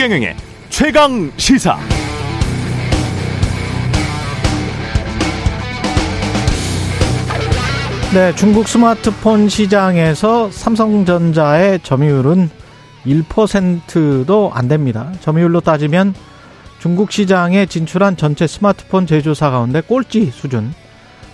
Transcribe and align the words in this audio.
최경영의 0.00 0.34
최강 0.70 1.30
시사. 1.36 1.78
네, 8.14 8.34
중국 8.34 8.66
스마트폰 8.66 9.50
시장에서 9.50 10.50
삼성전자의 10.50 11.80
점유율은 11.82 12.48
1%도 13.04 14.50
안 14.54 14.68
됩니다. 14.68 15.12
점유율로 15.20 15.60
따지면 15.60 16.14
중국 16.78 17.12
시장에 17.12 17.66
진출한 17.66 18.16
전체 18.16 18.46
스마트폰 18.46 19.06
제조사 19.06 19.50
가운데 19.50 19.82
꼴찌 19.82 20.30
수준. 20.30 20.72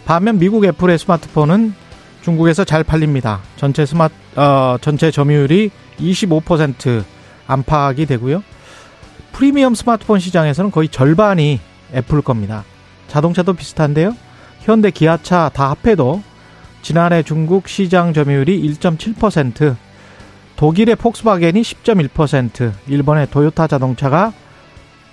반면 0.06 0.40
미국 0.40 0.64
애플의 0.64 0.98
스마트폰은 0.98 1.72
중국에서 2.22 2.64
잘 2.64 2.82
팔립니다. 2.82 3.42
전체 3.54 3.86
스마트 3.86 4.12
어, 4.34 4.76
전체 4.80 5.12
점유율이 5.12 5.70
25% 6.00 7.04
안팎이 7.46 8.06
되고요. 8.06 8.42
프리미엄 9.36 9.74
스마트폰 9.74 10.18
시장에서는 10.18 10.70
거의 10.70 10.88
절반이 10.88 11.60
애플 11.92 12.22
겁니다. 12.22 12.64
자동차도 13.06 13.52
비슷한데요. 13.52 14.16
현대, 14.60 14.90
기아차 14.90 15.50
다 15.52 15.68
합해도 15.68 16.22
지난해 16.80 17.22
중국 17.22 17.68
시장 17.68 18.14
점유율이 18.14 18.58
1.7%, 18.62 19.76
독일의 20.56 20.96
폭스바겐이 20.96 21.60
10.1%, 21.60 22.72
일본의 22.88 23.28
도요타 23.30 23.66
자동차가 23.66 24.32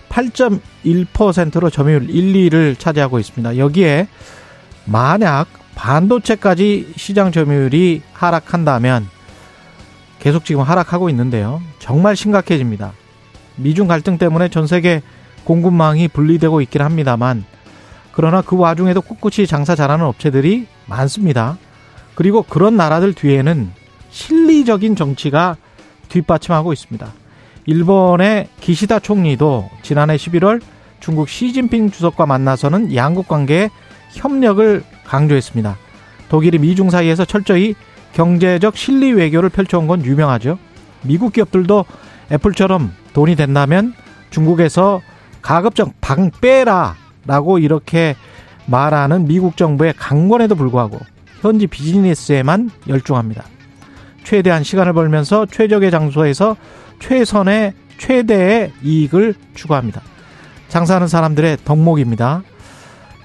8.1%로 0.08 1.70
점유율 1.70 2.10
1, 2.10 2.50
2를 2.50 2.80
차지하고 2.80 3.20
있습니다. 3.20 3.58
여기에 3.58 4.08
만약 4.86 5.48
반도체까지 5.76 6.94
시장 6.96 7.34
점유율이 7.34 8.04
하락한다면 8.14 9.06
계속 10.20 10.46
지금 10.46 10.62
하락하고 10.62 11.10
있는데요. 11.10 11.62
정말 11.80 12.16
심각해집니다. 12.16 12.94
미중 13.56 13.88
갈등 13.88 14.18
때문에 14.18 14.50
전 14.50 14.68
세계 14.68 15.02
공급망이 15.44 16.08
분리되고 16.08 16.62
있긴 16.62 16.82
합니다만 16.82 17.46
그러나 18.12 18.42
그 18.42 18.58
와중에도 18.58 19.02
꿋꿋이 19.02 19.48
장사 19.48 19.76
잘하는 19.76 20.06
업체들이 20.06 20.68
많습니다. 20.86 21.58
그리고 22.16 22.44
그런 22.44 22.78
나라들 22.78 23.14
뒤에는 23.14 23.72
실리적인 24.12 24.96
정치가 24.96 25.58
뒷받침하고 26.10 26.74
있습니다. 26.74 27.08
일본의 27.66 28.50
기시다 28.62 29.00
총리도 29.00 29.70
지난해 29.82 30.16
11월 30.16 30.62
중국 31.00 31.28
시진핑 31.28 31.92
주석과 31.92 32.26
만나서는 32.26 32.94
양국 32.96 33.28
관계에 33.28 33.70
협력을 34.12 34.84
강조했습니다. 35.06 35.78
독일이 36.30 36.60
미중 36.60 36.90
사이에서 36.90 37.26
철저히 37.26 37.76
경제적 38.14 38.78
실리 38.78 39.12
외교를 39.12 39.50
펼쳐온 39.50 39.88
건 39.88 40.06
유명하죠. 40.06 40.60
미국 41.02 41.34
기업들도 41.34 41.86
애플처럼 42.34 42.92
돈이 43.14 43.36
된다면 43.36 43.94
중국에서 44.30 45.02
가급적 45.42 45.94
방 46.02 46.32
빼라 46.42 46.96
라고 47.26 47.60
이렇게 47.60 48.16
말하는 48.66 49.26
미국 49.26 49.58
정부의 49.58 49.94
강권에도 49.98 50.56
불구하고 50.56 51.00
현지 51.42 51.68
비즈니스에만 51.68 52.72
열중합니다. 52.88 53.44
최대한 54.24 54.64
시간을 54.64 54.94
벌면서 54.94 55.46
최적의 55.46 55.92
장소에서 55.92 56.56
최선의 57.00 57.74
최대의 57.98 58.72
이익을 58.84 59.36
추구합니다. 59.54 60.02
장사하는 60.70 61.08
사람들의 61.08 61.58
덕목입니다. 61.66 62.44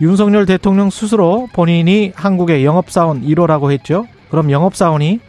윤석열 0.00 0.46
대통령 0.46 0.90
스스로 0.90 1.48
본인이 1.52 2.12
한국의 2.14 2.64
영업사원 2.64 3.22
1호라고 3.22 3.72
했죠. 3.72 4.06
그럼 4.30 4.50
영업사원이 4.50 5.20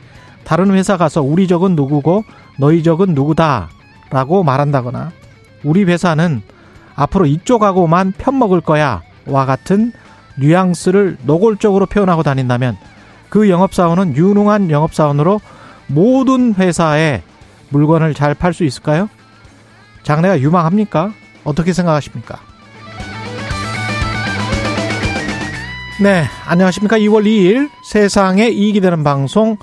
다른 0.44 0.72
회사 0.74 0.98
가서 0.98 1.22
우리 1.22 1.48
적은 1.48 1.76
누구고 1.76 2.24
너희 2.60 2.84
적은 2.84 3.16
누구다 3.16 3.70
라고 4.10 4.44
말한다거나 4.44 5.12
우리 5.64 5.84
회사는 5.84 6.42
앞으로 6.96 7.26
이쪽하고만 7.26 8.14
편먹을 8.18 8.62
거야 8.62 9.02
와 9.26 9.46
같은 9.46 9.94
뉘앙스를 10.38 11.18
노골적으로 11.24 11.86
표현하고 11.86 12.24
다닌다면 12.24 12.78
그 13.30 13.50
영업사원은 13.50 14.16
유능한 14.16 14.70
영업사원으로 14.72 15.40
모든 15.88 16.54
회사에 16.54 17.24
물건을 17.70 18.14
잘 18.14 18.34
팔 18.36 18.54
수 18.54 18.64
있을까요? 18.64 19.10
장래가 20.04 20.40
유망합니까? 20.40 21.12
어떻게 21.44 21.74
생각하십니까? 21.74 22.40
네, 26.02 26.26
안녕하십니까. 26.48 26.98
2월 26.98 27.26
2일 27.26 27.70
세상에 27.84 28.48
이익이 28.48 28.80
되는 28.82 29.04
방송 29.04 29.58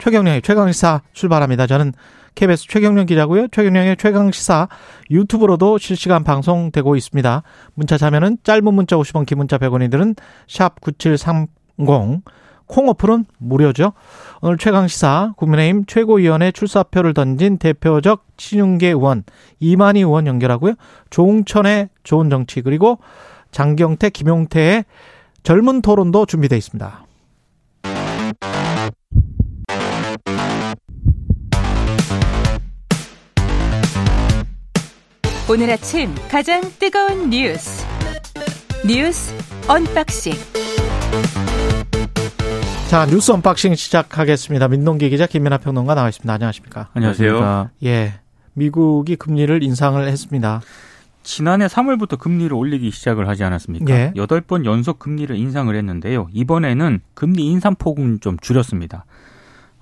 최경령의 0.00 0.42
최강시사 0.42 1.02
출발합니다. 1.12 1.66
저는 1.66 1.92
KBS 2.34 2.66
최경령 2.68 3.06
기자고요. 3.06 3.48
최경령의 3.48 3.96
최강 3.96 4.30
시사 4.30 4.68
유튜브로도 5.10 5.78
실시간 5.78 6.24
방송되고 6.24 6.96
있습니다. 6.96 7.42
문자 7.74 7.98
자면은 7.98 8.38
짧은 8.42 8.72
문자 8.74 8.96
50원, 8.96 9.26
긴 9.26 9.38
문자 9.38 9.58
100원이들은 9.58 10.16
샵 10.48 10.80
9730, 10.80 12.22
콩 12.66 12.88
어플은 12.88 13.26
무료죠. 13.38 13.92
오늘 14.40 14.56
최강 14.56 14.88
시사 14.88 15.34
국민의힘 15.36 15.84
최고위원회 15.86 16.52
출사표를 16.52 17.12
던진 17.12 17.58
대표적 17.58 18.24
친윤계 18.36 18.88
의원 18.88 19.24
이만희 19.60 20.00
의원 20.00 20.26
연결하고요. 20.26 20.74
조응천의 21.10 21.90
좋은 22.02 22.30
정치 22.30 22.62
그리고 22.62 22.98
장경태, 23.50 24.10
김용태의 24.10 24.84
젊은 25.42 25.82
토론도 25.82 26.26
준비되어 26.26 26.56
있습니다. 26.56 27.04
오늘 35.52 35.68
아침 35.68 36.14
가장 36.30 36.62
뜨거운 36.78 37.28
뉴스 37.28 37.84
뉴스 38.86 39.34
unboxing 39.68 40.32
자 42.88 43.04
뉴스 43.04 43.32
unboxing 43.32 43.74
시작하겠습니다. 43.74 44.68
민동기 44.68 45.10
기자 45.10 45.26
김민아 45.26 45.58
평론가 45.58 45.94
나와 45.94 46.08
있습니다. 46.08 46.32
안녕하십니까? 46.32 46.88
안녕하세요. 46.94 47.68
예, 47.84 48.14
미국이 48.54 49.16
금리를 49.16 49.62
인상을 49.62 50.08
했습니다. 50.08 50.62
지난해 51.22 51.66
3월부터 51.66 52.18
금리를 52.18 52.54
올리기 52.54 52.90
시작을 52.90 53.28
하지 53.28 53.44
않았습니까? 53.44 53.92
예. 53.92 54.12
여덟 54.16 54.40
번 54.40 54.64
연속 54.64 54.98
금리를 54.98 55.36
인상을 55.36 55.76
했는데요. 55.76 56.28
이번에는 56.32 57.00
금리 57.12 57.44
인상 57.48 57.74
폭은 57.74 58.20
좀 58.20 58.38
줄였습니다. 58.40 59.04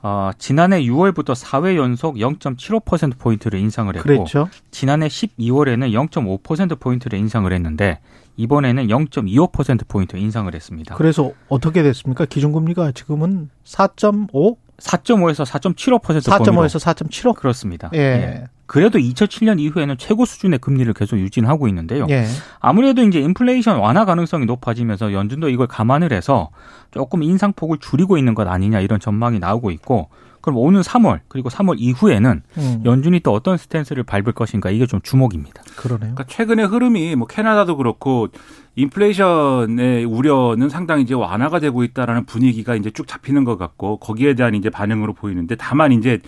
어, 0.03 0.31
지난해 0.39 0.83
6월부터 0.83 1.35
4회 1.35 1.77
연속 1.77 2.17
0.75% 2.17 3.19
포인트를 3.19 3.59
인상을 3.59 3.95
했고 3.95 4.03
그랬죠. 4.03 4.49
지난해 4.71 5.09
12월에는 5.09 5.93
0.5% 6.09 6.81
포인트를 6.81 7.19
인상을 7.19 7.53
했는데 7.53 8.01
이번에는 8.37 8.87
0.25% 8.87 9.87
포인트 9.89 10.17
인상을 10.17 10.53
했습니다. 10.55 10.95
그래서 10.95 11.33
어떻게 11.49 11.83
됐습니까? 11.83 12.25
기준금리가 12.25 12.93
지금은 12.93 13.51
4.5? 13.65 14.57
4.5에서 14.79 15.45
4.75% 15.45 16.03
포인트 16.03 16.31
4.5에서 16.31 16.81
4.75? 16.81 17.35
그렇습니다. 17.35 17.91
예. 17.95 18.45
그래도 18.71 19.01
2007년 19.01 19.59
이후에는 19.59 19.99
최고 19.99 20.25
수준의 20.25 20.61
금리를 20.61 20.93
계속 20.95 21.19
유지하고 21.19 21.67
있는데요. 21.67 22.07
예. 22.09 22.25
아무래도 22.61 23.03
이제 23.03 23.19
인플레이션 23.19 23.81
완화 23.81 24.05
가능성이 24.05 24.47
높아지면서 24.47 25.13
연준도 25.13 25.49
이걸 25.49 25.67
감안을 25.67 26.13
해서 26.13 26.51
조금 26.93 27.25
인상폭을 27.25 27.79
줄이고 27.81 28.17
있는 28.17 28.37
것 28.37 28.47
아니냐 28.47 28.79
이런 28.79 29.01
전망이 29.01 29.41
나오고 29.41 29.73
있고 29.73 30.11
그럼 30.41 30.59
오는 30.59 30.83
3월 30.83 31.19
그리고 31.27 31.49
3월 31.49 31.77
이후에는 31.79 32.43
음, 32.59 32.83
연준이 32.85 33.19
또 33.19 33.33
어떤 33.33 33.57
스탠스를 33.57 34.05
밟을 34.05 34.35
것인가 34.35 34.71
이게 34.71 34.87
좀 34.87 35.01
주목입니다. 35.03 35.63
그러네요. 35.75 36.15
그러니까 36.15 36.25
최근의 36.29 36.69
흐름이 36.69 37.17
뭐 37.17 37.27
캐나다도 37.27 37.77
그렇고 37.77 38.29
인플레이션의 38.77 40.05
우려는 40.05 40.69
상당히 40.69 41.03
이제 41.03 41.13
완화가 41.13 41.59
되고 41.59 41.83
있다라는 41.83 42.25
분위기가 42.25 42.77
이제 42.77 42.93
쭉 42.93 43.09
잡히는 43.09 43.43
것 43.43 43.59
같고 43.59 43.97
거기에 43.97 44.35
대한 44.35 44.55
이제 44.55 44.71
반응으로 44.71 45.13
보이는데 45.13 45.57
다만 45.57 45.91
이제 45.91 46.21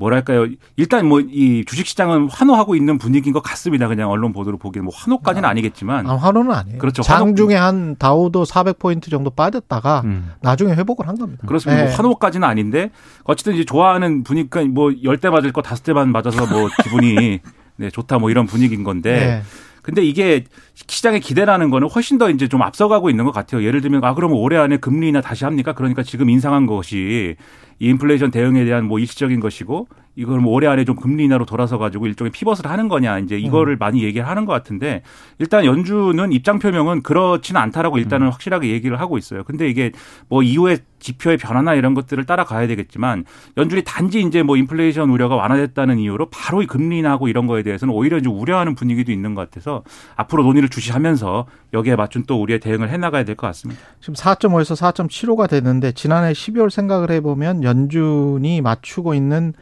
뭐랄까요 0.00 0.46
일단 0.76 1.06
뭐 1.06 1.20
이 1.30 1.64
주식시장은 1.66 2.28
환호하고 2.30 2.74
있는 2.74 2.98
분위기인 2.98 3.32
것 3.32 3.42
같습니다. 3.42 3.86
그냥 3.88 4.10
언론 4.10 4.32
보도로 4.32 4.58
보기에는 4.58 4.84
뭐 4.86 4.92
환호까지는 4.96 5.48
아니겠지만 5.48 6.08
아, 6.08 6.16
환호는 6.16 6.50
아니에요. 6.52 6.78
그렇죠. 6.78 7.02
장중에 7.02 7.54
한 7.54 7.96
다우도 7.96 8.44
400포인트 8.44 9.10
정도 9.10 9.30
빠졌다가 9.30 10.02
음. 10.04 10.32
나중에 10.40 10.72
회복을 10.72 11.06
한 11.06 11.18
겁니다. 11.18 11.46
그렇습니다. 11.46 11.82
예. 11.82 11.86
뭐 11.86 11.94
환호까지는 11.94 12.46
아닌데 12.46 12.90
어쨌든 13.24 13.54
이제 13.54 13.64
좋아하는 13.64 14.24
분위기가 14.24 14.64
뭐열대 14.64 15.30
맞을 15.30 15.52
거 15.52 15.62
다섯 15.62 15.82
대만 15.84 16.10
맞아서 16.10 16.46
뭐 16.46 16.68
기분이 16.82 17.40
네, 17.76 17.90
좋다 17.90 18.18
뭐 18.18 18.30
이런 18.30 18.46
분위기인 18.46 18.82
건데 18.84 19.42
예. 19.42 19.42
근데 19.82 20.02
이게 20.02 20.44
시장의 20.74 21.20
기대라는 21.20 21.70
거는 21.70 21.88
훨씬 21.88 22.18
더 22.18 22.30
이제 22.30 22.48
좀 22.48 22.62
앞서가고 22.62 23.10
있는 23.10 23.24
것 23.24 23.32
같아요. 23.32 23.64
예를 23.64 23.80
들면 23.80 24.04
아 24.04 24.14
그러면 24.14 24.38
올해 24.38 24.56
안에 24.58 24.76
금리 24.76 25.08
인하 25.08 25.20
다시 25.20 25.44
합니까? 25.44 25.72
그러니까 25.72 26.02
지금 26.02 26.28
인상한 26.30 26.66
것이 26.66 27.36
이 27.78 27.86
인플레이션 27.86 28.30
대응에 28.30 28.64
대한 28.64 28.86
뭐 28.86 28.98
일시적인 28.98 29.40
것이고 29.40 29.88
이걸 30.16 30.40
뭐 30.40 30.52
올해 30.52 30.66
안에 30.66 30.84
좀 30.84 30.96
금리 30.96 31.24
인하로 31.24 31.46
돌아서 31.46 31.78
가지고 31.78 32.06
일종의 32.06 32.32
피벗을 32.32 32.66
하는 32.66 32.88
거냐 32.88 33.18
이제 33.20 33.38
이거를 33.38 33.76
음. 33.76 33.78
많이 33.78 34.02
얘기를 34.02 34.26
하는 34.28 34.44
것 34.44 34.52
같은데 34.52 35.02
일단 35.38 35.64
연준은 35.64 36.32
입장 36.32 36.58
표명은 36.58 37.02
그렇지는 37.02 37.60
않다라고 37.60 37.98
일단은 37.98 38.26
음. 38.26 38.32
확실하게 38.32 38.70
얘기를 38.70 38.98
하고 39.00 39.18
있어요. 39.18 39.44
근데 39.44 39.68
이게 39.68 39.92
뭐 40.28 40.42
이후에 40.42 40.78
지표의 40.98 41.38
변화나 41.38 41.74
이런 41.74 41.94
것들을 41.94 42.24
따라가야 42.26 42.66
되겠지만 42.66 43.24
연준이 43.56 43.82
단지 43.84 44.20
이제 44.20 44.42
뭐 44.42 44.56
인플레이션 44.56 45.08
우려가 45.08 45.36
완화됐다는 45.36 45.98
이유로 45.98 46.28
바로 46.30 46.60
이 46.62 46.66
금리 46.66 46.98
인하고 46.98 47.28
이런 47.28 47.46
거에 47.46 47.62
대해서는 47.62 47.94
오히려 47.94 48.18
이제 48.18 48.28
우려하는 48.28 48.74
분위기도 48.74 49.10
있는 49.12 49.34
것 49.34 49.48
같아서 49.48 49.82
앞으로 50.16 50.42
논의를 50.42 50.68
주시하면서 50.68 51.46
여기에 51.72 51.96
맞춘 51.96 52.24
또 52.26 52.40
우리의 52.42 52.60
대응을 52.60 52.90
해 52.90 52.96
나가야 52.98 53.24
될 53.24 53.36
것 53.36 53.46
같습니다. 53.46 53.80
지금 54.00 54.14
4.5에서 54.14 54.76
4.75가 54.76 55.48
됐는데 55.48 55.92
지난해 55.92 56.32
12월 56.32 56.68
생각을 56.68 57.10
해보면 57.12 57.62
연준이 57.62 58.60
맞추고 58.60 59.14
있는 59.14 59.54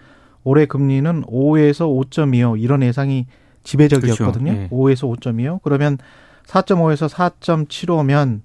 올해 0.48 0.64
금리는 0.66 1.24
5에서 1.24 1.86
5.25 2.10 2.58
이런 2.60 2.82
예상이 2.82 3.26
지배적이었거든요. 3.64 4.52
그렇죠. 4.52 4.60
네. 4.62 4.68
5에서 4.70 5.14
5.25. 5.20 5.60
그러면 5.62 5.98
4.5에서 6.46 7.08
4.75면 7.10 8.40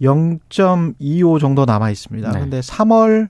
0.25 0.00 1.40
정도 1.40 1.64
남아 1.64 1.90
있습니다. 1.90 2.30
네. 2.32 2.40
근데 2.40 2.60
3월, 2.60 3.28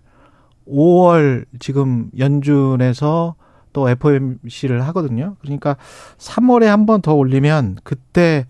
5월 0.68 1.44
지금 1.58 2.10
연준에서 2.18 3.34
또 3.72 3.88
FOMC를 3.88 4.82
하거든요. 4.88 5.36
그러니까 5.40 5.76
3월에 6.18 6.66
한 6.66 6.84
번 6.84 7.00
더 7.00 7.14
올리면 7.14 7.78
그때 7.84 8.46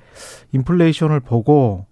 인플레이션을 0.53 1.21
보고 1.21 1.87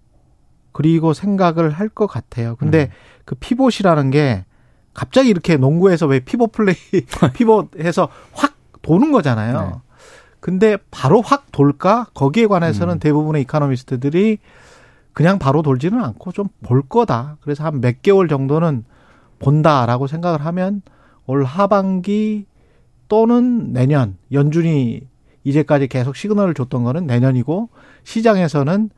그리고 0.73 1.13
생각을 1.13 1.69
할 1.71 1.87
것 1.89 2.07
같아요. 2.07 2.55
근데 2.57 2.83
음. 2.83 3.21
그 3.25 3.35
피봇이라는 3.35 4.11
게 4.11 4.45
갑자기 4.93 5.29
이렇게 5.29 5.57
농구에서 5.57 6.05
왜 6.07 6.19
피벗 6.19 6.51
플레이 6.51 6.75
피벗해서 7.33 8.09
확 8.33 8.55
도는 8.81 9.11
거잖아요. 9.11 9.61
네. 9.61 9.71
근데 10.39 10.77
바로 10.89 11.21
확 11.21 11.51
돌까? 11.51 12.07
거기에 12.13 12.47
관해서는 12.47 12.95
음. 12.95 12.99
대부분의 12.99 13.43
이카노미스트들이 13.43 14.39
그냥 15.13 15.39
바로 15.39 15.61
돌지는 15.61 16.03
않고 16.03 16.31
좀 16.31 16.47
볼 16.63 16.81
거다. 16.87 17.37
그래서 17.41 17.63
한 17.63 17.79
몇 17.81 18.01
개월 18.01 18.27
정도는 18.27 18.85
본다라고 19.39 20.07
생각을 20.07 20.43
하면 20.45 20.81
올 21.25 21.43
하반기 21.43 22.45
또는 23.07 23.73
내년 23.73 24.17
연준이 24.31 25.01
이제까지 25.43 25.87
계속 25.87 26.15
시그널을 26.15 26.53
줬던 26.53 26.83
거는 26.83 27.07
내년이고 27.07 27.69
시장에서는 28.03 28.89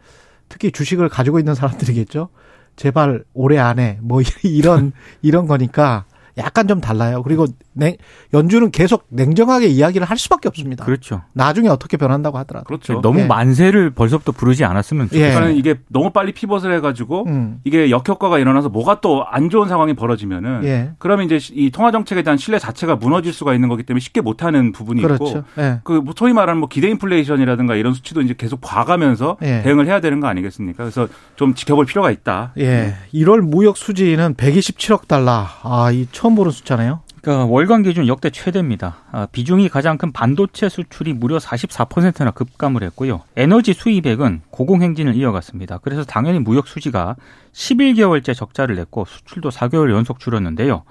특히 0.49 0.71
주식을 0.71 1.09
가지고 1.09 1.39
있는 1.39 1.55
사람들이겠죠. 1.55 2.29
제발 2.75 3.23
올해 3.33 3.57
안에 3.59 3.99
뭐 4.01 4.21
이런 4.43 4.91
이런 5.21 5.47
거니까 5.47 6.05
약간 6.38 6.68
좀 6.68 6.80
달라요. 6.81 7.24
그리고 7.24 7.45
냉, 7.74 7.95
연준은 8.33 8.71
계속 8.71 9.06
냉정하게 9.09 9.68
이야기를 9.68 10.06
할 10.07 10.18
수밖에 10.18 10.47
없습니다. 10.47 10.85
그렇죠. 10.85 11.21
나중에 11.33 11.69
어떻게 11.69 11.97
변한다고 11.97 12.38
하더라도. 12.39 12.65
그렇죠. 12.65 13.01
너무 13.01 13.21
예. 13.21 13.25
만세를 13.25 13.91
벌써부터 13.91 14.31
부르지 14.31 14.63
않았으면 14.63 15.07
좋겠어요. 15.07 15.27
예. 15.27 15.33
그러니까 15.33 15.57
이게 15.57 15.75
너무 15.89 16.12
빨리 16.12 16.31
피벗을 16.33 16.74
해가지고 16.75 17.25
음. 17.27 17.59
이게 17.63 17.89
역효과가 17.89 18.39
일어나서 18.39 18.69
뭐가 18.69 19.01
또 19.01 19.24
안 19.33 19.50
좋은 19.50 19.68
상황이 19.68 19.94
벌어지면은 19.94 20.63
예. 20.63 20.91
그러면 21.00 21.25
이제 21.25 21.39
이 21.53 21.71
통화 21.71 21.91
정책에 21.91 22.21
대한 22.21 22.38
신뢰 22.38 22.59
자체가 22.59 22.95
무너질 22.97 23.33
수가 23.33 23.53
있는 23.53 23.69
거기 23.69 23.83
때문에 23.83 24.00
쉽게 24.00 24.21
못하는 24.21 24.71
부분이 24.71 25.01
그렇죠. 25.01 25.25
있고 25.25 25.44
예. 25.59 25.79
그뭐 25.83 26.13
소위 26.15 26.33
말하는 26.33 26.59
뭐 26.59 26.69
기대 26.69 26.89
인플레이션이라든가 26.89 27.75
이런 27.75 27.94
수치도 27.94 28.21
이제 28.21 28.36
계속 28.38 28.62
봐가면서 28.62 29.38
예. 29.41 29.62
대응을 29.63 29.88
해야 29.88 30.00
되는 30.01 30.19
거 30.19 30.27
아니겠습니까? 30.27 30.83
그래서 30.83 31.07
좀 31.36 31.53
지켜볼 31.56 31.86
필요가 31.86 32.12
있다. 32.12 32.53
예. 32.59 32.95
1월 33.13 33.39
무역 33.41 33.77
수지는 33.77 34.36
127억 34.36 35.07
달러. 35.07 35.47
아, 35.63 35.91
이 35.91 36.07
처음 36.23 36.35
보는 36.35 36.53
숫자네요. 36.53 37.01
그러니까 37.21 37.51
월간 37.51 37.83
기준 37.83 38.07
역대 38.07 38.29
최대입니다. 38.29 38.95
아, 39.11 39.27
비중이 39.29 39.67
가장 39.67 39.97
큰 39.97 40.13
반도체 40.13 40.69
수출이 40.69 41.11
무려 41.11 41.37
44%나 41.37 42.31
급감을 42.31 42.81
했고요. 42.83 43.23
에너지 43.35 43.73
수입액은 43.73 44.43
고공행진을 44.49 45.17
이어갔습니다. 45.17 45.79
그래서 45.79 46.05
당연히 46.05 46.39
무역 46.39 46.69
수지가 46.69 47.17
11개월째 47.51 48.33
적자를 48.33 48.75
냈고 48.75 49.03
수출도 49.03 49.49
4개월 49.49 49.91
연속 49.91 50.21
줄었는데요. 50.21 50.83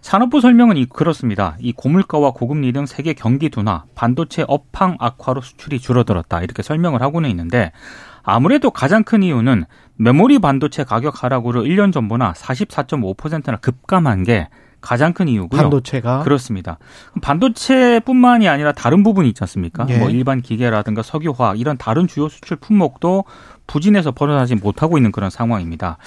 산업부 0.00 0.40
설명은 0.40 0.78
이 0.78 0.86
그렇습니다. 0.86 1.58
이 1.60 1.72
고물가와 1.72 2.30
고금리 2.30 2.72
등 2.72 2.86
세계 2.86 3.12
경기 3.12 3.50
둔화, 3.50 3.84
반도체 3.94 4.46
업황 4.48 4.96
악화로 4.98 5.42
수출이 5.42 5.78
줄어들었다. 5.78 6.40
이렇게 6.40 6.62
설명을 6.62 7.02
하고는 7.02 7.28
있는데 7.28 7.72
아무래도 8.22 8.70
가장 8.70 9.04
큰 9.04 9.22
이유는 9.22 9.64
메모리 9.96 10.38
반도체 10.38 10.84
가격 10.84 11.22
하락으로 11.22 11.64
1년 11.64 11.92
전보다 11.92 12.32
44.5%나 12.32 13.58
급감한 13.58 14.22
게 14.22 14.48
가장 14.80 15.12
큰 15.12 15.28
이유고요. 15.28 15.60
반도체가 15.60 16.20
그렇습니다. 16.20 16.78
반도체뿐만이 17.22 18.48
아니라 18.48 18.72
다른 18.72 19.02
부분이 19.02 19.28
있지 19.28 19.42
않습니까? 19.42 19.86
예. 19.88 19.98
뭐 19.98 20.10
일반 20.10 20.40
기계라든가 20.40 21.02
석유화학 21.02 21.60
이런 21.60 21.76
다른 21.76 22.06
주요 22.06 22.28
수출 22.28 22.56
품목도 22.56 23.24
부진해서 23.66 24.12
벗어나지 24.12 24.54
못하고 24.54 24.98
있는 24.98 25.12
그런 25.12 25.30
상황입니다. 25.30 25.98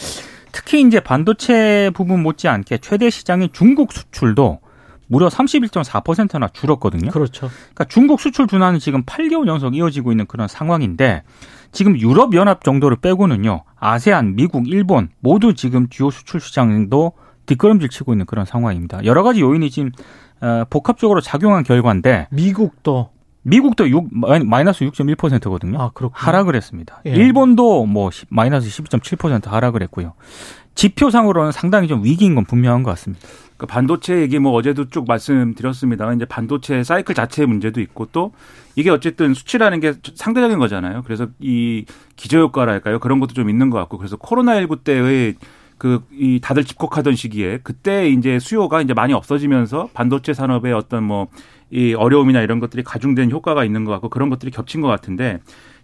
특히 0.52 0.82
이제 0.82 1.00
반도체 1.00 1.92
부분 1.94 2.22
못지않게 2.22 2.80
최대 2.80 3.10
시장인 3.10 3.50
중국 3.54 3.92
수출도 3.92 4.60
무려 5.08 5.28
31.4%나 5.28 6.48
줄었거든요. 6.54 7.12
그렇죠. 7.12 7.50
그러니까 7.50 7.86
중국 7.86 8.20
수출 8.20 8.48
둔화는 8.48 8.80
지금 8.80 9.04
8개월 9.04 9.48
연속 9.48 9.76
이어지고 9.76 10.12
있는 10.12 10.26
그런 10.26 10.48
상황인데 10.48 11.24
지금 11.72 12.00
유럽 12.00 12.34
연합 12.36 12.64
정도를 12.64 12.98
빼고는요. 12.98 13.64
아세안, 13.80 14.36
미국, 14.36 14.68
일본 14.68 15.10
모두 15.20 15.54
지금 15.54 15.88
주요 15.90 16.10
수출 16.10 16.40
시장도 16.40 17.14
뒷걸음질 17.46 17.90
치고 17.90 18.14
있는 18.14 18.26
그런 18.26 18.46
상황입니다. 18.46 19.04
여러 19.06 19.24
가지 19.24 19.42
요인이 19.42 19.70
지금 19.70 19.92
어, 20.42 20.66
복합적으로 20.70 21.22
작용한 21.22 21.64
결과인데 21.64 22.28
미국도 22.32 23.10
미국도 23.44 23.90
6 23.90 24.08
마이너스 24.46 24.86
6.1%거든요. 24.86 25.80
아, 25.80 25.92
그렇군요. 25.94 26.18
하락을 26.18 26.56
했습니다. 26.56 27.02
예. 27.06 27.12
일본도 27.12 27.86
뭐 27.86 28.10
마이너스 28.30 28.70
12.7% 28.70 29.48
하락을 29.48 29.82
했고요. 29.84 30.14
지표상으로는 30.76 31.52
상당히 31.52 31.88
좀 31.88 32.04
위기인 32.04 32.36
건 32.36 32.46
분명한 32.46 32.84
것 32.84 32.92
같습니다. 32.92 33.28
그 33.58 33.68
반도체 33.68 34.20
얘기 34.22 34.40
뭐 34.40 34.54
어제도 34.54 34.90
쭉 34.90 35.06
말씀드렸습니다. 35.08 36.12
이제 36.14 36.26
반도체 36.26 36.84
사이클 36.84 37.14
자체의 37.14 37.48
문제도 37.48 37.80
있고 37.80 38.08
또 38.12 38.32
이게 38.76 38.90
어쨌든 38.90 39.34
수치라는 39.34 39.80
게 39.80 39.94
상대적인 40.16 40.58
거잖아요. 40.58 41.04
그래서 41.04 41.28
이 41.40 41.86
기저효과랄까요? 42.16 43.00
그런 43.00 43.20
것도 43.20 43.34
좀 43.34 43.50
있는 43.50 43.70
것 43.70 43.78
같고 43.78 43.98
그래서 43.98 44.18
코로나19 44.18 44.84
때의 44.84 45.36
그 45.84 46.00
이 46.14 46.40
다들 46.42 46.64
집콕하던 46.64 47.16
시기에 47.16 47.60
그때 47.62 48.08
이제 48.08 48.40
수요가 48.40 48.82
이제 48.82 48.94
많이 48.94 49.12
없어지면서 49.14 49.90
반도체 49.94 50.34
산업의 50.34 50.72
어떤 50.74 51.04
뭐 51.04 51.28
이 51.76 51.96
어려움이나 51.96 52.42
이런 52.42 52.60
것들이 52.60 52.84
가중된 52.84 53.32
효과가 53.32 53.66
있는 53.66 53.84
것 53.84 53.92
같고 53.94 54.10
그런 54.10 54.30
것들이 54.30 54.52
겹친 54.52 54.80
것 54.82 54.88
같은데 54.90 55.40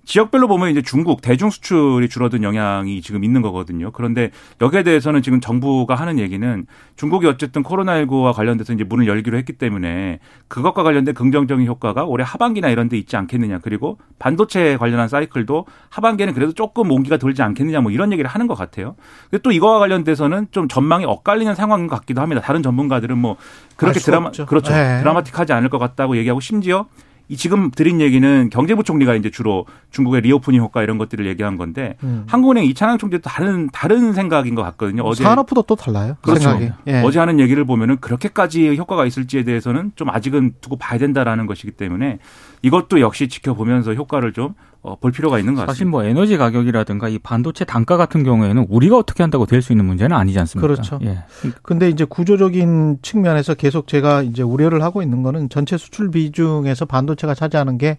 지역별로 0.10 0.48
보면 0.48 0.72
이제 0.72 0.82
중국 0.82 1.22
대중 1.22 1.52
수출이 1.52 2.10
줄어든 2.10 2.42
영향이 2.42 3.00
지금 3.04 3.24
있는 3.24 3.44
거거든요. 3.44 3.92
그런데 3.92 4.32
여기에 4.60 4.82
대해서는 4.82 5.22
지금 5.22 5.40
정부가 5.40 5.94
하는 5.94 6.18
얘기는 6.18 6.66
중국이 6.96 7.28
어쨌든 7.28 7.62
코로나19와 7.62 8.34
관련돼서 8.34 8.74
이제 8.74 8.84
문을 8.84 9.08
열기로 9.08 9.38
했기 9.38 9.54
때문에 9.54 10.18
그것과 10.48 10.82
관련된 10.82 11.14
긍정적인 11.14 11.68
효과가 11.68 12.06
올해 12.06 12.26
하반기나 12.28 12.70
이런 12.70 12.90
데 12.90 12.98
있지 12.98 13.18
않겠느냐. 13.18 13.60
그리고 13.60 14.00
반도체 14.18 14.78
관련한 14.78 15.08
사이클도 15.08 15.68
하반기에는 15.90 16.34
그래도 16.34 16.54
조금 16.54 16.92
온기가 16.92 17.18
돌지 17.18 17.44
않겠느냐 17.44 17.82
뭐 17.82 17.92
이런 17.92 18.12
얘기를 18.12 18.28
하는 18.28 18.48
것 18.48 18.56
같아요. 18.56 18.96
근데 19.30 19.44
또 19.44 19.52
이거와 19.52 19.78
관련돼서는 19.78 20.48
좀 20.50 20.68
전망이 20.68 21.06
엇갈리는 21.06 21.54
상황인 21.54 21.86
것 21.86 21.98
같기도 21.98 22.20
합니다. 22.22 22.42
다른 22.42 22.64
전문가들은 22.64 23.16
뭐 23.16 23.38
그렇게 23.76 24.00
드라마 24.00 24.32
그렇죠. 24.32 24.74
네. 24.74 25.02
드라마틱하지 25.02 25.54
않을 25.54 25.70
것 25.70 25.78
같다고 25.78 26.18
얘기하고 26.18 26.40
심지어 26.40 26.88
이 27.30 27.38
지금 27.38 27.70
드린 27.70 28.02
얘기는 28.02 28.50
경제부총리가 28.50 29.14
이제 29.14 29.30
주로 29.30 29.68
중국의 29.92 30.22
reopening 30.22 30.60
효과 30.62 30.82
이런 30.82 30.98
것들을 30.98 31.28
얘기한 31.28 31.58
건데 31.58 31.96
음. 32.04 32.24
한국은행 32.28 32.66
이창용 32.66 32.98
총재도 32.98 33.22
다른 33.22 33.70
다른 33.72 34.14
생각인 34.14 34.56
것 34.56 34.64
같거든요. 34.64 35.04
어제 35.04 35.24
산업부도 35.24 35.62
또 35.62 35.76
달라요. 35.76 36.18
그렇죠. 36.22 36.60
예. 36.88 37.02
어제 37.04 37.20
하는 37.20 37.40
얘기를 37.40 37.64
보면은 37.66 37.98
그렇게까지 37.98 38.76
효과가 38.76 39.06
있을지에 39.06 39.44
대해서는 39.44 39.92
좀 39.96 40.10
아직은 40.10 40.56
두고 40.60 40.78
봐야 40.78 40.98
된다라는 40.98 41.46
것이기 41.46 41.72
때문에 41.72 42.18
이것도 42.64 43.00
역시 43.00 43.28
지켜보면서 43.28 43.94
효과를 43.94 44.34
좀 44.34 44.56
어, 44.82 44.96
볼 44.98 45.12
필요가 45.12 45.40
있는 45.40 45.56
것 45.56 45.62
같습니다. 45.62 45.74
사실 45.74 45.86
뭐 45.88 46.04
에너지 46.06 46.38
가격이라든가 46.38 47.10
이 47.10 47.20
반도체 47.20 47.66
단가 47.66 47.98
같은 47.98 48.24
경우에는 48.24 48.68
우리가 48.70 48.98
어떻게 48.98 49.24
한다고 49.24 49.46
될 49.46 49.62
수 49.62 49.74
있는 49.74 49.86
문제는 49.86 50.16
아니지 50.16 50.40
않습니까? 50.40 50.68
그렇죠. 50.68 51.00
예. 51.04 51.20
근데 51.64 51.90
이제 51.90 52.06
구조적인 52.06 53.00
측면에서 53.02 53.56
계속 53.56 53.88
제가 53.88 54.22
이제 54.24 54.42
우려를 54.42 54.82
하고 54.82 55.02
있는 55.02 55.22
거는 55.22 55.50
전체 55.50 55.78
수출 55.78 56.12
비중에서 56.12 56.86
반도체가 56.86 57.34
차지하는 57.36 57.78
게 57.78 57.98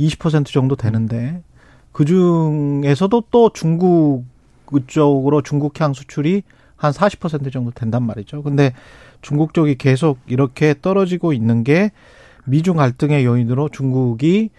20% 0.00 0.46
정도 0.46 0.74
되는데 0.74 1.42
그 1.92 2.04
중에서도 2.04 3.24
또 3.30 3.50
중국 3.52 4.24
쪽으로 4.88 5.42
중국향 5.42 5.92
수출이 5.94 6.42
한 6.76 6.92
40% 6.92 7.52
정도 7.52 7.70
된단 7.70 8.02
말이죠. 8.04 8.42
근데 8.42 8.72
중국 9.22 9.54
쪽이 9.54 9.76
계속 9.76 10.18
이렇게 10.26 10.74
떨어지고 10.80 11.32
있는 11.32 11.64
게 11.64 11.90
미중 12.44 12.76
갈등의 12.76 13.24
요인으로 13.24 13.68
중국이 13.68 14.50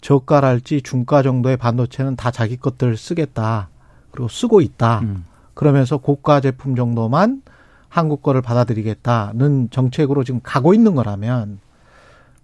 저가랄지 0.00 0.82
중가 0.82 1.22
정도의 1.22 1.56
반도체는 1.56 2.16
다 2.16 2.30
자기 2.30 2.56
것들 2.56 2.96
쓰겠다. 2.96 3.68
그리고 4.10 4.28
쓰고 4.28 4.60
있다. 4.60 5.00
음. 5.00 5.24
그러면서 5.54 5.96
고가 5.96 6.40
제품 6.40 6.76
정도만 6.76 7.42
한국 7.88 8.22
거를 8.22 8.42
받아들이겠다는 8.42 9.70
정책으로 9.70 10.24
지금 10.24 10.40
가고 10.42 10.74
있는 10.74 10.94
거라면 10.94 11.60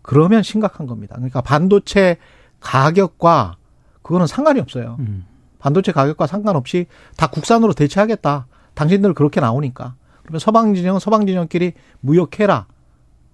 그러면 0.00 0.42
심각한 0.42 0.86
겁니다. 0.86 1.14
그러니까 1.16 1.40
반도체 1.40 2.16
가격과 2.60 3.56
그거는 4.02 4.26
상관이 4.26 4.60
없어요. 4.60 4.96
음. 5.00 5.26
반도체 5.58 5.92
가격과 5.92 6.26
상관없이 6.26 6.86
다 7.16 7.28
국산으로 7.28 7.72
대체하겠다. 7.72 8.46
당신들 8.74 9.14
그렇게 9.14 9.40
나오니까. 9.40 9.94
그러면 10.22 10.40
서방 10.40 10.74
진영은 10.74 10.98
서방 10.98 11.26
진영끼리 11.26 11.74
무역해라. 12.00 12.66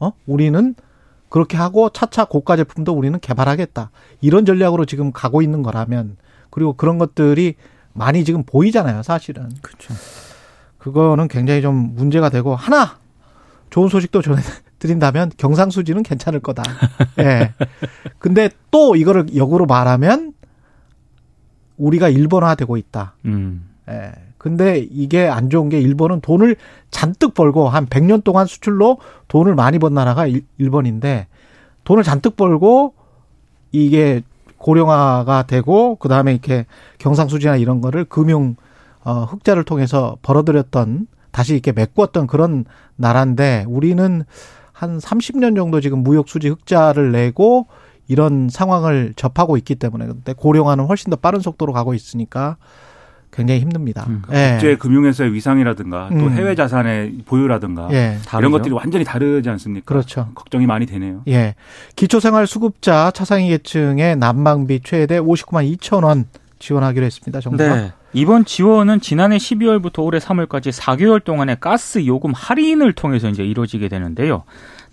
어? 0.01 0.13
우리는 0.27 0.75
그렇게 1.29 1.57
하고 1.57 1.91
차차 1.91 2.25
고가 2.25 2.57
제품도 2.57 2.93
우리는 2.93 3.19
개발하겠다. 3.21 3.91
이런 4.21 4.45
전략으로 4.45 4.85
지금 4.85 5.13
가고 5.13 5.43
있는 5.43 5.63
거라면 5.63 6.17
그리고 6.51 6.73
그런 6.73 6.99
것들이 6.99 7.55
많이 7.93 8.25
지금 8.25 8.43
보이잖아요, 8.45 9.03
사실은. 9.03 9.49
그렇죠. 9.61 9.95
그거는 10.79 11.29
굉장히 11.29 11.61
좀 11.61 11.95
문제가 11.95 12.31
되고 12.31 12.55
하나 12.55 12.99
좋은 13.71 13.89
소식도 13.89 14.23
전해 14.23 14.41
드린다면 14.79 15.33
경상수지는 15.37 16.03
괜찮을 16.03 16.41
거다. 16.41 16.63
예. 17.21 17.53
근데 18.19 18.51
또 18.71 18.97
이거를 18.97 19.37
역으로 19.37 19.67
말하면 19.67 20.33
우리가 21.77 22.09
일본화되고 22.09 22.77
있다. 22.77 23.15
음. 23.27 23.69
예. 23.89 24.13
근데 24.39 24.87
이게 24.91 25.27
안 25.29 25.51
좋은 25.51 25.69
게 25.69 25.81
일본은 25.81 26.21
돈을 26.21 26.57
잔뜩 26.91 27.35
벌고 27.35 27.69
한 27.69 27.87
100년 27.87 28.23
동안 28.25 28.47
수출로 28.47 28.99
돈을 29.27 29.55
많이 29.55 29.79
번 29.79 29.95
나라가 29.95 30.27
일- 30.27 30.47
일본인데 30.59 31.27
돈을 31.85 32.03
잔뜩 32.05 32.37
벌고 32.37 32.95
이게 33.73 34.23
고령화가 34.59 35.45
되고 35.45 35.97
그다음에 35.97 36.33
이렇게 36.33 36.67
경상수지나 36.99 37.57
이런 37.57 37.81
거를 37.81 38.05
금융 38.05 38.57
어 39.05 39.25
흑자를 39.25 39.65
통해서 39.65 40.17
벌어들였던 40.23 41.07
다시 41.31 41.53
이렇게 41.55 41.73
메꾸었던 41.73 42.27
그런 42.27 42.65
나라인데 42.97 43.65
우리는 43.69 44.25
한 44.73 44.99
30년 44.99 45.57
정도 45.57 45.81
지금 45.81 46.03
무역 46.03 46.29
수지 46.29 46.49
흑자를 46.49 47.13
내고 47.13 47.67
이런 48.07 48.49
상황을 48.49 49.13
접하고 49.17 49.57
있기 49.57 49.75
때문에 49.77 50.07
근데 50.07 50.33
고령화는 50.33 50.87
훨씬 50.87 51.11
더 51.11 51.17
빠른 51.17 51.41
속도로 51.41 51.73
가고 51.73 51.95
있으니까 51.95 52.57
굉장히 53.39 53.61
힘듭니다. 53.61 54.05
음. 54.09 54.23
예. 54.33 54.51
국제 54.53 54.77
금융에서의 54.77 55.33
위상이라든가 55.33 56.09
또 56.11 56.17
음. 56.17 56.31
해외 56.33 56.57
자산의 56.57 57.19
보유라든가 57.25 57.89
예. 57.93 58.19
이런 58.37 58.51
것들이 58.51 58.75
완전히 58.75 59.05
다르지 59.05 59.49
않습니까? 59.49 59.85
그렇죠. 59.87 60.29
걱정이 60.35 60.67
많이 60.67 60.87
되네요. 60.87 61.23
예. 61.29 61.55
기초생활 61.95 62.49
수급자 62.49 63.13
차상위 63.13 63.49
계층의 63.51 64.17
난방비 64.17 64.81
최대 64.83 65.21
59만 65.21 65.79
2천 65.79 66.05
원 66.05 66.25
지원하기로 66.59 67.07
했습니다. 67.07 67.41
정부가. 67.41 67.77
네. 67.77 67.93
이번 68.13 68.45
지원은 68.45 69.01
지난해 69.01 69.37
12월부터 69.37 70.03
올해 70.03 70.19
3월까지 70.19 70.73
4개월 70.73 71.23
동안의 71.23 71.59
가스 71.61 72.05
요금 72.07 72.33
할인을 72.35 72.93
통해서 72.95 73.29
이제 73.29 73.45
이루어지게 73.45 73.89
되는데요. 73.89 74.43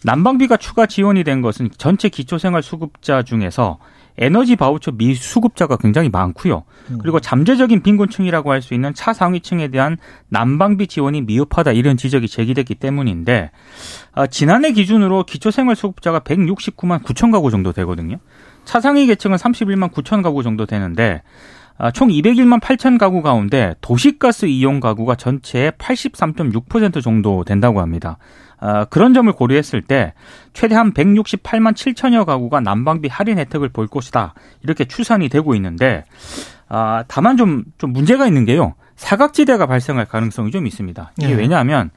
난방비가 0.04 0.58
추가 0.58 0.86
지원이 0.86 1.24
된 1.24 1.42
것은 1.42 1.70
전체 1.80 2.10
기초생활 2.10 2.62
수급자 2.62 3.24
중에서 3.24 3.80
에너지 4.18 4.56
바우처 4.56 4.92
미수급자가 4.92 5.78
굉장히 5.78 6.10
많고요. 6.10 6.64
음. 6.92 6.98
그리고 7.02 7.20
잠재적인 7.20 7.82
빈곤층이라고 7.82 8.52
할 8.52 8.62
수 8.62 8.74
있는 8.74 8.94
차상위층에 8.94 9.68
대한 9.68 9.98
난방비 10.30 10.88
지원이 10.88 11.22
미흡하다 11.22 11.74
이런 11.74 11.98
지적이 11.98 12.28
제기됐기 12.28 12.76
때문인데 12.76 13.52
아, 14.14 14.28
지난해 14.28 14.72
기준으로 14.72 15.24
기초생활 15.24 15.76
수급자가 15.76 16.20
169만 16.22 17.04
9천 17.04 17.32
가구 17.32 17.52
정도 17.52 17.72
되거든요. 17.74 18.18
차상위 18.64 19.06
계층은 19.08 19.38
31만 19.38 19.92
9천 19.92 20.24
가구 20.24 20.42
정도 20.44 20.66
되는데 20.66 21.22
아, 21.78 21.92
총 21.92 22.08
201만 22.08 22.62
8천 22.62 22.98
가구 22.98 23.22
가운데 23.22 23.76
도시가스 23.82 24.46
이용 24.46 24.80
가구가 24.80 25.16
전체의 25.16 25.74
83.6% 25.74 27.04
정도 27.04 27.44
된다고 27.44 27.82
합니다. 27.82 28.18
아, 28.60 28.86
그런 28.86 29.14
점을 29.14 29.32
고려했을 29.32 29.82
때 29.82 30.14
최대한 30.54 30.94
168만 30.94 31.74
7천여 31.74 32.26
가구가 32.26 32.62
난방비 32.62 33.10
할인 33.10 33.38
혜택을 33.38 33.70
볼 33.70 33.88
것이다. 33.88 34.34
이렇게 34.64 34.86
추산이 34.86 35.30
되고 35.30 35.56
있는데 35.56 36.06
아, 36.68 37.04
다만 37.08 37.38
좀, 37.38 37.64
좀 37.78 37.94
문제가 37.94 38.28
있는 38.28 38.46
게요. 38.46 38.74
사각지대가 38.96 39.66
발생할 39.66 40.06
가능성이 40.06 40.52
좀 40.52 40.66
있습니다. 40.68 41.12
이게 41.18 41.28
네. 41.28 41.34
왜냐하면 41.34 41.90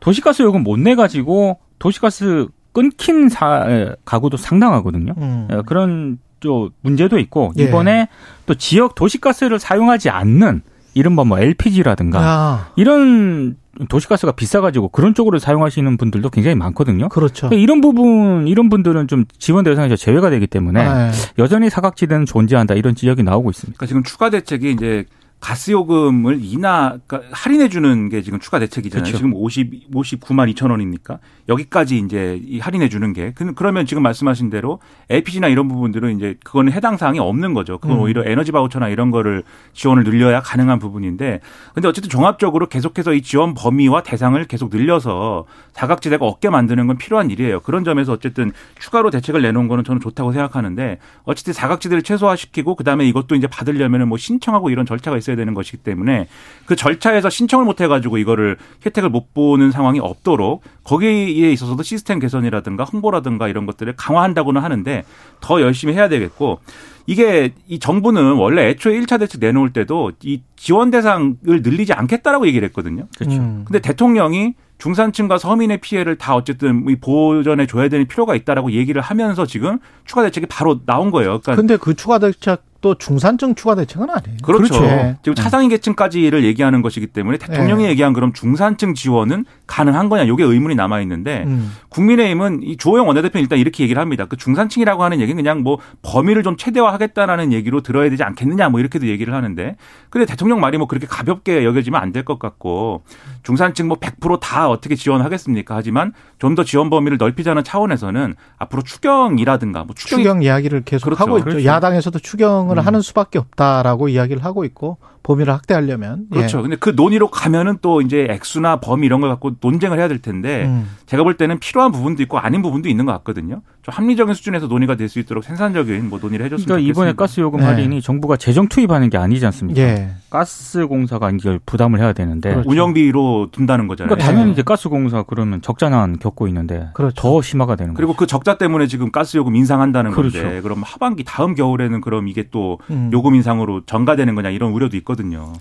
도시가스 0.00 0.42
요금 0.42 0.62
못 0.62 0.78
내가지고 0.78 1.58
도시가스 1.78 2.48
끊긴 2.72 3.28
사, 3.30 3.64
에, 3.68 3.94
가구도 4.04 4.36
상당하거든요. 4.36 5.14
음. 5.16 5.48
어, 5.50 5.62
그런 5.62 6.18
또 6.40 6.70
문제도 6.82 7.18
있고 7.18 7.52
예. 7.58 7.64
이번에 7.64 8.08
또 8.44 8.54
지역 8.54 8.94
도시가스를 8.94 9.58
사용하지 9.58 10.10
않는 10.10 10.62
이른바 10.96 11.24
뭐 11.24 11.38
LPG라든가 11.38 12.20
아, 12.20 12.68
이런 12.74 13.56
도시가스가 13.90 14.32
비싸가지고 14.32 14.88
그런 14.88 15.14
쪽으로 15.14 15.38
사용하시는 15.38 15.98
분들도 15.98 16.30
굉장히 16.30 16.54
많거든요. 16.54 17.10
그렇죠. 17.10 17.48
그러니까 17.48 17.62
이런 17.62 17.82
부분 17.82 18.48
이런 18.48 18.70
분들은 18.70 19.06
좀 19.06 19.26
지원 19.38 19.62
대상에서 19.64 19.94
제외가 19.94 20.30
되기 20.30 20.46
때문에 20.46 20.82
네. 20.82 21.10
여전히 21.38 21.68
사각지대는 21.68 22.24
존재한다 22.24 22.72
이런 22.72 22.94
지적이 22.94 23.24
나오고 23.24 23.50
있습니다. 23.50 23.76
그러니까 23.76 23.86
지금 23.86 24.02
추가 24.04 24.30
대책이 24.30 24.70
이제 24.70 25.04
가스 25.38 25.70
요금을 25.70 26.38
인하 26.42 26.96
그러니까 27.06 27.28
할인해 27.36 27.68
주는 27.68 28.08
게 28.08 28.22
지금 28.22 28.40
추가 28.40 28.58
대책이잖아요. 28.58 29.04
그렇죠. 29.04 29.16
지금 29.18 29.34
50 29.34 29.90
59만 29.92 30.52
2천 30.54 30.70
원이니까 30.70 31.18
여기까지 31.48 31.98
이제 31.98 32.40
이 32.44 32.58
할인해 32.58 32.88
주는 32.88 33.12
게 33.12 33.32
그- 33.34 33.52
그러면 33.54 33.86
지금 33.86 34.02
말씀하신 34.02 34.50
대로 34.50 34.80
LPG나 35.10 35.48
이런 35.48 35.68
부분들은 35.68 36.16
이제 36.16 36.36
그거는 36.42 36.72
해당 36.72 36.96
사항이 36.96 37.18
없는 37.20 37.52
거죠. 37.54 37.78
그건 37.78 37.98
음. 37.98 38.02
오히려 38.02 38.24
에너지 38.24 38.50
바우처나 38.50 38.88
이런 38.88 39.10
거를 39.10 39.42
지원을 39.74 40.04
늘려야 40.04 40.40
가능한 40.40 40.78
부분인데 40.78 41.40
근데 41.74 41.86
어쨌든 41.86 42.08
종합적으로 42.10 42.68
계속해서 42.68 43.12
이 43.12 43.20
지원 43.22 43.52
범위와 43.54 44.02
대상을 44.02 44.42
계속 44.46 44.70
늘려서 44.74 45.44
사각지대가 45.74 46.24
없게 46.24 46.48
만드는 46.48 46.86
건 46.86 46.96
필요한 46.96 47.30
일이에요. 47.30 47.60
그런 47.60 47.84
점에서 47.84 48.12
어쨌든 48.12 48.52
추가로 48.80 49.10
대책을 49.10 49.42
내놓은 49.42 49.68
거는 49.68 49.84
저는 49.84 50.00
좋다고 50.00 50.32
생각하는데 50.32 50.98
어쨌든 51.24 51.52
사각지대를 51.52 52.02
최소화시키고 52.02 52.74
그다음에 52.74 53.06
이것도 53.06 53.34
이제 53.34 53.46
받으려면은 53.46 54.08
뭐 54.08 54.16
신청하고 54.16 54.70
이런 54.70 54.86
절차가 54.86 55.18
있 55.18 55.25
어야 55.28 55.36
되는 55.36 55.54
것이기 55.54 55.78
때문에 55.78 56.28
그 56.66 56.76
절차에서 56.76 57.30
신청을 57.30 57.64
못 57.64 57.80
해가지고 57.80 58.18
이거를 58.18 58.56
혜택을 58.84 59.10
못 59.10 59.34
보는 59.34 59.70
상황이 59.70 60.00
없도록 60.00 60.62
거기에 60.84 61.52
있어서도 61.52 61.82
시스템 61.82 62.18
개선이라든가 62.18 62.84
홍보라든가 62.84 63.48
이런 63.48 63.66
것들을 63.66 63.94
강화한다고는 63.96 64.62
하는데 64.62 65.04
더 65.40 65.60
열심히 65.60 65.94
해야 65.94 66.08
되겠고 66.08 66.60
이게 67.06 67.54
이 67.68 67.78
정부는 67.78 68.34
원래 68.34 68.68
애초에 68.68 68.98
1차 69.00 69.18
대책 69.20 69.40
내놓을 69.40 69.72
때도 69.72 70.12
이 70.22 70.42
지원 70.56 70.90
대상을 70.90 71.36
늘리지 71.44 71.92
않겠다라고 71.92 72.46
얘기를 72.48 72.66
했거든요. 72.68 73.06
그렇죠. 73.16 73.36
음. 73.36 73.64
근데 73.64 73.80
대통령이 73.80 74.54
중산층과 74.78 75.38
서민의 75.38 75.78
피해를 75.78 76.16
다 76.16 76.34
어쨌든 76.34 76.84
이 76.88 76.96
보전해 76.96 77.66
줘야 77.66 77.88
되는 77.88 78.06
필요가 78.06 78.34
있다라고 78.34 78.72
얘기를 78.72 79.00
하면서 79.00 79.46
지금 79.46 79.78
추가 80.04 80.22
대책이 80.22 80.46
바로 80.46 80.80
나온 80.84 81.10
거예요. 81.10 81.40
그러니까 81.40 81.56
근데 81.56 81.76
그 81.76 81.94
추가 81.94 82.18
대책 82.18 82.62
도 82.80 82.94
중산층 82.94 83.54
추가 83.54 83.74
대책은 83.74 84.08
아니에요. 84.10 84.36
그렇죠. 84.42 84.84
예. 84.84 85.16
지금 85.22 85.34
차상위 85.34 85.68
계층까지를 85.68 86.44
얘기하는 86.44 86.82
것이기 86.82 87.06
때문에 87.06 87.38
대통령이 87.38 87.84
네. 87.84 87.88
얘기한 87.90 88.12
그럼 88.12 88.32
중산층 88.34 88.92
지원은 88.94 89.46
가능한 89.66 90.08
거냐 90.10 90.24
이게 90.24 90.44
의문이 90.44 90.74
남아 90.74 91.00
있는데 91.00 91.44
음. 91.46 91.72
국민의힘은 91.88 92.62
이 92.62 92.76
주호영 92.76 93.06
원내대표는 93.08 93.42
일단 93.42 93.58
이렇게 93.58 93.82
얘기를 93.84 94.00
합니다. 94.00 94.26
그 94.26 94.36
중산층이라고 94.36 95.02
하는 95.02 95.20
얘기는 95.20 95.36
그냥 95.42 95.62
뭐 95.62 95.78
범위를 96.02 96.42
좀 96.42 96.56
최대화하겠다라는 96.56 97.52
얘기로 97.52 97.80
들어야 97.80 98.10
되지 98.10 98.22
않겠느냐 98.22 98.68
뭐 98.68 98.78
이렇게도 98.80 99.06
얘기를 99.08 99.32
하는데 99.32 99.76
근데 100.10 100.26
대통령 100.26 100.60
말이 100.60 100.76
뭐 100.78 100.86
그렇게 100.86 101.06
가볍게 101.06 101.64
여겨지면 101.64 102.00
안 102.00 102.12
될 102.12 102.24
것 102.24 102.38
같고 102.38 103.02
중산층 103.42 103.88
뭐 103.88 103.96
100%다 103.98 104.68
어떻게 104.68 104.94
지원하겠습니까? 104.96 105.74
하지만 105.76 106.12
좀 106.38 106.54
더 106.56 106.64
지원 106.64 106.88
범위를 106.90 107.18
넓히자는 107.18 107.64
차원에서는 107.64 108.34
앞으로 108.58 108.82
추경이라든가 108.82 109.84
뭐 109.84 109.94
추경이 109.94 110.22
추경 110.22 110.42
이야기를 110.42 110.82
계속 110.84 111.04
그렇죠. 111.04 111.22
하고 111.22 111.38
있죠. 111.38 111.44
그렇죠. 111.50 111.64
야당에서도 111.66 112.18
추경을 112.18 112.75
음. 112.75 112.75
하는 112.82 113.00
수밖에 113.00 113.38
없다라고 113.38 114.08
이야기를 114.08 114.44
하고 114.44 114.64
있고 114.64 114.98
범위를 115.26 115.52
확대하려면 115.52 116.26
그렇죠. 116.30 116.62
근데 116.62 116.76
그 116.76 116.90
논의로 116.94 117.28
가면은 117.28 117.78
또 117.82 118.00
이제 118.00 118.28
액수나 118.30 118.76
범위 118.80 119.06
이런 119.06 119.20
걸 119.20 119.28
갖고 119.30 119.52
논쟁을 119.60 119.98
해야 119.98 120.06
될 120.06 120.18
예. 120.18 120.22
텐데 120.22 120.66
음. 120.66 120.88
제가 121.06 121.24
볼 121.24 121.36
때는 121.36 121.58
필요한 121.58 121.90
부분도 121.90 122.22
있고 122.22 122.38
아닌 122.38 122.62
부분도 122.62 122.88
있는 122.88 123.06
것 123.06 123.12
같거든요. 123.12 123.62
좀 123.82 123.92
합리적인 123.94 124.34
수준에서 124.34 124.66
논의가 124.66 124.94
될 124.96 125.06
수 125.08 125.20
있도록 125.20 125.44
생산적인 125.44 126.08
뭐 126.08 126.18
논의를 126.20 126.46
해줬으면 126.46 126.66
그러니까 126.66 126.88
이번에 126.90 127.10
좋겠습니다. 127.12 127.22
가스 127.22 127.40
요금 127.40 127.60
네. 127.60 127.66
할인이 127.66 128.02
정부가 128.02 128.36
재정 128.36 128.68
투입하는 128.68 129.08
게 129.08 129.18
아니지 129.18 129.46
않습니까? 129.46 129.80
예. 129.80 130.10
가스 130.30 130.86
공사가 130.86 131.30
이걸 131.30 131.60
부담을 131.64 132.00
해야 132.00 132.12
되는데 132.12 132.50
그렇죠. 132.50 132.68
운영비로 132.68 133.48
둔다는 133.52 133.86
거잖아요. 133.86 134.08
그러니까 134.08 134.26
당연히 134.26 134.48
예. 134.48 134.52
이제 134.52 134.62
가스 134.62 134.88
공사 134.88 135.22
그러면 135.22 135.62
적자난 135.62 136.18
겪고 136.18 136.48
있는데 136.48 136.88
그렇죠. 136.94 137.14
더 137.14 137.40
심화가 137.40 137.76
되는 137.76 137.94
거죠. 137.94 137.96
그리고 137.98 138.14
그 138.16 138.26
적자 138.26 138.58
때문에 138.58 138.86
지금 138.88 139.10
가스 139.12 139.36
요금 139.36 139.54
인상한다는 139.54 140.10
건데 140.10 140.40
그렇죠. 140.40 140.62
그럼 140.62 140.82
하반기 140.84 141.22
다음 141.24 141.54
겨울에는 141.54 142.00
그럼 142.00 142.26
이게 142.28 142.48
또 142.50 142.78
음. 142.90 143.10
요금 143.12 143.34
인상으로 143.36 143.82
전가되는 143.86 144.34
거냐 144.34 144.50
이런 144.50 144.72
우려도 144.72 144.96
있거든요. 144.98 145.15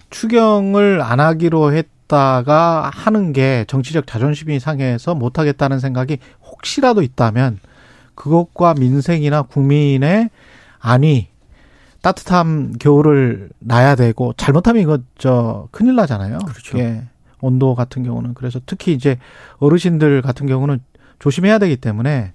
추경을 0.09 1.01
안 1.01 1.19
하기로 1.19 1.73
했다가 1.73 2.91
하는 2.93 3.33
게 3.33 3.65
정치적 3.67 4.07
자존심이 4.07 4.59
상해서 4.59 5.15
못 5.15 5.39
하겠다는 5.39 5.79
생각이 5.79 6.17
혹시라도 6.43 7.01
있다면 7.01 7.59
그것과 8.15 8.75
민생이나 8.75 9.43
국민의 9.43 10.29
아니 10.79 11.27
따뜻한 12.01 12.77
겨울을 12.79 13.49
나야 13.59 13.95
되고 13.95 14.33
잘못하면 14.37 14.81
이거 14.83 14.99
저 15.17 15.67
큰일 15.71 15.95
나잖아요. 15.95 16.37
그렇죠. 16.39 16.77
예. 16.77 17.03
온도 17.41 17.75
같은 17.75 18.03
경우는 18.03 18.33
그래서 18.33 18.59
특히 18.65 18.93
이제 18.93 19.17
어르신들 19.57 20.21
같은 20.21 20.47
경우는 20.47 20.79
조심해야 21.19 21.59
되기 21.59 21.77
때문에 21.77 22.33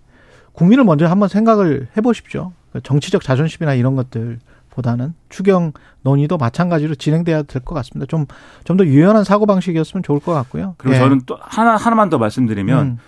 국민을 0.53 0.85
먼저 0.85 1.07
한번 1.07 1.29
생각을 1.29 1.89
해보십시오. 1.97 2.53
그 2.73 2.81
정치적 2.83 3.23
자존심이나 3.23 3.75
이런 3.75 3.97
것들 3.97 4.39
보다는 4.71 5.15
추경 5.29 5.73
논의도 6.03 6.39
마찬가지로 6.39 6.95
진행돼야 6.95 7.43
될 7.43 7.63
것 7.63 7.75
같습니다. 7.75 8.07
좀 8.09 8.27
좀 8.65 8.77
더 8.77 8.85
유연한 8.87 9.25
사고 9.25 9.47
방식이었으면 9.47 10.03
좋을 10.03 10.21
것 10.21 10.33
같고요. 10.33 10.75
그리고 10.79 10.95
예. 10.95 10.99
저는 11.01 11.23
또 11.27 11.37
하나 11.41 11.77
하나만 11.77 12.09
더 12.11 12.19
말씀드리면 12.19 12.87
음. 12.87 12.99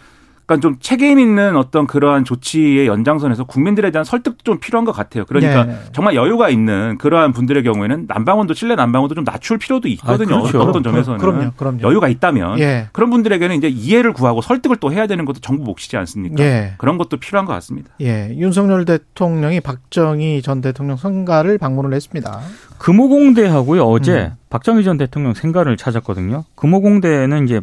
약간 0.43 0.61
좀 0.61 0.77
책임 0.81 1.21
있는 1.21 1.57
어떤 1.57 1.87
그러한 1.87 2.25
조치의 2.25 2.87
연장선에서 2.89 3.45
국민들에 3.45 3.91
대한 3.93 4.05
설득도 4.05 4.43
좀 4.43 4.59
필요한 4.59 4.85
것 4.85 4.93
같아요. 4.93 5.25
그러니까 5.25 5.65
네. 5.65 5.79
정말 5.93 6.17
여유가 6.17 6.49
있는 6.51 6.99
그러한 6.99 7.33
분들의 7.33 7.63
경우에는 7.63 8.07
난방원도 8.09 8.55
실내 8.55 8.75
난방원도 8.75 9.15
좀 9.15 9.25
낮출 9.25 9.59
필요도 9.59 9.87
있거든요. 9.89 10.37
아, 10.37 10.41
그렇죠. 10.41 10.61
어떤 10.61 10.83
점에서는 10.83 11.19
그럼요, 11.21 11.53
그럼요. 11.57 11.83
여유가 11.83 12.09
있다면 12.09 12.59
예. 12.59 12.89
그런 12.93 13.11
분들에게는 13.11 13.57
이제 13.57 13.69
이해를 13.69 14.13
구하고 14.13 14.43
설득을 14.43 14.77
또 14.79 14.93
해야 14.93 15.07
되는 15.07 15.25
것도 15.25 15.39
정부 15.41 15.63
몫이지 15.63 15.97
않습니까? 15.97 16.43
예. 16.43 16.75
그런 16.79 16.99
것도 16.99 17.19
필요한 17.19 17.47
것 17.47 17.53
같습니다. 17.55 17.91
예, 18.01 18.35
윤석열 18.37 18.85
대통령이 18.85 19.61
박정희 19.61 20.43
전 20.43 20.61
대통령 20.61 20.97
성가를 20.97 21.59
방문을 21.59 21.95
했습니다. 21.95 22.41
금호공대하고요 22.79 23.85
어제 23.85 24.13
음. 24.13 24.33
박정희 24.51 24.83
전 24.83 24.99
대통령 24.99 25.35
생가를 25.35 25.77
찾았거든요. 25.77 26.45
금호공대는 26.57 27.45
이제 27.45 27.61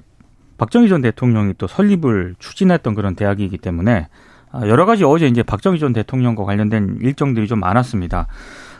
박정희 0.59 0.89
전 0.89 1.01
대통령이 1.01 1.55
또 1.57 1.65
설립을 1.65 2.35
추진했던 2.37 2.93
그런 2.93 3.15
대학이기 3.15 3.57
때문에 3.57 4.07
아, 4.51 4.67
여러 4.67 4.85
가지 4.85 5.03
어제 5.03 5.27
이제 5.27 5.41
박정희 5.41 5.79
전 5.79 5.93
대통령과 5.93 6.43
관련된 6.43 6.99
일정들이 7.01 7.47
좀 7.47 7.59
많았습니다. 7.59 8.27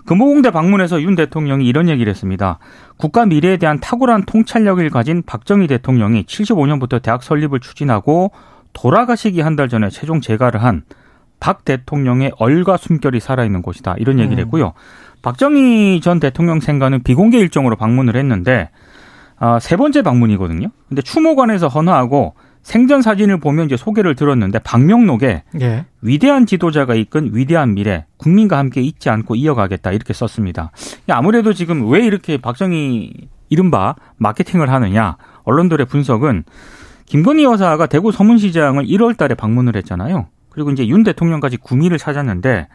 금호공대 0.05 0.51
방문에서 0.51 1.01
윤 1.01 1.15
대통령이 1.15 1.67
이런 1.67 1.89
얘기를 1.89 2.09
했습니다. 2.09 2.59
국가 2.97 3.25
미래에 3.25 3.57
대한 3.57 3.79
탁월한 3.79 4.23
통찰력을 4.25 4.87
가진 4.91 5.23
박정희 5.25 5.67
대통령이 5.67 6.23
75년부터 6.23 7.01
대학 7.01 7.23
설립을 7.23 7.59
추진하고 7.59 8.31
돌아가시기 8.73 9.41
한 9.41 9.55
달 9.55 9.69
전에 9.69 9.89
최종 9.89 10.21
재가를 10.21 10.61
한 10.61 10.83
박 11.39 11.63
대통령의 11.65 12.33
얼과 12.37 12.77
숨결이 12.77 13.19
살아있는 13.19 13.61
곳이다. 13.61 13.95
이런 13.97 14.19
얘기를 14.19 14.37
음. 14.37 14.45
했고요. 14.45 14.73
박정희 15.21 16.01
전 16.01 16.19
대통령 16.19 16.59
생가는 16.59 17.01
비공개 17.03 17.37
일정으로 17.39 17.75
방문을 17.75 18.15
했는데 18.15 18.69
아, 19.39 19.59
세 19.59 19.75
번째 19.77 20.01
방문이거든요. 20.01 20.67
근데 20.87 21.01
추모관에서 21.01 21.67
헌화하고 21.67 22.35
생전 22.61 23.01
사진을 23.01 23.39
보면 23.39 23.65
이제 23.65 23.77
소개를 23.77 24.15
들었는데 24.15 24.59
방명록에 24.59 25.43
예. 25.61 25.85
위대한 26.01 26.45
지도자가 26.45 26.93
이끈 26.93 27.31
위대한 27.33 27.73
미래 27.73 28.05
국민과 28.17 28.57
함께 28.57 28.81
잊지 28.81 29.09
않고 29.09 29.35
이어가겠다 29.35 29.91
이렇게 29.91 30.13
썼습니다. 30.13 30.71
아무래도 31.09 31.53
지금 31.53 31.89
왜 31.89 32.05
이렇게 32.05 32.37
박정희 32.37 33.13
이른바 33.47 33.95
마케팅을 34.17 34.69
하느냐 34.69 35.15
언론들의 35.43 35.85
분석은 35.87 36.43
김건희 37.05 37.43
여사가 37.45 37.87
대구 37.87 38.11
서문시장을 38.11 38.85
1월 38.85 39.17
달에 39.17 39.35
방문을 39.35 39.75
했잖아요. 39.77 40.27
그리고 40.49 40.69
이제 40.71 40.85
윤 40.87 41.03
대통령까지 41.03 41.57
구미를 41.57 41.97
찾았는데 41.97 42.67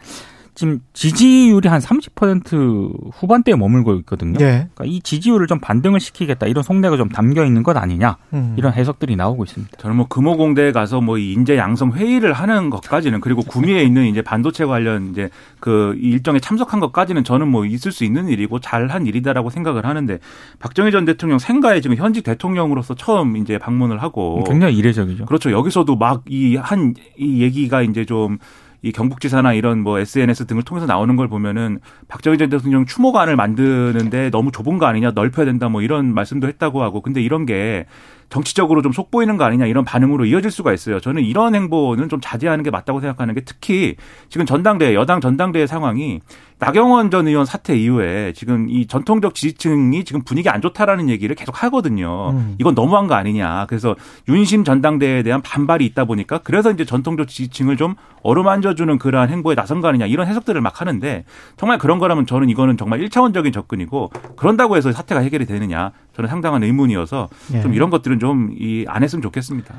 지금 0.55 0.81
지지율이 0.93 1.69
한 1.69 1.81
30% 1.81 3.13
후반대에 3.15 3.55
머물고 3.55 3.95
있거든요. 4.01 4.39
예. 4.41 4.69
그러니까 4.75 4.85
이 4.85 5.01
지지율을 5.01 5.47
좀 5.47 5.61
반등을 5.61 6.01
시키겠다 6.01 6.47
이런 6.47 6.63
속내가 6.63 6.97
좀 6.97 7.09
담겨 7.09 7.45
있는 7.45 7.63
것 7.63 7.77
아니냐 7.77 8.17
음. 8.33 8.55
이런 8.59 8.73
해석들이 8.73 9.17
나오고 9.17 9.45
있습니다. 9.45 9.77
저는 9.79 9.97
뭐 9.97 10.07
금호공대에 10.09 10.73
가서 10.73 11.01
뭐이 11.01 11.33
인재 11.33 11.57
양성 11.57 11.93
회의를 11.93 12.33
하는 12.33 12.71
것까지는 12.71 13.21
그리고 13.21 13.43
구미에 13.43 13.83
있는 13.83 14.07
이제 14.07 14.23
반도체 14.23 14.65
관련 14.65 15.11
이제 15.11 15.31
그 15.61 15.97
일정에 16.01 16.41
참석한 16.41 16.81
것까지는 16.81 17.25
저는 17.25 17.49
뭐 17.49 17.65
있을 17.65 17.93
수 17.93 18.05
있는 18.05 18.29
일이고 18.29 18.61
잘한 18.61 19.07
일이다라고 19.07 19.51
생각을 19.51 19.87
하는데 19.87 20.19
박정희 20.59 20.91
전 20.91 21.05
대통령 21.05 21.39
생가에 21.39 21.81
지금 21.81 21.97
현직 21.97 22.25
대통령으로서 22.25 22.95
처음 22.95 23.37
이제 23.37 23.57
방문을 23.59 24.03
하고 24.03 24.45
굉장히 24.45 24.77
이례적이죠. 24.77 25.27
그렇죠. 25.27 25.51
여기서도 25.53 25.97
막 25.97 26.25
이 26.35 26.57
한이 26.57 26.95
얘기가 27.19 27.83
이제 27.83 28.05
좀 28.05 28.39
이 28.85 28.93
경북지사나 28.93 29.55
이런 29.55 29.81
뭐 29.81 29.99
SNS 29.99 30.47
등을 30.47 30.63
통해서 30.63 30.85
나오는 30.85 31.17
걸 31.17 31.27
보면은 31.27 31.81
박정희 32.07 32.37
전 32.37 32.51
대통령 32.51 32.85
추모관을 32.85 33.35
만드는데 33.35 34.29
너무 34.29 34.53
좁은 34.53 34.77
거 34.77 34.85
아니냐 34.85 35.13
넓혀야 35.13 35.47
된다 35.47 35.71
뭐 35.71 35.81
이런 35.81 36.13
말씀도 36.13 36.47
했다고 36.47 36.83
하고. 36.83 37.01
근데 37.01 37.23
이런 37.23 37.47
게 37.47 37.87
정치적으로 38.29 38.83
좀 38.83 38.93
속보이는 38.93 39.37
거 39.37 39.45
아니냐 39.45 39.67
이런 39.67 39.85
반응으로 39.85 40.25
이어질 40.27 40.51
수가 40.51 40.73
있어요. 40.73 41.01
저는 41.01 41.23
이런 41.23 41.55
행보는 41.55 42.09
좀 42.09 42.21
자제하는 42.21 42.65
게 42.65 42.71
맞다고 42.71 43.01
생각하는 43.01 43.35
게 43.35 43.43
특히 43.43 43.97
지금 44.29 44.47
전당대회 44.47 44.95
여당 44.95 45.21
전당대회 45.21 45.67
상황이 45.67 46.21
나경원 46.59 47.11
전 47.11 47.27
의원 47.27 47.45
사태 47.45 47.77
이후에 47.77 48.33
지금 48.33 48.69
이 48.71 48.87
전통적 48.87 49.35
지지층이 49.35 50.05
지금 50.05 50.23
분위기 50.23 50.49
안 50.49 50.63
좋다라는 50.63 51.09
얘기를 51.11 51.35
계속 51.35 51.63
하거든요. 51.65 52.31
음. 52.31 52.55
이건 52.59 52.75
너무한 52.75 53.07
거 53.07 53.15
아니냐. 53.15 53.67
그래서 53.69 53.97
윤심 54.29 54.65
전당대회에 54.65 55.23
대한 55.25 55.43
반발이 55.43 55.85
있다 55.87 56.05
보니까 56.05 56.39
그래서 56.39 56.71
이제 56.71 56.85
전통적 56.85 57.29
지지층을 57.29 57.77
좀 57.77 57.95
어루만져주는 58.23 58.99
그러한 58.99 59.31
행보에 59.31 59.55
나선 59.55 59.81
거 59.81 59.89
아니냐 59.89 60.07
이런 60.07 60.27
해석들을 60.27 60.61
막 60.61 60.81
하는데 60.81 61.25
정말 61.57 61.79
그런 61.79 61.99
거라면 61.99 62.27
저는 62.27 62.49
이거는 62.49 62.77
정말 62.77 63.01
일차원적인 63.01 63.53
접근이고 63.53 64.11
그런다고 64.37 64.77
해서 64.77 64.93
사태가 64.93 65.21
해결이 65.21 65.47
되느냐 65.47 65.93
저는 66.15 66.29
상당한 66.31 66.63
의문이어서 66.63 67.29
예. 67.55 67.63
좀 67.63 67.75
이런 67.75 67.91
것들은 67.91 68.19
좀 68.19 68.55
이 68.59 68.85
안 68.89 69.03
했으면 69.03 69.23
좋겠습니다. 69.23 69.75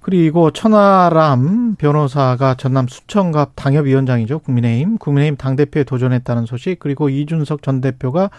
그리고 0.00 0.50
천하람 0.50 1.76
변호사가 1.76 2.54
전남 2.56 2.86
수천갑 2.88 3.52
당협위원장이죠. 3.54 4.40
국민의힘. 4.40 4.98
국민의힘 4.98 5.36
당대표에 5.36 5.84
도전했다는 5.84 6.44
소식. 6.46 6.78
그리고 6.78 7.08
이준석 7.08 7.62
전 7.62 7.80
대표가 7.80 8.30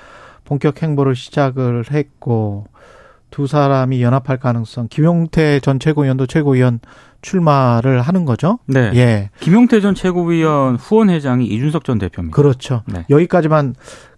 본격 0.44 0.84
행보를 0.84 1.16
시작을 1.16 1.86
했고 1.92 2.68
두 3.32 3.48
사람이 3.48 4.02
연합할 4.04 4.38
가능성. 4.38 4.90
김용태 4.90 5.60
전 5.60 5.80
최고위원도 5.80 6.28
최고위원 6.28 6.80
출마를 7.24 8.02
하는 8.02 8.26
거죠. 8.26 8.60
네. 8.68 8.92
예. 8.94 9.30
김용태 9.40 9.82
전 9.82 9.96
최고위원 9.96 10.76
후원회장이 10.76 11.46
이준석 11.48 11.84
전 11.84 11.98
대표입니다. 11.98 12.36
그렇죠. 12.36 12.84
네. 12.86 13.06
여기까지만 13.10 13.74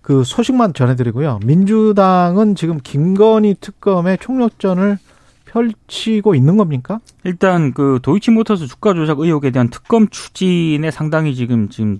그 0.07 0.23
소식만 0.23 0.73
전해드리고요. 0.73 1.39
민주당은 1.43 2.55
지금 2.55 2.79
김건희 2.81 3.55
특검의 3.59 4.19
총력전을 4.19 4.97
펼치고 5.43 6.33
있는 6.33 6.55
겁니까? 6.55 7.01
일단 7.25 7.73
그 7.73 7.99
도이치모터스 8.01 8.67
주가 8.67 8.93
조작 8.93 9.19
의혹에 9.19 9.51
대한 9.51 9.67
특검 9.69 10.07
추진에 10.07 10.91
상당히 10.91 11.35
지금 11.35 11.67
지금 11.67 11.99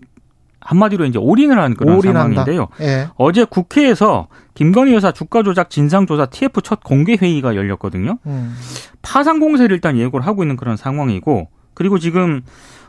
한마디로 0.62 1.04
이제 1.04 1.20
올인을 1.20 1.60
한 1.60 1.76
그런 1.76 1.98
올인한다. 1.98 2.46
상황인데요. 2.46 2.70
예. 2.80 3.10
어제 3.18 3.44
국회에서 3.44 4.30
김건희 4.54 4.94
여사 4.94 5.12
주가 5.12 5.44
조작 5.44 5.70
진상조사 5.70 6.28
TF 6.28 6.62
첫 6.62 6.82
공개 6.86 7.18
회의가 7.22 7.58
열렸거든요. 7.58 8.20
음. 8.26 8.56
파상 9.02 9.42
공세를 9.42 9.76
일단 9.76 9.98
예고를 9.98 10.26
하고 10.26 10.46
있는 10.46 10.56
그런 10.56 10.78
상황이고 10.78 11.50
그리고 11.74 12.00
지금 12.00 12.42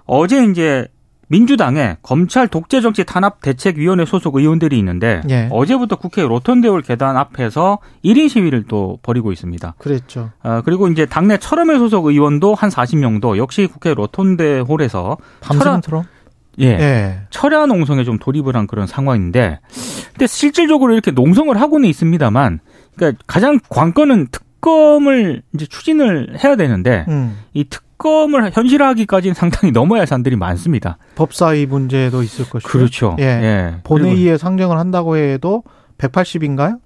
어제 0.05 0.45
이제 0.45 0.87
민주당에 1.29 1.97
검찰 2.03 2.49
독재정치 2.49 3.05
탄압 3.05 3.41
대책위원회 3.43 4.05
소속 4.07 4.37
의원들이 4.37 4.79
있는데 4.79 5.21
예. 5.29 5.49
어제부터 5.53 5.97
국회 5.97 6.23
로턴데올 6.23 6.83
계단 6.83 7.17
앞에서 7.17 7.79
1인 8.05 8.29
시위를 8.29 8.65
또 8.67 8.99
벌이고 9.03 9.31
있습니다. 9.33 9.75
그랬죠. 9.79 10.31
아, 10.43 10.63
그리고 10.65 10.89
이제 10.89 11.07
당내 11.07 11.37
철험회 11.39 11.79
소속 11.79 12.07
의원도 12.07 12.55
한 12.55 12.71
40명도 12.71 13.37
역시 13.37 13.67
국회 13.67 13.95
로톤데 13.95 14.61
홀에서 14.61 15.19
밤샘 15.41 15.81
트럼 15.83 16.05
예, 16.61 16.67
예. 16.67 17.21
철야 17.31 17.67
농성에 17.67 18.05
좀 18.05 18.19
돌입을 18.19 18.57
한 18.57 18.67
그런 18.67 18.87
상황인데 18.87 19.61
근데 20.13 20.27
실질적으로 20.27 20.93
이렇게 20.93 21.11
농성을 21.13 21.59
하고는 21.61 21.89
있습니다만 21.89 22.61
그러니까 22.97 23.23
가장 23.29 23.61
관건은 23.69 24.27
특검을 24.33 25.43
이제 25.55 25.67
추진을 25.67 26.43
해야 26.43 26.57
되는데 26.57 27.05
음. 27.09 27.39
이 27.55 27.65
특 27.69 27.88
검을 27.99 28.51
현실화하기까지는 28.53 29.35
상당히 29.35 29.73
넘어야 29.73 30.01
할 30.01 30.07
산들이 30.07 30.37
많습니다. 30.37 30.99
법사위 31.17 31.67
문제도 31.67 32.23
있을 32.23 32.49
것이고. 32.49 32.69
그렇죠. 32.69 33.17
예. 33.19 33.77
본회의에 33.85 34.39
상정을 34.39 34.79
한다고 34.79 35.17
해도 35.17 35.65
180인가요? 35.99 36.79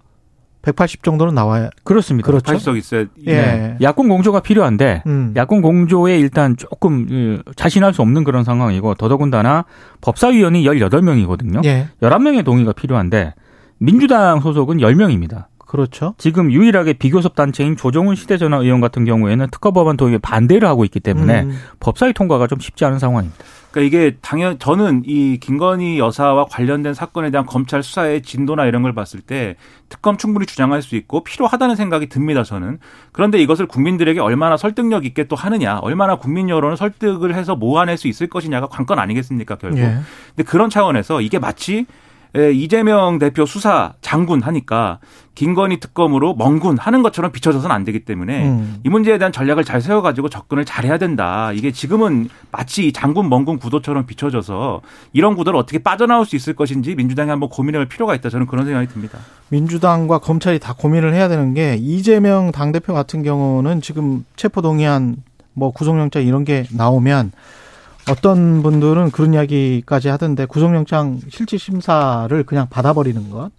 180 0.63 1.03
정도는 1.03 1.35
나와야. 1.35 1.71
그렇습니다. 1.85 2.27
그렇죠. 2.27 2.53
80석 2.53 2.77
있어야 2.79 3.05
예. 3.27 3.35
네. 3.35 3.77
야권 3.83 4.09
공조가 4.09 4.41
필요한데 4.41 5.03
음. 5.07 5.35
야권 5.37 5.61
공조에 5.61 6.19
일단 6.19 6.57
조금 6.57 7.07
그, 7.07 7.43
자신할 7.57 7.93
수 7.93 8.01
없는 8.03 8.25
그런 8.25 8.45
상황이고 8.45 8.95
더더군다나 8.95 9.65
법사위원이 10.01 10.65
18명이거든요. 10.65 11.65
예. 11.65 11.89
11명의 12.01 12.45
동의가 12.45 12.73
필요한데 12.73 13.35
민주당 13.79 14.41
소속은 14.41 14.79
10명입니다. 14.79 15.47
그렇죠. 15.73 16.15
지금 16.19 16.53
유일하게 16.53 16.93
비교섭 16.93 17.35
단체인 17.35 17.79
조정훈 17.79 18.15
시대전화 18.15 18.59
의원 18.59 18.83
같은 18.83 19.07
경우에는 19.07 19.47
특허 19.51 19.71
법안 19.71 19.97
도입에 19.97 20.19
반대를 20.19 20.69
하고 20.69 20.85
있기 20.85 21.01
때문에 21.01 21.45
음. 21.45 21.59
법사위 21.81 22.13
통과가 22.13 22.47
좀 22.47 22.61
쉽지 22.61 22.85
않은 22.85 22.99
상황입니다. 22.99 23.43
그러니까 23.71 23.87
이게 23.87 24.19
당연 24.21 24.59
저는 24.59 25.05
이 25.07 25.39
김건희 25.41 25.99
여사와 25.99 26.45
관련된 26.51 26.93
사건에 26.93 27.31
대한 27.31 27.47
검찰 27.47 27.83
수사의 27.83 28.21
진도나 28.21 28.67
이런 28.67 28.83
걸 28.83 28.93
봤을 28.93 29.21
때 29.21 29.57
특검 29.89 30.19
충분히 30.19 30.45
주장할 30.45 30.83
수 30.83 30.95
있고 30.95 31.25
필요하다는 31.25 31.77
생각이 31.77 32.11
듭니다. 32.11 32.43
저는 32.43 32.79
그런데 33.13 33.39
이것을 33.39 33.65
국민들에게 33.65 34.21
얼마나 34.21 34.59
설득력 34.59 35.07
있게 35.07 35.25
또 35.25 35.37
하느냐, 35.37 35.79
얼마나 35.79 36.17
국민 36.17 36.51
여론을 36.51 36.77
설득을 36.77 37.35
해서 37.35 37.57
모아낼 37.57 37.97
수 37.97 38.09
있을 38.09 38.27
것이냐가 38.27 38.67
관건 38.67 38.99
아니겠습니까 38.99 39.57
결국. 39.57 39.79
예. 39.79 40.01
근데 40.37 40.43
그런 40.45 40.69
차원에서 40.69 41.23
이게 41.23 41.39
마치 41.39 41.79
에, 41.79 41.87
이재명 42.35 43.19
대표 43.19 43.45
수사 43.45 43.93
장군 44.01 44.43
하니까 44.43 44.99
김건희 45.35 45.81
특검으로 45.81 46.35
멍군 46.35 46.79
하는 46.79 47.03
것처럼 47.03 47.33
비춰져서는 47.33 47.75
안 47.75 47.85
되기 47.85 48.05
때문에 48.05 48.49
음. 48.49 48.81
이 48.85 48.89
문제에 48.89 49.19
대한 49.19 49.33
전략을 49.33 49.65
잘 49.65 49.81
세워가지고 49.81 50.29
접근을 50.29 50.65
잘해야 50.65 50.99
된다. 50.99 51.53
이게 51.53 51.73
지금은 51.73 52.29
마치 52.51 52.87
이 52.87 52.93
장군 52.93 53.29
멍군 53.29 53.59
구도처럼 53.59 54.07
비춰져서 54.07 54.81
이런 55.13 55.35
구도를 55.35 55.59
어떻게 55.59 55.79
빠져나올 55.79 56.27
수 56.27 56.37
있을 56.37 56.55
것인지 56.55 56.95
민주당이 56.95 57.31
한번 57.31 57.49
고민해볼 57.49 57.89
필요가 57.89 58.15
있다. 58.15 58.31
저는 58.31 58.47
그런 58.47 58.65
생각이 58.65 58.89
듭니다. 58.89 59.19
민주당과 59.49 60.19
검찰이 60.19 60.59
다 60.59 60.75
고민을 60.75 61.15
해야 61.15 61.29
되는 61.29 61.55
게 61.55 61.77
이재명 61.79 62.53
당대표 62.53 62.95
같은 62.95 63.23
경우는 63.23 63.81
지금 63.83 64.25
체포동의안 64.37 65.17
뭐 65.55 65.71
구속영장 65.71 66.25
이런 66.25 66.45
게 66.45 66.65
나오면 66.73 67.33
어떤 68.11 68.63
분들은 68.63 69.11
그런 69.11 69.35
이야기까지 69.35 70.09
하던데 70.09 70.47
구속영장 70.47 71.21
실질 71.29 71.59
심사를 71.59 72.43
그냥 72.45 72.67
받아버리는 72.69 73.31
것. 73.31 73.51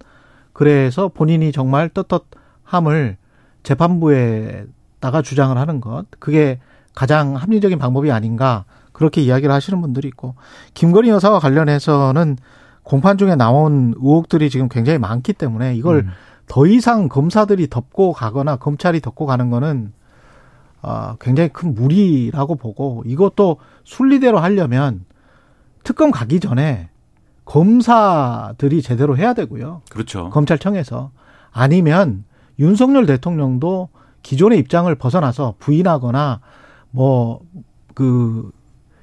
그래서 0.52 1.08
본인이 1.08 1.52
정말 1.52 1.90
떳떳함을 1.90 3.18
재판부에다가 3.64 5.22
주장을 5.24 5.58
하는 5.58 5.82
것. 5.82 6.06
그게 6.20 6.60
가장 6.94 7.36
합리적인 7.36 7.80
방법이 7.80 8.12
아닌가. 8.12 8.66
그렇게 8.92 9.22
이야기를 9.22 9.54
하시는 9.54 9.82
분들이 9.82 10.08
있고. 10.10 10.36
김건희 10.74 11.10
여사와 11.10 11.40
관련해서는 11.40 12.38
공판 12.84 13.18
중에 13.18 13.36
나온 13.36 13.94
의혹들이 13.98 14.50
지금 14.50 14.68
굉장히 14.70 15.00
많기 15.00 15.34
때문에 15.34 15.76
이걸 15.76 16.00
음. 16.00 16.10
더 16.48 16.68
이상 16.68 17.08
검사들이 17.08 17.70
덮고 17.70 18.12
가거나 18.14 18.58
검찰이 18.58 19.00
덮고 19.00 19.26
가는 19.26 19.50
거는 19.50 19.94
아, 20.82 21.16
굉장히 21.22 21.50
큰 21.50 21.74
무리라고 21.74 22.56
보고 22.56 23.04
이것도 23.06 23.58
순리대로 23.84 24.40
하려면 24.40 25.06
특검 25.84 26.12
가기 26.12 26.40
전에 26.40 26.90
검사들이 27.46 28.82
제대로 28.82 29.18
해야 29.18 29.34
되고요. 29.34 29.82
그렇죠. 29.90 30.30
검찰청에서 30.30 31.12
아니면 31.52 32.24
윤석열 32.60 33.06
대통령도 33.06 33.90
기존의 34.22 34.60
입장을 34.60 34.94
벗어나서 34.96 35.56
부인하거나 35.60 36.40
뭐 36.92 37.42
그 37.94 38.52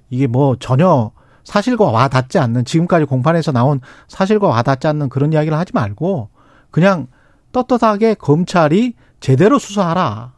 이게 0.08 0.26
뭐 0.26 0.56
전혀 0.58 1.12
사실과 1.44 1.86
와 1.86 2.08
닿지 2.08 2.38
않는 2.38 2.64
지금까지 2.64 3.06
공판에서 3.06 3.52
나온 3.52 3.80
사실과 4.08 4.48
와 4.48 4.62
닿지 4.62 4.86
않는 4.86 5.08
그런 5.08 5.32
이야기를 5.32 5.56
하지 5.56 5.72
말고 5.72 6.28
그냥 6.70 7.06
떳떳하게 7.52 8.14
검찰이 8.14 8.94
제대로 9.20 9.58
수사하라. 9.58 10.32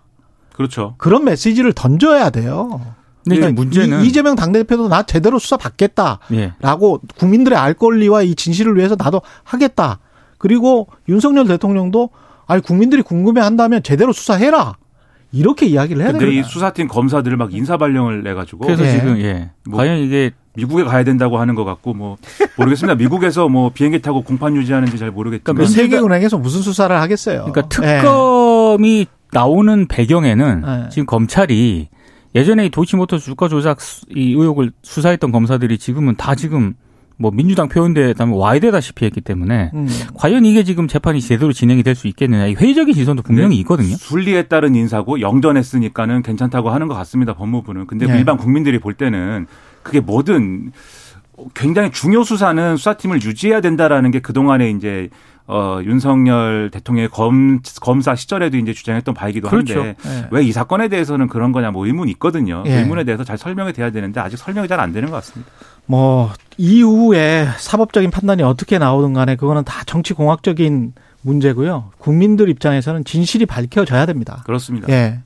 그렇죠. 0.54 0.94
그런 0.98 1.24
메시지를 1.24 1.72
던져야 1.72 2.30
돼요. 2.30 2.80
근데 3.24 3.36
이제 3.36 3.40
그러니까 3.40 3.60
문제는 3.62 4.04
이- 4.04 4.08
이재명 4.08 4.34
당대표도 4.36 4.88
나 4.88 5.02
제대로 5.04 5.38
수사 5.38 5.56
받겠다. 5.56 6.18
예. 6.32 6.52
라고 6.60 7.00
국민들의 7.16 7.58
알 7.58 7.74
권리와 7.74 8.22
이 8.22 8.34
진실을 8.34 8.76
위해서 8.76 8.96
나도 8.98 9.22
하겠다. 9.44 9.98
그리고 10.38 10.88
윤석열 11.08 11.46
대통령도 11.46 12.10
아니 12.46 12.60
국민들이 12.62 13.02
궁금해 13.02 13.40
한다면 13.40 13.82
제대로 13.82 14.12
수사해라. 14.12 14.76
이렇게 15.34 15.64
이야기를 15.66 16.02
해야 16.02 16.10
근데 16.12 16.26
이 16.26 16.28
됩니다. 16.30 16.48
수사팀 16.48 16.88
검사들을 16.88 17.36
막 17.38 17.54
인사 17.54 17.78
발령을 17.78 18.22
내 18.22 18.34
가지고 18.34 18.66
그래서 18.66 18.84
예. 18.84 18.90
지금 18.92 19.18
예. 19.20 19.50
뭐- 19.66 19.78
과연 19.78 19.98
이게 20.00 20.32
미국에 20.54 20.84
가야 20.84 21.02
된다고 21.04 21.38
하는 21.38 21.54
것 21.54 21.64
같고 21.64 21.94
뭐 21.94 22.18
모르겠습니다. 22.58 22.96
미국에서 22.96 23.48
뭐 23.48 23.70
비행기 23.72 24.02
타고 24.02 24.20
공판 24.22 24.54
유지하는지 24.56 24.98
잘 24.98 25.10
모르겠지만 25.10 25.56
그 25.56 25.66
세계은행에서 25.66 26.36
무슨 26.36 26.60
수사를 26.60 26.94
하겠어요. 26.94 27.46
그러니까 27.50 27.62
예. 27.62 28.00
특검이 28.00 29.06
나오는 29.32 29.86
배경에는 29.88 30.60
네. 30.60 30.88
지금 30.90 31.06
검찰이 31.06 31.88
예전에 32.34 32.66
이 32.66 32.70
도이치모터 32.70 33.18
주가 33.18 33.48
조작 33.48 33.80
수- 33.80 34.06
이 34.10 34.30
의혹을 34.32 34.72
수사했던 34.82 35.32
검사들이 35.32 35.78
지금은 35.78 36.16
다 36.16 36.34
지금 36.34 36.74
뭐 37.18 37.30
민주당 37.30 37.68
표현대 37.68 38.14
다음에 38.14 38.34
와야 38.34 38.58
되다시피 38.58 39.04
했기 39.04 39.20
때문에 39.20 39.70
음. 39.74 39.86
과연 40.14 40.44
이게 40.44 40.64
지금 40.64 40.88
재판이 40.88 41.20
제대로 41.20 41.52
진행이 41.52 41.82
될 41.82 41.94
수 41.94 42.08
있겠느냐 42.08 42.46
이 42.46 42.54
회의적인 42.54 42.94
시선도 42.94 43.22
분명히 43.22 43.56
네. 43.56 43.60
있거든요. 43.60 43.94
순리에 43.96 44.44
따른 44.44 44.74
인사고 44.74 45.20
영전했으니까는 45.20 46.22
괜찮다고 46.22 46.70
하는 46.70 46.88
것 46.88 46.94
같습니다. 46.94 47.34
법무부는. 47.34 47.86
근데 47.86 48.06
네. 48.06 48.18
일반 48.18 48.38
국민들이 48.38 48.78
볼 48.80 48.94
때는 48.94 49.46
그게 49.82 50.00
뭐든 50.00 50.72
굉장히 51.54 51.90
중요 51.92 52.24
수사는 52.24 52.76
수사팀을 52.76 53.22
유지해야 53.22 53.60
된다라는 53.60 54.10
게 54.10 54.20
그동안에 54.20 54.70
이제 54.70 55.08
어 55.46 55.80
윤석열 55.84 56.70
대통령의 56.72 57.08
검 57.08 57.60
검사 57.80 58.14
시절에도 58.14 58.56
이제 58.56 58.72
주장했던 58.72 59.14
바이기도 59.14 59.48
그렇죠. 59.48 59.80
한데 59.80 59.96
예. 60.06 60.26
왜이 60.30 60.52
사건에 60.52 60.88
대해서는 60.88 61.26
그런 61.28 61.52
거냐 61.52 61.70
뭐 61.70 61.86
의문이 61.86 62.10
있거든요. 62.12 62.62
예. 62.66 62.78
의문에 62.80 63.04
대해서 63.04 63.24
잘 63.24 63.36
설명이 63.36 63.72
돼야 63.72 63.90
되는데 63.90 64.20
아직 64.20 64.36
설명이 64.36 64.68
잘 64.68 64.80
안 64.80 64.92
되는 64.92 65.10
것 65.10 65.16
같습니다. 65.16 65.50
뭐 65.86 66.30
이후에 66.58 67.48
사법적인 67.58 68.10
판단이 68.10 68.42
어떻게 68.42 68.78
나오든 68.78 69.12
간에 69.12 69.36
그거는 69.36 69.64
다 69.64 69.82
정치 69.84 70.14
공학적인 70.14 70.92
문제고요. 71.22 71.90
국민들 71.98 72.48
입장에서는 72.48 73.04
진실이 73.04 73.46
밝혀져야 73.46 74.06
됩니다. 74.06 74.42
그렇습니다. 74.44 74.88
예. 74.90 75.20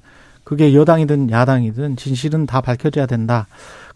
그게 0.45 0.75
여당이든 0.75 1.31
야당이든 1.31 1.97
진실은 1.97 2.47
다 2.47 2.61
밝혀져야 2.61 3.07
된다. 3.07 3.47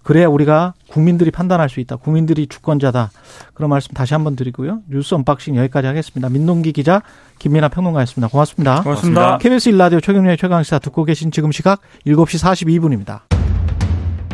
그래야 0.02 0.28
우리가 0.28 0.74
국민들이 0.88 1.30
판단할 1.30 1.68
수 1.68 1.80
있다. 1.80 1.96
국민들이 1.96 2.46
주권자다. 2.46 3.10
그런 3.54 3.70
말씀 3.70 3.92
다시 3.92 4.14
한번 4.14 4.34
드리고요. 4.34 4.80
뉴스 4.88 5.14
unboxing 5.14 5.56
여기까지 5.56 5.86
하겠습니다. 5.86 6.28
민동기 6.28 6.72
기자, 6.72 7.02
김민아 7.38 7.68
평론가였습니다. 7.68 8.28
고맙습니다. 8.28 8.82
고맙습니다. 8.82 9.38
KBS 9.38 9.68
1라디오 9.70 10.00
최경영의 10.00 10.36
최강시사 10.38 10.78
듣고 10.78 11.04
계신 11.04 11.30
지금 11.30 11.52
시각 11.52 11.80
7시 12.06 12.42
42분입니다. 12.42 13.20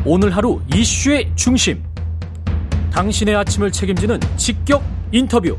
오늘 0.04 0.36
하루 0.36 0.60
이슈의 0.72 1.32
중심. 1.34 1.82
당신의 2.92 3.34
아침을 3.36 3.72
책임지는 3.72 4.20
직격 4.36 4.82
인터뷰. 5.12 5.58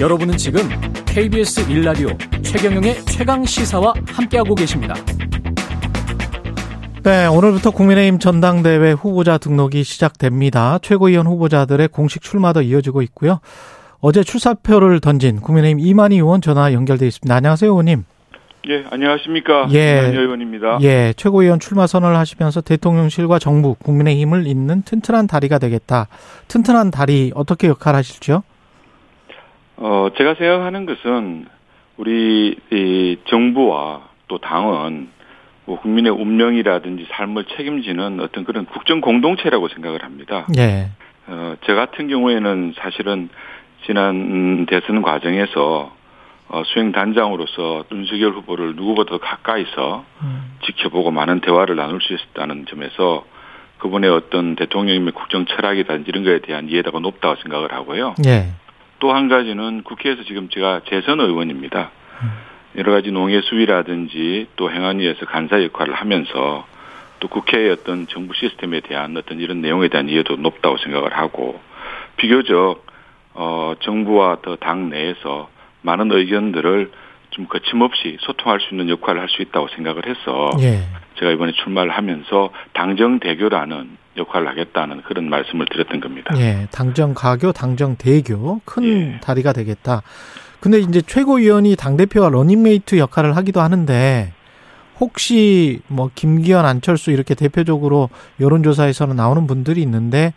여러분은 0.00 0.36
지금 0.36 0.68
KBS 1.06 1.70
일라디오 1.70 2.08
최경영의 2.42 3.04
최강 3.06 3.44
시사와 3.44 3.94
함께하고 4.06 4.54
계십니다. 4.54 4.94
네, 7.06 7.28
오늘부터 7.28 7.70
국민의힘 7.70 8.18
전당대회 8.18 8.90
후보자 8.90 9.38
등록이 9.38 9.84
시작됩니다. 9.84 10.80
최고위원 10.82 11.28
후보자들의 11.28 11.86
공식 11.86 12.20
출마도 12.20 12.62
이어지고 12.62 13.00
있고요. 13.02 13.38
어제 14.00 14.24
출사표를 14.24 14.98
던진 14.98 15.40
국민의힘 15.40 15.78
이만희 15.78 16.16
의원 16.16 16.40
전화 16.40 16.72
연결돼 16.72 17.06
있습니다. 17.06 17.32
안녕하세요, 17.32 17.70
의원님. 17.70 18.02
예, 18.68 18.84
안녕하십니까. 18.90 19.68
예. 19.72 20.00
이만희 20.00 20.18
의원입니다. 20.18 20.78
예, 20.82 21.12
최고위원 21.16 21.60
출마 21.60 21.86
선언을 21.86 22.16
하시면서 22.16 22.60
대통령실과 22.60 23.38
정부, 23.38 23.76
국민의힘을 23.76 24.48
잇는 24.48 24.82
튼튼한 24.82 25.28
다리가 25.28 25.60
되겠다. 25.60 26.08
튼튼한 26.48 26.90
다리 26.90 27.30
어떻게 27.36 27.68
역할하실지요? 27.68 28.42
어, 29.76 30.08
제가 30.18 30.34
생각하는 30.34 30.86
것은 30.86 31.46
우리 31.98 32.56
이 32.72 33.16
정부와 33.28 34.08
또 34.26 34.38
당은 34.38 35.14
뭐 35.66 35.80
국민의 35.80 36.12
운명이라든지 36.12 37.06
삶을 37.10 37.44
책임지는 37.56 38.20
어떤 38.20 38.44
그런 38.44 38.64
국정 38.66 39.00
공동체라고 39.00 39.68
생각을 39.68 40.02
합니다. 40.04 40.46
예, 40.56 40.88
어, 41.26 41.56
저 41.66 41.74
같은 41.74 42.08
경우에는 42.08 42.74
사실은 42.78 43.28
지난 43.84 44.66
대선 44.66 45.02
과정에서 45.02 45.94
어, 46.48 46.62
수행 46.66 46.92
단장으로서 46.92 47.84
윤석열 47.90 48.32
후보를 48.32 48.76
누구보다 48.76 49.18
가까이서 49.18 50.04
지켜보고 50.64 51.10
많은 51.10 51.40
대화를 51.40 51.74
나눌 51.74 52.00
수 52.00 52.14
있었다는 52.14 52.66
점에서 52.66 53.24
그분의 53.78 54.08
어떤 54.10 54.54
대통령님의 54.54 55.12
국정 55.12 55.44
철학이라든지 55.44 56.08
이런 56.08 56.24
거에 56.24 56.38
대한 56.40 56.68
이해도가 56.68 57.00
높다고 57.00 57.34
생각을 57.42 57.72
하고요. 57.72 58.14
예, 58.26 58.52
또 59.00 59.12
한 59.12 59.28
가지는 59.28 59.82
국회에서 59.82 60.22
지금 60.24 60.48
제가 60.48 60.82
재선 60.88 61.20
의원입니다. 61.20 61.90
여러 62.76 62.92
가지 62.92 63.10
농해 63.10 63.40
수위라든지 63.42 64.48
또 64.56 64.70
행안위에서 64.70 65.26
간사 65.26 65.62
역할을 65.62 65.94
하면서 65.94 66.66
또 67.20 67.28
국회의 67.28 67.70
어떤 67.70 68.06
정부 68.08 68.34
시스템에 68.34 68.80
대한 68.80 69.16
어떤 69.16 69.40
이런 69.40 69.60
내용에 69.62 69.88
대한 69.88 70.08
이해도 70.08 70.36
높다고 70.36 70.76
생각을 70.78 71.16
하고 71.16 71.58
비교적 72.16 72.84
어 73.34 73.74
정부와 73.80 74.38
더 74.42 74.56
당 74.56 74.90
내에서 74.90 75.48
많은 75.82 76.10
의견들을 76.12 76.90
좀 77.30 77.46
거침없이 77.46 78.16
소통할 78.20 78.60
수 78.60 78.74
있는 78.74 78.88
역할을 78.88 79.20
할 79.20 79.28
수 79.28 79.42
있다고 79.42 79.68
생각을 79.74 80.06
해서 80.06 80.50
예. 80.60 80.80
제가 81.18 81.32
이번에 81.32 81.52
출마를 81.52 81.90
하면서 81.92 82.50
당정 82.72 83.18
대교라는 83.20 83.96
역할을 84.16 84.48
하겠다는 84.48 85.02
그런 85.02 85.28
말씀을 85.28 85.66
드렸던 85.66 86.00
겁니다. 86.00 86.34
예, 86.38 86.66
당정 86.72 87.12
가교, 87.12 87.52
당정 87.52 87.96
대교 87.96 88.60
큰 88.64 88.84
예. 88.84 89.20
다리가 89.20 89.52
되겠다. 89.52 90.02
근데 90.66 90.80
이제 90.80 91.00
최고위원이 91.00 91.76
당대표와 91.76 92.28
러닝메이트 92.28 92.98
역할을 92.98 93.36
하기도 93.36 93.60
하는데 93.60 94.32
혹시 94.98 95.78
뭐 95.86 96.10
김기현, 96.12 96.66
안철수 96.66 97.12
이렇게 97.12 97.36
대표적으로 97.36 98.10
여론조사에서는 98.40 99.14
나오는 99.14 99.46
분들이 99.46 99.80
있는데 99.82 100.34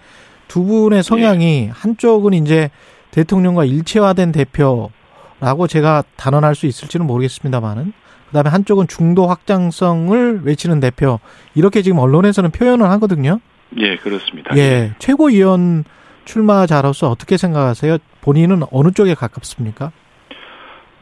두 0.48 0.66
분의 0.66 1.02
성향이 1.02 1.72
한쪽은 1.74 2.34
이제 2.34 2.70
대통령과 3.10 3.66
일체화된 3.66 4.32
대표라고 4.32 5.66
제가 5.68 6.04
단언할 6.16 6.54
수 6.54 6.68
있을지는 6.68 7.08
모르겠습니다만은 7.08 7.92
그다음에 8.28 8.52
한쪽은 8.52 8.88
중도 8.88 9.26
확장성을 9.26 10.42
외치는 10.44 10.80
대표 10.80 11.20
이렇게 11.56 11.82
지금 11.82 11.98
언론에서는 11.98 12.52
표현을 12.52 12.88
하거든요. 12.92 13.40
예, 13.78 13.96
그렇습니다. 13.96 14.56
예, 14.58 14.94
최고위원 15.00 15.86
출마자로서 16.26 17.10
어떻게 17.10 17.36
생각하세요? 17.36 17.98
본인은 18.22 18.62
어느 18.70 18.92
쪽에 18.92 19.16
가깝습니까? 19.16 19.92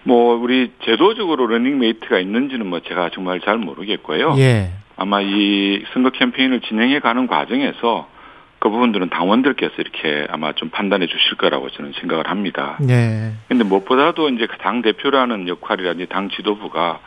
뭐 0.07 0.35
우리 0.35 0.71
제도적으로 0.85 1.47
러닝메이트가 1.47 2.17
있는지는 2.19 2.65
뭐 2.65 2.79
제가 2.79 3.09
정말 3.13 3.41
잘 3.41 3.57
모르겠고요. 3.57 4.35
예, 4.37 4.71
아마 4.95 5.19
이 5.19 5.83
선거 5.91 6.11
캠페인을 6.11 6.61
진행해 6.61 6.99
가는 6.99 7.27
과정에서 7.27 8.07
그 8.59 8.69
부분들은 8.69 9.09
당원들께서 9.09 9.73
이렇게 9.77 10.25
아마 10.29 10.53
좀 10.53 10.69
판단해 10.69 11.07
주실 11.07 11.35
거라고 11.35 11.69
저는 11.69 11.91
생각을 11.99 12.29
합니다. 12.29 12.77
예, 12.87 13.33
근데 13.49 13.65
무엇보다도 13.65 14.29
이제 14.29 14.47
당 14.61 14.81
대표라는 14.81 15.49
역할이라든지 15.49 16.07
당 16.07 16.29
지도부가 16.29 16.99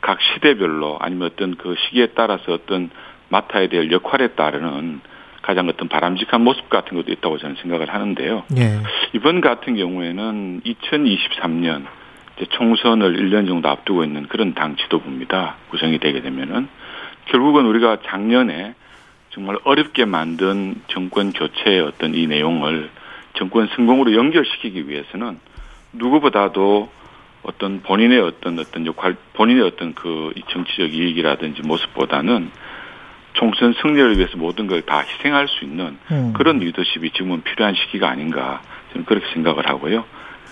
각 0.00 0.18
시대별로 0.22 0.96
아니면 0.98 1.30
어떤 1.32 1.56
그 1.56 1.74
시기에 1.76 2.12
따라서 2.14 2.54
어떤 2.54 2.88
맡아야 3.28 3.68
될 3.68 3.92
역할에 3.92 4.28
따르는 4.28 5.00
가장 5.42 5.68
어떤 5.68 5.88
바람직한 5.88 6.40
모습 6.40 6.70
같은 6.70 6.96
것도 6.96 7.12
있다고 7.12 7.36
저는 7.36 7.56
생각을 7.60 7.92
하는데요. 7.92 8.44
예, 8.56 8.80
이번 9.12 9.42
같은 9.42 9.76
경우에는 9.76 10.62
2023년 10.62 11.84
이제 11.84 12.05
총선을 12.44 13.16
1년 13.16 13.46
정도 13.46 13.68
앞두고 13.68 14.04
있는 14.04 14.26
그런 14.28 14.54
당 14.54 14.76
지도부입니다. 14.76 15.56
구성이 15.70 15.98
되게 15.98 16.20
되면은 16.20 16.68
결국은 17.26 17.66
우리가 17.66 17.98
작년에 18.06 18.74
정말 19.30 19.56
어렵게 19.64 20.04
만든 20.04 20.80
정권 20.88 21.32
교체의 21.32 21.80
어떤 21.80 22.14
이 22.14 22.26
내용을 22.26 22.90
정권 23.34 23.68
성공으로 23.74 24.14
연결시키기 24.14 24.88
위해서는 24.88 25.38
누구보다도 25.92 26.90
어떤 27.42 27.80
본인의 27.82 28.20
어떤 28.20 28.58
어떤 28.58 28.86
역할, 28.86 29.16
본인의 29.34 29.62
어떤 29.62 29.94
그 29.94 30.32
정치적 30.48 30.92
이익이라든지 30.92 31.62
모습보다는 31.62 32.50
총선 33.34 33.74
승리를 33.80 34.16
위해서 34.16 34.36
모든 34.36 34.66
걸 34.66 34.82
다 34.82 35.00
희생할 35.00 35.46
수 35.48 35.64
있는 35.64 35.98
음. 36.10 36.32
그런 36.34 36.58
리더십이 36.58 37.10
지금은 37.10 37.42
필요한 37.42 37.74
시기가 37.74 38.08
아닌가 38.08 38.62
저는 38.92 39.04
그렇게 39.04 39.26
생각을 39.34 39.68
하고요. 39.68 40.04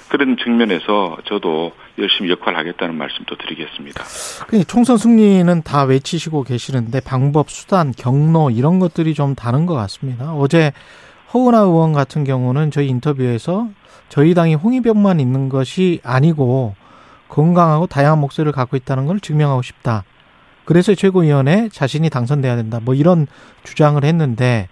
그런 0.09 0.37
측면에서 0.37 1.17
저도 1.25 1.73
열심히 1.99 2.31
역할을 2.31 2.59
하겠다는 2.59 2.95
말씀도 2.95 3.37
드리겠습니다. 3.37 4.05
그 4.47 4.65
총선 4.65 4.97
승리는 4.97 5.63
다 5.63 5.85
외치시고 5.85 6.45
계시는데 6.45 7.01
방법, 7.01 7.51
수단, 7.51 7.93
경로 7.97 8.51
이런 8.51 8.79
것들이 8.79 9.15
좀 9.15 9.35
다른 9.35 9.67
것 9.67 9.75
같습니다. 9.75 10.35
어제 10.35 10.73
허은하 11.33 11.61
의원 11.61 11.93
같은 11.93 12.25
경우는 12.25 12.71
저희 12.71 12.89
인터뷰에서 12.89 13.69
저희 14.09 14.35
당이 14.35 14.55
홍위병만 14.55 15.21
있는 15.21 15.49
것이 15.49 16.01
아니고 16.05 16.75
건강하고 17.29 17.87
다양한 17.87 18.21
목소리를 18.21 18.53
갖고 18.53 18.77
있다는 18.77 19.07
걸 19.07 19.19
증명하고 19.19 19.63
싶다. 19.63 20.05
그래서 20.65 20.95
최고위원회 20.95 21.69
자신이 21.71 22.11
당선돼야 22.11 22.57
된다. 22.57 22.81
뭐 22.83 22.95
이런 22.95 23.27
주장을 23.65 24.03
했는데 24.03 24.69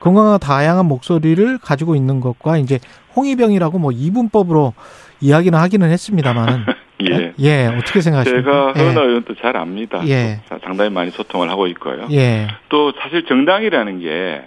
건강하고 0.00 0.38
다양한 0.38 0.84
목소리를 0.86 1.58
가지고 1.58 1.96
있는 1.96 2.20
것과 2.20 2.58
이제 2.58 2.78
홍위병이라고 3.16 3.78
뭐 3.78 3.92
이분법으로 3.92 4.74
이야기는 5.20 5.58
하기는 5.58 5.90
했습니다만은 5.90 6.64
예. 7.10 7.32
예, 7.40 7.66
어떻게 7.66 8.00
생각하십니까? 8.00 8.50
제가 8.50 8.72
예. 8.76 8.82
허은하 8.82 9.02
의원도 9.02 9.34
잘 9.36 9.56
압니다. 9.56 10.00
예. 10.06 10.40
자- 10.48 10.58
상당히 10.62 10.90
많이 10.90 11.10
소통을 11.10 11.50
하고 11.50 11.66
있고요. 11.68 12.06
예. 12.12 12.46
또 12.68 12.92
사실 13.00 13.24
정당이라는 13.26 14.00
게 14.00 14.42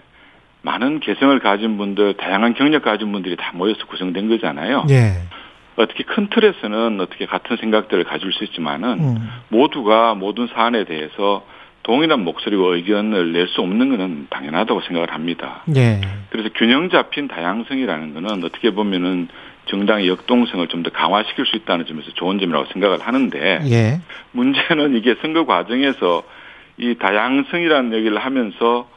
많은 0.62 1.00
개성을 1.02 1.38
가진 1.40 1.78
분들, 1.78 2.16
다양한 2.18 2.54
경력 2.56 2.84
가진 2.84 3.12
분들이 3.12 3.36
다 3.38 3.52
모여서 3.54 3.86
구성된 3.88 4.30
거잖아요. 4.30 4.86
예. 4.90 5.14
어떻게 5.76 6.04
큰 6.04 6.28
틀에서는 6.30 7.00
어떻게 7.00 7.26
같은 7.28 7.56
생각들을 7.58 8.04
가질 8.06 8.34
수 8.34 8.44
있지만은 8.46 8.90
음. 9.00 9.30
모두가 9.50 10.16
모든 10.16 10.48
사안에 10.48 10.86
대해서 10.86 11.46
동일한 11.88 12.26
목소리와 12.26 12.76
의견을 12.76 13.32
낼 13.32 13.48
수 13.48 13.62
없는 13.62 13.90
것은 13.90 14.28
당연하다고 14.30 14.82
생각을 14.82 15.14
합니다. 15.14 15.64
예. 15.78 16.02
그래서 16.30 16.50
균형 16.54 16.90
잡힌 16.90 17.30
다양성이라는 17.30 18.14
것은 18.14 18.44
어떻게 18.44 18.72
보면은 18.72 19.30
정당의 19.68 20.10
역동성을 20.10 20.68
좀 20.68 20.84
더 20.84 20.90
강화시킬 20.92 21.46
수 21.46 21.56
있다는 21.56 21.86
점에서 21.86 22.12
좋은 22.12 22.40
점이라고 22.40 22.66
생각을 22.74 23.00
하는데 23.00 23.60
예. 23.72 24.02
문제는 24.34 24.98
이게 24.98 25.16
선거 25.22 25.46
과정에서 25.46 26.24
이 26.78 26.96
다양성이라는 27.00 27.94
얘기를 27.94 28.18
하면서 28.18 28.90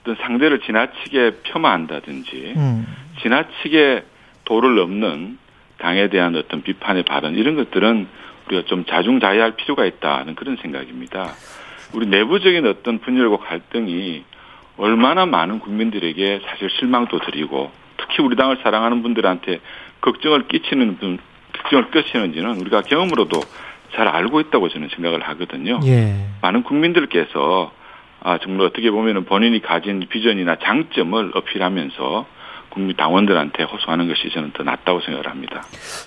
어떤 0.00 0.16
상대를 0.16 0.60
지나치게 0.60 1.42
폄하한다든지 1.42 2.54
음. 2.56 2.86
지나치게 3.20 4.02
도를 4.46 4.76
넘는 4.76 5.38
당에 5.76 6.08
대한 6.08 6.34
어떤 6.36 6.62
비판의 6.62 7.02
발언 7.02 7.34
이런 7.34 7.54
것들은 7.56 8.08
우리가 8.48 8.66
좀 8.66 8.86
자중자애할 8.86 9.56
필요가 9.56 9.84
있다는 9.84 10.34
그런 10.36 10.56
생각입니다. 10.56 11.34
우리 11.92 12.06
내부적인 12.06 12.66
어떤 12.66 12.98
분열과 12.98 13.38
갈등이 13.38 14.24
얼마나 14.76 15.26
많은 15.26 15.58
국민들에게 15.58 16.40
사실 16.46 16.70
실망도 16.70 17.18
드리고 17.20 17.70
특히 17.96 18.22
우리 18.22 18.36
당을 18.36 18.58
사랑하는 18.62 19.02
분들한테 19.02 19.60
걱정을 20.00 20.48
끼치는 20.48 20.96
분, 20.98 21.18
걱정을 21.52 21.90
끼치는지는 21.90 22.60
우리가 22.60 22.82
경험으로도 22.82 23.40
잘 23.94 24.08
알고 24.08 24.40
있다고 24.40 24.68
저는 24.68 24.88
생각을 24.94 25.20
하거든요. 25.28 25.80
예. 25.84 26.14
많은 26.40 26.62
국민들께서 26.62 27.72
아 28.22 28.38
정말 28.38 28.66
어떻게 28.66 28.90
보면은 28.90 29.24
본인이 29.24 29.60
가진 29.60 30.06
비전이나 30.08 30.56
장점을 30.62 31.32
어필하면서 31.34 32.26
국민 32.70 32.96
당원들한테 32.96 33.64
호소하는 33.64 34.08
것이 34.08 34.30
저는 34.32 34.52
더 34.52 34.62
낫다고 34.62 35.00
생각을 35.00 35.28
합니다. 35.28 35.62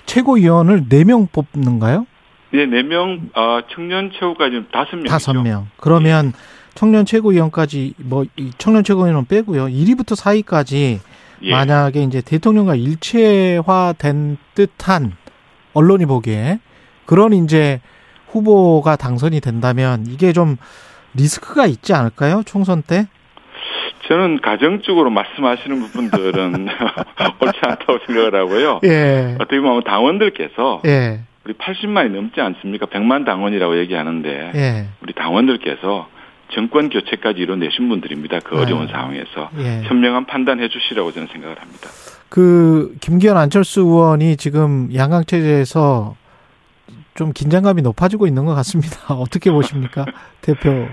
최고위원을 0.06 0.88
4명 0.88 1.28
뽑는가요? 1.30 2.06
네, 2.54 2.66
네 2.66 2.84
명, 2.84 3.30
어, 3.34 3.62
청년 3.74 4.12
최고까지는 4.12 4.68
다섯 4.70 4.94
명. 4.94 5.04
다섯 5.06 5.32
명. 5.34 5.66
그러면 5.76 6.32
청년 6.76 7.04
최고위원까지 7.04 7.94
뭐이 7.98 8.52
청년 8.58 8.84
최고위원은 8.84 9.26
빼고요. 9.26 9.66
1위부터 9.66 10.16
4위까지 10.16 11.00
예. 11.42 11.50
만약에 11.50 12.04
이제 12.04 12.20
대통령과 12.20 12.76
일체화된 12.76 14.36
듯한 14.54 15.16
언론이 15.72 16.06
보기에 16.06 16.60
그런 17.06 17.32
이제 17.32 17.80
후보가 18.28 18.94
당선이 18.94 19.40
된다면 19.40 20.04
이게 20.06 20.32
좀 20.32 20.56
리스크가 21.14 21.66
있지 21.66 21.92
않을까요? 21.92 22.44
총선 22.46 22.82
때? 22.82 23.08
저는 24.06 24.40
가정적으로 24.40 25.10
말씀하시는 25.10 25.80
부분들은 25.80 26.68
옳지 27.40 27.58
않다고 27.62 27.98
생각을 28.06 28.34
하고요. 28.36 28.80
예. 28.84 29.34
어떻게 29.40 29.58
보면 29.58 29.82
당원들께서 29.82 30.82
예. 30.86 31.22
우리 31.44 31.52
80만이 31.54 32.10
넘지 32.10 32.40
않습니까? 32.40 32.86
100만 32.86 33.24
당원이라고 33.26 33.78
얘기하는데 33.78 34.52
예. 34.54 34.86
우리 35.02 35.12
당원들께서 35.12 36.08
정권 36.52 36.88
교체까지 36.88 37.40
이뤄내신 37.40 37.88
분들입니다. 37.88 38.40
그 38.40 38.60
어려운 38.60 38.86
네. 38.86 38.92
상황에서 38.92 39.50
예. 39.58 39.82
현명한 39.84 40.26
판단해 40.26 40.68
주시라고 40.68 41.12
저는 41.12 41.28
생각을 41.32 41.60
합니다. 41.60 41.88
그 42.28 42.94
김기현 43.00 43.36
안철수 43.36 43.80
의원이 43.82 44.36
지금 44.36 44.88
양강 44.94 45.24
체제에서 45.26 46.16
좀 47.14 47.32
긴장감이 47.32 47.82
높아지고 47.82 48.26
있는 48.26 48.44
것 48.44 48.54
같습니다. 48.56 48.96
어떻게 49.14 49.50
보십니까, 49.50 50.04
대표? 50.40 50.88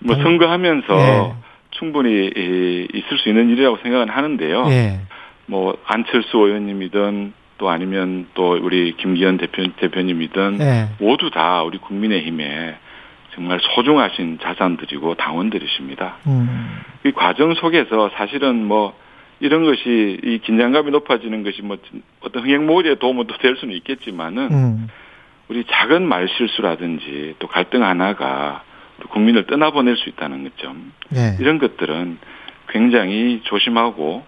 뭐 0.00 0.14
당- 0.14 0.24
선거하면서 0.24 0.98
예. 0.98 1.32
충분히 1.70 2.10
이- 2.10 2.88
있을 2.92 3.18
수 3.18 3.28
있는 3.28 3.48
일이라고 3.50 3.78
생각은 3.82 4.08
하는데요. 4.10 4.64
예. 4.68 5.00
뭐 5.46 5.76
안철수 5.86 6.36
의원님이든 6.38 7.32
또 7.58 7.70
아니면 7.70 8.26
또 8.34 8.58
우리 8.60 8.94
김기현 8.96 9.38
대표 9.38 9.64
대표님이든 9.76 10.58
예. 10.60 10.88
모두 10.98 11.30
다 11.30 11.62
우리 11.62 11.78
국민의힘에 11.78 12.76
정말 13.34 13.60
소중하신 13.60 14.38
자산들이고 14.42 15.14
당원들이십니다. 15.14 16.16
음. 16.26 16.80
이 17.04 17.12
과정 17.12 17.54
속에서 17.54 18.10
사실은 18.14 18.64
뭐 18.64 18.94
이런 19.40 19.64
것이 19.64 20.18
이 20.22 20.38
긴장감이 20.38 20.90
높아지는 20.90 21.44
것이 21.44 21.62
뭐 21.62 21.76
어떤 22.20 22.42
흥행몰이에 22.42 22.96
도움은 22.96 23.26
또될 23.26 23.56
수는 23.56 23.74
있겠지만은 23.76 24.48
음. 24.50 24.88
우리 25.48 25.64
작은 25.64 26.06
말 26.06 26.28
실수라든지 26.28 27.34
또 27.38 27.46
갈등 27.46 27.84
하나가 27.84 28.62
국민을 29.10 29.46
떠나보낼 29.46 29.96
수 29.96 30.08
있다는 30.08 30.50
점 30.56 30.92
예. 31.14 31.36
이런 31.38 31.58
것들은 31.58 32.18
굉장히 32.68 33.42
조심하고 33.44 34.24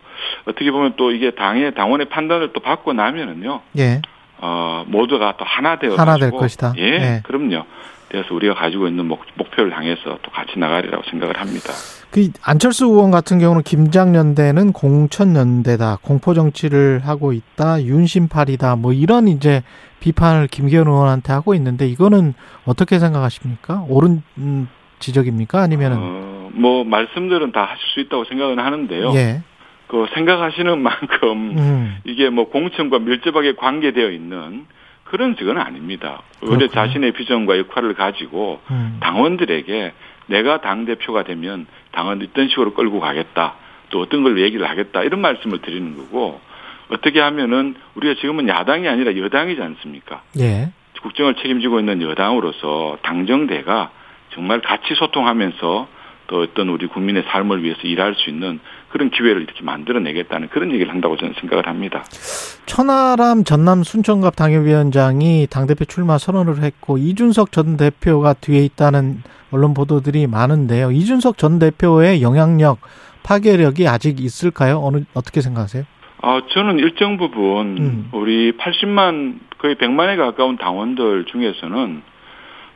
어떻게 0.46 0.70
보면 0.70 0.94
또 0.96 1.10
이게 1.10 1.32
당의 1.32 1.74
당원의 1.74 2.08
판단을 2.08 2.52
또 2.52 2.60
받고 2.60 2.92
나면은요 2.92 3.60
예. 3.78 4.02
어, 4.40 4.84
모두가 4.86 5.36
또 5.36 5.44
하나 5.44 5.78
되어 5.78 5.94
하나 5.96 6.16
될 6.16 6.30
것이다. 6.30 6.74
예, 6.78 6.82
예. 6.82 7.20
그럼요. 7.24 7.64
그래서 8.08 8.34
우리가 8.34 8.54
가지고 8.54 8.88
있는 8.88 9.06
목, 9.06 9.20
목표를 9.34 9.76
향해서 9.76 10.18
또 10.22 10.30
같이 10.30 10.58
나가리라고 10.58 11.02
생각을 11.10 11.38
합니다. 11.38 11.72
그 12.10 12.30
안철수 12.42 12.86
의원 12.86 13.10
같은 13.10 13.38
경우는 13.38 13.62
김장연대는 13.62 14.72
공천연대다, 14.72 15.98
공포 16.00 16.32
정치를 16.32 17.02
하고 17.04 17.34
있다, 17.34 17.82
윤심팔이다, 17.82 18.76
뭐 18.76 18.94
이런 18.94 19.28
이제 19.28 19.62
비판을 20.00 20.46
김기현 20.46 20.86
의원한테 20.86 21.34
하고 21.34 21.54
있는데 21.54 21.86
이거는 21.86 22.32
어떻게 22.64 22.98
생각하십니까? 22.98 23.84
옳은 23.88 24.22
음, 24.38 24.68
지적입니까? 25.00 25.60
아니면은 25.60 25.96
어, 26.00 26.50
뭐 26.52 26.84
말씀들은 26.84 27.52
다 27.52 27.64
하실 27.64 27.84
수 27.92 28.00
있다고 28.00 28.24
생각은 28.24 28.58
하는데요. 28.58 29.12
예, 29.14 29.42
그 29.88 30.06
생각하시는 30.14 30.78
만큼 30.80 31.58
음, 31.58 31.98
이게 32.04 32.30
뭐 32.30 32.48
공천과 32.48 33.00
밀접하게 33.00 33.54
관계되어 33.54 34.10
있는 34.10 34.66
그런 35.04 35.36
직은 35.36 35.58
아닙니다. 35.58 36.22
오히려 36.42 36.58
그렇군요. 36.58 36.68
자신의 36.68 37.12
비전과 37.12 37.58
역할을 37.58 37.94
가지고 37.94 38.60
음. 38.70 38.98
당원들에게 39.00 39.92
내가 40.26 40.60
당 40.60 40.84
대표가 40.84 41.24
되면 41.24 41.66
당원 41.92 42.22
어떤 42.22 42.48
식으로 42.48 42.74
끌고 42.74 43.00
가겠다. 43.00 43.54
또 43.90 44.00
어떤 44.00 44.22
걸 44.22 44.38
얘기를 44.38 44.68
하겠다. 44.68 45.02
이런 45.02 45.20
말씀을 45.20 45.60
드리는 45.62 45.96
거고 45.96 46.40
어떻게 46.90 47.20
하면은 47.20 47.74
우리가 47.94 48.20
지금은 48.20 48.48
야당이 48.48 48.86
아니라 48.86 49.16
여당이지 49.16 49.60
않습니까? 49.62 50.22
예, 50.38 50.70
국정을 51.02 51.34
책임지고 51.36 51.80
있는 51.80 52.02
여당으로서 52.02 52.98
당정대가 53.02 53.90
정말 54.34 54.60
같이 54.60 54.94
소통하면서 54.94 55.88
또 56.26 56.42
어떤 56.42 56.68
우리 56.68 56.86
국민의 56.86 57.24
삶을 57.28 57.62
위해서 57.62 57.80
일할 57.82 58.14
수 58.14 58.28
있는 58.28 58.60
그런 58.90 59.10
기회를 59.10 59.42
이렇게 59.42 59.62
만들어내겠다는 59.62 60.48
그런 60.48 60.72
얘기를 60.72 60.92
한다고 60.92 61.16
저는 61.16 61.34
생각을 61.40 61.66
합니다. 61.66 62.04
천하람 62.66 63.44
전남 63.44 63.82
순천갑 63.82 64.36
당협위원장이 64.36 65.46
당대표 65.50 65.84
출마 65.84 66.18
선언을 66.18 66.62
했고 66.62 66.98
이준석 66.98 67.52
전 67.52 67.76
대표가 67.76 68.34
뒤에 68.34 68.64
있다는 68.64 69.22
언론 69.50 69.74
보도들이 69.74 70.26
많은데요. 70.26 70.90
이준석 70.90 71.38
전 71.38 71.58
대표의 71.58 72.22
영향력, 72.22 72.78
파괴력이 73.22 73.86
아직 73.88 74.20
있을까요? 74.20 74.80
어느 74.82 75.04
어떻게 75.14 75.40
생각하세요? 75.40 75.84
아, 76.20 76.42
저는 76.50 76.78
일정 76.78 77.16
부분 77.16 77.78
음. 77.78 78.08
우리 78.12 78.52
80만 78.52 79.38
거의 79.58 79.76
100만에 79.76 80.16
가까운 80.16 80.56
당원들 80.56 81.26
중에서는 81.26 82.02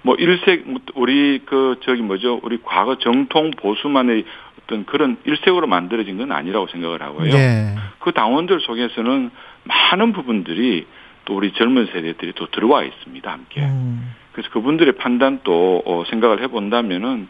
뭐 0.02 0.16
일색 0.16 0.64
우리 0.94 1.40
그 1.44 1.76
저기 1.84 2.02
뭐죠? 2.02 2.40
우리 2.42 2.58
과거 2.62 2.98
정통 2.98 3.52
보수만의 3.52 4.24
어떤 4.72 4.86
그런 4.86 5.18
일색으로 5.24 5.66
만들어진 5.66 6.16
건 6.16 6.32
아니라고 6.32 6.66
생각을 6.68 7.02
하고요. 7.02 7.34
예. 7.34 7.74
그 7.98 8.12
당원들 8.12 8.60
속에서는 8.60 9.30
많은 9.64 10.12
부분들이 10.12 10.86
또 11.26 11.36
우리 11.36 11.52
젊은 11.52 11.86
세대들이 11.86 12.32
또 12.34 12.46
들어와 12.46 12.82
있습니다. 12.82 13.30
함께. 13.30 13.60
음, 13.60 14.14
그래서 14.32 14.50
그분들의 14.50 14.94
판단도 14.94 15.82
어, 15.84 16.04
생각을 16.08 16.42
해본다면은 16.42 17.28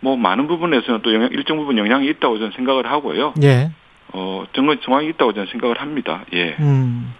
뭐 0.00 0.16
많은 0.16 0.48
부분에서는 0.48 1.02
또 1.02 1.14
영향, 1.14 1.30
일정 1.30 1.58
부분 1.58 1.76
영향이 1.76 2.08
있다고 2.08 2.38
저는 2.38 2.52
생각을 2.52 2.90
하고요. 2.90 3.34
예. 3.42 3.70
어, 4.12 4.44
정말 4.54 4.78
정황이 4.78 5.08
있다고 5.10 5.34
저는 5.34 5.48
생각을 5.50 5.80
합니다. 5.80 6.24
예. 6.32 6.56
음. 6.58 7.12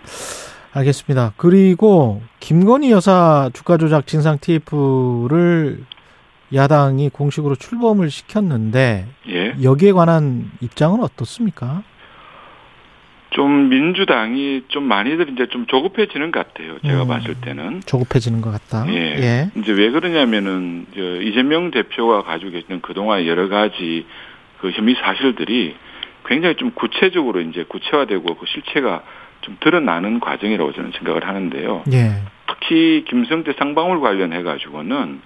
알겠습니다. 0.72 1.32
그리고 1.36 2.22
김건희 2.40 2.90
여사 2.90 3.50
주가 3.52 3.76
조작 3.76 4.06
진상 4.06 4.38
TF를 4.38 5.84
야당이 6.54 7.10
공식으로 7.10 7.56
출범을 7.56 8.10
시켰는데 8.10 9.06
예. 9.28 9.54
여기에 9.62 9.92
관한 9.92 10.50
입장은 10.60 11.02
어떻습니까? 11.02 11.82
좀 13.30 13.68
민주당이 13.68 14.64
좀 14.68 14.84
많이들 14.84 15.28
이제 15.30 15.46
좀 15.48 15.66
조급해지는 15.66 16.32
것 16.32 16.46
같아요. 16.46 16.78
제가 16.80 17.02
음. 17.02 17.08
봤을 17.08 17.34
때는. 17.34 17.82
조급해지는 17.84 18.40
것 18.40 18.50
같다. 18.50 18.90
예. 18.90 19.50
이제 19.54 19.72
왜 19.72 19.90
그러냐면은 19.90 20.86
저 20.94 21.20
이재명 21.20 21.70
대표가 21.70 22.22
가지고 22.22 22.52
계시는 22.52 22.80
그동안 22.80 23.26
여러 23.26 23.48
가지 23.48 24.06
그 24.60 24.70
혐의 24.70 24.94
사실들이 24.94 25.76
굉장히 26.24 26.56
좀 26.56 26.70
구체적으로 26.72 27.40
이제 27.42 27.64
구체화되고 27.68 28.34
그 28.36 28.46
실체가 28.46 29.02
좀 29.42 29.56
드러나는 29.60 30.20
과정이라고 30.20 30.72
저는 30.72 30.92
생각을 30.96 31.26
하는데요. 31.26 31.84
예. 31.92 32.22
특히 32.46 33.04
김성태 33.08 33.52
쌍방울 33.58 34.00
관련해 34.00 34.42
가지고는 34.42 35.20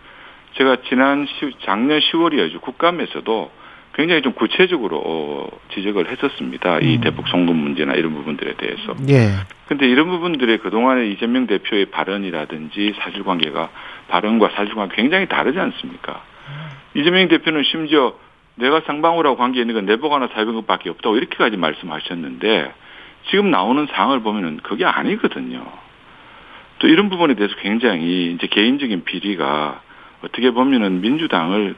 제가 0.55 0.79
지난 0.89 1.27
시, 1.27 1.53
작년 1.65 1.99
10월이었죠 2.01 2.61
국감에서도 2.61 3.51
굉장히 3.95 4.23
좀 4.23 4.33
구체적으로 4.33 5.03
어, 5.05 5.49
지적을 5.75 6.11
했었습니다. 6.11 6.79
이 6.79 6.97
음. 6.97 7.01
대북 7.03 7.29
송금 7.29 7.55
문제나 7.55 7.95
이런 7.95 8.15
부분들에 8.15 8.55
대해서. 8.55 8.95
예. 9.11 9.33
근데 9.69 9.87
이런 9.87 10.09
부분들의 10.09 10.59
그동안의 10.59 11.13
이재명 11.13 11.47
대표의 11.47 11.87
발언이라든지 11.87 12.95
사실관계가 12.99 13.69
발언과 14.09 14.51
사실관계 14.55 14.97
굉장히 14.97 15.27
다르지 15.27 15.59
않습니까? 15.59 16.23
이재명 16.95 17.29
대표는 17.29 17.65
심지어 17.65 18.15
내가 18.55 18.81
쌍방울하고 18.87 19.37
관계 19.37 19.61
있는 19.61 19.75
건 19.75 19.87
내복 19.87 20.13
하나 20.13 20.29
400억밖에 20.29 20.89
없다고 20.89 21.17
이렇게까지 21.17 21.57
말씀하셨는데 21.57 22.73
지금 23.31 23.51
나오는 23.51 23.87
상황을 23.91 24.21
보면은 24.21 24.59
그게 24.63 24.85
아니거든요. 24.85 25.65
또 26.79 26.89
이런 26.89 27.09
부분에 27.09 27.35
대해서 27.35 27.55
굉장히 27.61 28.33
이제 28.33 28.47
개인적인 28.47 29.05
비리가 29.05 29.81
어떻게 30.25 30.51
보면은 30.51 31.01
민주당을 31.01 31.75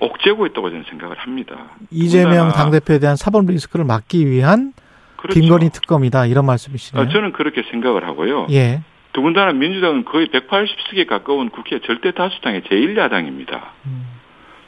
옥죄고 0.00 0.46
있다고 0.46 0.70
저는 0.70 0.84
생각을 0.88 1.18
합니다. 1.18 1.70
이재명 1.90 2.50
당대표에 2.50 2.98
대한 2.98 3.16
사법 3.16 3.46
리스크를 3.46 3.84
막기 3.84 4.28
위한 4.28 4.72
그렇죠. 5.16 5.40
김건희 5.40 5.70
특검이다 5.70 6.26
이런 6.26 6.46
말씀이시네요. 6.46 7.04
어, 7.04 7.08
저는 7.08 7.32
그렇게 7.32 7.64
생각을 7.70 8.06
하고요. 8.06 8.46
예. 8.50 8.82
더군다나 9.12 9.52
민주당은 9.52 10.04
거의 10.04 10.28
180석에 10.28 11.06
가까운 11.08 11.50
국회 11.50 11.80
절대 11.80 12.12
다수당의 12.12 12.62
제1야당입니다. 12.62 13.60
음. 13.86 14.06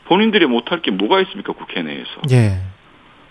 본인들이 0.07 0.46
못할 0.46 0.83
게 0.83 0.90
뭐가 0.90 1.20
있습니까 1.20 1.53
국회 1.53 1.83
내에서 1.83 2.11
예. 2.33 2.61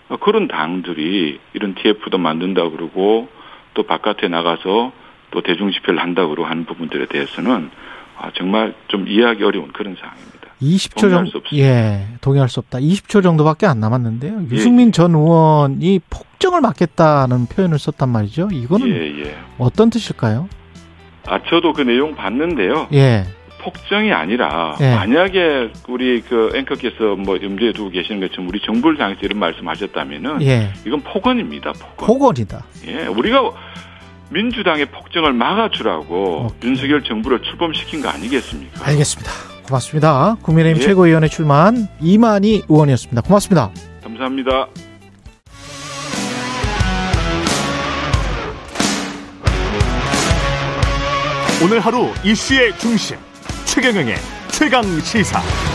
어, 0.08 0.16
그런 0.16 0.48
당들이 0.48 1.38
이런 1.52 1.74
TF도 1.74 2.16
만든다 2.16 2.70
그러고 2.70 3.28
또 3.74 3.82
바깥에 3.82 4.28
나가서 4.28 4.92
또 5.30 5.42
대중 5.42 5.70
집회를 5.70 6.00
한다 6.00 6.26
그러고 6.26 6.46
하는 6.46 6.64
부분들에 6.64 7.06
대해서는 7.06 7.70
아, 8.20 8.30
정말 8.36 8.74
좀 8.88 9.08
이해하기 9.08 9.42
어려운 9.42 9.72
그런 9.72 9.96
상황입니다. 9.98 10.30
20초 10.60 11.00
동의할 11.00 11.24
정도. 11.24 11.42
예, 11.54 12.06
동의할 12.20 12.48
수 12.50 12.60
없다. 12.60 12.78
20초 12.78 13.22
정도밖에 13.22 13.66
안 13.66 13.80
남았는데요. 13.80 14.42
예, 14.42 14.54
유승민 14.54 14.88
예. 14.88 14.90
전 14.92 15.14
의원이 15.14 16.00
폭정을 16.10 16.60
막겠다는 16.60 17.46
표현을 17.46 17.78
썼단 17.78 18.10
말이죠. 18.10 18.48
이거는 18.52 18.88
예, 18.88 19.24
예. 19.24 19.36
어떤 19.58 19.88
뜻일까요? 19.88 20.48
아, 21.26 21.40
저도 21.48 21.72
그 21.72 21.80
내용 21.80 22.14
봤는데요. 22.14 22.88
예. 22.92 23.24
폭정이 23.62 24.12
아니라 24.12 24.76
예. 24.80 24.94
만약에 24.94 25.70
우리 25.88 26.20
그 26.22 26.52
앵커께서 26.54 27.16
뭐 27.16 27.38
염두에 27.42 27.72
두고 27.72 27.90
계시는 27.90 28.20
것처럼 28.20 28.48
우리 28.48 28.60
정부를 28.60 28.98
향해서 29.00 29.20
이런 29.22 29.38
말씀하셨다면은 29.38 30.42
예. 30.42 30.72
이건 30.86 31.00
폭언입니다. 31.00 31.72
폭언. 31.72 32.06
폭언이다. 32.06 32.64
예, 32.86 33.06
우리가 33.06 33.50
민주당의 34.30 34.86
폭정을 34.86 35.32
막아주라고 35.32 36.46
오케이. 36.46 36.70
윤석열 36.70 37.02
정부를 37.04 37.42
출범시킨 37.42 38.00
거 38.00 38.08
아니겠습니까? 38.08 38.86
알겠습니다. 38.86 39.32
고맙습니다. 39.66 40.36
국민의힘 40.42 40.82
예. 40.82 40.86
최고위원회 40.86 41.28
출마한 41.28 41.88
이만희 42.00 42.62
의원이었습니다. 42.68 43.22
고맙습니다. 43.22 43.70
감사합니다. 44.02 44.68
오늘 51.62 51.78
하루 51.80 52.08
이슈의 52.24 52.76
중심 52.78 53.18
최경영의 53.66 54.16
최강 54.50 54.82
시사. 55.00 55.69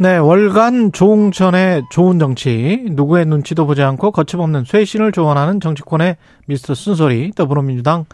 네, 0.00 0.16
월간 0.16 0.92
조홍천의 0.92 1.86
좋은 1.90 2.20
정치, 2.20 2.86
누구의 2.88 3.26
눈치도 3.26 3.66
보지 3.66 3.82
않고 3.82 4.12
거침없는 4.12 4.64
쇄신을 4.64 5.10
조언하는 5.10 5.58
정치권의 5.58 6.16
미스터 6.46 6.74
순소리, 6.74 7.32
더불어민주당 7.32 8.04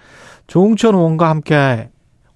조홍천 0.46 0.94
의원과 0.94 1.28
함께 1.28 1.90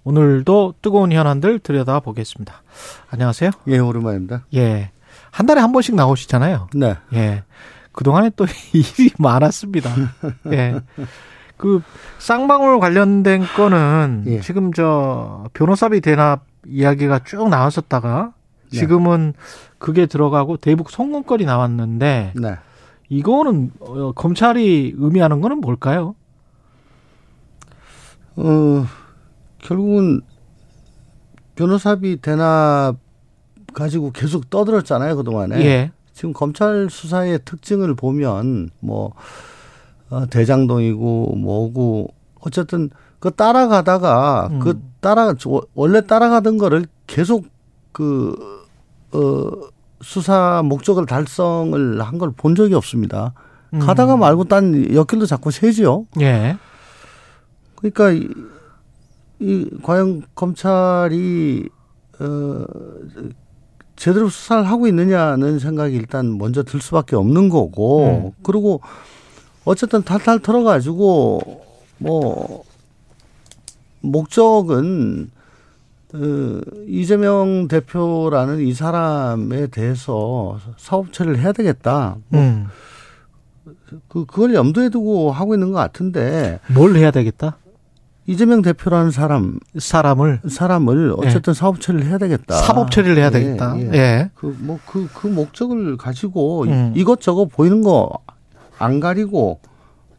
오늘도 0.05 0.75
뜨거운 0.83 1.13
현안들 1.13 1.61
들여다보겠습니다. 1.61 2.63
안녕하세요. 3.09 3.51
예, 3.69 3.79
오랜만입니다. 3.79 4.45
예. 4.55 4.91
한 5.31 5.47
달에 5.47 5.63
한 5.63 5.73
번씩 5.73 5.95
나오시잖아요. 5.95 6.69
네. 6.75 6.97
예. 7.15 7.43
그동안에 7.93 8.31
또 8.37 8.45
일이 8.75 9.11
많았습니다. 9.19 9.91
예. 10.53 10.79
그 11.57 11.81
쌍방울 12.19 12.81
관련된 12.81 13.45
거는 13.57 14.25
예. 14.27 14.41
지금 14.41 14.75
저 14.75 15.47
변호사비 15.55 16.03
대납 16.03 16.45
이야기가 16.67 17.21
쭉 17.25 17.49
나왔었다가 17.49 18.33
네. 18.35 18.38
지금은 18.71 19.35
그게 19.79 20.07
들어가고 20.07 20.57
대북 20.57 20.91
송금거리 20.91 21.45
나왔는데 21.45 22.33
네. 22.35 22.57
이거는 23.09 23.71
어, 23.81 24.13
검찰이 24.13 24.95
의미하는 24.97 25.41
거는 25.41 25.61
뭘까요? 25.61 26.15
어, 28.37 28.87
결국은 29.59 30.21
변호사비 31.57 32.19
대납 32.19 32.97
가지고 33.75 34.13
계속 34.13 34.49
떠들었잖아요 34.51 35.17
그동안에. 35.17 35.65
예. 35.65 35.93
지금 36.13 36.33
검찰 36.33 36.89
수사의 36.91 37.41
특징을 37.45 37.95
보면 37.95 38.71
뭐 38.81 39.13
어, 40.11 40.27
대장동이고 40.27 41.37
뭐고 41.37 42.09
어쨌든 42.41 42.91
그 43.19 43.31
따라가다가 43.33 44.49
음. 44.51 44.59
그 44.61 44.81
따라 45.01 45.35
원래 45.75 46.07
따라가던 46.07 46.59
거를 46.59 46.87
계속 47.07 47.47
그 47.99 48.37
어, 49.13 49.51
수사 50.01 50.63
목적을 50.65 51.07
달성을 51.07 52.01
한 52.01 52.19
걸 52.19 52.31
본 52.31 52.55
적이 52.55 52.75
없습니다. 52.75 53.33
음. 53.75 53.81
가다가 53.81 54.17
말고 54.17 54.45
딴 54.45 54.95
옆길도 54.95 55.27
자꾸 55.27 55.51
새지요. 55.51 56.07
예. 56.21 56.57
그러니까 57.75 58.13
이, 58.13 58.29
이 59.41 59.69
과연 59.83 60.23
검찰이 60.37 61.69
어 62.21 62.65
제대로 63.97 64.29
수사를 64.29 64.65
하고 64.69 64.87
있느냐는 64.87 65.59
생각이 65.59 65.95
일단 65.97 66.39
먼저 66.39 66.63
들 66.63 66.81
수밖에 66.81 67.17
없는 67.17 67.49
거고 67.49 68.07
음. 68.07 68.43
그리고 68.45 68.81
어쨌든 69.65 70.03
탈탈 70.05 70.39
털어 70.41 70.63
가지고 70.63 71.41
뭐 71.99 72.63
목적은 74.01 75.31
어, 76.15 76.61
이재명 76.87 77.69
대표라는 77.69 78.61
이 78.61 78.73
사람에 78.73 79.67
대해서 79.69 80.59
사업 80.77 81.13
처리를 81.13 81.39
해야 81.39 81.53
되겠다. 81.53 82.17
뭐 82.29 82.41
음. 82.41 82.67
그 84.09 84.25
그걸 84.27 84.55
염두에 84.55 84.89
두고 84.89 85.31
하고 85.31 85.55
있는 85.55 85.73
것 85.73 85.79
같은데 85.79 86.61
뭘 86.75 86.97
해야 86.97 87.11
되겠다? 87.11 87.59
이재명 88.27 88.61
대표라는 88.63 89.11
사람 89.11 89.59
사람을 89.79 90.41
사람을 90.49 91.15
어쨌든 91.17 91.55
사업 91.55 91.81
처리를 91.81 92.07
해야 92.07 92.19
되겠다. 92.19 92.57
사법 92.57 92.91
처리를 92.91 93.17
해야 93.17 93.27
예, 93.27 93.31
되겠다. 93.31 93.79
예. 93.79 93.91
예. 93.95 94.31
그뭐 94.35 94.79
그 94.87 95.09
그 95.15 95.27
목적을 95.27 95.97
가지고 95.97 96.65
음. 96.65 96.93
이것저것 96.97 97.47
보이는 97.47 97.83
거 97.83 98.11
안 98.81 99.01
가리고 99.01 99.59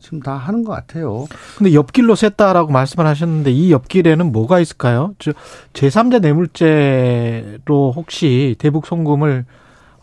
지금 0.10 0.22
다 0.22 0.34
하는 0.34 0.64
것 0.64 0.72
같아요. 0.72 1.28
근데 1.56 1.76
옆길로 1.76 2.16
샜다라고 2.16 2.72
말씀을 2.72 3.06
하셨는데 3.06 3.52
이 3.52 3.72
옆길에는 3.72 4.32
뭐가 4.32 4.60
있을까요? 4.60 5.14
저 5.20 5.34
제3자 5.74 6.20
뇌물죄로 6.22 7.94
혹시 7.96 8.56
대북 8.58 8.88
송금을 8.88 9.46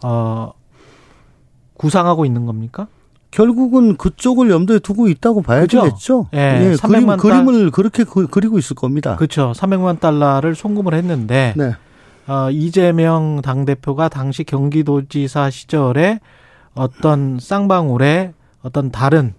어 0.05 0.53
구상하고 1.75 2.25
있는 2.25 2.47
겁니까? 2.47 2.87
결국은 3.33 3.97
그쪽을 3.97 4.49
염두에 4.49 4.79
두고 4.79 5.09
있다고 5.09 5.43
봐야 5.43 5.63
그죠? 5.63 5.83
되겠죠. 5.83 6.29
예, 6.35 6.77
그림, 6.79 7.07
300만 7.07 7.19
그림을 7.19 7.73
그렇게 7.73 8.05
그, 8.05 8.29
그리고 8.29 8.59
있을 8.59 8.77
겁니다. 8.77 9.17
그렇죠. 9.17 9.53
300만 9.57 9.99
달러를 9.99 10.55
송금을 10.55 10.95
했는데 10.95 11.53
네. 11.57 11.75
어, 12.29 12.49
이재명 12.53 13.43
당 13.43 13.65
대표가 13.65 14.09
당시 14.09 14.45
경기도지사 14.45 15.51
시절에 15.51 16.21
어떤 16.77 17.39
쌍방울에 17.41 18.35
어떤 18.63 18.93
다른 18.93 19.35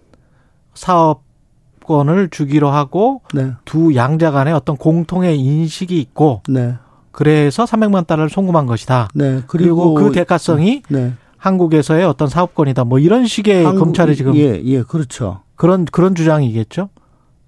사업권을 0.78 2.30
주기로 2.30 2.69
하고 2.69 3.21
네. 3.34 3.53
두 3.65 3.95
양자 3.95 4.32
간에 4.32 4.51
어떤 4.51 4.78
공통의 4.78 5.39
인식이 5.39 5.99
있고 5.99 6.41
네. 6.47 6.75
그래서 7.11 7.65
300만 7.65 8.05
달러를 8.05 8.30
송금한 8.30 8.67
것이다. 8.67 9.07
네. 9.15 9.41
그리고, 9.47 9.95
그 9.95 10.11
대가성이 10.11 10.84
네. 10.89 11.13
한국에서의 11.38 12.05
어떤 12.05 12.28
사업권이다. 12.28 12.84
뭐 12.84 12.99
이런 12.99 13.25
식의 13.25 13.65
한국- 13.65 13.86
검찰이 13.86 14.15
지금 14.15 14.36
예, 14.36 14.61
예, 14.63 14.84
그렇죠. 14.84 15.41
그런 15.55 15.86
그런 15.86 16.13
주장이겠죠. 16.13 16.89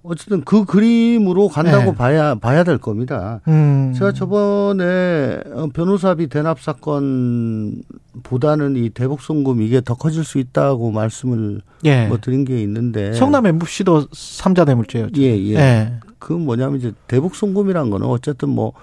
어쨌든 0.01 0.41
그 0.43 0.63
그림으로 0.65 1.49
간다고 1.49 1.91
네. 1.91 1.95
봐야 1.95 2.33
봐야 2.35 2.63
될 2.63 2.77
겁니다. 2.77 3.41
음. 3.47 3.93
제가 3.95 4.13
저번에 4.13 5.39
어, 5.53 5.67
변호사비 5.73 6.27
대납 6.27 6.61
사건 6.61 7.75
보다는 8.19 8.75
이 8.75 8.89
대북 8.89 9.21
송금 9.21 9.61
이게 9.61 9.81
더 9.81 9.93
커질 9.95 10.23
수 10.23 10.37
있다고 10.37 10.91
말씀을 10.91 11.61
예. 11.85 12.07
뭐 12.07 12.17
드린 12.17 12.45
게 12.45 12.61
있는데 12.61 13.13
성남 13.13 13.45
MFC도 13.45 14.07
삼자 14.11 14.65
뇌물죄였죠. 14.65 15.21
예, 15.21 15.37
예. 15.37 15.55
예. 15.55 15.93
그 16.19 16.33
뭐냐면 16.33 16.79
이제 16.79 16.91
대북 17.07 17.35
송금이란 17.35 17.89
거는 17.89 18.07
어쨌든 18.07 18.49
뭐 18.49 18.73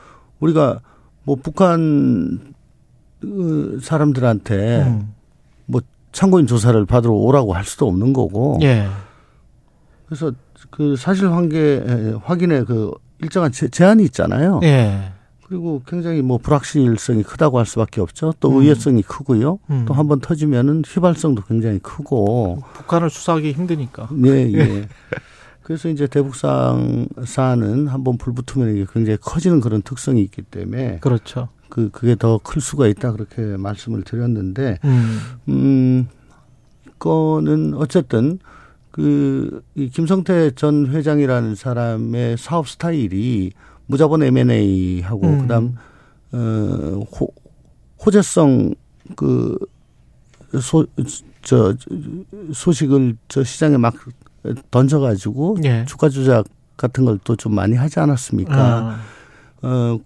우리가 0.41 0.81
뭐 1.25 1.37
북한 1.37 2.55
어, 3.25 3.79
사람들한테 3.81 4.83
음. 4.83 5.13
뭐 5.67 5.81
참고인 6.13 6.47
조사를 6.47 6.85
받으러 6.87 7.13
오라고 7.13 7.55
할 7.55 7.65
수도 7.65 7.87
없는 7.89 8.13
거고 8.13 8.59
예. 8.63 8.87
그래서 10.07 10.33
그 10.71 10.97
사실 10.97 11.29
관계 11.29 12.15
확인에 12.23 12.63
그 12.65 12.93
일정한 13.21 13.53
제, 13.53 13.69
제한이 13.69 14.05
있잖아요. 14.05 14.61
예. 14.63 15.13
그리고 15.49 15.81
굉장히 15.87 16.23
뭐 16.23 16.39
불확실성이 16.39 17.23
크다고 17.23 17.59
할 17.61 17.67
수밖에 17.67 18.01
없죠. 18.01 18.35
또 18.41 18.51
음. 18.51 18.63
의외성이 18.63 19.03
크고요. 19.03 19.61
음. 19.71 19.85
또 19.87 19.95
한 19.95 20.09
번 20.09 20.19
터지면은 20.21 20.83
휘발성도 20.85 21.43
굉장히 21.47 21.79
크고. 21.79 22.63
북한을 22.75 23.11
수사하기 23.11 23.53
힘드니까. 23.53 24.09
네, 24.13 24.51
예. 24.59 24.89
그래서 25.63 25.89
이제 25.89 26.09
대북상 26.09 27.07
사안은 27.25 27.87
한 27.87 28.03
번 28.03 28.19
불붙으면 28.19 28.75
이게 28.75 28.87
굉장히 28.93 29.19
커지는 29.21 29.61
그런 29.61 29.83
특성이 29.83 30.23
있기 30.23 30.43
때문에 30.43 30.99
그렇죠. 31.01 31.49
그 31.69 31.91
그게 31.91 32.17
더 32.17 32.39
클 32.39 32.61
수가 32.61 32.89
있다 32.89 33.13
그렇게 33.13 33.43
말씀을 33.57 34.03
드렸는데 34.03 34.79
음. 34.85 35.21
음 35.49 36.09
거는 36.99 37.75
어쨌든 37.75 38.39
그 38.91 39.63
이 39.77 39.89
김성태 39.91 40.53
전 40.57 40.87
회장이라는 40.89 41.55
사람의 41.55 42.37
사업 42.39 42.69
스타일이 42.69 43.53
무자본 43.87 44.23
M&A 44.23 45.01
하고 45.03 45.27
음. 45.27 45.41
그다음 45.43 45.75
어 46.33 47.05
호, 47.19 47.29
호재성 48.05 48.75
그 49.17 49.57
그소 50.51 50.87
저 51.43 51.75
소식을 52.53 53.17
저 53.29 53.45
시장에 53.45 53.77
막 53.77 53.95
던져 54.71 54.99
가지고 55.01 55.57
예. 55.65 55.85
주가 55.87 56.09
조작 56.09 56.45
같은 56.77 57.05
걸 57.05 57.19
또 57.25 57.37
좀 57.37 57.55
많이 57.55 57.75
하지 57.77 58.01
않았습니까? 58.01 58.55
아. 58.57 58.99
어 59.63 59.99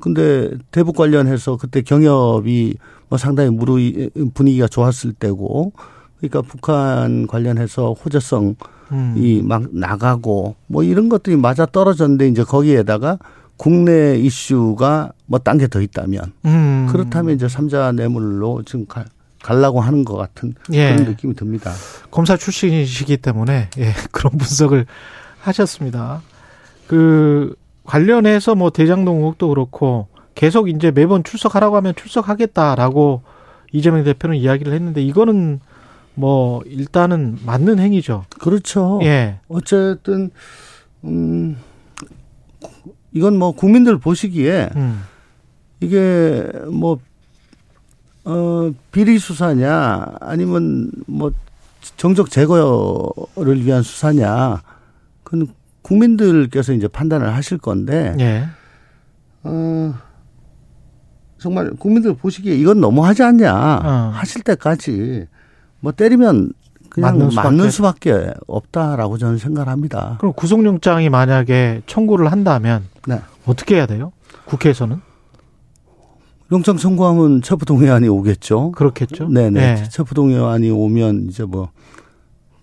근데 0.00 0.50
대북 0.70 0.96
관련해서 0.96 1.56
그때 1.56 1.80
경협이 1.82 2.74
뭐 3.08 3.18
상당히 3.18 3.50
무르 3.50 3.74
분위기가 4.34 4.66
좋았을 4.68 5.12
때고 5.12 5.72
그러니까 6.18 6.42
북한 6.42 7.26
관련해서 7.26 7.92
호재성 7.92 8.56
음. 8.92 9.14
이막 9.16 9.68
나가고 9.72 10.54
뭐 10.66 10.82
이런 10.82 11.08
것들이 11.08 11.36
맞아 11.36 11.66
떨어졌는데 11.66 12.28
이제 12.28 12.44
거기에다가 12.44 13.18
국내 13.56 14.16
이슈가 14.16 15.12
뭐 15.26 15.38
딴 15.38 15.58
게 15.58 15.68
더 15.68 15.80
있다면 15.80 16.32
음. 16.44 16.88
그렇다면 16.90 17.34
이제 17.34 17.48
삼자 17.48 17.92
뇌물로 17.92 18.62
지금 18.64 18.86
가, 18.86 19.04
가려고 19.42 19.80
하는 19.80 20.04
것 20.04 20.16
같은 20.16 20.54
예. 20.72 20.92
그런 20.92 21.08
느낌이 21.10 21.34
듭니다. 21.34 21.72
검사 22.10 22.36
출신이시기 22.36 23.16
때문에 23.18 23.70
예, 23.78 23.92
그런 24.12 24.32
분석을 24.36 24.86
하셨습니다. 25.40 26.22
그 26.86 27.54
관련해서 27.84 28.54
뭐 28.54 28.70
대장동 28.70 29.18
의혹도 29.18 29.48
그렇고 29.48 30.08
계속 30.34 30.68
이제 30.68 30.90
매번 30.90 31.22
출석하라고 31.22 31.76
하면 31.76 31.94
출석하겠다라고 31.94 33.22
이재명 33.72 34.04
대표는 34.04 34.36
이야기를 34.36 34.72
했는데 34.72 35.02
이거는 35.02 35.60
뭐 36.14 36.62
일단은 36.66 37.38
맞는 37.44 37.78
행위죠. 37.78 38.24
그렇죠. 38.38 39.00
예. 39.02 39.40
어쨌든 39.48 40.30
음 41.04 41.56
이건 43.12 43.38
뭐 43.38 43.52
국민들 43.52 43.98
보시기에 43.98 44.70
음. 44.76 45.02
이게 45.84 46.50
뭐, 46.72 46.98
어, 48.24 48.70
비리 48.90 49.18
수사냐, 49.18 50.06
아니면 50.20 50.90
뭐, 51.06 51.32
정적 51.96 52.30
제거를 52.30 53.64
위한 53.64 53.82
수사냐, 53.82 54.62
그건 55.22 55.48
국민들께서 55.82 56.72
이제 56.72 56.88
판단을 56.88 57.34
하실 57.34 57.58
건데, 57.58 58.16
예. 58.18 58.46
어, 59.42 59.94
정말 61.38 61.70
국민들 61.72 62.14
보시기에 62.14 62.54
이건 62.54 62.80
너무하지 62.80 63.22
않냐, 63.22 63.52
어. 63.52 64.10
하실 64.14 64.42
때까지, 64.42 65.26
뭐, 65.84 65.92
때리면 65.92 66.52
그냥 66.88 67.18
맞는 67.18 67.34
맞는 67.34 67.70
수밖에. 67.70 68.10
수밖에, 68.10 68.34
없다라고 68.46 69.18
저는 69.18 69.36
생각을 69.36 69.68
합니다. 69.68 70.16
그럼 70.18 70.32
구속영장이 70.32 71.10
만약에 71.10 71.82
청구를 71.86 72.32
한다면 72.32 72.84
네. 73.06 73.20
어떻게 73.44 73.76
해야 73.76 73.84
돼요? 73.84 74.12
국회에서는 74.46 74.98
영장 76.52 76.78
청구하면 76.78 77.42
체포동의안이 77.42 78.08
오겠죠. 78.08 78.72
그렇겠죠. 78.72 79.28
네네. 79.28 79.60
예. 79.60 79.88
체포동의안이 79.90 80.70
오면 80.70 81.26
이제 81.28 81.44
뭐 81.44 81.68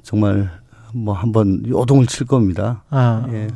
정말 0.02 0.50
뭐 0.94 1.14
한번 1.14 1.64
요동을 1.68 2.08
칠 2.08 2.26
겁니다. 2.26 2.84
아, 2.90 3.28
예. 3.32 3.50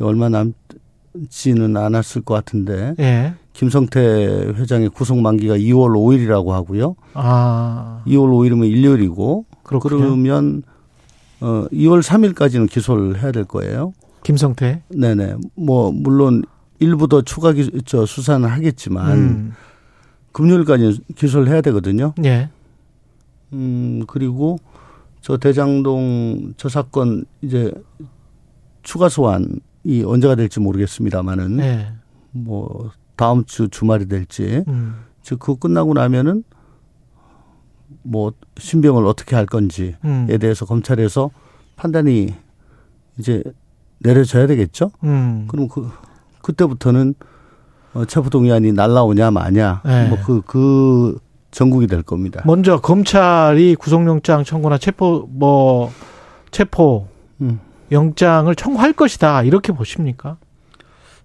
얼마 0.00 0.28
남지는 0.28 1.76
않았을 1.76 2.22
것 2.22 2.34
같은데 2.34 2.94
예. 2.98 3.34
김성태 3.52 4.54
회장의 4.56 4.88
구속 4.90 5.18
만기가 5.18 5.56
2월 5.56 5.90
5일이라고 5.94 6.48
하고요. 6.48 6.96
아, 7.14 8.02
2월 8.06 8.30
5일이면 8.30 8.68
일요일이고 8.70 9.44
그렇군요. 9.62 9.98
그러면 9.98 10.62
어 11.40 11.66
2월 11.72 12.02
3일까지는 12.02 12.68
기소를 12.68 13.22
해야 13.22 13.32
될 13.32 13.44
거예요. 13.44 13.92
김성태. 14.22 14.82
네네. 14.88 15.36
뭐 15.56 15.90
물론 15.92 16.42
일부 16.78 17.08
더 17.08 17.22
추가 17.22 17.52
기, 17.52 17.70
저 17.84 18.06
수사는 18.06 18.48
하겠지만 18.48 19.12
음. 19.12 19.52
금요일까지 20.32 21.00
기소를 21.16 21.48
해야 21.48 21.60
되거든요. 21.60 22.14
예. 22.24 22.48
음, 23.52 24.04
그리고 24.06 24.58
저 25.20 25.36
대장동 25.36 26.54
저 26.56 26.68
사건 26.68 27.24
이제 27.42 27.72
추가 28.82 29.08
소환이 29.08 29.60
언제가 30.04 30.34
될지 30.34 30.58
모르겠습니다만은 30.58 31.60
예. 31.60 31.92
뭐 32.30 32.90
다음 33.22 33.44
주 33.44 33.68
주말이 33.68 34.08
될지 34.08 34.64
음. 34.66 35.04
즉 35.22 35.38
그거 35.38 35.54
끝나고 35.54 35.94
나면은 35.94 36.42
뭐 38.02 38.32
신병을 38.58 39.06
어떻게 39.06 39.36
할 39.36 39.46
건지에 39.46 39.94
음. 40.04 40.26
대해서 40.40 40.66
검찰에서 40.66 41.30
판단이 41.76 42.34
이제 43.20 43.44
내려져야 44.00 44.48
되겠죠. 44.48 44.90
음. 45.04 45.46
그럼 45.46 45.68
그 45.68 45.88
그때부터는 46.42 47.14
어, 47.94 48.04
체포동의안이 48.04 48.72
날라오냐 48.72 49.30
마냐 49.30 49.82
네. 49.84 50.08
뭐그그 50.08 51.20
전국이 51.52 51.86
될 51.86 52.02
겁니다. 52.02 52.42
먼저 52.44 52.80
검찰이 52.80 53.76
구속영장 53.76 54.42
청구나 54.42 54.78
체포 54.78 55.28
뭐 55.30 55.92
체포 56.50 57.06
음. 57.40 57.60
영장을 57.92 58.52
청구할 58.56 58.92
것이다 58.94 59.44
이렇게 59.44 59.72
보십니까? 59.72 60.38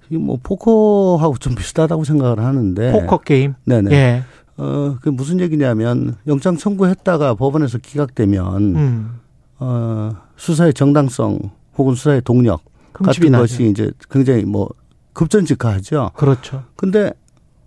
이게 0.10 0.18
뭐 0.18 0.40
포커하고 0.42 1.38
좀 1.38 1.56
비슷하다고 1.56 2.04
생각을 2.04 2.40
하는데 2.40 2.92
포커 2.92 3.20
게임. 3.20 3.54
네네. 3.66 3.92
예. 3.92 4.24
어, 4.58 4.98
그 5.02 5.10
무슨 5.10 5.40
얘기냐면 5.40 6.16
영장 6.26 6.58
청구했다가 6.58 7.36
법원에서 7.36 7.78
기각되면 7.78 8.76
음. 8.76 9.20
어, 9.60 10.12
수사의 10.36 10.74
정당성 10.74 11.52
혹은 11.78 11.96
수사의 11.96 12.22
동력 12.24 12.62
같은 12.94 13.32
나죠. 13.32 13.44
것이 13.44 13.70
이제 13.70 13.92
굉장히 14.10 14.46
뭐 14.46 14.70
급전직하죠. 15.14 16.12
그렇죠. 16.16 16.64
근데 16.76 17.12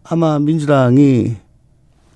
아마 0.04 0.38
민주당이 0.38 1.36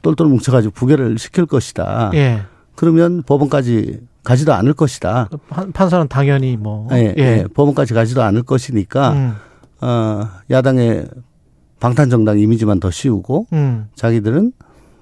똘똘 0.03 0.27
뭉쳐가지고 0.27 0.72
부결을 0.75 1.18
시킬 1.18 1.47
것이다. 1.47 2.11
예. 2.14 2.43
그러면 2.75 3.22
법원까지 3.22 4.01
가지도 4.25 4.53
않을 4.55 4.75
것이다. 4.75 5.29
판, 5.49 5.70
판사는 5.72 6.09
당연히 6.09 6.57
뭐 6.57 6.89
예, 6.93 7.14
예. 7.16 7.45
법원까지 7.55 7.95
가지도 7.95 8.22
않을 8.22 8.43
것이니까 8.43 9.12
음. 9.12 9.35
어, 9.85 10.28
야당의 10.51 11.07
방탄정당 11.80 12.39
이미지만 12.39 12.80
더 12.80 12.91
씌우고 12.91 13.49
음. 13.53 13.89
자기들은 13.95 14.53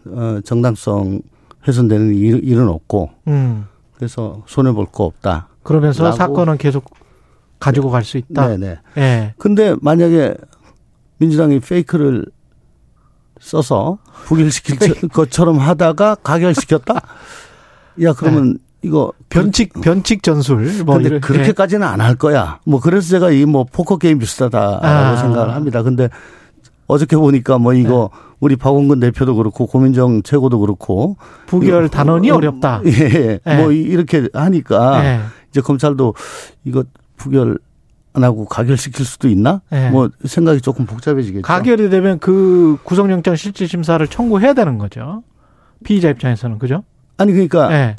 어, 0.07 0.41
정당성 0.45 1.20
훼손되는 1.66 2.14
일, 2.14 2.43
일은 2.45 2.68
없고 2.68 3.11
음. 3.28 3.66
그래서 3.95 4.43
손해 4.49 4.72
볼 4.72 4.87
거 4.87 5.05
없다. 5.05 5.49
그러면서 5.62 6.03
라고. 6.05 6.16
사건은 6.16 6.59
계속 6.59 6.91
가지고 7.61 7.91
갈 7.91 8.03
수 8.03 8.18
있다. 8.18 8.49
네네. 8.49 8.78
예. 8.99 9.35
근데 9.39 9.76
만약에 9.80 10.35
민주당이 11.18 11.61
페이크를 11.61 12.26
써서 13.41 13.99
부결시킬 14.26 15.09
것처럼 15.11 15.59
하다가 15.59 16.16
가결시켰다? 16.16 17.01
야, 18.03 18.12
그러면 18.14 18.59
이거 18.83 19.12
변칙 19.28 19.72
변칙 19.80 20.22
전술 20.22 20.83
뭐 20.85 20.97
근데 20.97 21.09
이런- 21.09 21.20
그렇게까지는 21.20 21.87
안 21.87 22.01
할 22.01 22.16
거야. 22.16 22.59
뭐 22.66 22.80
그래서 22.80 23.09
제가 23.11 23.30
이 23.30 23.45
뭐 23.47 23.64
포커 23.64 23.97
게임 23.99 24.18
비슷하다라고 24.18 24.85
아. 24.87 25.16
생각을 25.16 25.55
합니다. 25.55 25.83
근데 25.83 26.09
어저께 26.89 27.16
보니까 27.16 27.59
뭐 27.59 27.74
이거 27.74 28.11
네. 28.12 28.18
우리 28.41 28.57
박원근 28.57 28.99
대표도 29.01 29.37
그렇고 29.37 29.66
고민정 29.66 30.22
최고도 30.24 30.59
그렇고 30.59 31.16
예. 31.20 31.47
부결 31.47 31.89
단원이 31.89 32.30
어, 32.30 32.37
어렵다. 32.37 32.83
예. 32.87 33.39
예. 33.47 33.57
뭐 33.57 33.70
이렇게 33.70 34.28
하니까 34.35 35.05
예. 35.05 35.20
이제 35.51 35.61
검찰도 35.61 36.14
이거 36.64 36.85
부결 37.16 37.59
안 38.14 38.24
하고 38.24 38.45
가결시킬 38.45 39.07
수도 39.07 39.28
있나? 39.28 39.62
예. 39.72 39.91
뭐 39.91 40.11
생각이 40.24 40.61
조금 40.61 40.85
복잡해지겠죠. 40.87 41.43
가결이 41.43 41.89
되면 41.89 42.18
그 42.18 42.76
구속영장 42.83 43.37
실질 43.37 43.68
심사를 43.68 44.05
청구해야 44.07 44.53
되는 44.55 44.76
거죠. 44.76 45.22
피의자 45.85 46.11
입장에서는 46.11 46.59
그죠? 46.59 46.83
아니 47.16 47.33
그러니까 47.33 47.72
예. 47.72 47.97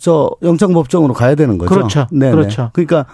저 0.00 0.30
영장 0.42 0.72
법정으로 0.72 1.12
가야 1.12 1.34
되는 1.34 1.58
거죠. 1.58 1.68
그렇죠. 1.68 2.06
네네. 2.10 2.32
그렇죠. 2.32 2.70
그러니까 2.72 3.04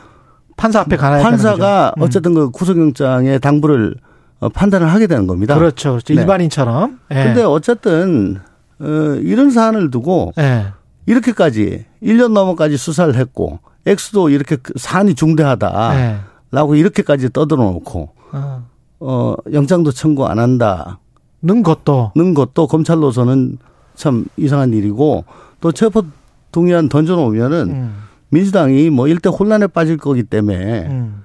판사 0.56 0.80
앞에 0.80 0.96
가야 0.96 1.20
판사가. 1.20 1.92
음. 1.96 2.02
어쨌든 2.02 2.32
그 2.32 2.50
구속영장의 2.50 3.40
당부를 3.40 3.96
어, 4.38 4.48
판단을 4.48 4.86
하게 4.92 5.08
되는 5.08 5.26
겁니다. 5.26 5.56
그렇죠. 5.56 5.90
그렇죠. 5.90 6.14
네. 6.14 6.20
일반인처럼. 6.20 7.00
예. 7.10 7.24
근데 7.24 7.42
어쨌든 7.42 8.38
어, 8.78 8.86
이런 9.20 9.50
사안을 9.50 9.90
두고 9.90 10.32
예. 10.38 10.66
이렇게까지 11.06 11.86
1년 12.02 12.32
넘어까지 12.32 12.76
수사를 12.76 13.12
했고 13.16 13.58
액수도 13.84 14.28
이렇게 14.28 14.54
그 14.54 14.72
사안이 14.76 15.14
중대하다라고 15.14 16.76
예. 16.76 16.80
이렇게까지 16.80 17.32
떠들어 17.32 17.64
놓고 17.64 18.10
어. 18.32 18.66
어 19.00 19.34
영장도 19.52 19.90
청구 19.90 20.26
안 20.26 20.38
한다는 20.38 20.94
는 21.42 21.62
것도 21.64 22.12
것도 22.14 22.68
검찰로서는 22.68 23.58
참 23.96 24.24
이상한 24.36 24.72
일이고 24.72 25.24
또 25.60 25.72
체포 25.72 26.04
동의안 26.52 26.88
던져 26.88 27.16
놓으면은 27.16 27.70
음. 27.70 28.02
민주당이 28.30 28.90
뭐 28.90 29.08
일대 29.08 29.28
혼란에 29.28 29.66
빠질 29.66 29.96
거기 29.96 30.22
때문에 30.22 30.86
음. 30.88 31.22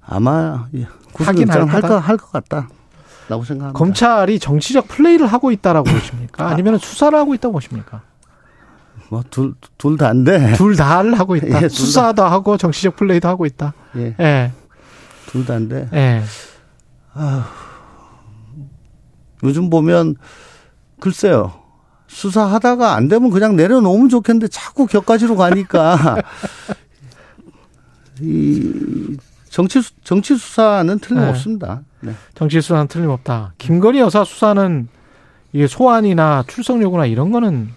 아마 0.00 0.66
구속영장 1.12 1.68
할 1.68 1.80
거다. 1.82 1.94
할거할것 1.98 2.32
같다 2.32 2.68
라고 3.28 3.44
생각합니다. 3.44 3.78
검찰이 3.78 4.38
정치적 4.38 4.88
플레이를 4.88 5.26
하고 5.26 5.50
있다라고 5.52 5.84
보십니까? 5.90 6.48
아니면 6.48 6.78
수사를 6.78 7.16
하고 7.18 7.34
있다고 7.34 7.52
보십니까? 7.52 8.02
뭐 9.10 9.22
둘 9.30 9.54
둘 9.78 9.96
다인데 9.98 10.54
둘 10.56 10.74
다를 10.74 11.18
하고 11.18 11.36
있다. 11.36 11.46
예, 11.56 11.60
둘 11.60 11.68
다. 11.68 11.68
수사도 11.68 12.24
하고 12.24 12.56
정치적 12.56 12.96
플레이도 12.96 13.28
하고 13.28 13.44
있다. 13.46 13.74
예, 13.96 14.14
예. 14.18 14.52
둘 15.26 15.44
다인데 15.44 15.88
예. 15.92 16.22
요즘 19.44 19.70
보면 19.70 20.16
글쎄요. 21.00 21.52
수사하다가 22.16 22.94
안 22.94 23.08
되면 23.08 23.30
그냥 23.30 23.56
내려놓으면 23.56 24.08
좋겠는데 24.10 24.48
자꾸 24.48 24.86
격가지로 24.86 25.36
가니까 25.36 26.20
이 28.20 29.16
정치 29.48 29.80
수- 29.82 29.92
정치 30.04 30.36
수사는 30.36 30.98
틀림없습니다. 30.98 31.80
네. 32.00 32.12
정치 32.34 32.60
수사는 32.60 32.86
틀림없다. 32.86 33.54
김건희 33.58 33.98
여사 34.00 34.24
수사는 34.24 34.88
이게 35.52 35.66
소환이나 35.66 36.44
출석 36.46 36.80
요구나 36.82 37.06
이런 37.06 37.32
거는 37.32 37.70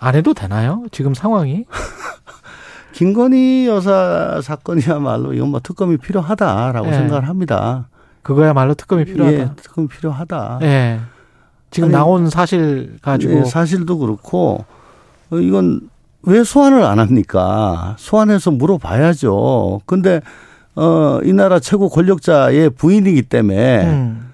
안 0.00 0.14
해도 0.14 0.32
되나요? 0.34 0.84
지금 0.90 1.14
상황이? 1.14 1.64
김건희 2.92 3.66
여사 3.68 4.40
사건이야말로 4.42 5.32
이건 5.34 5.50
뭐 5.50 5.60
특검이 5.60 5.98
필요하다라고 5.98 6.88
예. 6.88 6.92
생각을 6.92 7.28
합니다. 7.28 7.88
그거야말로 8.22 8.74
특검이 8.74 9.04
필요하다. 9.04 9.36
예, 9.38 9.50
특검이 9.56 9.86
필요하다. 9.88 10.58
예. 10.62 11.00
지금 11.70 11.88
아니, 11.88 11.92
나온 11.92 12.30
사실 12.30 12.96
가지고 13.02 13.40
예, 13.40 13.44
사실도 13.44 13.98
그렇고 13.98 14.64
어, 15.30 15.36
이건 15.36 15.88
왜 16.22 16.42
소환을 16.44 16.82
안 16.82 16.98
합니까? 16.98 17.94
소환해서 17.98 18.50
물어봐야죠. 18.50 19.82
근데 19.86 20.20
어, 20.74 21.20
이 21.24 21.32
나라 21.32 21.58
최고 21.60 21.88
권력자의 21.88 22.70
부인이기 22.70 23.22
때문에 23.22 23.84
음. 23.84 24.32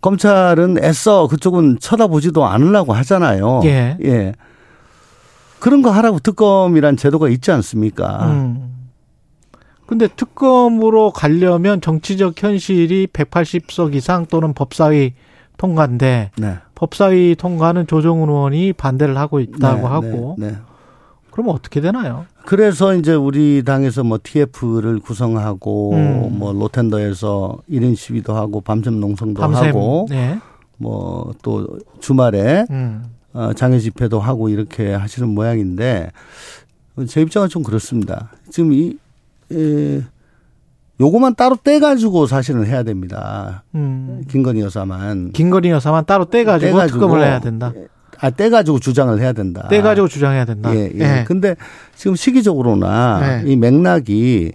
검찰은 0.00 0.82
애써 0.82 1.28
그쪽은 1.28 1.78
쳐다보지도 1.80 2.44
않으려고 2.44 2.92
하잖아요. 2.94 3.60
예. 3.64 3.96
예. 4.02 4.34
그런 5.58 5.82
거 5.82 5.90
하라고 5.90 6.18
특검이란 6.18 6.96
제도가 6.96 7.28
있지 7.28 7.52
않습니까? 7.52 8.26
음. 8.26 8.70
근데 9.86 10.08
특검으로 10.08 11.10
가려면 11.10 11.80
정치적 11.80 12.40
현실이 12.42 13.08
180석 13.08 13.94
이상 13.94 14.24
또는 14.26 14.54
법사위 14.54 15.12
통과인데 15.60 16.30
네. 16.38 16.58
법사위 16.74 17.36
통과는 17.36 17.86
조정훈 17.86 18.30
의원이 18.30 18.72
반대를 18.72 19.18
하고 19.18 19.40
있다고 19.40 19.76
네, 19.76 19.86
하고 19.86 20.36
네, 20.38 20.52
네. 20.52 20.56
그러면 21.30 21.54
어떻게 21.54 21.82
되나요? 21.82 22.24
그래서 22.46 22.94
이제 22.94 23.12
우리 23.12 23.62
당에서 23.62 24.02
뭐 24.02 24.18
TF를 24.22 25.00
구성하고 25.00 25.92
음. 25.92 26.38
뭐 26.38 26.54
로텐더에서 26.54 27.58
1인 27.70 27.94
시위도 27.94 28.34
하고 28.34 28.62
밤샘 28.62 28.98
농성도 29.00 29.42
밤샘 29.42 29.66
하고 29.66 30.06
네. 30.08 30.38
뭐또 30.78 31.78
주말에 32.00 32.64
음. 32.70 33.04
어, 33.34 33.52
장애 33.52 33.78
집회도 33.78 34.18
하고 34.18 34.48
이렇게 34.48 34.94
하시는 34.94 35.28
모양인데 35.28 36.10
제 37.06 37.20
입장은 37.20 37.50
좀 37.50 37.62
그렇습니다. 37.62 38.30
지금 38.48 38.72
이 38.72 38.96
에, 39.52 40.00
요거만 41.00 41.34
따로 41.34 41.56
떼가지고 41.56 42.26
사실은 42.26 42.66
해야 42.66 42.82
됩니다. 42.82 43.64
음. 43.74 44.22
김건희 44.28 44.60
여사만 44.60 45.32
김건희 45.32 45.70
여사만 45.70 46.04
따로 46.04 46.26
떼가지고, 46.26 46.72
떼가지고 46.72 46.98
특검을 46.98 47.24
해야 47.24 47.40
된다. 47.40 47.72
아 48.20 48.28
떼가지고 48.28 48.80
주장을 48.80 49.18
해야 49.18 49.32
된다. 49.32 49.66
떼가지고 49.68 50.08
주장해야 50.08 50.44
된다. 50.44 50.74
예, 50.74 50.90
예. 50.94 51.00
예. 51.00 51.24
근데 51.26 51.56
지금 51.96 52.14
시기적으로나 52.16 53.20
네. 53.20 53.50
이 53.50 53.56
맥락이 53.56 54.52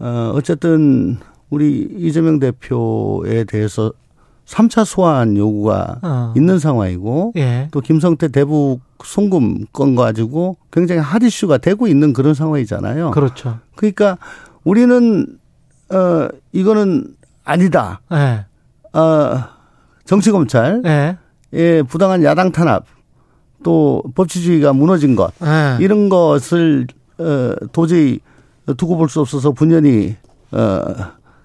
어 0.00 0.32
어쨌든 0.34 1.18
우리 1.50 1.88
이재명 1.98 2.40
대표에 2.40 3.44
대해서 3.44 3.92
3차 4.46 4.84
소환 4.84 5.36
요구가 5.36 6.00
어. 6.02 6.34
있는 6.36 6.58
상황이고 6.58 7.34
예. 7.36 7.68
또 7.70 7.80
김성태 7.80 8.28
대북 8.28 8.80
송금 9.04 9.66
건 9.72 9.94
가지고 9.94 10.56
굉장히 10.72 11.00
핫 11.00 11.22
이슈가 11.22 11.58
되고 11.58 11.86
있는 11.86 12.12
그런 12.12 12.34
상황이잖아요. 12.34 13.12
그렇죠. 13.12 13.60
그러니까 13.76 14.18
우리는 14.64 15.38
어 15.92 16.28
이거는 16.52 17.06
아니다. 17.44 18.00
예. 18.12 18.44
어, 18.98 19.44
정치 20.04 20.30
검찰, 20.30 20.82
예. 20.84 21.16
예, 21.52 21.82
부당한 21.82 22.22
야당 22.24 22.52
탄압, 22.52 22.84
또 23.62 24.02
법치주의가 24.14 24.72
무너진 24.72 25.16
것 25.16 25.32
예. 25.42 25.76
이런 25.82 26.08
것을 26.08 26.86
어, 27.18 27.54
도저히 27.72 28.20
두고 28.76 28.96
볼 28.96 29.08
수 29.08 29.20
없어서 29.20 29.52
분연히 29.52 30.16
어, 30.52 30.80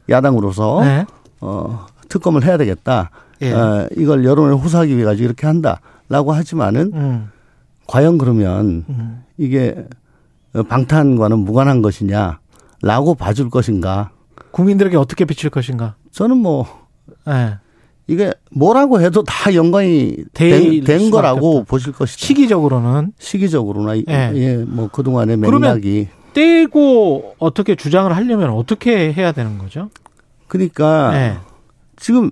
야당으로서 0.10 0.86
예. 0.86 1.06
어, 1.41 1.86
특검을 2.10 2.43
해야 2.43 2.58
되겠다. 2.58 3.10
예. 3.41 3.52
어, 3.52 3.88
이걸 3.98 4.24
여론을 4.26 4.56
호소하기 4.56 4.96
위해 4.96 5.06
가지고 5.06 5.26
이렇게 5.26 5.48
한다라고 5.48 6.34
하지만은 6.34 6.91
음. 6.93 7.30
과연 7.88 8.18
그러면 8.18 8.86
음. 8.89 9.24
이게 9.38 9.86
방탄과는 10.70 11.39
무관한 11.39 11.82
것이냐라고 11.82 13.16
봐줄 13.18 13.50
것인가? 13.50 14.12
국민들에게 14.56 14.95
어떻게 14.95 15.26
비칠 15.26 15.49
것인가? 15.49 15.95
저는 16.12 16.38
뭐 16.38 16.66
예. 17.28 17.58
이게 18.08 18.32
뭐라고 18.51 19.01
해도 19.01 19.22
다 19.24 19.53
연관이 19.53 20.16
될 20.34 20.82
된, 20.82 20.84
된 20.86 21.12
거라고 21.12 21.58
없다. 21.58 21.70
보실 21.70 21.91
것이다. 21.91 22.26
시기적으로는 22.26 23.12
시기적으로나 23.20 23.97
예. 23.97 24.32
예, 24.34 24.56
뭐 24.66 24.88
그동안의 24.88 25.36
맥락이 25.36 26.08
떼고 26.34 27.36
어떻게 27.38 27.76
주장을 27.76 28.16
하려면 28.16 28.51
어떻게 28.51 29.12
해야 29.12 29.34
되는 29.34 29.58
거죠? 29.58 29.89
그러니까 30.47 31.12
예. 31.16 31.38
지금 31.97 32.32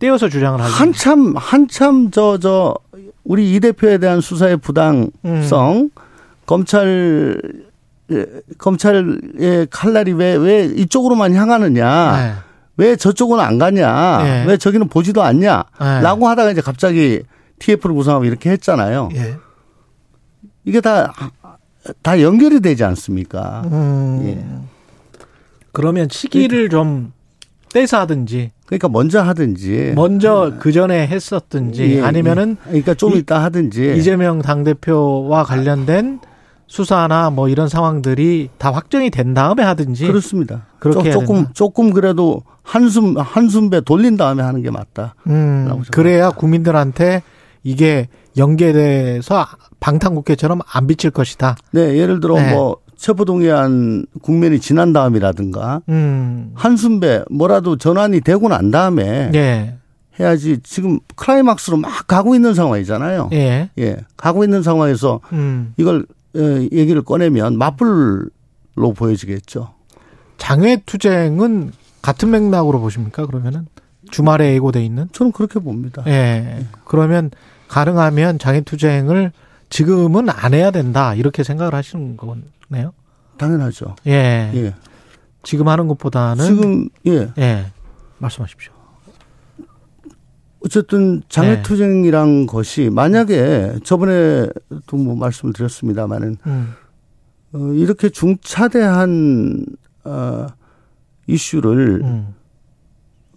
떼어서 0.00 0.28
주장을 0.28 0.58
하려면 0.58 0.74
한참 0.76 1.34
한참 1.36 2.10
저저 2.10 2.74
우리 3.22 3.54
이 3.54 3.60
대표에 3.60 3.98
대한 3.98 4.20
수사의 4.20 4.56
부당성 4.56 5.12
음. 5.24 5.90
검찰 6.46 7.40
예, 7.44 7.67
검찰의 8.58 9.66
칼날이 9.70 10.12
왜 10.12 10.36
왜 10.36 10.64
이쪽으로만 10.64 11.34
향하느냐 11.34 12.16
예. 12.18 12.32
왜 12.76 12.96
저쪽은 12.96 13.40
안 13.40 13.58
가냐 13.58 14.20
예. 14.24 14.44
왜 14.48 14.56
저기는 14.56 14.88
보지도 14.88 15.22
않냐라고 15.22 16.22
예. 16.22 16.26
하다가 16.28 16.50
이제 16.52 16.60
갑자기 16.60 17.22
TF를 17.58 17.94
구성하고 17.94 18.24
이렇게 18.24 18.50
했잖아요. 18.50 19.08
예. 19.14 19.36
이게 20.64 20.80
다 20.80 21.12
다 22.02 22.20
연결이 22.20 22.60
되지 22.60 22.84
않습니까? 22.84 23.62
음. 23.72 24.20
예. 24.24 24.44
그러면 25.72 26.08
시기를 26.10 26.68
좀 26.68 27.12
떼서 27.72 28.00
하든지 28.00 28.50
그러니까 28.66 28.88
먼저 28.88 29.22
하든지 29.22 29.92
먼저 29.94 30.52
그 30.58 30.70
전에 30.72 31.06
했었든지 31.06 31.96
예, 31.96 32.02
아니면은 32.02 32.56
예. 32.66 32.68
그러니까 32.70 32.94
좀 32.94 33.14
이- 33.14 33.18
이따 33.18 33.42
하든지 33.42 33.94
이재명 33.96 34.42
당대표와 34.42 35.44
관련된 35.44 36.20
수사나 36.68 37.30
뭐 37.30 37.48
이런 37.48 37.68
상황들이 37.68 38.50
다 38.58 38.70
확정이 38.70 39.10
된 39.10 39.34
다음에 39.34 39.62
하든지 39.62 40.06
그렇습니다. 40.06 40.66
그렇게 40.78 41.10
조- 41.10 41.20
해야 41.20 41.46
조금 41.54 41.92
그래도 41.92 42.42
한숨 42.62 43.16
한숨 43.18 43.70
배 43.70 43.80
돌린 43.80 44.16
다음에 44.16 44.42
하는 44.42 44.62
게 44.62 44.70
맞다. 44.70 45.14
음, 45.26 45.82
그래야 45.90 46.30
국민들한테 46.30 47.22
이게 47.64 48.08
연계돼서 48.36 49.46
방탄국회처럼 49.80 50.60
안 50.70 50.86
비칠 50.86 51.10
것이다. 51.10 51.56
네, 51.72 51.96
예를 51.96 52.20
들어 52.20 52.34
네. 52.34 52.52
뭐 52.52 52.76
체포동의안 52.96 54.04
국면이 54.22 54.60
지난 54.60 54.92
다음이라든가 54.92 55.80
음. 55.88 56.50
한숨 56.54 57.00
배 57.00 57.24
뭐라도 57.30 57.76
전환이 57.78 58.20
되고 58.20 58.48
난 58.48 58.70
다음에 58.70 59.30
예. 59.34 59.76
해야지 60.20 60.58
지금 60.64 60.98
클라이막스로 61.16 61.76
막 61.76 62.06
가고 62.08 62.34
있는 62.34 62.52
상황이잖아요. 62.54 63.30
예. 63.32 63.70
예, 63.78 63.96
가고 64.16 64.42
있는 64.44 64.62
상황에서 64.62 65.20
음. 65.32 65.72
이걸 65.76 66.00
어, 66.00 66.04
얘기를 66.34 67.02
꺼내면 67.02 67.56
맞불로 67.58 68.30
보여지겠죠. 68.96 69.74
장외 70.36 70.82
투쟁은 70.86 71.72
같은 72.02 72.30
맥락으로 72.30 72.80
보십니까? 72.80 73.26
그러면은 73.26 73.66
주말에 74.10 74.54
예고돼 74.54 74.84
있는? 74.84 75.08
저는 75.12 75.32
그렇게 75.32 75.58
봅니다. 75.58 76.02
예. 76.06 76.66
그러면 76.84 77.30
가능하면 77.68 78.38
장외 78.38 78.62
투쟁을 78.62 79.32
지금은 79.68 80.30
안 80.30 80.54
해야 80.54 80.70
된다 80.70 81.14
이렇게 81.14 81.42
생각을 81.42 81.74
하시는 81.74 82.16
거네요. 82.16 82.92
당연하죠. 83.36 83.96
예. 84.06 84.50
예. 84.54 84.74
지금 85.42 85.68
하는 85.68 85.88
것보다는 85.88 86.44
지금 86.44 86.88
예. 87.06 87.30
예. 87.38 87.66
말씀하십시오. 88.18 88.72
어쨌든 90.64 91.20
네. 91.20 91.26
장외투쟁이란 91.28 92.46
것이 92.46 92.90
만약에 92.90 93.78
저번에도 93.84 94.96
뭐 94.96 95.14
말씀을 95.16 95.52
드렸습니다만은 95.52 96.36
음. 96.46 96.74
어, 97.52 97.58
이렇게 97.72 98.08
중차대한 98.08 99.64
어, 100.04 100.46
이슈를 101.26 102.00
음. 102.02 102.34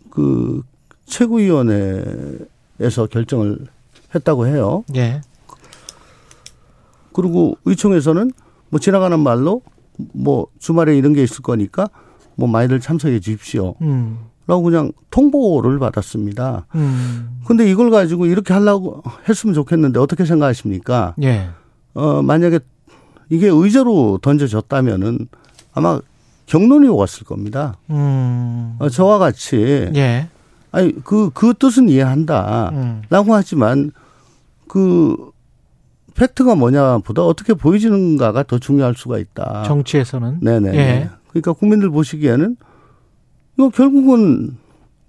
그 0.09 0.63
최고위원회에서 1.05 2.47
결정을 3.09 3.59
했다고 4.13 4.47
해요. 4.47 4.83
예. 4.95 5.21
그리고 7.13 7.57
의총에서는 7.65 8.31
뭐 8.69 8.79
지나가는 8.79 9.19
말로 9.19 9.61
뭐 10.13 10.47
주말에 10.59 10.97
이런 10.97 11.13
게 11.13 11.23
있을 11.23 11.41
거니까 11.41 11.89
뭐 12.35 12.47
많이들 12.47 12.79
참석해 12.79 13.19
주십시오. 13.19 13.75
음. 13.81 14.30
라고 14.51 14.63
그냥 14.63 14.91
통보를 15.11 15.79
받았습니다. 15.79 16.65
음. 16.75 17.39
근데 17.45 17.71
이걸 17.71 17.89
가지고 17.89 18.25
이렇게 18.25 18.53
하려고 18.53 19.01
했으면 19.29 19.53
좋겠는데 19.53 19.97
어떻게 19.97 20.25
생각하십니까? 20.25 21.15
예. 21.23 21.47
어, 21.93 22.21
만약에 22.21 22.59
이게 23.29 23.47
의제로 23.47 24.19
던져졌다면은 24.21 25.29
아마 25.71 26.01
경론이 26.47 26.89
왔을 26.89 27.23
겁니다. 27.23 27.77
음. 27.91 28.75
어, 28.79 28.89
저와 28.89 29.19
같이 29.19 29.89
예. 29.95 30.27
아니 30.73 31.01
그그 31.01 31.53
뜻은 31.57 31.87
이해한다. 31.87 32.71
음. 32.73 33.03
라고 33.09 33.33
하지만 33.33 33.91
그 34.67 35.31
팩트가 36.15 36.55
뭐냐보다 36.55 37.23
어떻게 37.25 37.53
보여지는가가 37.53 38.43
더 38.43 38.59
중요할 38.59 38.95
수가 38.97 39.17
있다. 39.17 39.63
정치에서는 39.63 40.41
네네. 40.41 40.77
예. 40.77 41.09
그러니까 41.29 41.53
국민들 41.53 41.89
보시기에는 41.89 42.57
이거 43.61 43.69
결국은 43.69 44.57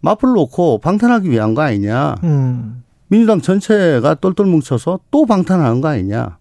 맞불 0.01 0.35
놓고 0.35 0.79
방탄하기 0.79 1.31
위한 1.31 1.55
거 1.55 1.63
아니냐. 1.63 2.17
음. 2.23 2.83
민주당 3.09 3.41
전체가 3.41 4.15
똘똘 4.17 4.45
뭉쳐서 4.45 5.01
또 5.11 5.25
방탄하는 5.25 5.81
거 5.81 5.89
아니냐. 5.89 6.37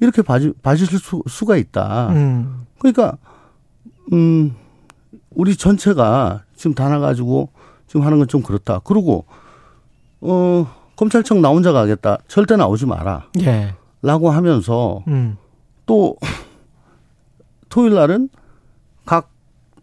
이렇게 0.00 0.20
봐주, 0.20 0.52
봐주실 0.62 0.98
수, 0.98 1.22
수가 1.26 1.56
있다. 1.56 2.10
음. 2.10 2.66
그러니까, 2.78 3.16
음, 4.12 4.54
우리 5.30 5.56
전체가 5.56 6.42
지금 6.56 6.74
다 6.74 6.90
나가지고 6.90 7.48
지금 7.86 8.04
하는 8.04 8.18
건 8.18 8.26
좀 8.28 8.42
그렇다. 8.42 8.80
그리고, 8.84 9.24
어, 10.20 10.66
검찰청 10.96 11.40
나 11.40 11.48
혼자 11.48 11.72
가겠다. 11.72 12.18
절대 12.28 12.56
나오지 12.56 12.84
마라. 12.84 13.28
예. 13.40 13.74
라고 14.02 14.28
하면서 14.30 15.02
음. 15.08 15.38
또 15.86 16.16
토요일 17.70 17.94
날은 17.94 18.28
각 18.34 18.39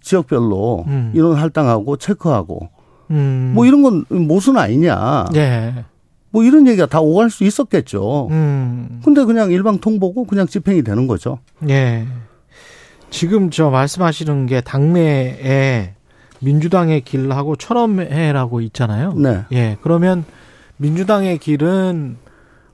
지역별로 0.07 0.85
음. 0.87 1.11
인원 1.13 1.35
할당하고 1.35 1.97
체크하고 1.97 2.69
음. 3.11 3.51
뭐 3.53 3.65
이런 3.65 3.83
건 3.83 4.05
모순 4.09 4.57
아니냐. 4.57 5.25
예. 5.35 5.85
뭐 6.29 6.43
이런 6.43 6.67
얘기가 6.67 6.87
다 6.87 6.99
오갈 6.99 7.29
수 7.29 7.43
있었겠죠. 7.43 8.27
음. 8.31 9.01
근데 9.03 9.23
그냥 9.25 9.51
일방 9.51 9.79
통보고 9.79 10.25
그냥 10.25 10.47
집행이 10.47 10.83
되는 10.83 11.07
거죠. 11.07 11.39
예. 11.69 12.05
지금 13.09 13.49
저 13.49 13.69
말씀하시는 13.69 14.45
게 14.47 14.61
당내에 14.61 15.93
민주당의 16.39 17.01
길하고 17.01 17.55
철험해라고 17.55 18.61
있잖아요. 18.61 19.13
네. 19.13 19.45
예. 19.51 19.77
그러면 19.81 20.25
민주당의 20.77 21.37
길은 21.39 22.17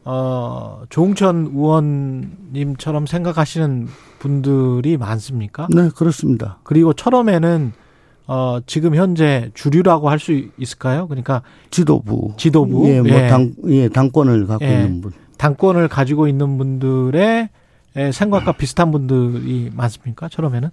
어 0.05 0.81
조홍천 0.89 1.51
의원님처럼 1.53 3.05
생각하시는 3.05 3.87
분들이 4.23 4.95
많습니까? 4.95 5.67
네, 5.69 5.89
그렇습니다. 5.93 6.57
그리고 6.63 6.93
철험에는 6.93 7.73
어 8.25 8.59
지금 8.65 8.95
현재 8.95 9.51
주류라고 9.53 10.09
할 10.09 10.17
수 10.17 10.31
있을까요? 10.57 11.07
그러니까 11.09 11.41
지도부. 11.71 12.33
지도부, 12.37 12.87
예, 12.89 13.01
뭐 13.01 13.09
예. 13.11 13.27
당, 13.27 13.51
예, 13.67 13.89
당권을 13.89 14.47
갖고 14.47 14.63
예. 14.63 14.71
있는 14.75 15.01
분. 15.01 15.11
당권을 15.37 15.89
가지고 15.89 16.29
있는 16.29 16.57
분들의 16.57 17.49
에, 17.97 18.11
생각과 18.13 18.53
비슷한 18.53 18.91
분들이 18.91 19.69
많습니까? 19.75 20.29
철험에는? 20.29 20.69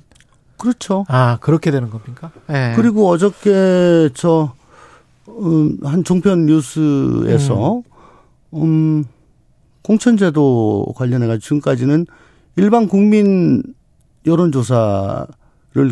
그렇죠. 0.57 1.05
아 1.09 1.39
그렇게 1.41 1.73
되는 1.73 1.91
겁니까? 1.91 2.31
예. 2.51 2.73
그리고 2.77 3.09
어저께 3.09 4.11
저, 4.15 4.53
음, 5.29 5.77
한 5.83 6.05
종편 6.05 6.47
뉴스에서, 6.47 7.83
음, 8.55 9.05
공천제도 9.83 10.87
관련해 10.95 11.27
가지고 11.27 11.41
지금까지는 11.43 12.07
일반 12.57 12.89
국민 12.89 13.63
여론조사를 14.27 15.27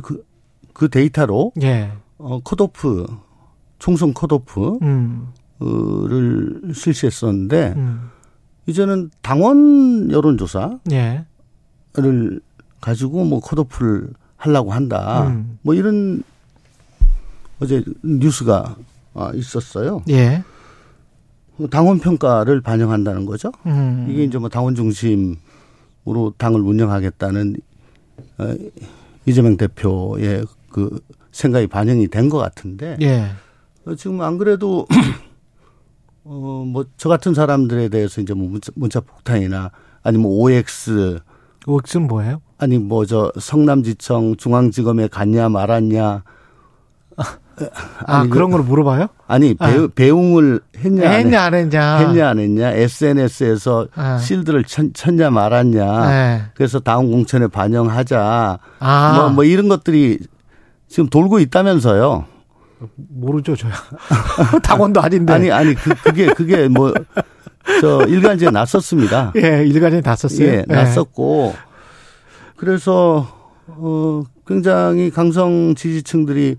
그, 0.03 0.25
그 0.73 0.89
데이터로, 0.89 1.53
예. 1.63 1.93
어, 2.19 2.41
컷오프, 2.41 3.07
총선 3.79 4.13
컷오프, 4.13 4.79
음. 4.83 5.29
를 5.61 6.73
실시했었는데, 6.73 7.75
음. 7.77 8.11
이제는 8.67 9.11
당원 9.23 10.11
여론조사를 10.13 10.79
예. 10.93 11.25
가지고 12.81 13.25
뭐 13.25 13.41
컷오프를 13.41 14.11
하려고 14.37 14.73
한다. 14.73 15.27
음. 15.27 15.59
뭐 15.63 15.75
이런 15.75 16.23
어제 17.61 17.83
뉴스가 18.05 18.77
아, 19.15 19.33
있었어요. 19.35 20.03
예. 20.11 20.45
당원 21.71 21.99
평가를 21.99 22.61
반영한다는 22.61 23.27
거죠. 23.27 23.51
음. 23.67 24.07
이게 24.09 24.23
이제 24.23 24.39
뭐 24.39 24.49
당원 24.49 24.77
중심 24.77 25.37
으로 26.09 26.33
당을 26.39 26.61
운영하겠다는 26.61 27.57
어, 28.39 28.55
이재명 29.27 29.57
대표의 29.57 30.45
그 30.71 31.01
생각이 31.33 31.67
반영이 31.67 32.09
된 32.09 32.29
것 32.29 32.39
같은데 32.39 32.97
예. 33.01 33.31
어, 33.85 33.95
지금 33.95 34.21
안 34.23 34.39
그래도 34.39 34.87
어뭐 36.25 36.85
저 36.97 37.09
같은 37.09 37.35
사람들에 37.35 37.89
대해서 37.89 38.21
이제 38.21 38.35
뭐 38.35 38.49
문자, 38.49 38.71
문자 38.75 39.01
폭탄이나 39.01 39.71
아니면 40.03 40.27
OX 40.31 41.19
옥슨 41.67 42.07
뭐예요? 42.07 42.41
아니 42.59 42.79
뭐 42.79 43.05
저 43.07 43.33
성남지청 43.39 44.37
중앙지검에 44.37 45.09
갔냐 45.09 45.49
말았냐 45.49 46.23
아, 48.07 48.19
아니, 48.19 48.29
그- 48.29 48.35
그런 48.35 48.51
걸 48.51 48.63
물어봐요? 48.63 49.09
아니 49.27 49.55
배, 49.55 49.87
배웅을 49.95 50.61
했냐 50.77 51.09
안 51.09 51.13
했- 51.15 51.19
했냐 51.27 51.43
안 51.45 51.55
했냐? 51.55 51.97
했냐 51.99 52.29
안 52.29 52.39
했냐 52.39 52.71
SNS에서 52.73 53.89
아. 53.95 54.19
실드를 54.19 54.65
쳤, 54.65 55.15
냐 55.15 55.31
말았냐 55.31 56.09
네. 56.09 56.43
그래서 56.55 56.79
다음 56.81 57.11
공천에 57.11 57.47
반영하자 57.49 58.59
아, 58.81 59.13
뭐, 59.17 59.29
뭐 59.31 59.45
이런 59.45 59.69
것들이 59.69 60.19
지금 60.89 61.09
돌고 61.09 61.39
있다면서요. 61.41 62.25
모르죠, 63.11 63.57
저야. 63.57 63.73
당원도 64.63 65.01
아닌데. 65.03 65.33
아니 65.33 65.51
아니 65.51 65.75
그 65.75 65.95
그게 66.03 66.27
그게 66.27 66.69
뭐 66.69 66.93
저 67.83 68.03
일간지에 68.07 68.49
났었습니다. 68.51 69.33
예, 69.37 69.63
일간이 69.67 70.01
다 70.01 70.17
썼어요. 70.17 70.47
예, 70.49 70.65
났었고 70.67 71.55
그래서 72.57 73.27
어 73.67 74.23
굉장히 74.47 75.11
강성 75.11 75.75
지지층들이 75.75 76.57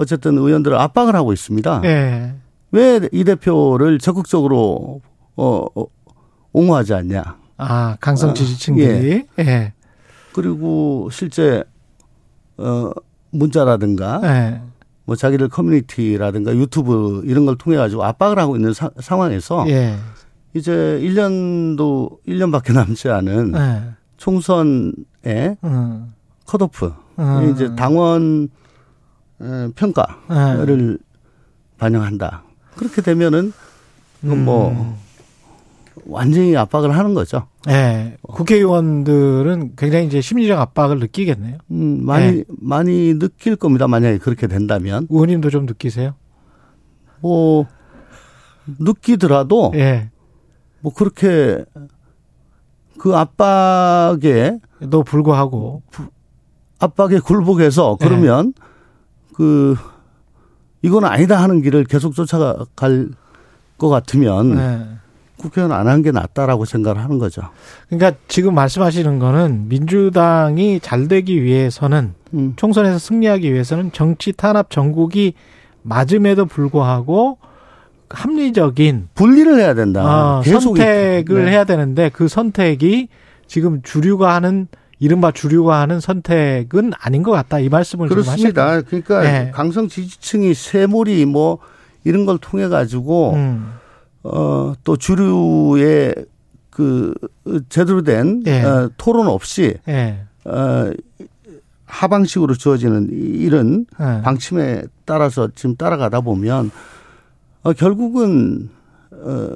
어쨌든 0.00 0.38
의원들을 0.38 0.74
압박을 0.78 1.14
하고 1.14 1.34
있습니다. 1.34 1.82
예. 1.84 2.34
왜이 2.72 3.22
대표를 3.24 3.98
적극적으로 3.98 5.02
어, 5.36 5.66
어 5.74 5.84
옹호하지 6.54 6.94
않냐? 6.94 7.36
아, 7.58 7.96
강성 8.00 8.32
지지층들이. 8.32 9.26
예. 9.40 9.74
그리고 10.32 11.10
실제 11.12 11.62
어 12.56 12.90
문자라든가 13.30 14.20
예. 14.24 14.62
뭐 15.04 15.16
자기들 15.16 15.50
커뮤니티라든가 15.50 16.56
유튜브 16.56 17.20
이런 17.26 17.44
걸 17.44 17.58
통해 17.58 17.76
가지고 17.76 18.04
압박을 18.04 18.38
하고 18.38 18.56
있는 18.56 18.72
사- 18.72 18.90
상황에서 19.00 19.68
예. 19.68 19.96
이제 20.54 20.72
1년도 21.02 22.24
1년밖에 22.26 22.72
남지 22.74 23.10
않은 23.10 23.52
예. 23.54 23.82
총선의 24.16 25.56
음. 25.64 26.12
컷오프 26.46 26.90
음. 27.18 27.50
이제 27.52 27.74
당원 27.76 28.44
에, 28.44 28.59
평가를 29.74 30.98
반영한다. 31.78 32.44
그렇게 32.76 33.02
되면은 33.02 33.52
그건 34.20 34.44
뭐 34.44 34.70
음. 34.70 34.94
완전히 36.06 36.56
압박을 36.56 36.96
하는 36.96 37.14
거죠. 37.14 37.46
예. 37.68 38.16
국회의원들은 38.22 39.72
굉장히 39.76 40.06
이제 40.06 40.20
심리적 40.20 40.58
압박을 40.58 40.98
느끼겠네요. 40.98 41.58
음, 41.70 42.04
많이 42.04 42.32
네. 42.32 42.44
많이 42.60 43.18
느낄 43.18 43.56
겁니다. 43.56 43.88
만약에 43.88 44.18
그렇게 44.18 44.46
된다면 44.46 45.06
의원님도 45.10 45.50
좀 45.50 45.66
느끼세요? 45.66 46.14
뭐 47.20 47.66
느끼더라도 48.78 49.72
예. 49.74 50.10
뭐 50.80 50.92
그렇게 50.92 51.64
그 52.98 53.16
압박에 53.16 54.58
또 54.90 55.02
불구하고. 55.02 55.82
압박에 56.82 57.18
굴복해서 57.18 57.98
네. 58.00 58.08
그러면 58.08 58.54
그 59.40 59.74
이건 60.82 61.04
아니다 61.06 61.42
하는 61.42 61.62
길을 61.62 61.84
계속 61.84 62.14
쫓아갈 62.14 63.08
것 63.78 63.88
같으면 63.88 64.58
예. 64.58 64.86
국회의원 65.38 65.72
안 65.72 65.86
한 65.86 66.02
게 66.02 66.10
낫다라고 66.10 66.66
생각을 66.66 67.02
하는 67.02 67.18
거죠. 67.18 67.40
그러니까 67.88 68.18
지금 68.28 68.54
말씀하시는 68.54 69.18
거는 69.18 69.68
민주당이 69.68 70.80
잘 70.80 71.08
되기 71.08 71.42
위해서는 71.42 72.12
음. 72.34 72.52
총선에서 72.56 72.98
승리하기 72.98 73.50
위해서는 73.50 73.92
정치 73.92 74.32
탄압 74.34 74.68
전국이 74.68 75.32
맞음에도 75.82 76.44
불구하고 76.44 77.38
합리적인 78.10 79.08
분리를 79.14 79.58
해야 79.58 79.72
된다. 79.72 80.38
어, 80.38 80.40
계속 80.42 80.76
선택을 80.76 81.46
네. 81.46 81.52
해야 81.52 81.64
되는데 81.64 82.10
그 82.12 82.28
선택이 82.28 83.08
지금 83.46 83.80
주류가 83.82 84.34
하는 84.34 84.68
이른바 85.00 85.32
주류가 85.32 85.80
하는 85.80 85.98
선택은 85.98 86.92
아닌 87.00 87.22
것 87.22 87.32
같다 87.32 87.58
이 87.58 87.68
말씀을 87.68 88.08
그렇습니다. 88.08 88.82
그러니까 88.82 89.22
네. 89.22 89.50
강성 89.50 89.88
지지층이 89.88 90.52
세몰이 90.54 91.24
뭐 91.24 91.58
이런 92.04 92.26
걸 92.26 92.38
통해 92.38 92.68
가지고 92.68 93.32
음, 93.32 93.72
어, 94.22 94.74
또 94.84 94.96
주류의 94.98 96.14
그 96.68 97.14
제대로 97.70 98.02
된 98.02 98.42
예. 98.46 98.62
어, 98.62 98.90
토론 98.98 99.26
없이 99.26 99.78
예, 99.88 100.20
어, 100.44 100.92
하방식으로 101.86 102.54
주어지는 102.54 103.08
이런 103.10 103.86
예. 103.98 104.22
방침에 104.22 104.82
따라서 105.06 105.48
지금 105.54 105.76
따라가다 105.76 106.20
보면 106.20 106.70
어, 107.62 107.72
결국은 107.72 108.68
어, 109.12 109.48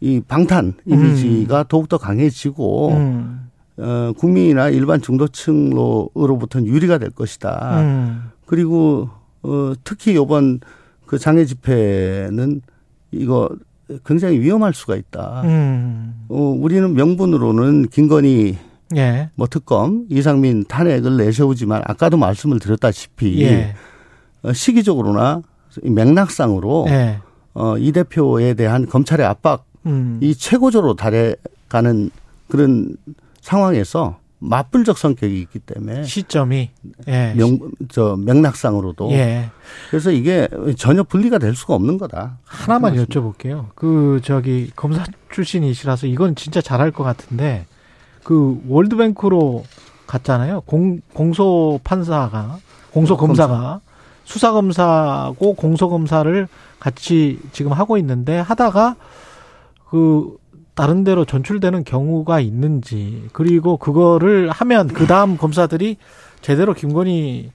이 0.00 0.20
방탄 0.26 0.74
이미지가 0.86 1.64
더욱더 1.68 1.98
강해지고 1.98 2.92
음, 2.92 3.45
어, 3.78 4.12
국민이나 4.16 4.68
일반 4.70 5.00
중도층으로부터는 5.02 6.66
유리가 6.66 6.98
될 6.98 7.10
것이다. 7.10 7.80
음, 7.80 8.30
그리고 8.46 9.10
어, 9.42 9.72
특히 9.84 10.12
이번 10.12 10.60
그 11.06 11.18
장애 11.18 11.44
집회는 11.44 12.62
이거 13.12 13.50
굉장히 14.04 14.40
위험할 14.40 14.74
수가 14.74 14.96
있다. 14.96 15.42
음, 15.44 16.24
어, 16.28 16.56
우리는 16.58 16.92
명분으로는 16.94 17.88
김건희 17.88 18.58
예, 18.96 19.30
뭐 19.34 19.46
특검 19.48 20.06
이상민 20.08 20.64
탄핵을 20.64 21.16
내세우지만 21.16 21.82
아까도 21.86 22.16
말씀을 22.16 22.58
드렸다시피 22.60 23.42
예, 23.42 23.74
어, 24.42 24.52
시기적으로나 24.52 25.42
이 25.82 25.90
맥락상으로 25.90 26.86
예, 26.88 27.18
어, 27.54 27.76
이 27.78 27.92
대표에 27.92 28.54
대한 28.54 28.86
검찰의 28.86 29.26
압박이 29.26 29.62
음, 29.86 30.20
최고조로 30.36 30.94
달해가는 30.94 32.10
그런 32.48 32.96
상황에서 33.46 34.18
맞불적 34.40 34.98
성격이 34.98 35.40
있기 35.42 35.60
때문에 35.60 36.02
시점이 36.02 36.70
예, 37.08 37.32
명, 37.36 37.58
저 37.88 38.16
맥락상으로도 38.16 39.12
예. 39.12 39.50
그래서 39.88 40.10
이게 40.10 40.48
전혀 40.76 41.04
분리가 41.04 41.38
될 41.38 41.54
수가 41.54 41.74
없는 41.74 41.96
거다. 41.96 42.38
하나만 42.44 42.96
여쭤볼게요. 42.96 43.66
그 43.76 44.20
저기 44.24 44.70
검사 44.74 45.04
출신이시라서 45.32 46.08
이건 46.08 46.34
진짜 46.34 46.60
잘할 46.60 46.90
것 46.90 47.04
같은데 47.04 47.66
그 48.24 48.60
월드뱅크로 48.68 49.64
갔잖아요. 50.08 50.62
공 50.62 51.00
공소 51.14 51.78
판사가 51.84 52.58
공소 52.90 53.16
검사가 53.16 53.80
수사 54.24 54.50
검사고 54.52 55.54
공소 55.54 55.88
검사를 55.88 56.48
같이 56.80 57.38
지금 57.52 57.72
하고 57.72 57.96
있는데 57.96 58.38
하다가 58.40 58.96
그 59.88 60.36
다른 60.76 61.04
데로 61.04 61.24
전출되는 61.24 61.84
경우가 61.84 62.38
있는지 62.40 63.24
그리고 63.32 63.78
그거를 63.78 64.50
하면 64.50 64.88
그 64.88 65.06
다음 65.06 65.36
검사들이 65.38 65.96
제대로 66.42 66.74
김건희 66.74 67.50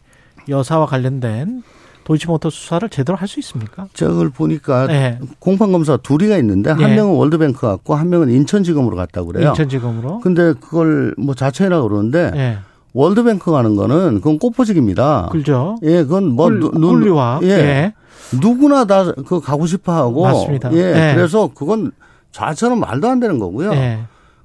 여사와 0.50 0.88
관련된 0.88 1.62
도이치모터 2.04 2.50
수사를 2.50 2.90
제대로 2.90 3.16
할 3.16 3.28
수 3.28 3.40
있습니까? 3.40 3.86
저걸 3.94 4.32
보니까 4.32 4.88
네. 4.88 5.20
공판 5.38 5.72
검사 5.72 5.98
둘이가 5.98 6.36
있는데 6.40 6.72
한 6.72 6.82
예. 6.82 6.96
명은 6.96 7.16
월드뱅크 7.16 7.62
갔고 7.62 7.94
한 7.94 8.10
명은 8.10 8.32
인천지검으로 8.32 8.96
갔다고 8.96 9.28
그래요. 9.28 9.50
인천지검으로. 9.50 10.20
근데 10.22 10.54
그걸 10.54 11.14
뭐 11.20 11.36
자체라고 11.36 11.88
그러는데 11.90 12.32
예. 12.36 12.58
월드뱅크 12.94 13.52
가는 13.52 13.76
거는 13.76 14.16
그건 14.16 14.40
꽃보직입니다. 14.40 15.30
그죠? 15.32 15.78
예, 15.84 16.02
그건 16.04 16.30
뭐 16.30 16.50
훌륭화. 16.50 17.40
예. 17.44 17.48
예. 17.50 17.94
누구나 18.42 18.86
다 18.86 19.14
그 19.28 19.40
가고 19.40 19.68
싶어 19.68 19.94
하고 19.94 20.24
맞습니다. 20.24 20.74
예. 20.74 20.78
예. 20.78 21.14
그래서 21.16 21.52
그건 21.54 21.92
자체는 22.32 22.80
말도 22.80 23.08
안 23.10 23.20
되는 23.20 23.40
거고요. 23.40 23.74
예. 23.74 24.00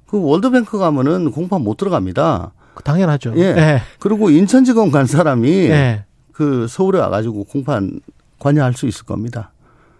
그 0.07 0.21
월드뱅크 0.21 0.77
가면은 0.77 1.31
공판 1.31 1.61
못 1.61 1.77
들어갑니다. 1.77 2.51
그 2.73 2.83
당연하죠. 2.83 3.33
예. 3.37 3.41
예. 3.57 3.81
그리고 3.99 4.29
인천지검 4.29 4.91
간 4.91 5.05
사람이 5.05 5.49
예. 5.49 6.05
그 6.31 6.67
서울에 6.69 6.99
와가지고 6.99 7.45
공판 7.45 7.99
관여할 8.39 8.73
수 8.73 8.85
있을 8.87 9.05
겁니다. 9.05 9.51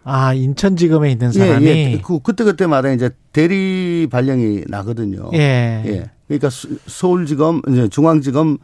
아, 0.03 0.33
인천지검에 0.33 1.11
있는 1.11 1.31
사람이. 1.31 1.65
예, 1.65 1.91
예. 1.93 2.01
그 2.01 2.19
그때 2.19 2.43
그때마다 2.45 2.91
이제 2.91 3.09
대리 3.33 4.07
발령이 4.09 4.63
나거든요. 4.67 5.29
예. 5.33 5.83
예. 5.85 6.09
그러니까 6.27 6.49
수- 6.49 6.77
서울지검, 6.85 7.61
이제 7.69 7.87
중앙지검 7.89 8.57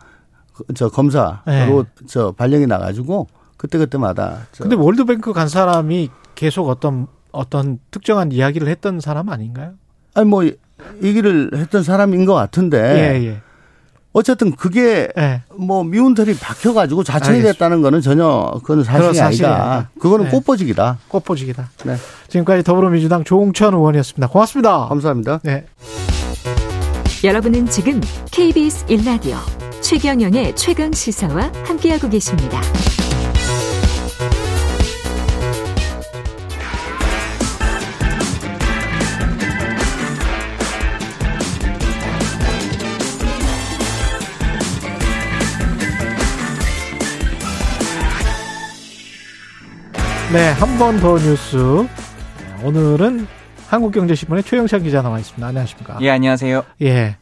그- 0.54 0.64
저 0.76 0.88
검사로 0.90 1.40
예. 1.50 1.86
저 2.08 2.32
발령이 2.32 2.68
나가지고 2.68 3.28
그때 3.58 3.78
그때마다. 3.78 4.48
저 4.52 4.64
근데 4.64 4.76
월드뱅크 4.76 5.34
간 5.34 5.48
사람이 5.50 6.10
계속 6.36 6.70
어떤 6.70 7.08
어떤 7.34 7.80
특정한 7.92 8.32
이야기를 8.32 8.68
했던 8.70 9.00
사람 9.02 9.28
아닌가요? 9.30 9.74
아니 10.14 10.26
뭐 10.28 10.50
얘기를 11.04 11.50
했던 11.54 11.84
사람인 11.84 12.26
것 12.26 12.34
같은데 12.34 12.78
예, 13.20 13.26
예. 13.28 13.42
어쨌든 14.14 14.52
그게 14.56 15.10
예. 15.18 15.42
뭐 15.58 15.84
미운털이 15.84 16.36
박혀가지고 16.36 17.04
자청이 17.04 17.38
알겠습니다. 17.38 17.52
됐다는 17.54 17.82
거는 17.82 18.02
전혀 18.02 18.52
그건 18.64 18.84
사실이. 18.84 19.20
아니다. 19.20 19.90
그거는 20.00 20.26
네. 20.26 20.32
꽃보직이다. 20.32 21.00
꽃보직이다. 21.08 21.70
네. 21.86 21.96
지금까지 22.30 22.64
더불어민주당 22.64 23.24
조홍천 23.24 23.74
의원이었습니다. 23.74 24.28
고맙습니다. 24.28 24.86
감사합니다. 24.88 25.40
네. 25.44 25.66
여러분은 27.24 27.66
지금 27.68 28.00
KBS 28.32 28.86
1라디오 28.86 29.38
최경영의 29.82 30.56
최강 30.56 30.92
시사와 30.92 31.52
함께하고 31.66 32.10
계십니다. 32.10 32.62
네, 50.34 50.52
한 50.54 50.78
번 50.80 51.00
더 51.00 51.18
뉴스. 51.20 51.86
오늘은 52.64 53.28
한국경제신문의 53.68 54.44
최영찬 54.44 54.84
기자 54.84 55.02
나와 55.02 55.20
있습니다. 55.20 55.46
안녕하십니까? 55.46 55.98
예, 56.02 56.10
안녕하세요. 56.10 56.64
예. 56.82 57.18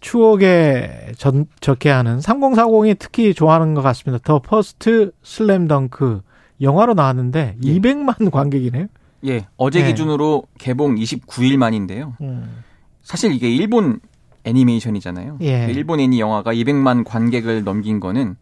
추억에 0.00 1.12
젖게 1.18 1.90
하는 1.90 2.18
3040이 2.18 2.96
특히 2.98 3.34
좋아하는 3.34 3.74
것 3.74 3.82
같습니다. 3.82 4.22
더 4.24 4.38
퍼스트 4.40 5.12
슬램덩크 5.22 6.22
영화로 6.62 6.94
나왔는데 6.94 7.56
예. 7.62 7.74
200만 7.78 8.30
관객이네요. 8.30 8.86
예, 9.26 9.46
어제 9.58 9.82
네. 9.82 9.88
기준으로 9.88 10.44
개봉 10.58 10.94
29일 10.96 11.58
만인데요. 11.58 12.14
음. 12.22 12.62
사실 13.02 13.32
이게 13.32 13.50
일본 13.50 14.00
애니메이션이잖아요. 14.44 15.38
예. 15.42 15.66
그 15.66 15.72
일본 15.72 16.00
애니 16.00 16.18
영화가 16.18 16.54
200만 16.54 17.04
관객을 17.04 17.64
넘긴 17.64 18.00
거는 18.00 18.36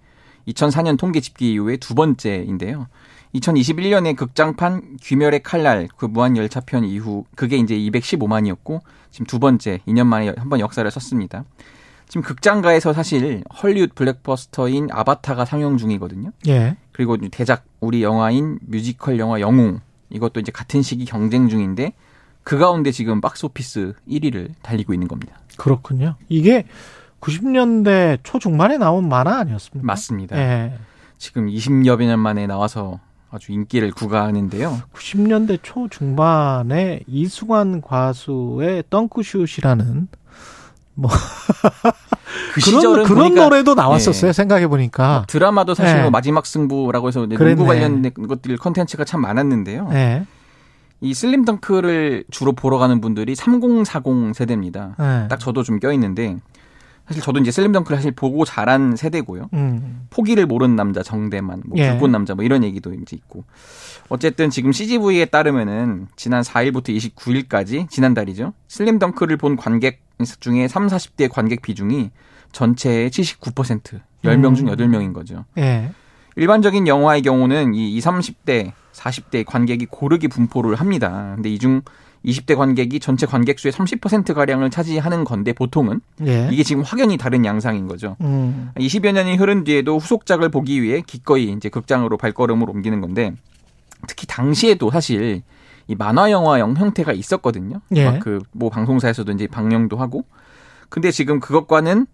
2004년 0.46 0.96
통계 0.96 1.18
집계 1.20 1.46
이후에 1.50 1.76
두 1.78 1.94
번째인데요. 1.96 2.86
2021년에 3.34 4.16
극장판 4.16 4.96
귀멸의 5.02 5.42
칼날 5.42 5.88
그 5.96 6.06
무한 6.06 6.36
열차편 6.36 6.84
이후 6.84 7.24
그게 7.34 7.56
이제 7.56 7.76
215만이었고 7.76 8.80
지금 9.10 9.26
두 9.26 9.38
번째 9.38 9.80
2년 9.86 10.06
만에 10.06 10.32
한 10.36 10.48
번 10.48 10.60
역사를 10.60 10.88
썼습니다. 10.90 11.44
지금 12.08 12.22
극장가에서 12.22 12.94
사실 12.94 13.44
헐리우드 13.62 13.92
블록버스터인 13.94 14.88
아바타가 14.90 15.44
상영 15.44 15.76
중이거든요. 15.76 16.30
예. 16.48 16.76
그리고 16.92 17.18
대작 17.30 17.64
우리 17.80 18.02
영화인 18.02 18.58
뮤지컬 18.62 19.18
영화 19.18 19.40
영웅 19.40 19.80
이것도 20.08 20.40
이제 20.40 20.50
같은 20.50 20.80
시기 20.80 21.04
경쟁 21.04 21.48
중인데 21.48 21.92
그 22.42 22.56
가운데 22.56 22.92
지금 22.92 23.20
박스오피스 23.20 23.92
1위를 24.08 24.52
달리고 24.62 24.94
있는 24.94 25.06
겁니다. 25.06 25.38
그렇군요. 25.58 26.14
이게 26.30 26.64
90년대 27.20 28.20
초중반에 28.22 28.78
나온 28.78 29.06
만화 29.08 29.38
아니었습니까? 29.40 29.84
맞습니다. 29.86 30.38
예. 30.38 30.78
지금 31.18 31.46
20여 31.48 32.02
년 32.02 32.20
만에 32.20 32.46
나와서 32.46 33.00
아주 33.30 33.52
인기를 33.52 33.90
구가하는데요. 33.92 34.82
90년대 34.94 35.58
초 35.62 35.88
중반에 35.88 37.00
이승환 37.06 37.82
과수의 37.82 38.84
덩크슛이라는 38.90 40.08
뭐 40.94 41.10
그 42.54 42.60
그런 42.60 42.80
시절은 42.80 43.04
그런 43.04 43.34
노래도 43.34 43.74
나왔었어요. 43.74 44.30
예. 44.30 44.32
생각해 44.32 44.66
보니까. 44.68 45.24
드라마도 45.28 45.74
사실 45.74 45.96
네. 45.96 46.02
뭐 46.02 46.10
마지막 46.10 46.46
승부라고 46.46 47.08
해서. 47.08 47.26
농구 47.26 47.66
관련된 47.66 48.12
것들 48.14 48.56
컨텐츠가 48.56 49.04
참 49.04 49.20
많았는데요. 49.20 49.88
예. 49.92 50.24
이 51.00 51.14
슬림 51.14 51.44
덩크를 51.44 52.24
주로 52.30 52.52
보러 52.52 52.78
가는 52.78 53.00
분들이 53.00 53.34
3040 53.36 54.34
세대입니다. 54.34 54.96
예. 54.98 55.28
딱 55.28 55.38
저도 55.38 55.62
좀 55.62 55.78
껴 55.78 55.92
있는데 55.92 56.36
사실 57.08 57.22
저도 57.22 57.40
이제 57.40 57.50
슬림 57.50 57.72
덩크를 57.72 57.96
사실 57.96 58.10
보고 58.12 58.44
자란 58.44 58.94
세대고요. 58.94 59.48
음. 59.54 60.06
포기를 60.10 60.44
모르는 60.46 60.76
남자 60.76 61.02
정대만, 61.02 61.62
뭐 61.66 61.78
예. 61.78 61.90
불꽃 61.90 62.08
남자 62.10 62.34
뭐 62.34 62.44
이런 62.44 62.62
얘기도 62.62 62.92
이제 62.92 63.16
있고. 63.16 63.44
어쨌든 64.10 64.50
지금 64.50 64.72
CGV에 64.72 65.24
따르면은 65.24 66.06
지난 66.16 66.42
4일부터 66.42 66.90
29일까지 66.90 67.88
지난달이죠. 67.88 68.52
슬림 68.68 68.98
덩크를 68.98 69.38
본 69.38 69.56
관객 69.56 70.02
중에 70.40 70.68
3, 70.68 70.86
40대 70.88 71.30
관객 71.30 71.62
비중이 71.62 72.10
전체의 72.52 73.10
79%, 73.10 74.00
10명 74.24 74.54
중 74.54 74.68
음. 74.68 74.74
8명인 74.74 75.12
거죠. 75.14 75.44
예. 75.56 75.90
일반적인 76.36 76.86
영화의 76.86 77.22
경우는 77.22 77.74
이 77.74 77.96
20, 77.96 78.10
30대, 78.12 78.72
40대 78.92 79.44
관객이 79.46 79.86
고르게 79.86 80.28
분포를 80.28 80.74
합니다. 80.76 81.32
근데 81.36 81.48
이 81.48 81.58
중 81.58 81.80
20대 82.28 82.56
관객이 82.56 83.00
전체 83.00 83.26
관객 83.26 83.58
수의 83.58 83.72
30% 83.72 84.34
가량을 84.34 84.70
차지하는 84.70 85.24
건데 85.24 85.52
보통은 85.52 86.00
예. 86.26 86.48
이게 86.52 86.62
지금 86.62 86.82
확연히 86.82 87.16
다른 87.16 87.44
양상인 87.44 87.86
거죠. 87.88 88.16
음. 88.20 88.70
20여 88.76 89.12
년이 89.12 89.36
흐른 89.36 89.64
뒤에도 89.64 89.98
후속작을 89.98 90.50
보기 90.50 90.82
위해 90.82 91.02
기꺼이 91.06 91.50
이제 91.50 91.68
극장으로 91.68 92.16
발걸음을 92.18 92.68
옮기는 92.68 93.00
건데 93.00 93.32
특히 94.06 94.26
당시에도 94.26 94.90
사실 94.90 95.42
이 95.86 95.94
만화 95.94 96.30
영화형 96.30 96.76
형태가 96.76 97.12
있었거든요. 97.12 97.80
예. 97.96 98.18
그뭐 98.18 98.68
방송사에서도 98.70 99.32
이제 99.32 99.46
방영도 99.46 99.96
하고. 99.96 100.24
근데 100.90 101.10
지금 101.10 101.40
그것과는 101.40 102.06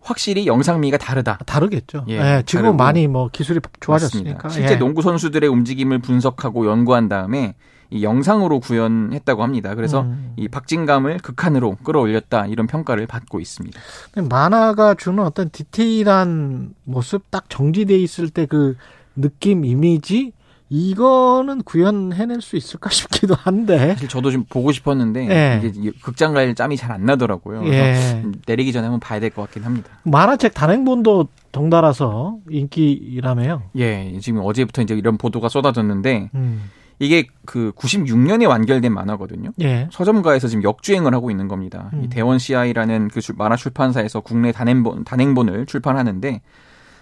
확실히 0.00 0.46
영상미가 0.46 0.98
다르다. 0.98 1.38
다르겠죠. 1.46 2.04
예, 2.08 2.16
예. 2.18 2.42
지금은. 2.44 2.76
많이 2.76 3.08
뭐 3.08 3.30
기술이 3.32 3.60
좋아졌으니까. 3.80 4.30
맞습니다. 4.34 4.48
실제 4.50 4.74
예. 4.74 4.78
농구 4.78 5.00
선수들의 5.00 5.48
움직임을 5.48 6.00
분석하고 6.00 6.66
연구한 6.66 7.08
다음에 7.08 7.54
이 7.90 8.02
영상으로 8.02 8.60
구현했다고 8.60 9.42
합니다. 9.42 9.74
그래서 9.74 10.02
음. 10.02 10.32
이 10.36 10.48
박진감을 10.48 11.18
극한으로 11.18 11.76
끌어올렸다 11.82 12.46
이런 12.46 12.66
평가를 12.66 13.06
받고 13.06 13.40
있습니다. 13.40 13.80
만화가 14.28 14.94
주는 14.94 15.22
어떤 15.22 15.50
디테일한 15.50 16.74
모습 16.84 17.30
딱 17.30 17.44
정지돼 17.48 17.98
있을 17.98 18.30
때 18.30 18.46
그 18.46 18.76
느낌 19.16 19.64
이미지 19.64 20.32
이거는 20.70 21.62
구현해낼 21.62 22.40
수 22.40 22.56
있을까 22.56 22.90
싶기도 22.90 23.34
한데. 23.34 23.78
사실 23.94 24.08
저도 24.08 24.30
좀 24.32 24.44
보고 24.48 24.72
싶었는데 24.72 25.28
예. 25.30 25.60
이게 25.72 25.92
극장 26.02 26.32
갈 26.34 26.52
짬이 26.54 26.76
잘 26.76 26.90
안 26.90 27.04
나더라고요. 27.06 27.64
예. 27.66 28.22
내리기 28.46 28.72
전에 28.72 28.84
한번 28.86 28.98
봐야 29.00 29.20
될 29.20 29.30
것 29.30 29.42
같긴 29.42 29.62
합니다. 29.64 29.88
만화책 30.04 30.52
단행본도 30.54 31.28
덩달아서 31.52 32.38
인기라며요. 32.50 33.62
예, 33.76 34.18
지금 34.20 34.40
어제부터 34.42 34.82
이제 34.82 34.94
이런 34.94 35.16
보도가 35.16 35.48
쏟아졌는데 35.48 36.30
음. 36.34 36.70
이게 36.98 37.26
그 37.44 37.72
96년에 37.76 38.48
완결된 38.48 38.92
만화거든요. 38.92 39.50
예. 39.60 39.88
서점가에서 39.92 40.48
지금 40.48 40.62
역주행을 40.62 41.12
하고 41.14 41.30
있는 41.30 41.48
겁니다. 41.48 41.90
음. 41.94 42.04
이 42.04 42.08
대원 42.08 42.38
CI라는 42.38 43.08
그 43.08 43.20
출- 43.20 43.34
만화 43.36 43.56
출판사에서 43.56 44.20
국내 44.20 44.52
단행본 44.52 45.04
단행본을 45.04 45.66
출판하는데 45.66 46.40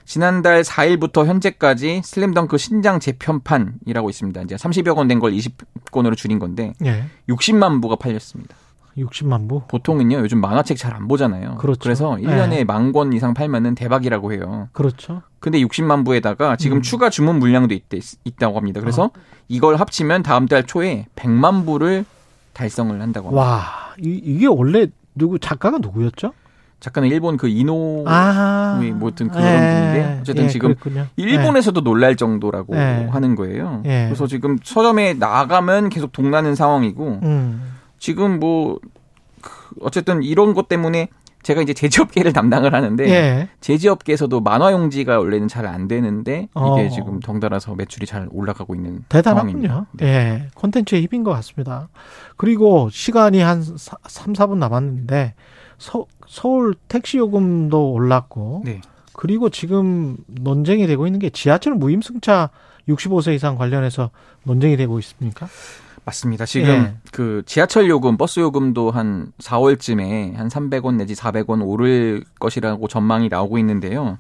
지난달 0.05 0.62
4일부터 0.62 1.26
현재까지 1.26 2.03
슬램덩크 2.05 2.59
신장 2.59 2.99
재편판이라고 3.01 4.11
있습니다. 4.11 4.43
이제 4.43 4.57
30여 4.57 4.95
권 4.97 5.07
된 5.09 5.20
걸 5.20 5.32
20권으로 5.32 6.16
줄인 6.16 6.38
건데 6.38 6.72
예. 6.84 7.05
60만 7.28 7.80
부가 7.80 7.95
팔렸습니다. 7.97 8.57
60만 8.97 9.49
부. 9.49 9.62
보통은요 9.68 10.18
요즘 10.18 10.40
만화책 10.40 10.76
잘 10.76 10.93
안 10.95 11.09
보잖아요. 11.09 11.57
그렇죠. 11.57 11.88
래서 11.88 12.16
네. 12.16 12.24
1년에 12.24 12.64
만권 12.66 13.12
이상 13.14 13.32
팔면은 13.34 13.74
대박이라고 13.74 14.32
해요. 14.32 14.68
그렇죠. 14.72 15.22
근데 15.40 15.59
60만 15.61 16.05
부에다가 16.05 16.57
지금 16.57 16.78
음. 16.78 16.82
추가 16.82 17.09
주문 17.11 17.38
물량도 17.38 17.74
있, 17.74 17.82
있다고 18.24 18.57
합니다. 18.59 18.80
그래서 18.80 19.11
이걸 19.49 19.76
합치면 19.76 20.22
다음 20.22 20.47
달 20.47 20.64
초에 20.64 21.07
100만 21.16 21.64
부를 21.64 22.05
달성을 22.53 23.01
한다고 23.01 23.28
합니다. 23.28 23.43
와, 23.43 23.62
이, 23.99 24.20
이게 24.22 24.47
원래 24.47 24.86
누구 25.14 25.38
작가가 25.38 25.78
누구였죠? 25.78 26.32
작가는 26.80 27.09
일본 27.09 27.36
그 27.36 27.49
이노 27.49 28.05
아, 28.09 28.78
뭐 28.97 29.09
하여튼 29.09 29.28
그런 29.28 29.45
분인데 29.45 30.18
어쨌든 30.20 30.49
지금 30.49 30.74
그랬군요. 30.74 31.07
일본에서도 31.16 31.80
놀랄 31.82 32.16
정도라고 32.16 32.74
네. 32.74 33.07
하는 33.11 33.36
거예요. 33.36 33.82
예. 33.86 34.07
그래서 34.07 34.26
지금 34.26 34.59
서점에 34.62 35.14
나가면 35.14 35.90
계속 35.90 36.12
동나는 36.12 36.55
상황이고 36.57 37.20
예. 37.22 37.26
음. 37.26 37.62
지금 38.03 38.41
뭐 38.41 38.81
그, 39.41 39.51
어쨌든 39.81 40.25
이런 40.25 40.55
것 40.55 40.67
때문에 40.67 41.07
제가 41.45 41.63
이제 41.63 41.73
제지업계를 41.73 42.33
담당을 42.35 42.75
하는데 42.75 43.09
예. 43.09 43.49
제지업계에서도 43.61 44.41
만화 44.41 44.73
용지가 44.73 45.21
원래는 45.21 45.47
잘 45.47 45.67
안 45.67 45.87
되는데 45.87 46.49
이게 46.51 46.51
어. 46.55 46.89
지금 46.89 47.21
덩달아서 47.21 47.77
매출이 47.77 48.07
잘 48.07 48.29
올라가고 48.33 48.75
있는 48.75 49.05
대단하군요. 49.09 49.69
상황입니다. 49.69 49.87
네. 49.93 50.07
예. 50.07 50.49
콘텐츠의 50.57 51.03
힘인 51.03 51.23
것 51.23 51.31
같습니다. 51.31 51.89
그리고 52.37 52.89
시간이 52.91 53.39
한 53.41 53.63
3, 53.63 53.77
4분 54.33 54.57
남았는데 54.57 55.35
서, 55.79 56.07
서울 56.27 56.75
택시 56.89 57.19
요금도 57.19 57.93
올랐고 57.93 58.63
네. 58.65 58.81
그리고 59.13 59.49
지금 59.49 60.17
논쟁이 60.27 60.89
되고 60.89 61.07
있는 61.07 61.21
게 61.21 61.31
지하철 61.31 61.75
무임승차 61.77 62.51
65세 62.89 63.33
이상 63.35 63.55
관련해서 63.57 64.11
논쟁이 64.43 64.77
되고 64.77 64.99
있습니까? 64.99 65.47
맞습니다. 66.05 66.47
지금 66.47 66.69
예. 66.69 66.95
그 67.13 67.43
지하철 67.47 67.89
요금, 67.89 68.17
버스 68.17 68.41
요금도 68.41 68.91
한 68.91 69.33
4월쯤에 69.39 70.35
한 70.35 70.49
300원 70.49 70.97
내지 70.97 71.15
400원 71.15 71.65
오를 71.65 72.25
것이라고 72.41 72.89
전망이 72.89 73.29
나오고 73.29 73.59
있는데요. 73.59 74.19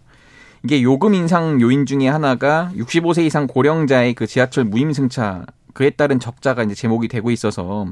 이게 0.64 0.82
요금 0.82 1.14
인상 1.14 1.60
요인 1.60 1.86
중에 1.86 2.08
하나가 2.08 2.70
65세 2.76 3.24
이상 3.24 3.48
고령자의 3.48 4.14
그 4.14 4.28
지하철 4.28 4.64
무임승차 4.64 5.44
그에 5.74 5.90
따른 5.90 6.20
적자가 6.20 6.62
이제 6.62 6.74
제목이 6.74 7.08
되고 7.08 7.30
있어서 7.32 7.86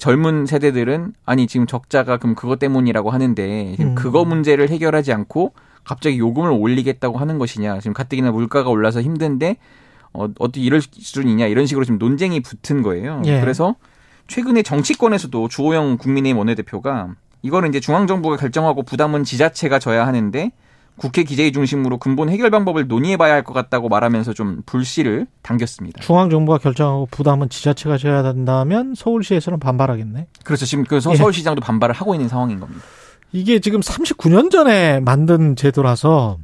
젊은 0.00 0.44
세대들은 0.44 1.14
아니 1.24 1.46
지금 1.46 1.66
적자가 1.66 2.18
그럼 2.18 2.34
그것 2.34 2.58
때문이라고 2.58 3.10
하는데 3.10 3.74
지금 3.76 3.92
음. 3.92 3.94
그거 3.94 4.24
문제를 4.24 4.68
해결하지 4.68 5.12
않고 5.12 5.54
갑자기 5.84 6.18
요금을 6.18 6.50
올리겠다고 6.50 7.16
하는 7.16 7.38
것이냐 7.38 7.78
지금 7.78 7.94
가뜩이나 7.94 8.30
물가가 8.32 8.68
올라서 8.68 9.00
힘든데 9.00 9.56
어, 10.12 10.26
어떻게 10.38 10.60
이럴 10.60 10.80
수준이냐 10.80 11.46
이런 11.46 11.66
식으로 11.66 11.84
지금 11.84 11.98
논쟁이 11.98 12.40
붙은 12.40 12.82
거예요. 12.82 13.22
예. 13.26 13.40
그래서 13.40 13.74
최근에 14.28 14.62
정치권에서도 14.62 15.48
주호영 15.48 15.98
국민의힘 15.98 16.38
원내대표가 16.38 17.08
이거는 17.42 17.68
이제 17.68 17.80
중앙정부가 17.80 18.36
결정하고 18.36 18.82
부담은 18.82 19.24
지자체가 19.24 19.78
져야 19.78 20.06
하는데 20.06 20.50
국회 20.96 21.24
기재위 21.24 21.52
중심으로 21.52 21.98
근본 21.98 22.30
해결 22.30 22.50
방법을 22.50 22.88
논의해봐야 22.88 23.34
할 23.34 23.44
것 23.44 23.52
같다고 23.52 23.88
말하면서 23.90 24.32
좀 24.32 24.62
불씨를 24.64 25.26
당겼습니다. 25.42 26.00
중앙 26.00 26.30
정부가 26.30 26.56
결정하고 26.58 27.06
부담은 27.10 27.50
지자체가 27.50 27.98
져야 27.98 28.22
된다면 28.22 28.94
서울시에서는 28.96 29.60
반발하겠네. 29.60 30.26
그렇죠. 30.42 30.64
지금 30.64 30.84
그 30.84 30.98
서- 31.00 31.12
예. 31.12 31.16
서울시장도 31.16 31.60
반발을 31.60 31.94
하고 31.94 32.14
있는 32.14 32.28
상황인 32.28 32.58
겁니다. 32.60 32.82
이게 33.32 33.58
지금 33.58 33.80
39년 33.80 34.50
전에 34.50 35.00
만든 35.00 35.54
제도라서 35.54 36.38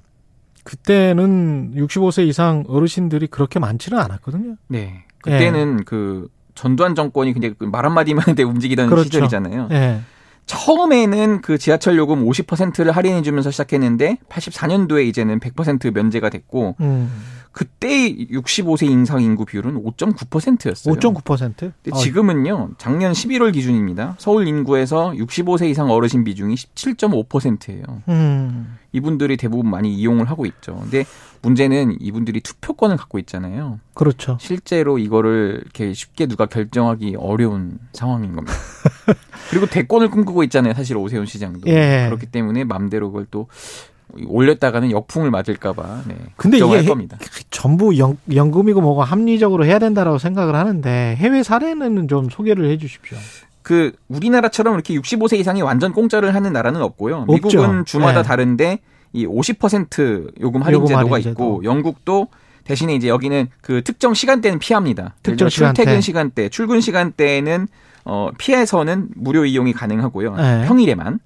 그때는 0.64 1.74
65세 1.74 2.26
이상 2.26 2.64
어르신들이 2.68 3.26
그렇게 3.26 3.58
많지는 3.58 3.98
않았거든요. 3.98 4.56
네. 4.68 5.04
그때는 5.22 5.84
그 5.84 6.28
전두환 6.54 6.94
정권이 6.94 7.32
근데 7.32 7.52
그말 7.52 7.84
한마디만 7.84 8.22
하는데 8.26 8.42
움직이던 8.42 8.88
그렇죠. 8.88 9.04
시절이잖아요. 9.04 9.68
예. 9.72 10.00
처음에는 10.47 11.40
그 11.40 11.59
지하철 11.59 11.97
요금 11.97 12.24
50%를 12.24 12.93
할인해 12.93 13.22
주면서 13.22 13.51
시작했는데 13.51 14.18
84년도에 14.28 15.07
이제는 15.07 15.40
100% 15.40 15.93
면제가 15.95 16.30
됐고 16.30 16.76
음. 16.80 17.11
그때 17.53 18.11
65세 18.14 18.88
인상 18.90 19.20
인구 19.20 19.45
비율은 19.45 19.82
5.9%였어요. 19.84 20.95
5.9%? 20.95 21.57
근데 21.57 21.99
지금은요. 21.99 22.70
작년 22.78 23.12
11월 23.12 23.53
기준입니다. 23.53 24.16
서울 24.18 24.49
인구에서 24.49 25.12
65세 25.12 25.68
이상 25.68 25.90
어르신 25.90 26.24
비중이 26.24 26.55
17.5%예요. 26.55 28.03
음. 28.09 28.78
이분들이 28.93 29.36
대부분 29.36 29.70
많이 29.70 29.95
이용을 29.95 30.30
하고 30.30 30.47
있죠. 30.47 30.78
근데 30.80 31.05
문제는 31.43 31.97
이분들이 32.01 32.40
투표권을 32.40 32.97
갖고 32.97 33.18
있잖아요. 33.18 33.80
그렇죠. 33.95 34.38
실제로 34.40 34.99
이거를 34.99 35.61
이렇게 35.62 35.93
쉽게 35.93 36.26
누가 36.26 36.47
결정하기 36.47 37.16
어려운 37.18 37.78
상황인 37.93 38.34
겁니다. 38.34 38.57
그리고 39.51 39.66
대권을 39.66 40.09
꿈꾸고 40.09 40.45
있잖아요. 40.45 40.72
사실 40.74 40.97
오세훈 40.97 41.26
시장도. 41.26 41.68
예. 41.68 42.07
그렇기 42.07 42.26
때문에 42.26 42.64
맘대로 42.64 43.11
그걸 43.11 43.26
또 43.30 43.49
올렸다가는 44.26 44.90
역풍을 44.90 45.30
맞을까봐 45.30 46.03
네, 46.07 46.16
근데 46.36 46.59
이게 46.59 46.84
겁니다. 46.84 47.18
전부 47.51 47.97
연, 47.99 48.18
연금이고 48.32 48.80
뭐고 48.80 49.03
합리적으로 49.03 49.64
해야 49.64 49.78
된다라고 49.78 50.18
생각을 50.18 50.55
하는데 50.55 51.16
해외 51.16 51.43
사례는 51.43 52.09
좀 52.09 52.28
소개를 52.28 52.68
해 52.68 52.76
주십시오. 52.76 53.16
그 53.62 53.93
우리나라처럼 54.09 54.74
이렇게 54.74 54.95
65세 54.95 55.38
이상이 55.38 55.62
완전 55.62 55.93
공짜를 55.93 56.34
하는 56.34 56.53
나라는 56.53 56.82
없고요. 56.82 57.24
없죠. 57.28 57.32
미국은 57.32 57.84
주마다 57.84 58.22
네. 58.22 58.28
다른데 58.28 58.78
이 59.12 59.26
50% 59.26 60.40
요금 60.40 60.62
할인 60.62 60.74
요금 60.74 60.86
제도가 60.86 61.14
할인 61.16 61.30
있고 61.30 61.60
제도. 61.60 61.64
영국도 61.64 62.28
대신에 62.64 62.94
이제 62.94 63.08
여기는 63.08 63.48
그 63.60 63.82
특정 63.82 64.14
시간대는 64.14 64.58
피합니다. 64.58 65.14
특정 65.22 65.48
시간대. 65.48 65.82
출퇴근 65.82 66.00
시간대, 66.00 66.48
출근 66.48 66.80
시간대에는 66.80 67.68
어 68.04 68.30
피해서는 68.38 69.08
무료 69.14 69.44
이용이 69.44 69.72
가능하고요. 69.72 70.36
네. 70.36 70.64
평일에만. 70.66 71.18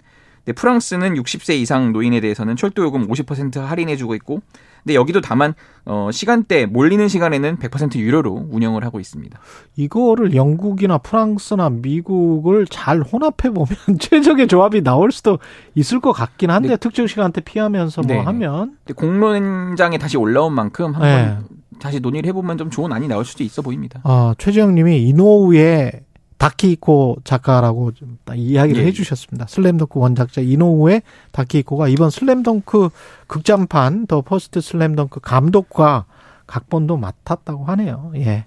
근데 0.45 0.53
프랑스는 0.53 1.15
60세 1.15 1.55
이상 1.57 1.93
노인에 1.93 2.21
대해서는 2.21 2.57
철도 2.57 2.85
요금 2.85 3.09
50% 3.09 3.61
할인해 3.61 3.97
주고 3.97 4.15
있고 4.15 4.41
근데 4.87 4.95
여기도 4.95 5.21
다만 5.21 5.55
어 5.85 6.11
시간대 6.13 6.65
몰리는 6.65 7.09
시간에는 7.09 7.57
100% 7.59 7.97
유료로 7.97 8.47
운영을 8.53 8.85
하고 8.85 9.01
있습니다. 9.01 9.37
이거를 9.75 10.37
영국이나 10.37 10.99
프랑스나 10.99 11.71
미국을 11.71 12.67
잘 12.67 13.01
혼합해 13.01 13.53
보면 13.53 13.67
최적의 13.99 14.47
조합이 14.47 14.85
나올 14.85 15.11
수도 15.11 15.41
있을 15.75 15.99
것 15.99 16.13
같긴 16.13 16.51
한데 16.53 16.69
네. 16.69 16.77
특정 16.77 17.09
시간대 17.09 17.41
피하면서 17.41 18.03
뭐 18.03 18.17
네. 18.17 18.23
하면 18.23 18.77
공론장에 18.95 19.99
다시 19.99 20.17
올라온 20.17 20.55
만큼 20.55 20.95
한번 20.95 21.03
네. 21.03 21.39
다시 21.81 21.99
논의를 21.99 22.29
해보면 22.29 22.57
좀 22.57 22.71
좋은 22.71 22.93
안이 22.93 23.09
나올 23.09 23.25
수도 23.25 23.43
있어 23.43 23.63
보입니다. 23.63 24.01
어, 24.05 24.35
최지영님이 24.39 25.03
이노우에 25.03 26.06
다케히코 26.39 27.19
작가라고 27.25 27.93
좀 27.93 28.19
이야기를 28.35 28.83
예. 28.83 28.87
해주셨습니다. 28.89 29.47
슬램덩크 29.49 29.99
원작자 29.99 30.41
이노우에 30.41 31.03
다케히코가 31.33 31.89
이번 31.89 32.11
슬램덩크 32.11 32.91
극장판 33.27 34.07
더 34.07 34.21
퍼스트 34.21 34.61
슬램덩크 34.61 35.21
감독과 35.21 36.05
각본도 36.47 36.97
맡았다고 36.97 37.65
하네요. 37.65 38.13
예, 38.17 38.45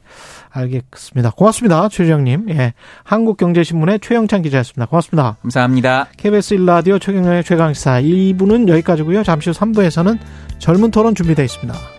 알겠습니다. 0.50 1.32
고맙습니다, 1.32 1.90
최지영님. 1.90 2.50
예, 2.50 2.74
한국경제신문의 3.04 4.00
최영찬 4.00 4.42
기자였습니다. 4.42 4.86
고맙습니다. 4.86 5.38
감사합니다. 5.42 6.08
KBS 6.16 6.56
1라디오 6.56 7.02
최경영의 7.02 7.44
최강시사 7.44 8.02
2부는 8.02 8.70
여기까지고요. 8.70 9.24
잠시 9.24 9.50
후 9.50 9.56
3부에서는 9.56 10.18
젊은 10.60 10.92
토론 10.92 11.14
준비되어 11.14 11.44
있습니다. 11.44 11.99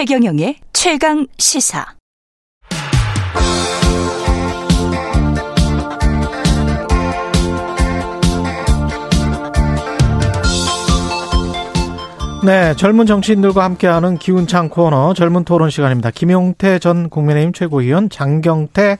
최경영의 0.00 0.56
최강 0.72 1.26
시사. 1.36 1.84
네, 12.46 12.74
젊은 12.76 13.04
정치인들과 13.04 13.62
함께하는 13.62 14.16
기운찬 14.16 14.70
코너 14.70 15.12
젊은 15.12 15.44
토론 15.44 15.68
시간입니다. 15.68 16.10
김용태 16.10 16.78
전 16.78 17.10
국민의힘 17.10 17.52
최고위원, 17.52 18.08
장경태 18.08 18.96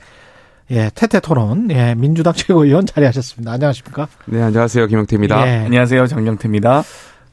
예, 0.73 0.91
태태 0.95 1.21
토론, 1.21 1.71
예, 1.71 1.95
민주당 1.95 2.35
최고위원 2.35 2.85
자리하셨습니다. 2.85 3.53
안녕하십니까? 3.53 4.07
네, 4.27 4.43
안녕하세요. 4.43 4.87
김영태입니다. 4.87 5.47
예. 5.47 5.65
안녕하세요. 5.65 6.09
정경태입니다. 6.09 6.83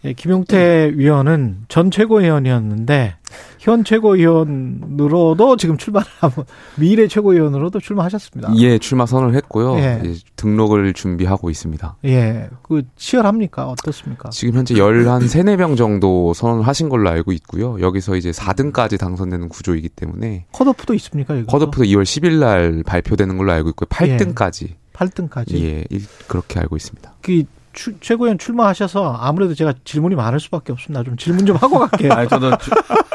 예, 0.06 0.14
김용태 0.14 0.94
위원은 0.96 1.66
전 1.68 1.92
최고위원이었는데 1.92 3.16
현 3.60 3.84
최고위원으로도 3.84 5.58
지금 5.58 5.78
출마를 5.78 6.08
하고 6.20 6.46
미래 6.76 7.08
최고위원으로도 7.08 7.80
출마하셨습니다. 7.80 8.54
예, 8.58 8.78
출마 8.78 9.06
선언을 9.06 9.36
했고요. 9.36 9.78
예. 9.78 10.02
이제 10.06 10.22
등록을 10.36 10.94
준비하고 10.94 11.50
있습니다. 11.50 11.98
예, 12.06 12.50
그 12.64 12.84
치열합니까? 12.96 13.68
어떻습니까? 13.68 14.30
지금 14.30 14.56
현재 14.60 14.76
13, 14.76 15.28
3, 15.28 15.46
4명 15.46 15.78
정도 15.78 16.34
선언을 16.34 16.68
하신 16.68 16.90
걸로 16.90 17.10
알고 17.10 17.32
있고요. 17.34 17.80
여기서 17.80 18.16
이제 18.16 18.32
4등까지 18.32 19.00
당선되는 19.00 19.50
구조이기 19.50 19.90
때문에 19.90 20.46
컷오프도 20.52 20.94
있습니까? 20.96 21.36
이거? 21.36 21.46
컷오프가 21.52 21.86
2월 21.86 22.04
10일 22.04 22.40
날 22.40 22.84
발표되는 22.86 23.38
걸로 23.38 23.52
알고 23.52 23.70
있고요. 23.70 23.88
8등까지. 23.90 24.76
8등까지. 24.94 25.54
예, 25.62 25.84
일- 25.90 26.06
그렇게 26.28 26.60
알고 26.60 26.76
있습니다. 26.76 27.14
그 27.22 27.44
추- 27.78 28.00
최고위원 28.00 28.40
출마하셔서 28.40 29.18
아무래도 29.22 29.54
제가 29.54 29.72
질문이 29.86 30.16
많을 30.16 30.40
수밖에 30.40 30.72
없습니다. 30.72 31.04
좀 31.04 31.16
질문 31.16 31.46
좀 31.46 31.56
하고 31.58 31.78
갈게요. 31.78 32.12
아, 32.12 32.26
저도 32.28 32.58
주- 32.58 32.72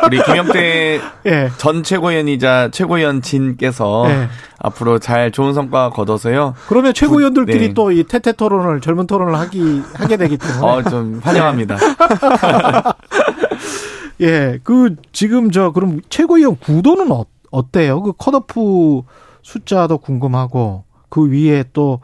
우리 0.06 0.22
김영태 0.22 1.00
예. 1.26 1.50
전 1.58 1.82
최고위원이자 1.82 2.68
최고위원 2.72 3.22
진께서 3.22 4.04
예. 4.08 4.28
앞으로 4.60 5.00
잘 5.00 5.32
좋은 5.32 5.52
성과 5.52 5.90
거둬서요. 5.90 6.54
그러면 6.68 6.94
최고위원들끼리 6.94 7.68
네. 7.68 7.74
또이 7.74 8.04
태태 8.04 8.30
토론을 8.32 8.80
젊은 8.80 9.08
토론을 9.08 9.34
하기 9.40 9.82
하게 9.94 10.16
되기 10.16 10.36
때문에 10.38 10.60
어, 10.64 10.82
좀 10.84 11.20
환영합니다. 11.24 11.76
예, 14.20 14.58
그 14.62 14.94
지금 15.12 15.50
저 15.50 15.72
그럼 15.72 16.00
최고위원 16.08 16.56
구도는 16.56 17.10
어, 17.10 17.24
어때요? 17.50 18.00
그 18.02 18.12
컷오프 18.16 19.02
숫자도 19.42 19.98
궁금하고 19.98 20.84
그 21.08 21.28
위에 21.30 21.64
또 21.72 22.00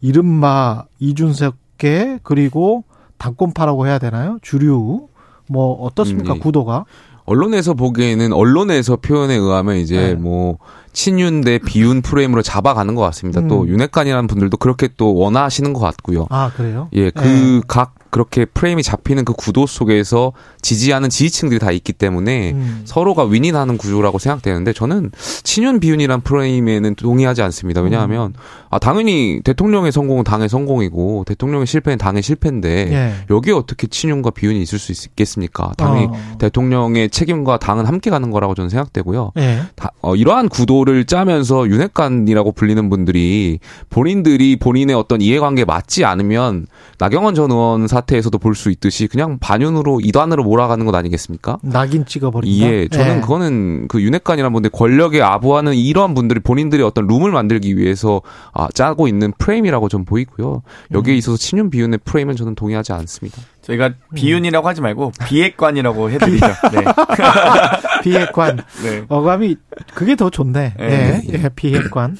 이른바 0.00 0.84
이준석 0.98 1.54
계 1.80 2.20
그리고 2.22 2.84
당권파라고 3.18 3.86
해야 3.86 3.98
되나요? 3.98 4.38
주류 4.42 5.08
뭐 5.48 5.82
어떻습니까 5.82 6.34
음, 6.34 6.36
예. 6.36 6.40
구도가? 6.40 6.84
언론에서 7.24 7.74
보기에는 7.74 8.32
언론에서 8.32 8.96
표현에 8.96 9.34
의하면 9.34 9.76
이제 9.76 9.96
네. 9.96 10.14
뭐 10.14 10.58
친윤 10.92 11.42
대 11.42 11.58
비윤 11.58 12.02
프레임으로 12.02 12.42
잡아가는 12.42 12.94
것 12.94 13.02
같습니다. 13.02 13.40
음. 13.40 13.48
또 13.48 13.68
윤핵관이라는 13.68 14.26
분들도 14.26 14.56
그렇게 14.56 14.88
또 14.96 15.14
원하시는 15.14 15.72
것 15.72 15.80
같고요. 15.80 16.26
아 16.30 16.50
그래요? 16.54 16.88
예, 16.92 17.10
그각 17.10 17.94
그렇게 18.10 18.44
프레임이 18.44 18.82
잡히는 18.82 19.24
그 19.24 19.32
구도 19.32 19.66
속에서 19.66 20.32
지지하는 20.62 21.08
지지층들이 21.08 21.58
다 21.60 21.70
있기 21.70 21.92
때문에 21.92 22.52
음. 22.52 22.82
서로가 22.84 23.24
윈윈하는 23.24 23.78
구조라고 23.78 24.18
생각되는데 24.18 24.72
저는 24.72 25.10
친윤 25.42 25.80
비윤이란 25.80 26.20
프레임에는 26.22 26.94
동의하지 26.96 27.42
않습니다. 27.42 27.80
왜냐하면 27.80 28.34
아 28.68 28.78
당연히 28.78 29.40
대통령의 29.44 29.92
성공은 29.92 30.24
당의 30.24 30.48
성공이고 30.48 31.24
대통령의 31.26 31.66
실패는 31.66 31.98
당의 31.98 32.22
실패인데 32.22 32.92
예. 32.92 33.14
여기에 33.34 33.54
어떻게 33.54 33.86
친윤과 33.86 34.30
비윤이 34.30 34.60
있을 34.62 34.78
수 34.78 34.92
있겠습니까? 34.92 35.72
당연히 35.76 36.06
어. 36.06 36.12
대통령의 36.38 37.10
책임과 37.10 37.58
당은 37.58 37.86
함께 37.86 38.10
가는 38.10 38.30
거라고 38.30 38.54
저는 38.54 38.68
생각되고요. 38.70 39.32
예. 39.38 39.62
다- 39.76 39.90
어, 40.02 40.14
이러한 40.16 40.48
구도를 40.48 41.04
짜면서 41.04 41.68
윤핵관이라고 41.68 42.52
불리는 42.52 42.88
분들이 42.90 43.58
본인들이 43.90 44.56
본인의 44.56 44.94
어떤 44.96 45.20
이해관계에 45.20 45.64
맞지 45.64 46.04
않으면 46.04 46.66
나경원 46.98 47.34
전 47.34 47.50
의원 47.50 47.86
사 47.88 47.99
태에서도 48.02 48.36
볼 48.38 48.54
수 48.54 48.70
있듯이 48.70 49.06
그냥 49.06 49.38
반윤으로 49.40 50.00
이단으로 50.02 50.42
몰아가는 50.44 50.84
것 50.86 50.94
아니겠습니까? 50.94 51.58
낙인 51.62 52.04
찍어버린다. 52.04 52.66
예, 52.66 52.88
저는 52.88 53.16
예. 53.16 53.20
그거는 53.20 53.88
그 53.88 54.02
윤핵관이라는 54.02 54.52
분들 54.52 54.70
권력에 54.70 55.22
아부하는 55.22 55.74
이러한 55.74 56.14
분들이 56.14 56.40
본인들의 56.40 56.84
어떤 56.84 57.06
룸을 57.06 57.30
만들기 57.32 57.76
위해서 57.78 58.20
아, 58.52 58.68
짜고 58.74 59.08
있는 59.08 59.32
프레임이라고 59.38 59.88
좀 59.88 60.04
보이고요. 60.04 60.62
여기에 60.92 61.14
있어서 61.16 61.36
친윤 61.38 61.70
비윤의 61.70 62.00
프레임은 62.04 62.36
저는 62.36 62.54
동의하지 62.54 62.92
않습니다. 62.92 63.40
저희가 63.62 63.92
비윤이라고 64.14 64.66
하지 64.66 64.80
말고 64.80 65.12
비핵관이라고 65.26 66.10
해드리죠. 66.10 66.46
네. 66.72 66.84
비핵관. 68.02 68.58
네. 68.82 69.04
어감이 69.08 69.56
그게 69.94 70.16
더 70.16 70.30
좋네. 70.30 70.74
네. 70.78 71.22
예, 71.28 71.32
예, 71.32 71.48
비핵관. 71.54 72.16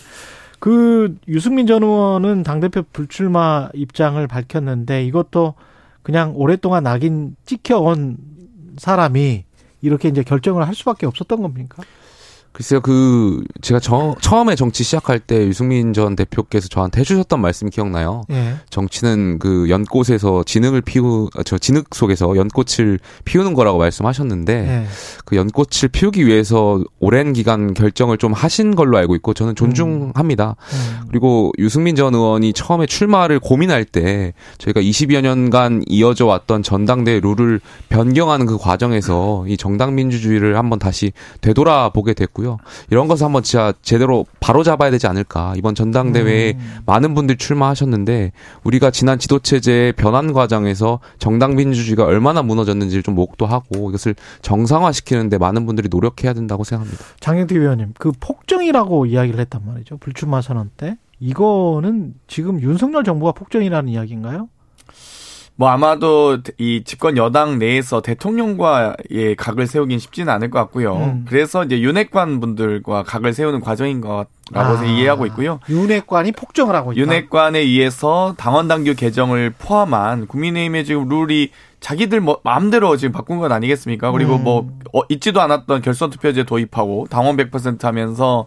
그 0.58 1.16
유승민 1.26 1.66
전 1.66 1.82
의원은 1.82 2.42
당대표 2.42 2.82
불출마 2.92 3.70
입장을 3.74 4.24
밝혔는데 4.26 5.04
이것도 5.04 5.54
그냥 6.02 6.32
오랫동안 6.36 6.84
낙인 6.84 7.36
찍혀온 7.44 8.16
사람이 8.78 9.44
이렇게 9.82 10.08
이제 10.08 10.22
결정을 10.22 10.66
할 10.66 10.74
수밖에 10.74 11.06
없었던 11.06 11.42
겁니까? 11.42 11.82
글쎄요, 12.52 12.80
그, 12.80 13.44
제가 13.60 13.78
저, 13.78 14.16
처음에 14.20 14.56
정치 14.56 14.82
시작할 14.82 15.20
때 15.20 15.46
유승민 15.46 15.92
전 15.92 16.16
대표께서 16.16 16.66
저한테 16.66 17.00
해주셨던 17.00 17.40
말씀 17.40 17.70
기억나요? 17.70 18.24
예. 18.30 18.56
정치는 18.70 19.38
그 19.38 19.70
연꽃에서 19.70 20.42
진흙을 20.42 20.80
피우, 20.80 21.30
아, 21.36 21.44
저 21.44 21.58
진흙 21.58 21.94
속에서 21.94 22.36
연꽃을 22.36 22.98
피우는 23.24 23.54
거라고 23.54 23.78
말씀하셨는데, 23.78 24.52
예. 24.52 24.86
그 25.24 25.36
연꽃을 25.36 25.90
피우기 25.92 26.26
위해서 26.26 26.82
오랜 26.98 27.32
기간 27.32 27.72
결정을 27.72 28.18
좀 28.18 28.32
하신 28.32 28.74
걸로 28.74 28.98
알고 28.98 29.14
있고, 29.16 29.32
저는 29.32 29.54
존중합니다. 29.54 30.56
음. 30.58 31.06
그리고 31.08 31.52
유승민 31.58 31.94
전 31.94 32.14
의원이 32.14 32.52
처음에 32.52 32.86
출마를 32.86 33.38
고민할 33.38 33.84
때, 33.84 34.32
저희가 34.58 34.80
20여 34.80 35.20
년간 35.20 35.84
이어져 35.86 36.26
왔던 36.26 36.64
전당대 36.64 37.20
룰을 37.20 37.60
변경하는 37.90 38.46
그 38.46 38.58
과정에서 38.58 39.44
이 39.46 39.56
정당 39.56 39.94
민주주의를 39.94 40.58
한번 40.58 40.80
다시 40.80 41.12
되돌아보게 41.42 42.14
됐고 42.14 42.39
요. 42.44 42.58
이런 42.90 43.08
것을 43.08 43.24
한번 43.24 43.42
진짜 43.42 43.72
제대로 43.82 44.26
바로 44.40 44.62
잡아야 44.62 44.90
되지 44.90 45.06
않을까. 45.06 45.54
이번 45.56 45.74
전당대회에 45.74 46.58
많은 46.86 47.14
분들이 47.14 47.38
출마하셨는데 47.38 48.32
우리가 48.64 48.90
지난 48.90 49.18
지도체제의 49.18 49.92
변환 49.94 50.32
과정에서 50.32 51.00
정당 51.18 51.54
민주주의가 51.56 52.04
얼마나 52.04 52.42
무너졌는지를 52.42 53.02
좀 53.02 53.14
목도하고 53.14 53.90
이것을 53.90 54.14
정상화시키는데 54.42 55.38
많은 55.38 55.66
분들이 55.66 55.88
노력해야 55.90 56.32
된다고 56.32 56.64
생각합니다. 56.64 57.04
장영태 57.20 57.58
위원님, 57.58 57.94
그 57.98 58.12
폭정이라고 58.18 59.06
이야기를 59.06 59.40
했단 59.40 59.62
말이죠. 59.66 59.98
불출마 59.98 60.40
선언 60.42 60.70
때. 60.76 60.96
이거는 61.20 62.14
지금 62.26 62.60
윤석열 62.62 63.04
정부가 63.04 63.32
폭정이라는 63.32 63.90
이야기인가요? 63.92 64.48
뭐 65.60 65.68
아마도 65.68 66.38
이 66.56 66.84
집권 66.86 67.18
여당 67.18 67.58
내에서 67.58 68.00
대통령과의 68.00 69.36
각을 69.36 69.66
세우긴 69.66 69.98
쉽지는 69.98 70.32
않을 70.32 70.48
것 70.48 70.58
같고요. 70.58 70.96
음. 70.96 71.26
그래서 71.28 71.64
이제 71.64 71.82
윤핵관 71.82 72.40
분들과 72.40 73.02
각을 73.02 73.34
세우는 73.34 73.60
과정인 73.60 74.00
것라고 74.00 74.26
아. 74.54 74.82
이해하고 74.82 75.26
있고요. 75.26 75.60
윤핵관이 75.68 76.32
폭정을 76.32 76.74
하고 76.74 76.94
있다. 76.94 77.02
윤핵관에 77.02 77.58
의해서 77.58 78.34
당원 78.38 78.68
당규 78.68 78.94
개정을 78.94 79.52
포함한 79.58 80.28
국민의힘의 80.28 80.86
지금 80.86 81.10
룰이 81.10 81.50
자기들 81.80 82.22
뭐 82.22 82.40
마음대로 82.42 82.96
지금 82.96 83.12
바꾼 83.12 83.38
건 83.38 83.52
아니겠습니까? 83.52 84.12
그리고 84.12 84.36
음. 84.36 84.44
뭐 84.44 84.66
어, 84.94 85.02
있지도 85.10 85.42
않았던 85.42 85.82
결선 85.82 86.08
투표제 86.08 86.44
도입하고 86.44 87.06
당원 87.10 87.36
100% 87.36 87.82
하면서 87.82 88.46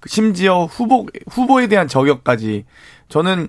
그 0.00 0.08
심지어 0.08 0.64
후보 0.64 1.08
후보에 1.28 1.66
대한 1.66 1.88
저격까지 1.88 2.64
저는 3.10 3.48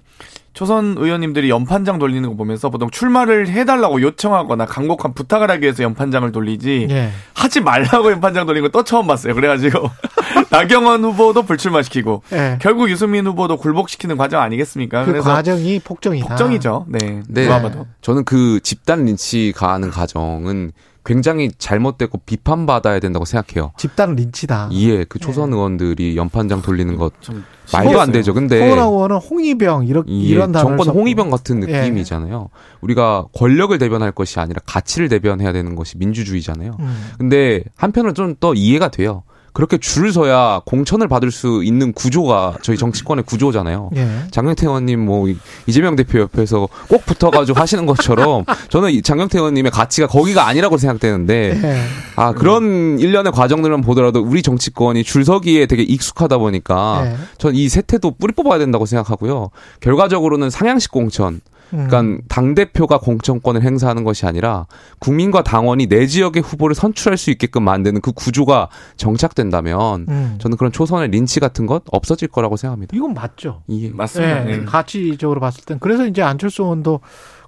초선 0.56 0.96
의원님들이 0.98 1.50
연판장 1.50 2.00
돌리는 2.00 2.28
거 2.30 2.36
보면서 2.36 2.70
보통 2.70 2.90
출마를 2.90 3.50
해달라고 3.50 4.02
요청하거나 4.02 4.66
강력한 4.66 5.14
부탁을 5.14 5.52
하기 5.52 5.64
위해서 5.64 5.84
연판장을 5.84 6.32
돌리지 6.32 6.88
예. 6.90 7.12
하지 7.34 7.60
말라고 7.60 8.10
연판장 8.12 8.46
돌리는 8.46 8.72
거또 8.72 8.86
처음 8.86 9.06
봤어요. 9.06 9.36
그래가지고 9.36 9.90
나경원 10.50 11.04
후보도 11.04 11.44
불출마시키고 11.44 12.24
예. 12.32 12.58
결국 12.62 12.90
유승민 12.90 13.28
후보도 13.28 13.58
굴복시키는 13.58 14.16
과정 14.16 14.42
아니겠습니까? 14.42 15.04
그 15.04 15.12
그래서 15.12 15.30
과정이 15.30 15.80
폭정이다. 15.80 16.26
폭정이죠. 16.26 16.86
네. 16.88 17.22
네. 17.28 17.44
누가 17.44 17.62
봐도. 17.62 17.86
저는 18.02 18.24
그 18.24 18.62
집단 18.64 19.04
린치 19.04 19.52
가하는 19.58 19.92
과정은 19.92 20.72
굉장히 21.06 21.52
잘못됐고 21.58 22.20
비판받아야 22.26 23.00
된다고 23.00 23.26
생각해요. 23.26 23.72
집단 23.78 24.16
린치다. 24.16 24.70
예, 24.74 25.04
그 25.04 25.20
초선 25.20 25.54
의원들이 25.54 26.18
연판장 26.18 26.62
돌리는 26.62 26.96
것좀 26.98 27.44
말도 27.72 28.02
안 28.02 28.12
되죠. 28.12 28.34
근데 28.34 28.60
코로나 28.60 28.84
의원은 28.84 29.18
홍위병 29.18 29.86
이런 29.88 30.04
예, 30.08 30.14
이런 30.14 30.52
단어를 30.52 30.72
정권 30.72 30.86
썼고. 30.88 31.00
홍위병 31.00 31.30
같은 31.30 31.68
예. 31.70 31.82
느낌이잖아요. 31.82 32.50
우리가 32.82 33.26
권력을 33.34 33.78
대변할 33.78 34.12
것이 34.12 34.40
아니라 34.40 34.62
가치를 34.66 35.08
대변해야 35.10 35.54
되는 35.54 35.76
것이 35.76 35.98
민주주의잖아요. 35.98 36.76
음. 36.80 37.12
근데 37.18 37.64
한편으로 37.76 38.14
좀 38.14 38.36
더 38.40 38.54
이해가 38.54 38.90
돼요. 38.90 39.24
그렇게 39.56 39.78
줄을 39.78 40.12
서야 40.12 40.62
공천을 40.66 41.08
받을 41.08 41.32
수 41.32 41.64
있는 41.64 41.94
구조가 41.94 42.58
저희 42.62 42.78
정치권의 42.78 43.24
구조잖아요. 43.24 43.90
예. 43.96 44.08
장경태 44.30 44.68
의원님 44.68 45.00
뭐 45.06 45.30
이- 45.30 45.38
이재명 45.66 45.96
대표 45.96 46.20
옆에서 46.20 46.68
꼭 46.90 47.06
붙어가지고 47.06 47.58
하시는 47.58 47.86
것처럼 47.86 48.44
저는 48.70 48.92
이 48.92 49.02
장경태 49.02 49.38
의원님의 49.40 49.72
가치가 49.72 50.08
거기가 50.08 50.46
아니라고 50.46 50.78
생각되는데 50.78 51.62
예. 51.64 51.82
아 52.18 52.34
그런 52.34 53.00
일련의 53.00 53.32
과정들만 53.32 53.80
보더라도 53.82 54.22
우리 54.22 54.42
정치권이 54.42 55.04
줄서기에 55.06 55.68
되게 55.68 55.84
익숙하다 55.84 56.38
보니까 56.38 57.04
예. 57.06 57.16
전이 57.38 57.70
세태도 57.70 58.16
뿌리 58.20 58.34
뽑아야 58.34 58.60
된다고 58.60 58.86
생각하고요. 58.86 59.52
결과적으로는 59.80 60.50
상향식 60.50 60.92
공천 60.92 61.36
음. 61.36 61.42
그러니까 61.70 62.24
당 62.28 62.56
대표가 62.56 63.00
공천권을 63.00 63.62
행사하는 63.62 64.04
것이 64.04 64.26
아니라 64.26 64.68
국민과 65.00 65.44
당원이 65.44 65.88
내 65.88 66.06
지역의 66.08 66.44
후보를 66.44 66.76
선출할 66.76 67.18
수 67.18 67.32
있게끔 67.32 67.64
만드는 67.64 68.02
그 68.02 68.12
구조가 68.12 68.70
정착된다면 68.98 70.06
음. 70.08 70.36
저는 70.40 70.58
그런 70.58 70.72
초선의 70.72 71.10
린치 71.10 71.40
같은 71.40 71.66
것 71.66 71.84
없어질 71.92 72.28
거라고 72.28 72.58
생각합니다. 72.58 72.96
이건 72.96 73.14
맞죠. 73.14 73.64
예. 73.70 73.90
맞습니다. 73.90 74.50
예. 74.50 74.58
네. 74.58 74.66
가치적으로 74.66 75.40
봤을 75.40 75.64
땐 75.66 75.80
그래서 75.80 76.06
이제 76.06 76.22
안철수 76.22 76.64
의원도 76.64 77.02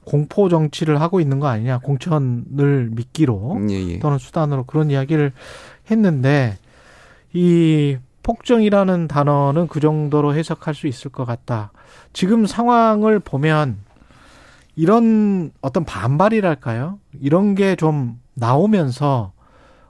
공포 0.04 0.48
정치를 0.48 1.02
하고 1.02 1.20
있는 1.20 1.40
거 1.40 1.48
아니냐. 1.48 1.80
공천을 1.80 2.90
미끼로 2.92 3.60
예, 3.70 3.74
예. 3.74 4.00
또는 4.00 4.18
수단으로 4.18 4.64
그런 4.64 4.90
이야기를 4.90 5.34
했는데 5.92 6.58
이 7.34 7.98
폭정이라는 8.24 9.08
단어는 9.08 9.68
그 9.68 9.80
정도로 9.80 10.34
해석할 10.34 10.74
수 10.74 10.88
있을 10.88 11.12
것 11.12 11.26
같다. 11.26 11.72
지금 12.14 12.46
상황을 12.46 13.20
보면 13.20 13.78
이런 14.78 15.52
어떤 15.62 15.84
반발이랄까요? 15.84 17.00
이런 17.20 17.56
게 17.56 17.76
좀 17.76 18.20
나오면서 18.36 19.34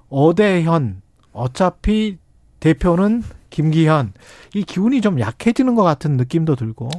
어대현 0.10 1.02
어차피 1.34 2.18
대표는 2.60 3.24
김기현 3.50 4.14
이 4.56 4.64
기운이 4.64 5.02
좀 5.02 5.20
약해지는 5.20 5.76
것 5.76 5.84
같은 5.84 6.18
느낌도 6.18 6.56
들고 6.56 6.90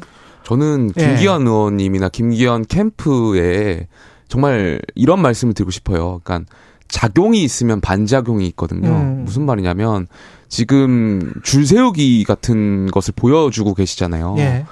저는 0.45 0.91
예. 0.99 1.07
김기현 1.07 1.47
의원님이나 1.47 2.11
김기현 2.11 2.67
캠프에 2.67 3.89
정말 4.29 4.81
이런 4.95 5.21
말씀을 5.21 5.55
드리고 5.55 5.71
싶어요. 5.71 6.21
그러니까 6.23 6.51
작용이 6.89 7.43
있으면 7.43 7.81
반작용이 7.81 8.47
있거든요. 8.49 8.89
음. 8.91 9.25
무슨 9.25 9.45
말이냐면 9.47 10.07
지금 10.49 11.33
줄 11.43 11.67
세우기 11.67 12.25
같은 12.25 12.87
것을 12.91 13.15
보여주고 13.17 13.75
계시잖아요. 13.75 14.37
예. 14.39 14.65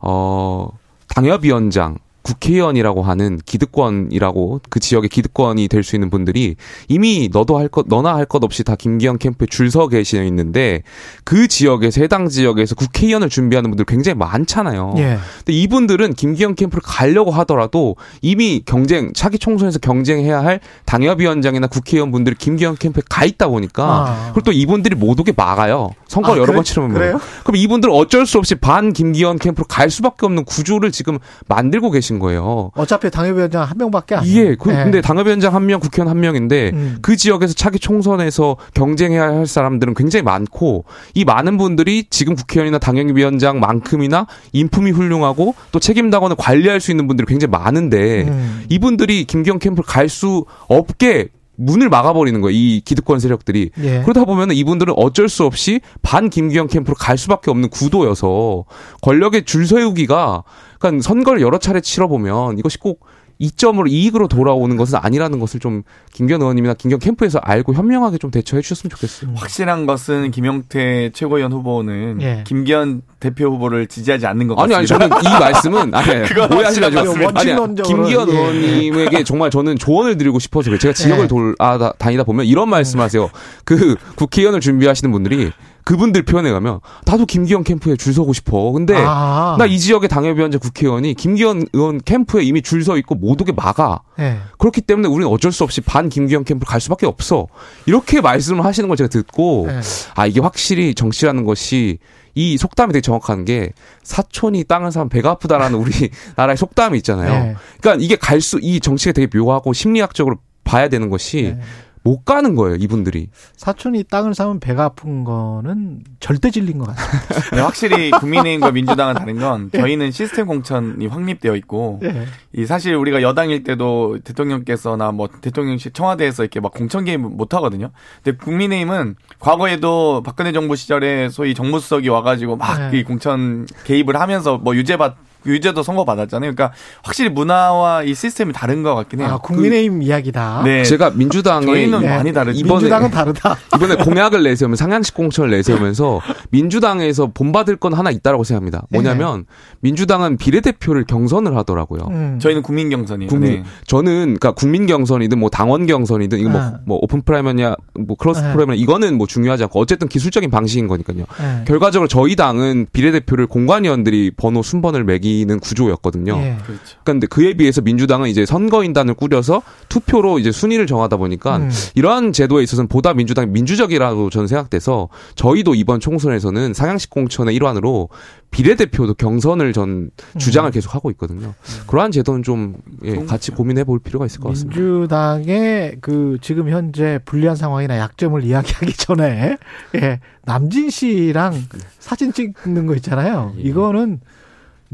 어, 0.00 0.68
당협위원장, 1.08 1.98
국회의원이라고 2.22 3.02
하는 3.02 3.38
기득권이라고 3.46 4.60
그 4.70 4.80
지역의 4.80 5.08
기득권이 5.10 5.68
될 5.68 5.82
수 5.82 5.96
있는 5.96 6.10
분들이 6.10 6.54
이미 6.88 7.28
너도 7.32 7.58
할 7.58 7.66
것, 7.68 7.86
너나 7.88 8.14
할 8.14 8.24
것 8.26 8.44
없이 8.44 8.62
다 8.62 8.76
김기현 8.76 9.18
캠프에 9.18 9.46
줄 9.50 9.68
서 9.72 9.88
계시어 9.88 10.22
있는데 10.24 10.82
그 11.24 11.48
지역에서 11.48 12.00
해당 12.02 12.28
지역에서 12.28 12.74
국회의원을 12.74 13.28
준비하는 13.30 13.70
분들 13.70 13.84
굉장히 13.86 14.16
많잖아요. 14.18 14.94
예. 14.98 15.18
근데 15.38 15.52
이분들은 15.52 16.12
김기현 16.14 16.54
캠프를 16.54 16.82
가려고 16.84 17.30
하더라도 17.30 17.96
이미 18.20 18.62
경쟁, 18.66 19.12
차기 19.14 19.38
총선에서 19.38 19.78
경쟁해야 19.78 20.44
할 20.44 20.60
당협위원장이나 20.84 21.66
국회의원 21.68 22.10
분들이 22.12 22.36
김기현 22.36 22.76
캠프에 22.76 23.02
가 23.08 23.24
있다 23.24 23.48
보니까 23.48 23.84
아. 23.84 24.30
그리고 24.34 24.42
또 24.44 24.52
이분들이 24.52 24.94
못 24.94 25.18
오게 25.18 25.32
막아요. 25.36 25.90
선거 26.06 26.32
아, 26.32 26.36
여러 26.36 26.46
그래? 26.46 26.54
번 26.56 26.64
치르면. 26.64 26.92
그래요? 26.92 27.20
그럼 27.44 27.56
이분들 27.56 27.88
은 27.88 27.94
어쩔 27.94 28.26
수 28.26 28.38
없이 28.38 28.54
반 28.54 28.92
김기현 28.92 29.38
캠프로 29.38 29.64
갈 29.66 29.88
수밖에 29.90 30.26
없는 30.26 30.44
구조를 30.44 30.92
지금 30.92 31.18
만들고 31.48 31.90
계신 31.90 32.11
것인 32.12 32.18
거예요. 32.18 32.70
어차피 32.74 33.10
당협위원장 33.10 33.62
한 33.62 33.78
명밖에 33.78 34.14
안. 34.14 34.26
예, 34.26 34.54
그, 34.54 34.68
네. 34.68 34.84
근데 34.84 35.00
당협위원장 35.00 35.54
한 35.54 35.66
명, 35.66 35.80
국회의원 35.80 36.10
한 36.10 36.20
명인데 36.20 36.70
음. 36.74 36.98
그 37.02 37.16
지역에서 37.16 37.54
차기 37.54 37.78
총선에서 37.78 38.56
경쟁해야 38.74 39.22
할 39.22 39.46
사람들은 39.46 39.94
굉장히 39.94 40.22
많고 40.22 40.84
이 41.14 41.24
많은 41.24 41.56
분들이 41.56 42.04
지금 42.10 42.34
국회의원이나 42.34 42.78
당협위원장만큼이나 42.78 44.26
인품이 44.52 44.90
훌륭하고 44.90 45.54
또 45.72 45.80
책임당원을 45.80 46.36
관리할 46.38 46.80
수 46.80 46.90
있는 46.90 47.06
분들이 47.06 47.26
굉장히 47.26 47.50
많은데 47.50 48.24
음. 48.24 48.64
이분들이 48.68 49.24
김기현 49.24 49.58
캠프를 49.58 49.84
갈 49.86 50.12
수 50.12 50.44
없게 50.68 51.28
문을 51.56 51.88
막아버리는 51.88 52.40
거예요. 52.40 52.56
이 52.56 52.80
기득권 52.84 53.20
세력들이. 53.20 53.70
예. 53.82 54.02
그러다 54.02 54.24
보면 54.24 54.52
이분들은 54.52 54.94
어쩔 54.96 55.28
수 55.28 55.44
없이 55.44 55.80
반 56.02 56.30
김기현 56.30 56.66
캠프로 56.68 56.94
갈 56.94 57.18
수밖에 57.18 57.50
없는 57.50 57.68
구도여서 57.68 58.64
권력의 59.02 59.44
줄 59.44 59.66
세우기가 59.66 60.44
그러니까 60.78 61.02
선거를 61.02 61.40
여러 61.42 61.58
차례 61.58 61.80
치러보면 61.80 62.58
이것이 62.58 62.78
꼭 62.78 63.06
이점으로 63.42 63.88
이익으로 63.88 64.28
돌아오는 64.28 64.76
것은 64.76 65.00
아니라는 65.02 65.40
것을 65.40 65.58
좀 65.58 65.82
김기현 66.12 66.40
의원님이나 66.40 66.74
김기현 66.74 67.00
캠프에서 67.00 67.40
알고 67.42 67.74
현명하게 67.74 68.18
좀 68.18 68.30
대처해 68.30 68.62
주셨으면 68.62 68.90
좋겠어요. 68.90 69.32
확실한 69.34 69.86
것은 69.86 70.30
김용태 70.30 71.10
최고위원 71.12 71.52
후보는 71.52 72.22
예. 72.22 72.44
김기현 72.46 73.02
대표 73.18 73.46
후보를 73.46 73.88
지지하지 73.88 74.26
않는 74.26 74.46
것 74.46 74.58
아니 74.60 74.72
같습니다. 74.72 75.04
아니 75.04 75.10
저는 75.10 75.24
이 75.24 75.40
말씀은 75.40 75.94
아니 75.94 76.10
아니, 76.12 76.28
그건 76.28 76.52
오해하지 76.52 76.80
마시고. 76.80 77.28
아니 77.34 77.82
김기현 77.82 78.28
예. 78.28 78.32
의원님에게 78.32 79.24
정말 79.24 79.50
저는 79.50 79.76
조언을 79.76 80.16
드리고 80.16 80.38
싶어서. 80.38 80.62
제가 80.78 80.94
지역을 80.94 81.24
예. 81.24 81.28
돌아 81.28 81.92
다니다 81.98 82.22
보면 82.22 82.46
이런 82.46 82.70
말씀하세요. 82.70 83.28
그 83.64 83.96
국회의원을 84.16 84.60
준비하시는 84.60 85.10
분들이 85.10 85.50
그분들 85.84 86.24
표현에 86.24 86.50
가면 86.52 86.80
나도 87.06 87.26
김기현 87.26 87.64
캠프에 87.64 87.96
줄 87.96 88.12
서고 88.14 88.32
싶어. 88.32 88.70
근데 88.72 88.94
아. 88.96 89.56
나이 89.58 89.78
지역의 89.78 90.08
당협위원장 90.08 90.60
국회의원이 90.60 91.14
김기현 91.14 91.66
의원 91.72 92.00
캠프에 92.00 92.42
이미 92.44 92.62
줄 92.62 92.82
서 92.82 92.96
있고 92.96 93.14
못 93.14 93.40
오게 93.40 93.52
막아. 93.52 94.00
예. 94.18 94.38
그렇기 94.58 94.80
때문에 94.80 95.08
우리는 95.08 95.26
어쩔 95.30 95.52
수 95.52 95.62
없이 95.64 95.80
반 95.80 96.08
김기현 96.08 96.44
캠프를 96.44 96.68
갈 96.68 96.80
수밖에 96.80 97.06
없어. 97.06 97.46
이렇게 97.86 98.20
말씀을 98.20 98.64
하시는 98.64 98.88
걸 98.88 98.96
제가 98.96 99.08
듣고 99.08 99.66
네. 99.68 99.80
아 100.14 100.26
이게 100.26 100.40
확실히 100.40 100.94
정치라는 100.94 101.44
것이 101.44 101.98
이 102.34 102.56
속담이 102.56 102.92
되게 102.92 103.02
정확한 103.02 103.44
게 103.44 103.72
사촌이 104.02 104.64
땅을 104.64 104.90
사면 104.90 105.08
배가 105.10 105.30
아프다라는 105.30 105.78
우리 105.78 105.92
나라의 106.36 106.56
속담이 106.56 106.96
있잖아요. 106.98 107.30
네. 107.44 107.54
그러니까 107.80 108.04
이게 108.04 108.16
갈 108.16 108.40
수 108.40 108.58
이 108.62 108.80
정치가 108.80 109.12
되게 109.12 109.28
묘하고 109.38 109.72
심리학적으로 109.72 110.36
봐야 110.64 110.88
되는 110.88 111.10
것이 111.10 111.54
못 112.02 112.24
가는 112.24 112.54
거예요 112.54 112.76
이분들이. 112.76 113.28
사촌이 113.56 114.04
땅을 114.04 114.34
사면 114.34 114.60
배가 114.60 114.84
아픈 114.84 115.24
거는 115.24 116.00
절대 116.20 116.50
진리인 116.50 116.78
것 116.78 116.86
같아요. 116.86 117.20
네, 117.52 117.60
확실히 117.60 118.10
국민의힘과 118.10 118.72
민주당은 118.72 119.14
다른 119.14 119.38
건 119.38 119.70
저희는 119.72 120.10
시스템 120.10 120.46
공천이 120.46 121.06
확립되어 121.06 121.54
있고 121.56 122.00
예. 122.02 122.26
이 122.52 122.66
사실 122.66 122.94
우리가 122.94 123.22
여당일 123.22 123.62
때도 123.62 124.18
대통령께서나 124.24 125.12
뭐 125.12 125.28
대통령실 125.28 125.92
청와대에서 125.92 126.42
이렇게 126.42 126.60
막 126.60 126.72
공천 126.72 127.04
개입 127.04 127.20
못 127.20 127.54
하거든요. 127.54 127.90
근데 128.22 128.36
국민의힘은 128.36 129.16
과거에도 129.38 130.22
박근혜 130.24 130.52
정부 130.52 130.76
시절에 130.76 131.28
소위 131.28 131.54
정무수석이 131.54 132.08
와가지고 132.08 132.56
막 132.56 132.90
네. 132.90 132.98
이 132.98 133.04
공천 133.04 133.66
개입을 133.84 134.20
하면서 134.20 134.58
뭐 134.58 134.74
유죄받 134.74 135.16
유죄도 135.46 135.82
선고 135.82 136.04
받았잖아요. 136.04 136.54
그러니까 136.54 136.72
확실히 137.02 137.30
문화와 137.30 138.02
이 138.04 138.14
시스템이 138.14 138.52
다른 138.52 138.82
것 138.82 138.94
같긴 138.94 139.20
해요. 139.20 139.28
아, 139.32 139.38
국민의힘 139.38 140.02
이야기다. 140.02 140.62
네. 140.64 140.84
제가 140.84 141.10
민주당의 141.10 141.66
저희는 141.66 142.02
이- 142.02 142.06
많이 142.06 142.32
다르죠. 142.32 142.58
이번에 142.58 142.74
민주당은 142.80 143.10
다르다. 143.10 143.56
이번에 143.76 143.96
공약을 143.96 144.42
내세우면 144.42 144.76
상향식 144.76 145.14
공천을 145.14 145.50
내세우면서 145.50 146.20
민주당에서 146.50 147.30
본받을 147.32 147.76
건 147.76 147.92
하나 147.94 148.10
있다라고 148.10 148.44
생각합니다. 148.44 148.82
뭐냐면 148.90 149.46
민주당은 149.80 150.36
비례대표를 150.36 151.04
경선을 151.04 151.56
하더라고요. 151.56 152.02
음. 152.10 152.38
저희는 152.40 152.62
국민 152.62 152.90
경선이에요. 152.90 153.28
국민 153.28 153.50
네. 153.52 153.64
저는 153.86 154.12
그러니까 154.38 154.52
국민 154.52 154.86
경선이든 154.86 155.38
뭐 155.38 155.48
당원 155.50 155.86
경선이든 155.86 156.38
이거 156.38 156.50
뭐, 156.50 156.60
아. 156.60 156.74
뭐 156.84 156.98
open 157.02 157.22
primary냐 157.22 157.74
뭐 158.06 158.16
closed 158.16 158.40
아. 158.44 158.52
primary냐 158.52 158.80
이거는 158.80 159.16
뭐 159.18 159.26
중요하지 159.26 159.64
않고 159.64 159.80
어쨌든 159.80 160.08
기술적인 160.08 160.50
방식인 160.50 160.86
거니까요. 160.88 161.24
예. 161.40 161.64
결과적으로 161.64 162.08
저희 162.08 162.36
당은 162.36 162.86
비례대표를 162.92 163.46
공관위원들이 163.46 164.32
번호 164.36 164.62
순번을 164.62 165.04
매기 165.04 165.31
는 165.46 165.58
구조였거든요. 165.58 166.36
예. 166.36 166.58
그렇죠. 166.64 166.82
그런데 167.04 167.26
그에 167.26 167.54
비해서 167.54 167.80
민주당은 167.80 168.28
이제 168.28 168.46
선거인단을 168.46 169.14
꾸려서 169.14 169.62
투표로 169.88 170.38
이제 170.38 170.52
순위를 170.52 170.86
정하다 170.86 171.16
보니까 171.16 171.56
음. 171.56 171.70
이러한 171.94 172.32
제도에 172.32 172.62
있어서는 172.62 172.88
보다 172.88 173.14
민주당이 173.14 173.48
민주적이라고 173.50 174.30
저는 174.30 174.46
생각돼서 174.46 175.08
저희도 175.34 175.74
이번 175.74 176.00
총선에서는 176.00 176.74
상향식 176.74 177.10
공천의 177.10 177.54
일환으로 177.56 178.08
비례대표도 178.52 179.14
경선을 179.14 179.72
전 179.72 180.10
주장을 180.38 180.68
음. 180.68 180.72
계속 180.72 180.94
하고 180.94 181.10
있거든요. 181.12 181.54
그러한 181.86 182.12
제도는 182.12 182.42
좀 182.42 182.76
예, 183.02 183.16
같이 183.24 183.50
고민해 183.50 183.84
볼 183.84 183.98
필요가 183.98 184.26
있을 184.26 184.40
것 184.40 184.50
같습니다. 184.50 184.78
민주당의 184.78 185.96
그 186.02 186.36
지금 186.42 186.68
현재 186.68 187.18
불리한 187.24 187.56
상황이나 187.56 187.98
약점을 187.98 188.44
이야기하기 188.44 188.92
전에 188.92 189.56
예, 189.96 190.20
남진 190.44 190.90
씨랑 190.90 191.54
사진 191.98 192.32
찍는 192.32 192.86
거 192.86 192.94
있잖아요. 192.96 193.54
예. 193.56 193.62
이거는 193.62 194.20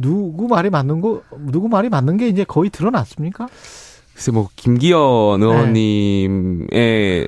누구 0.01 0.47
말이 0.47 0.70
맞는 0.70 1.01
거 1.01 1.23
누구 1.39 1.69
말이 1.69 1.89
맞는 1.89 2.16
게 2.16 2.29
이제 2.29 2.45
거의 2.45 2.70
드러났습니까? 2.70 3.49
글쎄 4.15 4.31
뭐 4.33 4.49
김기현 4.57 5.43
의원님의 5.43 7.27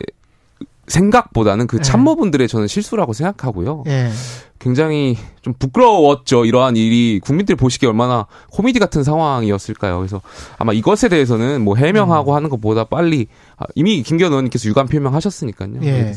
생각보다는 0.87 1.67
그 1.67 1.77
네. 1.77 1.83
참모분들의 1.83 2.49
저는 2.49 2.67
실수라고 2.67 3.13
생각하고요. 3.13 3.85
예. 3.87 4.11
굉장히 4.59 5.17
좀 5.41 5.55
부끄러웠죠. 5.59 6.45
이러한 6.45 6.77
일이 6.77 7.21
국민들이 7.23 7.57
보시기에 7.57 7.89
얼마나 7.89 8.27
코미디 8.51 8.79
같은 8.79 9.03
상황이었을까요. 9.05 9.99
그래서 9.99 10.21
아마 10.59 10.73
이것에 10.73 11.09
대해서는 11.09 11.63
뭐 11.63 11.75
음. 11.75 11.79
해명하고 11.79 12.35
하는 12.35 12.51
것보다 12.51 12.85
빨리 12.85 13.29
아, 13.57 13.65
이미 13.75 14.03
김기현 14.03 14.33
의원님께서 14.33 14.69
유감 14.69 14.89
표명하셨으니까요. 14.89 15.75
예. 15.83 16.13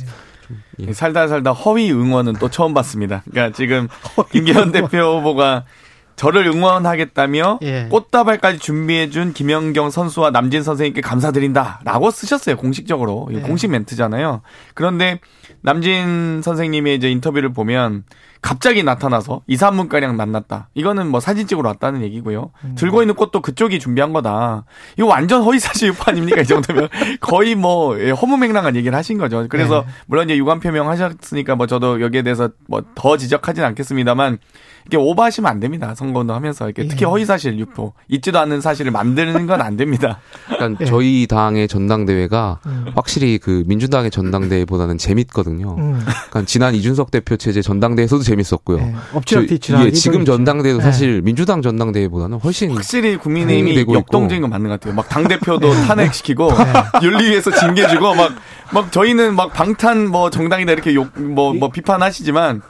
예. 0.79 0.93
살다 0.93 1.27
살다 1.27 1.51
허위 1.51 1.91
응원은 1.91 2.33
또 2.33 2.49
처음 2.49 2.73
봤습니다. 2.73 3.23
그러니까 3.29 3.55
지금 3.55 3.87
김기현 4.31 4.71
대표 4.71 5.19
후보가 5.19 5.63
저를 6.15 6.45
응원하겠다며 6.47 7.59
예. 7.63 7.87
꽃다발까지 7.89 8.59
준비해준 8.59 9.33
김연경 9.33 9.89
선수와 9.89 10.31
남진 10.31 10.63
선생님께 10.63 11.01
감사드린다라고 11.01 12.11
쓰셨어요 12.11 12.57
공식적으로 12.57 13.29
예. 13.33 13.39
공식 13.41 13.69
멘트잖아요. 13.71 14.41
그런데 14.73 15.19
남진 15.61 16.41
선생님의 16.43 16.95
이제 16.95 17.09
인터뷰를 17.09 17.53
보면 17.53 18.03
갑자기 18.41 18.83
나타나서 18.83 19.41
2, 19.47 19.55
3분 19.55 19.87
가량 19.87 20.17
만났다. 20.17 20.67
이거는 20.73 21.07
뭐 21.07 21.21
사진 21.21 21.47
찍으러 21.47 21.69
왔다는 21.69 22.01
얘기고요. 22.01 22.51
음. 22.65 22.75
들고 22.75 23.01
있는 23.01 23.15
꽃도 23.15 23.41
그쪽이 23.41 23.79
준비한 23.79 24.11
거다. 24.11 24.65
이거 24.97 25.07
완전 25.07 25.43
허위사실 25.43 25.87
유포 25.95 26.11
아닙니까 26.11 26.41
이 26.41 26.45
정도면 26.45 26.89
거의 27.21 27.55
뭐 27.55 27.97
예, 28.01 28.09
허무맹랑한 28.11 28.75
얘기를 28.75 28.97
하신 28.97 29.17
거죠. 29.17 29.45
그래서 29.47 29.83
네. 29.87 29.93
물론 30.07 30.25
이제 30.29 30.37
유감 30.37 30.59
표명하셨으니까 30.59 31.55
뭐 31.55 31.67
저도 31.67 32.01
여기에 32.01 32.23
대해서 32.23 32.49
뭐 32.67 32.83
더 32.95 33.17
지적하진 33.17 33.63
않겠습니다만 33.63 34.37
이게 34.87 34.97
오버하시면 34.97 35.49
안 35.49 35.59
됩니다. 35.59 35.95
선거운동 35.95 36.35
하면서 36.35 36.65
이렇게 36.65 36.87
특히 36.87 37.03
예. 37.03 37.05
허위사실 37.05 37.57
유포 37.57 37.93
있지도 38.09 38.39
않는 38.39 38.59
사실을 38.61 38.91
만드는 38.91 39.47
건 39.47 39.61
안 39.61 39.77
됩니다. 39.77 40.19
그러니까 40.47 40.81
예. 40.81 40.85
저희 40.85 41.25
당의 41.27 41.67
전당대회가 41.67 42.59
음. 42.65 42.85
확실히 42.95 43.37
그 43.37 43.63
민주당의 43.65 44.11
전당대회보다는 44.11 44.97
재밌거든요. 44.97 45.75
음. 45.77 45.99
그러니까 46.05 46.43
지난 46.45 46.75
이준석 46.75 47.11
대표 47.11 47.37
체제 47.37 47.61
전당대회에서도 47.61 48.23
재밌었고요. 48.23 48.79
예. 48.79 48.93
엎치락뒤치락 49.13 49.81
저- 49.81 49.87
예, 49.87 49.91
지금. 49.91 50.25
전당대회도 50.25 50.79
예. 50.79 50.83
사실 50.83 51.21
민주당 51.21 51.61
전당대회보다는 51.61 52.39
훨씬 52.39 52.71
확실히 52.71 53.15
국민의힘이. 53.17 53.85
역동적인 53.93 54.41
건 54.41 54.49
맞는 54.49 54.69
것 54.69 54.79
같아요. 54.79 54.95
막 54.95 55.07
당 55.07 55.27
대표도 55.27 55.71
탄핵시키고 55.87 56.49
윤리위에서 57.01 57.51
징계주고 57.51 58.15
막, 58.15 58.31
막 58.73 58.91
저희는 58.91 59.35
막 59.35 59.53
방탄 59.53 60.07
뭐 60.07 60.29
정당이다 60.29 60.71
이렇게 60.71 60.93
욕, 60.95 61.09
뭐, 61.19 61.53
뭐 61.53 61.69
비판하시지만 61.69 62.61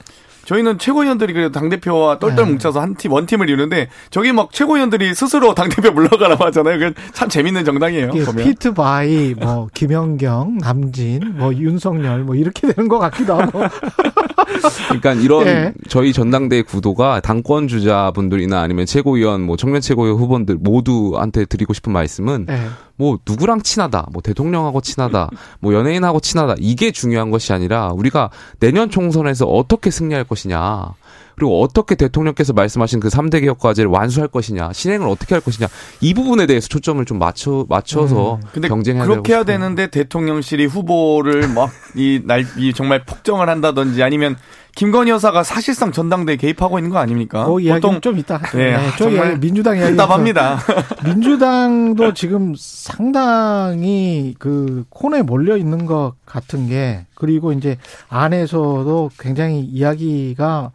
저희는 0.45 0.77
최고위원들이 0.77 1.33
그래도 1.33 1.51
당대표와 1.51 2.19
똘똘 2.19 2.45
네. 2.45 2.51
뭉쳐서 2.51 2.81
한 2.81 2.95
팀, 2.95 3.11
원팀을 3.11 3.49
이루는데 3.49 3.89
저기 4.09 4.31
막 4.31 4.51
최고위원들이 4.51 5.13
스스로 5.15 5.53
당대표 5.55 5.91
물러가라고 5.91 6.43
하잖아요. 6.45 6.79
그참 6.79 7.29
재밌는 7.29 7.65
정당이에요. 7.65 8.09
보면. 8.09 8.35
feat 8.35 8.73
by 8.73 9.33
뭐 9.33 9.67
김연경, 9.73 10.57
남진, 10.59 11.37
뭐 11.37 11.53
윤석열 11.53 12.23
뭐 12.23 12.35
이렇게 12.35 12.71
되는 12.71 12.89
것 12.89 12.99
같기도 12.99 13.35
하고. 13.35 13.63
그러니까 14.87 15.13
이런 15.13 15.47
예. 15.47 15.73
저희 15.87 16.13
전당대회 16.13 16.61
구도가 16.61 17.19
당권 17.21 17.67
주자분들이나 17.67 18.61
아니면 18.61 18.85
최고위원, 18.85 19.41
뭐 19.41 19.57
청년 19.57 19.81
최고위원 19.81 20.19
후보들 20.19 20.57
모두한테 20.59 21.45
드리고 21.45 21.73
싶은 21.73 21.91
말씀은 21.91 22.47
예. 22.49 22.59
뭐 22.95 23.17
누구랑 23.27 23.61
친하다, 23.61 24.07
뭐 24.11 24.21
대통령하고 24.21 24.81
친하다, 24.81 25.29
뭐 25.59 25.73
연예인하고 25.73 26.19
친하다 26.19 26.55
이게 26.59 26.91
중요한 26.91 27.31
것이 27.31 27.53
아니라 27.53 27.91
우리가 27.93 28.29
내년 28.59 28.89
총선에서 28.89 29.45
어떻게 29.45 29.89
승리할 29.89 30.25
것이냐. 30.25 30.93
그리고 31.35 31.61
어떻게 31.61 31.95
대통령께서 31.95 32.53
말씀하신 32.53 32.99
그 32.99 33.07
3대 33.09 33.41
개혁 33.41 33.59
과제를 33.59 33.89
완수할 33.89 34.27
것이냐, 34.27 34.71
실행을 34.73 35.07
어떻게 35.07 35.35
할 35.35 35.41
것이냐 35.41 35.67
이 36.01 36.13
부분에 36.13 36.45
대해서 36.45 36.67
초점을 36.67 37.03
좀 37.05 37.19
맞춰 37.19 37.65
맞춰서 37.69 38.35
음. 38.35 38.41
근데 38.53 38.67
경쟁해야 38.67 39.05
그렇게 39.05 39.33
해야. 39.33 39.43
되는데 39.43 39.87
대통령실이 39.87 40.65
후보를 40.65 41.47
막 41.49 41.69
이 41.95 42.21
날 42.25 42.45
이 42.57 42.73
정말 42.73 43.03
폭정을 43.05 43.49
한다든지 43.49 44.01
아니면 44.03 44.35
김건희 44.75 45.11
여사가 45.11 45.43
사실상 45.43 45.91
전당대에 45.91 46.35
개입하고 46.35 46.79
있는 46.79 46.89
거 46.89 46.97
아닙니까? 46.97 47.45
그 47.45 47.61
이야기는 47.61 48.01
좀 48.01 48.17
이따. 48.17 48.39
네, 48.53 48.75
네, 48.75 48.89
저 48.97 49.03
정말 49.05 49.39
민주당 49.39 49.77
이야기. 49.77 49.95
답답합니다. 49.95 50.57
민주당도 51.05 52.13
지금 52.15 52.55
상당히 52.57 54.33
그 54.39 54.83
콘에 54.89 55.21
몰려 55.21 55.57
있는 55.57 55.85
것 55.85 56.13
같은 56.25 56.67
게 56.67 57.05
그리고 57.15 57.53
이제 57.53 57.77
안에서도 58.09 59.11
굉장히 59.19 59.59
이야기가 59.61 60.71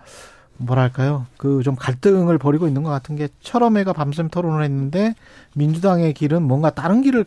뭐랄까요 0.58 1.26
그 1.36 1.62
좀 1.62 1.74
갈등을 1.76 2.36
벌이고 2.38 2.66
있는 2.68 2.82
것 2.82 2.90
같은 2.90 3.16
게 3.16 3.28
철험회가 3.40 3.92
밤샘 3.92 4.28
토론을 4.28 4.62
했는데 4.64 5.14
민주당의 5.54 6.12
길은 6.14 6.42
뭔가 6.42 6.70
다른 6.70 7.00
길을 7.02 7.24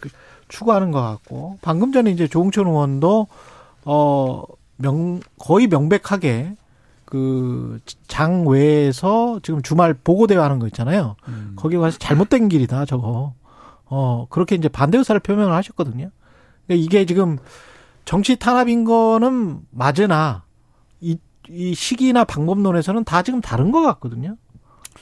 추구하는 0.49 0.91
것 0.91 1.01
같고 1.01 1.57
방금 1.61 1.91
전에 1.91 2.11
이제 2.11 2.27
조홍천 2.27 2.67
의원도 2.67 3.27
어 3.85 4.43
명 4.77 5.19
거의 5.37 5.67
명백하게 5.67 6.55
그 7.05 7.79
장 8.07 8.47
외에서 8.47 9.39
지금 9.43 9.61
주말 9.61 9.93
보고 9.93 10.25
대회 10.27 10.37
하는 10.39 10.57
거 10.59 10.65
있잖아요. 10.67 11.15
거기 11.55 11.77
가서 11.77 11.97
잘못된 11.99 12.49
길이다 12.49 12.85
저거. 12.85 13.33
어 13.85 14.25
그렇게 14.29 14.55
이제 14.55 14.67
반대 14.69 14.97
의사를 14.97 15.19
표명을 15.19 15.53
하셨거든요. 15.53 16.09
그러니까 16.65 16.83
이게 16.85 17.05
지금 17.05 17.37
정치 18.05 18.37
탄압인 18.37 18.83
거는 18.85 19.59
맞으나 19.71 20.43
이, 21.51 21.71
이 21.71 21.73
시기나 21.75 22.23
방법론에서는 22.23 23.03
다 23.03 23.21
지금 23.21 23.41
다른 23.41 23.71
것 23.71 23.81
같거든요. 23.83 24.35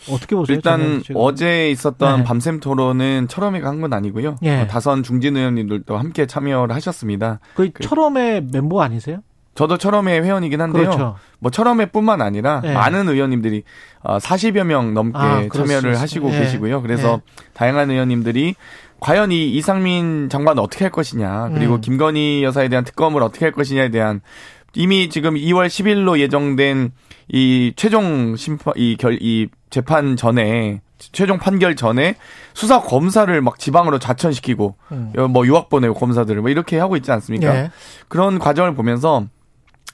어떻게 0.10 0.36
보세요? 0.36 0.56
일단? 0.56 1.02
어제 1.16 1.70
있었던 1.72 2.20
네. 2.20 2.24
밤샘 2.24 2.60
토론은 2.60 3.28
철험이가 3.28 3.68
한 3.68 3.82
건 3.82 3.94
아니고요. 3.94 4.38
예. 4.44 4.62
어, 4.62 4.68
다선 4.68 5.04
중진 5.04 5.36
의원님들도 5.38 5.98
함께 5.98 6.26
참여를 6.26 6.74
하셨습니다. 6.76 7.40
그 7.56 7.72
철험의 7.74 8.48
멤버 8.52 8.82
아니세요? 8.82 9.20
저도 9.56 9.78
철험의 9.78 10.22
회원이긴 10.24 10.62
한데요. 10.62 10.84
그렇죠. 10.86 11.16
뭐 11.40 11.52
철험회뿐만 11.52 12.22
아니라 12.22 12.62
네. 12.62 12.74
많은 12.74 13.10
의원님들이 13.10 13.64
어, 14.04 14.18
40여 14.20 14.64
명 14.64 14.94
넘게 14.94 15.18
아, 15.18 15.48
참여를. 15.52 16.00
하시고 16.00 16.32
예. 16.34 16.40
계시고요. 16.40 16.82
그래서 16.82 17.22
다양한 17.54 17.92
의원님들이 17.92 18.56
과연 19.02 19.32
이 19.32 19.50
이상민 19.52 20.30
장관 20.30 20.60
어떻게 20.60 20.84
할 20.86 20.92
것이냐, 20.92 21.50
그리고 21.54 21.76
음. 21.76 21.82
김건희 21.82 22.44
여사에 22.44 22.68
대한 22.68 22.84
특검을 22.84 23.24
어떻게 23.24 23.46
할 23.46 23.54
것이냐에 23.54 23.90
대한 23.90 24.22
이미 24.76 25.10
지금 25.10 25.36
2월 25.36 25.68
10일로 25.68 26.20
예정된 26.20 26.92
이 27.30 27.74
최종 27.76 28.36
심판 28.36 28.74
이 28.78 28.96
결 28.98 29.18
이 29.22 29.48
재판 29.70 30.16
전에 30.16 30.82
최종 30.98 31.38
판결 31.38 31.76
전에 31.76 32.16
수사 32.54 32.82
검사를 32.82 33.40
막 33.42 33.60
지방으로 33.60 34.00
자천시키고 34.00 34.76
음. 34.92 35.14
뭐 35.32 35.46
유학 35.46 35.70
보내고 35.70 35.94
검사들을 35.94 36.42
뭐 36.42 36.50
이렇게 36.50 36.78
하고 36.80 36.98
있지 36.98 37.12
않습니까? 37.12 37.56
예. 37.56 37.72
그런 38.08 38.40
과정을 38.40 38.74
보면서 38.76 39.26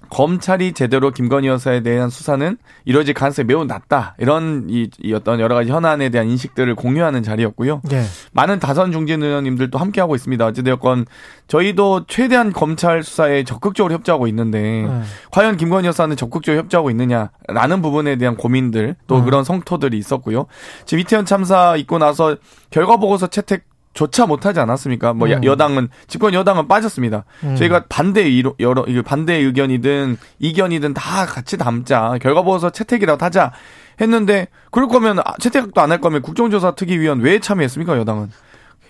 검찰이 0.09 0.73
제대로 0.73 1.11
김건희 1.11 1.47
여사에 1.47 1.81
대한 1.81 2.09
수사는 2.09 2.57
이루어질 2.85 3.13
가능성이 3.13 3.47
매우 3.47 3.65
낮다. 3.65 4.15
이런 4.19 4.67
이, 4.69 4.89
이 4.99 5.13
어떤 5.13 5.39
여러 5.39 5.55
가지 5.55 5.72
현안에 5.72 6.09
대한 6.09 6.30
인식들을 6.30 6.76
공유하는 6.76 7.23
자리였고요. 7.23 7.81
예. 7.91 8.03
많은 8.34 8.59
다선 8.59 8.91
중진 8.91 9.23
의원님들도 9.23 9.77
함께 9.77 10.01
하고 10.01 10.15
있습니다. 10.15 10.45
어찌되었건 10.45 11.05
저희도 11.47 12.05
최대한 12.07 12.53
검찰 12.53 13.03
수사에 13.03 13.43
적극적으로 13.43 13.93
협조하고 13.93 14.27
있는데 14.27 14.59
네. 14.59 15.01
과연 15.31 15.57
김건희 15.57 15.88
여사는 15.88 16.15
적극적으로 16.15 16.61
협조하고 16.63 16.89
있느냐라는 16.91 17.81
부분에 17.81 18.17
대한 18.17 18.35
고민들 18.35 18.95
또 19.07 19.17
음. 19.17 19.26
그런 19.26 19.43
성토들이 19.43 19.97
있었고요. 19.97 20.45
지금 20.85 21.01
이태원 21.01 21.26
참사 21.26 21.76
있고 21.77 21.97
나서 21.97 22.35
결과 22.69 22.97
보고서 22.97 23.27
채택 23.27 23.65
조차 23.95 24.26
못하지 24.27 24.59
않았습니까? 24.59 25.13
뭐 25.13 25.31
야- 25.31 25.38
음. 25.38 25.43
여당은 25.45 25.88
집권 26.07 26.34
여당은 26.35 26.67
빠졌습니다. 26.67 27.23
음. 27.43 27.55
저희가 27.55 27.85
반대 27.89 28.22
의 28.23 28.43
여러 28.59 28.85
반대 29.03 29.35
의견이든 29.35 30.17
이견이든 30.39 30.93
다 30.93 31.26
같이 31.26 31.57
담자 31.57 32.17
결과 32.22 32.41
보고서 32.43 32.69
채택이라도 32.69 33.26
하자 33.26 33.53
했는데 34.01 34.49
그럴 34.72 34.89
거면 34.89 35.19
아, 35.19 35.23
채택도 35.39 35.80
안 35.81 35.91
할 35.91 36.01
거면 36.01 36.22
국정조사 36.22 36.76
특위위원 36.76 37.22
왜 37.22 37.39
참여했습니까 37.39 37.97
여당은? 37.97 38.30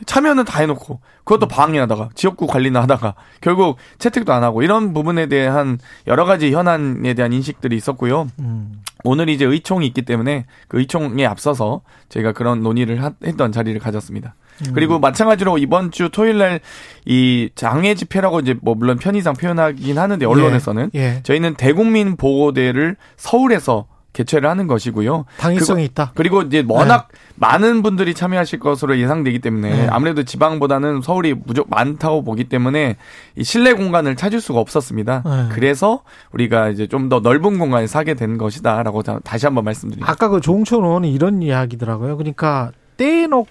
참여는 0.07 0.43
다 0.43 0.59
해놓고 0.59 0.99
그것도 1.23 1.47
방해하다가 1.47 2.09
지역구 2.15 2.47
관리나 2.47 2.81
하다가 2.81 3.13
결국 3.41 3.77
채택도 3.99 4.33
안 4.33 4.43
하고 4.43 4.61
이런 4.63 4.93
부분에 4.93 5.27
대한 5.27 5.77
여러 6.07 6.25
가지 6.25 6.51
현안에 6.51 7.13
대한 7.13 7.31
인식들이 7.31 7.77
있었고요. 7.77 8.27
음. 8.39 8.81
오늘 9.03 9.29
이제 9.29 9.45
의총이 9.45 9.85
있기 9.87 10.01
때문에 10.01 10.47
그 10.67 10.79
의총에 10.79 11.25
앞서서 11.27 11.81
저희가 12.09 12.31
그런 12.33 12.61
논의를 12.63 13.03
하- 13.03 13.13
했던 13.23 13.51
자리를 13.51 13.79
가졌습니다. 13.79 14.33
음. 14.67 14.71
그리고 14.73 14.99
마찬가지로 14.99 15.57
이번 15.57 15.91
주 15.91 16.09
토요일 16.09 16.37
날 16.37 16.59
이 17.07 17.49
장애 17.53 17.93
집회라고 17.93 18.39
이제 18.39 18.55
뭐 18.61 18.73
물론 18.73 18.97
편의상 18.97 19.35
표현하긴 19.35 19.97
하는데 19.99 20.25
언론에서는 20.25 20.89
예. 20.95 21.19
저희는 21.21 21.53
대국민 21.55 22.15
보고대를 22.15 22.95
서울에서 23.15 23.85
개최를 24.13 24.49
하는 24.49 24.65
것이고요. 24.65 25.25
당위성이 25.37 25.83
그거- 25.87 25.91
있다. 26.03 26.11
그리고 26.15 26.41
이제 26.41 26.63
워낙 26.67 27.09
많은 27.35 27.83
분들이 27.83 28.13
참여하실 28.15 28.59
것으로 28.59 28.97
예상되기 28.97 29.39
때문에 29.39 29.69
네. 29.69 29.87
아무래도 29.91 30.23
지방보다는 30.23 31.01
서울이 31.01 31.33
무조 31.33 31.65
많다고 31.67 32.23
보기 32.23 32.45
때문에 32.45 32.95
이 33.35 33.43
실내 33.43 33.73
공간을 33.73 34.15
찾을 34.15 34.39
수가 34.41 34.59
없었습니다. 34.61 35.21
네. 35.25 35.49
그래서 35.53 36.01
우리가 36.31 36.69
이제 36.69 36.87
좀 36.87 37.09
더 37.09 37.19
넓은 37.19 37.59
공간에 37.59 37.85
사게 37.87 38.13
된 38.15 38.37
것이다라고 38.39 39.03
다- 39.03 39.19
다시 39.23 39.45
한번 39.45 39.65
말씀드립니다. 39.65 40.09
아까 40.11 40.29
그 40.29 40.39
조홍천 40.41 40.83
의원이 40.83 41.13
이런 41.13 41.41
이야기더라고요. 41.43 42.15
그러니까 42.17 42.71
떼놓 42.97 43.45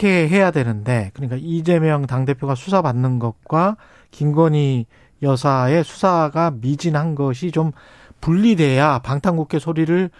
게 0.00 0.26
해야 0.28 0.50
되는데, 0.50 1.10
그러니까 1.12 1.36
이재명 1.38 2.06
당대표가 2.06 2.54
수사받는 2.54 3.18
것과 3.18 3.76
김건희 4.10 4.86
여사의 5.22 5.84
수사가 5.84 6.52
미진한 6.52 7.14
것이 7.14 7.50
좀 7.50 7.72
분리돼야 8.22 9.00
방탄국회 9.00 9.58
소리를 9.58 10.10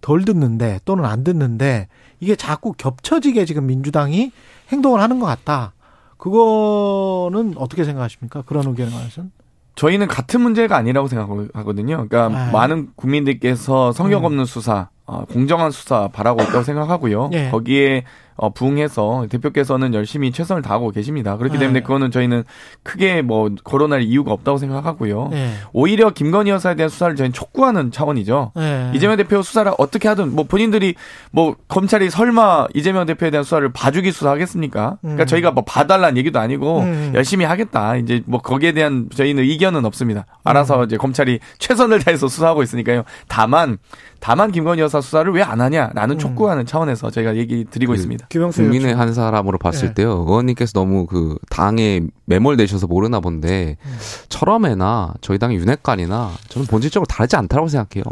덜 0.00 0.24
듣는데 0.24 0.80
또는 0.84 1.04
안 1.04 1.22
듣는데 1.22 1.86
이게 2.18 2.34
자꾸 2.34 2.72
겹쳐지게 2.72 3.44
지금 3.44 3.66
민주당이 3.66 4.32
행동을 4.72 5.00
하는 5.00 5.20
것 5.20 5.26
같다. 5.26 5.72
그거는 6.16 7.54
어떻게 7.56 7.84
생각하십니까? 7.84 8.42
그런 8.42 8.66
의견에 8.66 8.90
관해서는? 8.90 9.30
저희는 9.76 10.08
같은 10.08 10.40
문제가 10.40 10.76
아니라고 10.76 11.06
생각하거든요. 11.06 12.08
그러니까 12.08 12.26
아. 12.26 12.50
많은 12.50 12.88
국민들께서 12.96 13.92
성역 13.92 14.22
음. 14.22 14.24
없는 14.24 14.44
수사, 14.44 14.88
어, 15.06 15.24
공정한 15.26 15.70
수사 15.70 16.08
바라고 16.08 16.42
있다고 16.42 16.64
생각하고요. 16.66 17.30
예. 17.34 17.50
거기에 17.50 18.02
어, 18.38 18.50
부응해서 18.50 19.26
대표께서는 19.28 19.94
열심히 19.94 20.30
최선을 20.30 20.62
다하고 20.62 20.92
계십니다. 20.92 21.36
그렇기 21.36 21.56
예. 21.56 21.58
때문에 21.58 21.80
그거는 21.80 22.12
저희는 22.12 22.44
크게 22.84 23.20
뭐 23.20 23.50
거론할 23.64 24.02
이유가 24.02 24.32
없다고 24.32 24.58
생각하고요. 24.58 25.30
예. 25.32 25.50
오히려 25.72 26.10
김건희 26.10 26.50
여사에 26.52 26.76
대한 26.76 26.88
수사를 26.88 27.16
저희는 27.16 27.32
촉구하는 27.32 27.90
차원이죠. 27.90 28.52
예. 28.56 28.92
이재명 28.94 29.16
대표 29.16 29.42
수사를 29.42 29.70
어떻게 29.76 30.06
하든 30.06 30.36
뭐 30.36 30.44
본인들이 30.44 30.94
뭐 31.32 31.56
검찰이 31.66 32.10
설마 32.10 32.68
이재명 32.74 33.06
대표에 33.06 33.30
대한 33.30 33.42
수사를 33.42 33.68
봐주기 33.72 34.12
수사하겠습니까? 34.12 34.98
그러니까 35.02 35.24
음. 35.24 35.26
저희가 35.26 35.50
뭐 35.50 35.64
봐달라는 35.64 36.16
얘기도 36.16 36.38
아니고 36.38 36.80
음. 36.80 37.12
열심히 37.16 37.44
하겠다. 37.44 37.96
이제 37.96 38.22
뭐 38.26 38.40
거기에 38.40 38.70
대한 38.70 39.08
저희는 39.12 39.42
의견은 39.42 39.84
없습니다. 39.84 40.26
알아서 40.44 40.84
이제 40.84 40.96
검찰이 40.96 41.40
최선을 41.58 42.04
다해서 42.04 42.28
수사하고 42.28 42.62
있으니까요. 42.62 43.02
다만 43.26 43.78
다만 44.20 44.50
김건희 44.52 44.80
여사 44.82 45.00
수사를 45.00 45.32
왜 45.32 45.42
안 45.48 45.60
하냐라는 45.62 46.16
음. 46.16 46.18
촉구하는 46.18 46.66
차원에서 46.66 47.10
저희가 47.10 47.36
얘기 47.36 47.64
드리고 47.64 47.92
그 47.92 47.96
있습니다. 47.96 48.26
김영수 48.28 48.62
국민의. 48.62 48.94
한 48.94 49.14
사람으로 49.14 49.56
봤을 49.58 49.88
예. 49.88 49.94
때요. 49.94 50.24
의원님께서 50.28 50.72
너무 50.72 51.06
그 51.06 51.36
당에 51.48 52.02
매몰되셔서 52.26 52.86
모르나 52.86 53.20
본데 53.20 53.76
음. 53.82 53.96
철험회나 54.28 55.14
저희 55.22 55.38
당의 55.38 55.56
윤핵관이나 55.58 56.30
저는 56.48 56.66
본질적으로 56.66 57.06
다르지 57.06 57.36
않다고 57.36 57.68
생각해요. 57.68 58.04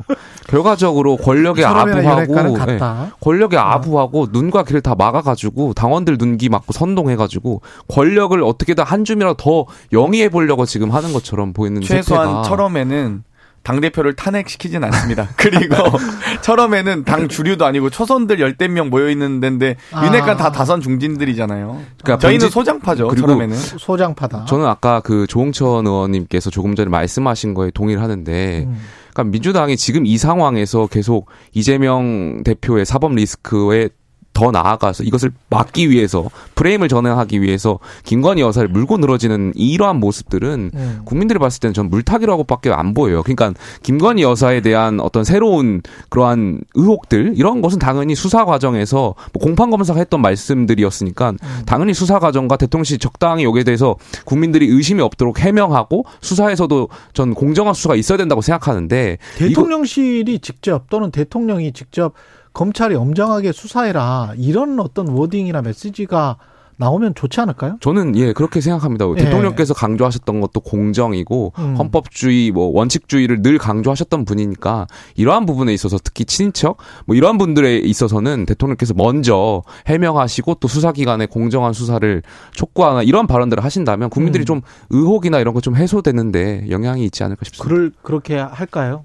결과적으로 0.49 1.16
권력에 1.16 1.65
아부하고 1.65 2.55
같다. 2.55 3.11
권력에 3.20 3.57
아부하고 3.57 4.28
눈과 4.33 4.65
귀를 4.65 4.81
다 4.81 4.95
막아가지고 4.95 5.74
당원들 5.74 6.16
눈기 6.19 6.49
막고 6.49 6.73
선동해가지고 6.73 7.61
권력을 7.89 8.43
어떻게든 8.43 8.85
한 8.85 9.05
줌이라도 9.05 9.35
더 9.37 9.66
영위해 9.93 10.28
보려고 10.28 10.65
지금 10.65 10.91
하는 10.91 11.12
것처럼 11.12 11.53
보이는 11.53 11.83
최소한 11.83 12.43
철험에는 12.45 13.24
당 13.67 13.81
대표를 13.81 14.15
탄핵시키진 14.15 14.85
않습니다. 14.85 15.29
그리고 15.37 15.75
철험에는 16.41 17.03
당 17.03 17.27
주류도 17.27 17.67
아니고 17.67 17.91
초선들 17.91 18.39
열댓 18.39 18.69
명 18.69 18.91
모여 18.91 19.11
있는 19.11 19.41
데인데 19.41 19.75
아. 19.91 20.07
윤핵관 20.07 20.37
다 20.37 20.53
다선 20.53 20.81
중진들이잖아요. 20.81 21.83
그러니까 22.05 22.19
저희는 22.29 22.47
본질- 22.47 22.51
소장파죠. 22.53 23.09
그리고 23.09 23.27
철험에는. 23.27 23.57
소장파다. 23.57 24.45
저는 24.45 24.67
아까 24.67 25.01
그 25.01 25.27
조홍천 25.27 25.85
의원님께서 25.85 26.51
조금 26.51 26.77
전에 26.77 26.89
말씀하신 26.91 27.55
거에 27.55 27.73
동의를 27.73 28.01
하는데 28.01 28.67
음. 28.69 28.81
그러니까 29.13 29.33
민주당이 29.33 29.77
지금 29.77 30.07
이 30.07 30.17
상황에서 30.17 30.87
계속 30.87 31.29
이재명 31.53 32.45
대표의 32.45 32.87
사법 32.87 33.15
리스크에 33.17 33.89
더 34.37 34.51
나아가서 34.51 35.03
이것을 35.03 35.33
막기 35.49 35.89
위해서 35.89 36.29
프레임을 36.57 36.89
전환하기 36.89 37.41
위해서 37.41 37.79
김건희 38.05 38.43
여사를 38.43 38.69
물고 38.69 38.99
늘어지는 38.99 39.55
이러한 39.57 39.99
모습들은 39.99 40.73
음. 40.75 41.01
국민들이 41.07 41.39
봤을 41.39 41.59
때는 41.61 41.73
전 41.73 41.89
물타기라고밖에 41.89 42.71
안 42.71 42.93
보여요. 42.93 43.23
그러니까 43.23 43.55
김건희 43.83 44.23
여사에 44.23 44.61
대한 44.61 45.01
어떤 45.01 45.25
새로운 45.25 45.81
그러한 46.11 46.61
의혹들 46.75 47.33
이런 47.37 47.63
것은 47.63 47.79
당연히 47.79 48.15
수사 48.15 48.45
과정에서 48.45 49.15
뭐 49.33 49.43
공판 49.43 49.71
검사가 49.71 50.01
했던 50.01 50.21
말씀들이었으니까 50.21 51.33
당연히 51.65 51.95
수사 51.95 52.19
과정과 52.19 52.59
대통령실 52.59 52.99
적당히 52.99 53.45
여기에 53.45 53.65
대해서 53.65 53.97
국민들이 54.27 54.67
의심이 54.67 55.01
없도록 55.01 55.41
해명하고 55.41 56.05
수사에서도 56.21 56.91
전 57.15 57.33
공정한 57.33 57.73
수사가 57.73 57.97
있어야 57.97 58.19
된다고 58.19 58.43
생각하는데 58.43 59.17
대통령실이 59.39 60.41
직접 60.41 60.91
또는 60.91 61.11
대통령이 61.11 61.73
직접 61.73 62.13
검찰이 62.57 62.95
엄정하게 62.95 63.53
수사해라 63.53 64.33
이런 64.39 64.81
어떤 64.81 65.09
워딩이나 65.09 65.61
메시지가 65.61 66.39
나오면 66.78 67.15
좋지 67.15 67.41
않을까요? 67.41 67.77
저는 67.81 68.16
예 68.16 68.33
그렇게 68.33 68.61
생각합니다. 68.62 69.07
예. 69.16 69.24
대통령께서 69.24 69.74
강조하셨던 69.74 70.41
것도 70.41 70.61
공정이고 70.61 71.53
음. 71.59 71.77
헌법주의 71.77 72.51
뭐 72.53 72.70
원칙주의를 72.74 73.43
늘 73.43 73.59
강조하셨던 73.59 74.24
분이니까 74.24 74.87
이러한 75.16 75.45
부분에 75.45 75.73
있어서 75.74 75.99
특히 76.03 76.24
친인척 76.24 76.78
뭐 77.07 77.15
이러한 77.15 77.37
분들에 77.37 77.77
있어서는 77.77 78.47
대통령께서 78.47 78.95
먼저 78.95 79.62
해명하시고 79.87 80.55
또 80.55 80.69
수사기관의 80.69 81.27
공정한 81.27 81.74
수사를 81.74 82.23
촉구하나 82.53 83.03
이런 83.03 83.27
발언들을 83.27 83.62
하신다면 83.65 84.09
국민들이 84.09 84.45
음. 84.45 84.47
좀 84.47 84.61
의혹이나 84.91 85.41
이런 85.41 85.53
거 85.53 85.61
좀 85.61 85.77
해소되는데 85.77 86.66
영향이 86.70 87.05
있지 87.05 87.23
않을까 87.23 87.45
싶습니다. 87.45 87.69
그럴 87.69 87.93
그렇게 88.03 88.37
할까요? 88.39 89.05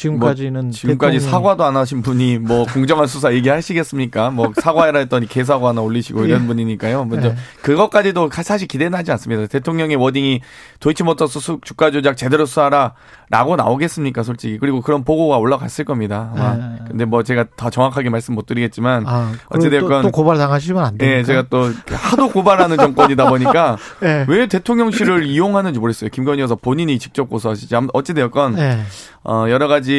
지금까지는 0.00 0.62
뭐 0.62 0.70
지금까지 0.72 1.18
대통령이- 1.18 1.30
사과도 1.30 1.64
안 1.64 1.76
하신 1.76 2.00
분이 2.02 2.38
뭐 2.38 2.64
공정한 2.72 3.06
수사 3.06 3.32
얘기하시겠습니까? 3.34 4.30
뭐 4.30 4.52
사과해라 4.56 5.00
했더니 5.00 5.26
개사과 5.28 5.68
하나 5.68 5.82
올리시고 5.82 6.24
이런 6.24 6.42
예. 6.42 6.46
분이니까요. 6.46 7.04
먼저 7.04 7.28
예. 7.28 7.34
그것까지도 7.62 8.30
사실 8.32 8.66
기대는 8.66 8.98
하지 8.98 9.12
않습니다. 9.12 9.46
대통령의 9.46 9.96
워딩이 9.96 10.40
도이치모터스 10.80 11.40
수- 11.40 11.60
주가 11.62 11.90
조작 11.90 12.16
제대로 12.16 12.46
수사라라고 12.46 13.56
나오겠습니까, 13.56 14.22
솔직히. 14.22 14.58
그리고 14.58 14.80
그런 14.80 15.04
보고가 15.04 15.36
올라갔을 15.36 15.84
겁니다. 15.84 16.32
아마. 16.34 16.56
예. 16.56 16.78
근데 16.88 17.04
뭐 17.04 17.22
제가 17.22 17.44
더 17.56 17.68
정확하게 17.70 18.08
말씀 18.10 18.34
못 18.34 18.46
드리겠지만 18.46 19.04
아, 19.06 19.32
어찌됐건 19.50 20.02
또, 20.02 20.02
또 20.02 20.10
고발 20.10 20.38
당하시면 20.38 20.82
안 20.84 20.96
됩니까? 20.98 21.18
예, 21.18 21.22
제가 21.24 21.44
또 21.50 21.70
하도 21.92 22.28
고발하는 22.30 22.76
정권이다 22.78 23.28
보니까 23.28 23.76
예. 24.02 24.24
왜 24.28 24.46
대통령실을 24.46 25.26
이용하는지 25.26 25.78
모르겠어요. 25.78 26.10
김건희 26.10 26.40
여사 26.40 26.54
본인이 26.54 26.98
직접 26.98 27.28
고소하시지. 27.28 27.74
어찌되었건 27.92 28.58
예. 28.58 28.80
어, 29.22 29.44
여러 29.50 29.68
가지 29.68 29.89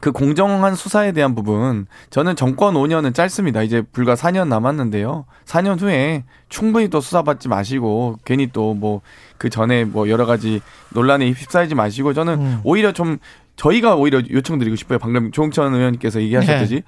그 0.00 0.12
공정한 0.12 0.74
수사에 0.74 1.12
대한 1.12 1.34
부분 1.34 1.86
저는 2.08 2.34
정권 2.34 2.72
5년은 2.74 3.14
짧습니다. 3.14 3.62
이제 3.62 3.82
불과 3.82 4.14
4년 4.14 4.48
남았는데요. 4.48 5.26
4년 5.44 5.78
후에 5.78 6.24
충분히 6.48 6.88
또 6.88 7.00
수사받지 7.02 7.48
마시고 7.48 8.18
괜히 8.24 8.46
또 8.46 8.74
뭐 8.74 9.02
그 9.40 9.48
전에 9.48 9.84
뭐 9.84 10.10
여러 10.10 10.26
가지 10.26 10.60
논란에 10.90 11.30
휩싸이지 11.30 11.74
마시고 11.74 12.12
저는 12.12 12.34
음. 12.34 12.60
오히려 12.62 12.92
좀 12.92 13.16
저희가 13.56 13.96
오히려 13.96 14.20
요청드리고 14.30 14.76
싶어요. 14.76 14.98
방금 14.98 15.32
조홍천 15.32 15.74
의원님께서 15.74 16.20
얘기하셨듯이 16.20 16.74
네. 16.74 16.82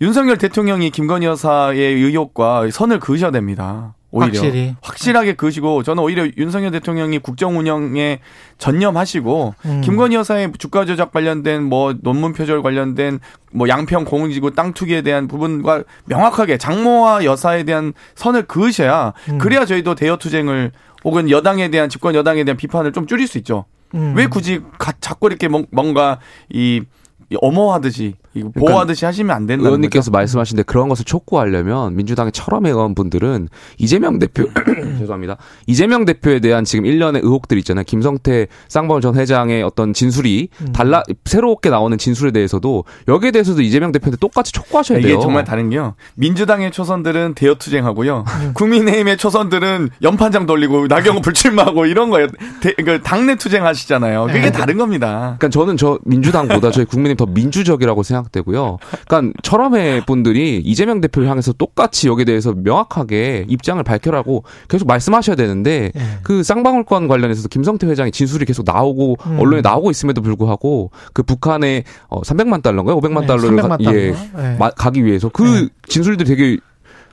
윤석열 0.00 0.38
대통령이 0.38 0.88
김건희 0.90 1.26
여사의 1.26 1.78
의혹과 1.96 2.70
선을 2.70 2.98
그으셔야 2.98 3.30
됩니다. 3.30 3.94
오히려 4.10 4.40
확실히. 4.40 4.74
확실하게 4.80 5.34
그으시고 5.34 5.82
저는 5.82 6.02
오히려 6.02 6.26
윤석열 6.38 6.70
대통령이 6.70 7.18
국정 7.18 7.58
운영에 7.58 8.20
전념하시고 8.56 9.54
음. 9.66 9.80
김건희 9.82 10.16
여사의 10.16 10.52
주가 10.58 10.84
조작 10.84 11.12
관련된 11.12 11.62
뭐 11.64 11.94
논문 12.00 12.32
표절 12.32 12.62
관련된 12.62 13.20
뭐 13.52 13.68
양평 13.68 14.04
공지구 14.04 14.54
땅 14.54 14.72
투기에 14.72 15.02
대한 15.02 15.28
부분과 15.28 15.84
명확하게 16.06 16.58
장모와 16.58 17.24
여사에 17.24 17.64
대한 17.64 17.92
선을 18.14 18.44
그으셔야 18.46 19.12
음. 19.30 19.38
그래야 19.38 19.64
저희도 19.64 19.94
대여 19.94 20.16
투쟁을 20.16 20.72
혹은 21.04 21.30
여당에 21.30 21.68
대한 21.70 21.88
집권 21.88 22.14
여당에 22.14 22.44
대한 22.44 22.56
비판을 22.56 22.92
좀 22.92 23.06
줄일 23.06 23.26
수 23.28 23.38
있죠. 23.38 23.64
음. 23.94 24.14
왜 24.16 24.26
굳이 24.26 24.60
가, 24.78 24.92
자꾸 25.00 25.28
이렇게 25.28 25.48
뭔- 25.48 25.66
뭔가 25.70 26.18
이, 26.50 26.82
이 27.30 27.36
엄호하듯이 27.40 28.14
이거 28.38 28.50
보호하듯이 28.50 29.04
하시면 29.04 29.34
안 29.34 29.46
된다는 29.46 29.66
의원님께서 29.66 30.10
거죠. 30.10 30.12
말씀하신데 30.12 30.62
그런 30.64 30.88
것을 30.88 31.04
촉구하려면 31.04 31.96
민주당의 31.96 32.32
철험의 32.32 32.72
의원분들은 32.72 33.48
이재명 33.78 34.18
대표 34.18 34.44
죄송합니다. 34.98 35.36
이재명 35.66 36.04
대표에 36.04 36.40
대한 36.40 36.64
지금 36.64 36.86
일련의 36.86 37.22
의혹들이 37.22 37.60
있잖아요. 37.60 37.84
김성태 37.84 38.48
쌍방울 38.68 39.00
전 39.00 39.16
회장의 39.16 39.62
어떤 39.62 39.92
진술이 39.92 40.48
음. 40.60 40.72
달라 40.72 41.02
새롭게 41.24 41.70
나오는 41.70 41.96
진술에 41.98 42.30
대해서도 42.30 42.84
여기에 43.08 43.30
대해서도 43.32 43.62
이재명 43.62 43.92
대표한테 43.92 44.16
똑같이 44.18 44.52
촉구하셔야 44.52 45.00
돼요. 45.00 45.14
이게 45.14 45.20
정말 45.20 45.44
다른 45.44 45.70
게요. 45.70 45.94
민주당의 46.14 46.70
초선들은 46.72 47.34
대여 47.34 47.54
투쟁하고요. 47.56 48.24
음. 48.26 48.52
국민의힘의 48.54 49.16
초선들은 49.16 49.90
연판장 50.02 50.46
돌리고 50.46 50.86
나경원 50.86 51.22
불출마하고 51.22 51.86
이런 51.86 52.10
거예요. 52.10 52.28
대, 52.60 52.74
그 52.74 53.00
당내 53.02 53.36
투쟁하시잖아요. 53.36 54.26
그게 54.26 54.40
네. 54.40 54.52
다른 54.52 54.76
겁니다. 54.76 55.36
그러니까 55.38 55.48
저는 55.48 55.76
저 55.76 55.98
민주당보다 56.04 56.70
저희 56.70 56.84
국민의힘 56.84 57.16
더 57.16 57.26
민주적이라고 57.30 58.02
생각 58.02 58.27
되고요. 58.30 58.78
그러니까 59.06 59.32
철험회 59.42 60.04
분들이 60.06 60.58
이재명 60.64 61.00
대표를 61.00 61.28
향해서 61.28 61.52
똑같이 61.52 62.08
여기에 62.08 62.24
대해서 62.24 62.52
명확하게 62.56 63.46
입장을 63.48 63.82
밝혀라고 63.82 64.44
계속 64.68 64.86
말씀하셔야 64.88 65.36
되는데 65.36 65.92
예. 65.94 66.00
그 66.22 66.42
쌍방울권 66.42 67.08
관련해서도 67.08 67.48
김성태 67.48 67.86
회장의 67.86 68.12
진술이 68.12 68.44
계속 68.44 68.64
나오고 68.64 69.16
음. 69.26 69.38
언론에 69.40 69.60
나오고 69.62 69.90
있음에도 69.90 70.22
불구하고 70.22 70.90
그 71.12 71.22
북한의 71.22 71.84
어 72.08 72.20
300만 72.22 72.62
달러인가요? 72.62 73.00
500만 73.00 73.22
네, 73.22 73.26
달러를 73.26 73.50
300만 73.58 73.68
가, 73.68 73.76
예, 73.94 74.12
달러. 74.12 74.52
예. 74.52 74.56
마- 74.58 74.70
가기 74.70 75.04
위해서 75.04 75.28
그 75.28 75.42
네. 75.42 75.68
진술들이 75.88 76.28
되게 76.28 76.58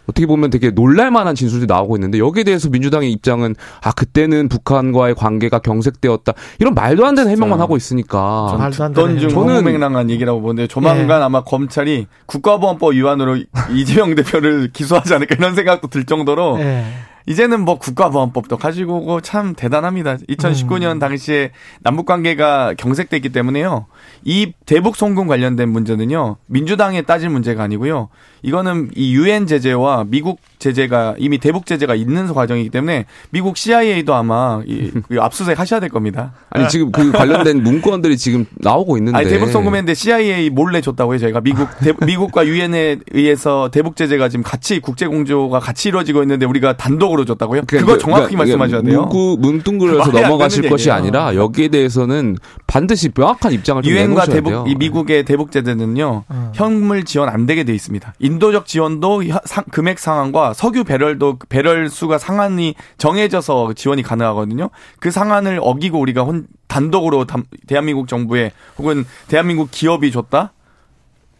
어떻게 0.07 0.25
보면 0.25 0.49
되게 0.49 0.71
놀랄만한 0.71 1.35
진술이 1.35 1.65
나오고 1.65 1.97
있는데 1.97 2.19
여기에 2.19 2.43
대해서 2.43 2.69
민주당의 2.69 3.11
입장은 3.11 3.55
아 3.81 3.91
그때는 3.91 4.49
북한과의 4.49 5.15
관계가 5.15 5.59
경색되었다 5.59 6.33
이런 6.59 6.73
말도 6.73 7.05
안 7.05 7.15
되는 7.15 7.31
해명만 7.31 7.59
하고 7.59 7.77
있으니까 7.77 8.55
말도 8.57 8.83
안 8.83 8.93
되는 8.93 9.19
중 9.19 9.29
저는- 9.29 9.33
허무맹랑한 9.35 10.09
얘기라고 10.09 10.41
보는데 10.41 10.67
조만간 10.67 11.19
예. 11.21 11.23
아마 11.23 11.43
검찰이 11.43 12.07
국가보안법 12.25 12.93
위반으로 12.93 13.37
이재명 13.73 14.15
대표를 14.15 14.71
기소하지 14.71 15.13
않을까 15.13 15.35
이런 15.35 15.55
생각도 15.55 15.87
들 15.87 16.05
정도로 16.05 16.59
예. 16.59 16.85
이제는 17.27 17.61
뭐 17.61 17.79
국가보안법도 17.79 18.57
가지고 18.57 18.97
오고 18.97 19.21
참 19.21 19.55
대단합니다. 19.55 20.17
2019년 20.29 20.91
음. 20.91 20.99
당시에 20.99 21.51
남북 21.81 22.05
관계가 22.05 22.75
경색됐기 22.77 23.29
때문에요. 23.29 23.87
이 24.27 24.53
대북 24.65 24.95
송금 24.95 25.27
관련된 25.27 25.69
문제는요. 25.69 26.37
민주당에 26.47 27.03
따질 27.03 27.29
문제가 27.29 27.61
아니고요. 27.61 28.09
이거는 28.41 28.89
이 28.95 29.15
유엔 29.15 29.45
제재와 29.45 30.05
미국 30.07 30.39
제재가 30.57 31.15
이미 31.19 31.37
대북 31.37 31.67
제재가 31.67 31.93
있는 31.93 32.33
과정이기 32.33 32.69
때문에 32.69 33.05
미국 33.29 33.55
CIA도 33.55 34.15
아마 34.15 34.63
이, 34.65 34.89
그 35.07 35.21
압수수색 35.21 35.59
하셔야 35.59 35.79
될 35.79 35.89
겁니다. 35.89 36.33
아니 36.49 36.67
지금 36.69 36.91
그 36.91 37.11
관련된 37.11 37.61
문건들이 37.61 38.17
지금 38.17 38.47
나오고 38.55 38.97
있는데 38.97 39.15
아니 39.19 39.29
대북 39.29 39.51
송금했는데 39.51 39.93
CIA 39.93 40.49
몰래 40.49 40.81
줬다고요. 40.81 41.19
저희가 41.19 41.41
미국 41.41 41.67
대, 41.79 41.93
미국과 42.03 42.47
유엔에 42.47 42.97
의해서 43.11 43.69
대북 43.71 43.95
제재가 43.95 44.29
지금 44.29 44.41
같이 44.41 44.79
국제 44.79 45.05
공조가 45.05 45.59
같이 45.59 45.89
이루어지고 45.89 46.23
있는데 46.23 46.47
우리가 46.47 46.77
단독으로 46.77 47.25
줬다고요? 47.25 47.61
그거 47.67 47.85
그러니까 47.85 47.97
정확히 47.99 48.35
그러니까 48.35 48.57
말씀하셔야 48.57 48.81
돼요. 48.81 49.01
문구, 49.01 49.37
문둥그려서 49.39 50.17
안 50.17 50.23
넘어가실 50.23 50.67
것이 50.67 50.89
얘기예요. 50.89 50.95
아니라 50.95 51.35
여기에 51.35 51.67
대해서는 51.67 52.37
반드시 52.65 53.09
명확한 53.15 53.53
입장을 53.53 53.83
좀 53.83 53.91
유엔 53.91 54.14
과 54.15 54.21
내놓으셔야 54.25 54.35
대북 54.35 54.49
돼요. 54.49 54.65
이 54.67 54.75
미국의 54.75 55.25
대북 55.25 55.51
제재는요 55.51 56.23
어. 56.27 56.51
현물 56.55 57.03
지원 57.05 57.29
안 57.29 57.45
되게 57.45 57.63
돼 57.63 57.73
있습니다. 57.73 58.13
인도적 58.19 58.65
지원도 58.65 59.23
혀- 59.25 59.39
상- 59.45 59.65
금액 59.71 59.99
상한과 59.99 60.53
석유 60.53 60.83
배럴도 60.83 61.39
배럴 61.49 61.89
수가 61.89 62.17
상한이 62.17 62.75
정해져서 62.97 63.73
지원이 63.73 64.01
가능하거든요. 64.01 64.69
그 64.99 65.11
상한을 65.11 65.59
어기고 65.61 65.99
우리가 65.99 66.23
혼, 66.23 66.47
단독으로 66.67 67.25
담- 67.25 67.43
대한민국 67.67 68.07
정부에 68.07 68.51
혹은 68.77 69.05
대한민국 69.27 69.69
기업이 69.71 70.11
줬다. 70.11 70.51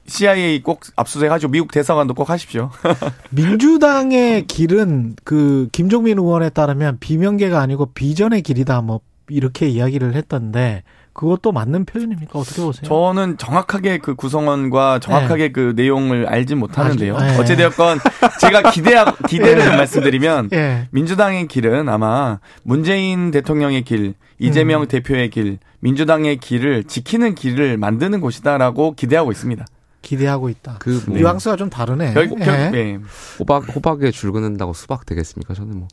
CIA 0.07 0.61
꼭 0.61 0.81
압수수색하시고 0.95 1.51
미국 1.51 1.71
대사관도 1.71 2.13
꼭 2.13 2.29
하십시오. 2.29 2.69
민주당의 3.31 4.45
길은 4.47 5.15
그 5.23 5.67
김종민 5.71 6.17
의원에 6.19 6.49
따르면 6.49 6.97
비명계가 6.99 7.59
아니고 7.59 7.87
비전의 7.87 8.41
길이다 8.43 8.81
뭐 8.81 9.01
이렇게 9.29 9.67
이야기를 9.67 10.13
했던데 10.15 10.83
그것도 11.15 11.53
맞는 11.53 11.85
표현입니까? 11.85 12.37
어떻게 12.37 12.61
보세요? 12.61 12.83
저는 12.83 13.37
정확하게 13.37 13.99
그 13.99 14.15
구성원과 14.15 14.99
정확하게 14.99 15.53
그 15.53 15.71
내용을 15.75 16.27
알지 16.27 16.55
못하는데요. 16.55 17.17
네. 17.17 17.37
어찌되었건 17.39 17.99
제가 18.41 18.69
기대 18.71 18.95
기대를 19.27 19.63
좀 19.63 19.77
말씀드리면 19.77 20.49
예. 20.51 20.87
민주당의 20.91 21.47
길은 21.47 21.87
아마 21.87 22.39
문재인 22.63 23.31
대통령의 23.31 23.83
길, 23.83 24.13
이재명 24.39 24.81
음. 24.81 24.87
대표의 24.87 25.29
길, 25.29 25.57
민주당의 25.79 26.37
길을 26.37 26.83
지키는 26.83 27.33
길을 27.35 27.77
만드는 27.77 28.19
곳이다라고 28.19 28.95
기대하고 28.95 29.31
있습니다. 29.31 29.65
기대하고 30.01 30.49
있다. 30.49 30.75
그 30.79 31.01
뭐, 31.07 31.17
뉘앙스가 31.17 31.55
좀 31.55 31.69
다르네. 31.69 32.13
결국 32.13 32.41
예. 32.41 32.43
결- 32.45 32.71
네. 32.71 32.99
호박 33.39 33.73
호박에 33.73 34.11
줄 34.11 34.33
긋는다고 34.33 34.73
수박 34.73 35.05
되겠습니까? 35.05 35.53
저는 35.53 35.77
뭐 35.79 35.87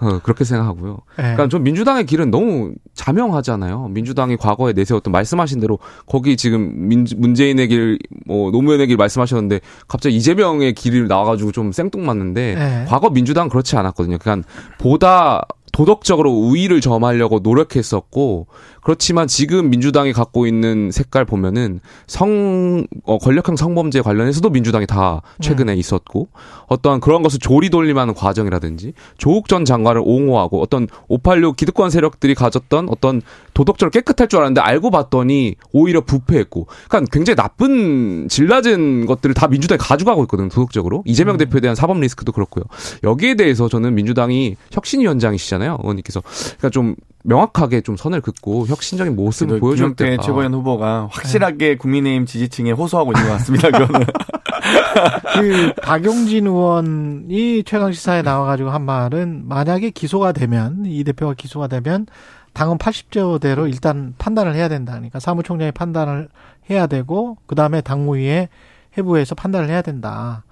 어, 0.00 0.20
그렇게 0.22 0.44
생각하고요. 0.44 0.98
예. 1.18 1.22
그러니까 1.22 1.48
좀 1.48 1.62
민주당의 1.62 2.06
길은 2.06 2.30
너무 2.30 2.72
자명하잖아요. 2.94 3.88
민주당이 3.88 4.36
과거에 4.36 4.72
내세웠던 4.72 5.10
말씀하신 5.10 5.60
대로 5.60 5.78
거기 6.06 6.36
지금 6.36 6.88
민, 6.88 7.06
문재인의 7.16 7.68
길, 7.68 7.98
뭐 8.26 8.50
노무현의 8.50 8.86
길 8.86 8.96
말씀하셨는데 8.96 9.60
갑자기 9.88 10.16
이재명의 10.16 10.74
길을 10.74 11.08
나와가지고 11.08 11.52
좀 11.52 11.72
생뚱맞는데 11.72 12.54
네. 12.54 12.84
과거 12.88 13.10
민주당 13.10 13.48
그렇지 13.48 13.76
않았거든요. 13.76 14.18
그러니까 14.18 14.48
보다 14.78 15.46
도덕적으로 15.72 16.30
우위를 16.32 16.80
점하려고 16.80 17.40
노력했었고 17.40 18.46
그렇지만 18.82 19.26
지금 19.26 19.70
민주당이 19.70 20.12
갖고 20.12 20.46
있는 20.46 20.90
색깔 20.90 21.24
보면은 21.24 21.80
성 22.06 22.86
어, 23.04 23.18
권력형 23.18 23.56
성범죄 23.56 24.00
관련해서도 24.00 24.50
민주당이 24.50 24.86
다 24.86 25.22
최근에 25.40 25.74
있었고 25.74 26.28
어떠한 26.68 27.00
그런 27.00 27.22
것을 27.22 27.38
조리돌림하는 27.38 28.14
과정이라든지 28.14 28.94
조국 29.18 29.48
전 29.48 29.64
장관을 29.64 30.00
옹호하고 30.04 30.62
어떤 30.62 30.86
586 31.08 31.56
기득권 31.56 31.90
세력들이 31.90 32.34
가졌던 32.34 32.88
어떤 32.88 33.20
도덕적으로 33.52 33.90
깨끗할 33.90 34.28
줄 34.28 34.38
알았는데 34.38 34.60
알고 34.60 34.90
봤더니 34.90 35.56
오히려 35.72 36.00
부패했고 36.00 36.66
그러니까 36.88 37.10
굉장히 37.12 37.36
나쁜 37.36 38.28
질 38.28 38.46
낮은 38.46 39.06
것들을 39.06 39.34
다 39.34 39.48
민주당이 39.48 39.78
가져가고 39.78 40.22
있거든요 40.24 40.48
도덕적으로. 40.48 41.02
이재명 41.04 41.36
대표에 41.36 41.60
대한 41.60 41.74
사법 41.74 42.00
리스크도 42.00 42.32
그렇고요. 42.32 42.64
여기에 43.04 43.34
대해서 43.34 43.68
저는 43.68 43.94
민주당이 43.94 44.56
혁신위원장이시잖아요 44.72 45.57
의원님께서 45.66 46.20
그러니까 46.20 46.70
좀 46.70 46.94
명확하게 47.24 47.82
좀 47.82 47.96
선을 47.96 48.20
긋고 48.20 48.66
혁신적인 48.66 49.16
모습을 49.16 49.60
보여줄 49.60 49.96
때가 49.96 50.22
최고위원 50.22 50.54
후보가 50.54 51.00
네. 51.00 51.08
확실하게 51.10 51.76
국민의힘 51.76 52.26
지지층에 52.26 52.72
호소하고 52.72 53.12
있는 53.12 53.28
것 53.28 53.32
같습니다. 53.34 53.70
그거는. 53.70 54.06
그 55.34 55.72
박용진 55.82 56.46
의원이 56.46 57.62
최강 57.64 57.92
시사에 57.92 58.22
나와가지고 58.22 58.70
한 58.70 58.82
말은 58.82 59.46
만약에 59.46 59.90
기소가 59.90 60.32
되면 60.32 60.84
이 60.86 61.04
대표가 61.04 61.34
기소가 61.34 61.68
되면 61.68 62.06
당은 62.52 62.78
80조대로 62.78 63.68
일단 63.68 64.14
판단을 64.18 64.54
해야 64.54 64.68
된다. 64.68 64.92
그러니까 64.92 65.20
사무총장이 65.20 65.72
판단을 65.72 66.28
해야 66.70 66.86
되고 66.86 67.36
그 67.46 67.54
다음에 67.54 67.80
당무위에 67.80 68.48
해부해서 68.96 69.34
판단을 69.34 69.68
해야 69.68 69.82
된다. 69.82 70.44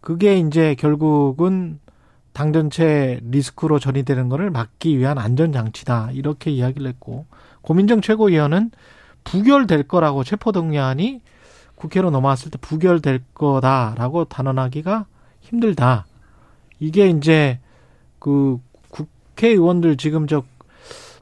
그게 0.00 0.36
이제 0.36 0.74
결국은 0.78 1.78
당 2.32 2.52
전체 2.52 3.20
리스크로 3.24 3.78
전이되는 3.78 4.28
거를 4.28 4.50
막기 4.50 4.98
위한 4.98 5.18
안전장치다. 5.18 6.10
이렇게 6.12 6.50
이야기를 6.50 6.86
했고 6.86 7.26
고민정 7.60 8.00
최고위원은 8.00 8.70
부결될 9.24 9.84
거라고 9.84 10.24
체포동의안이 10.24 11.20
국회로 11.74 12.10
넘어왔을 12.10 12.50
때 12.50 12.58
부결될 12.60 13.22
거다라고 13.34 14.24
단언하기가 14.24 15.06
힘들다. 15.40 16.06
이게 16.80 17.08
이제 17.08 17.58
그 18.18 18.58
국회의원들 18.90 19.96
지금 19.96 20.26
저 20.26 20.42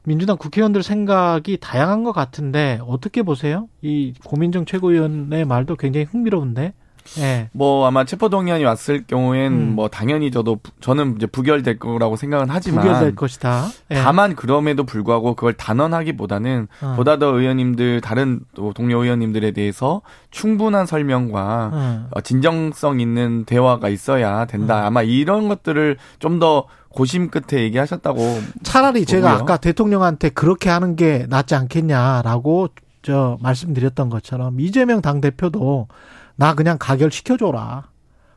민주당 0.03 0.37
국회의원들 0.37 0.81
생각이 0.81 1.57
다양한 1.59 2.03
것 2.03 2.11
같은데 2.11 2.79
어떻게 2.87 3.21
보세요? 3.21 3.67
이 3.81 4.13
고민정 4.23 4.65
최고위원의 4.65 5.45
말도 5.45 5.75
굉장히 5.75 6.05
흥미로운데. 6.05 6.73
예. 7.19 7.49
뭐 7.51 7.85
아마 7.87 8.05
체포 8.05 8.29
동의안이 8.29 8.63
왔을 8.63 9.03
경우엔 9.05 9.51
음. 9.53 9.75
뭐 9.75 9.87
당연히 9.89 10.31
저도 10.31 10.57
부- 10.57 10.71
저는 10.79 11.15
이제 11.17 11.25
부결될 11.27 11.77
거라고 11.79 12.15
생각은 12.15 12.47
하지만 12.49 12.83
부결될 12.85 13.15
것이다. 13.15 13.67
예. 13.91 13.95
다만 13.95 14.35
그럼에도 14.35 14.83
불구하고 14.85 15.35
그걸 15.35 15.53
단언하기보다는 15.53 16.67
어. 16.81 16.93
보다 16.95 17.17
더 17.17 17.27
의원님들 17.27 18.01
다른 18.01 18.41
또 18.55 18.73
동료 18.73 19.03
의원님들에 19.03 19.51
대해서 19.51 20.01
충분한 20.31 20.85
설명과 20.85 21.71
어. 21.73 22.07
어, 22.11 22.21
진정성 22.21 22.99
있는 22.99 23.45
대화가 23.45 23.89
있어야 23.89 24.45
된다. 24.45 24.85
아마 24.85 25.01
이런 25.03 25.47
것들을 25.47 25.97
좀 26.19 26.39
더 26.39 26.65
고심 26.89 27.29
끝에 27.29 27.61
얘기하셨다고 27.61 28.41
차라리 28.63 29.05
제가 29.05 29.29
보고요. 29.29 29.43
아까 29.43 29.57
대통령한테 29.57 30.29
그렇게 30.29 30.69
하는 30.69 30.95
게 30.95 31.25
낫지 31.29 31.53
않겠냐라고 31.55 32.69
저 33.03 33.37
말씀드렸던 33.41 34.09
것처럼 34.09 34.59
이재명 34.59 35.01
당 35.01 35.21
대표도 35.21 35.87
나 36.35 36.55
그냥 36.55 36.77
가결시켜줘라. 36.79 37.83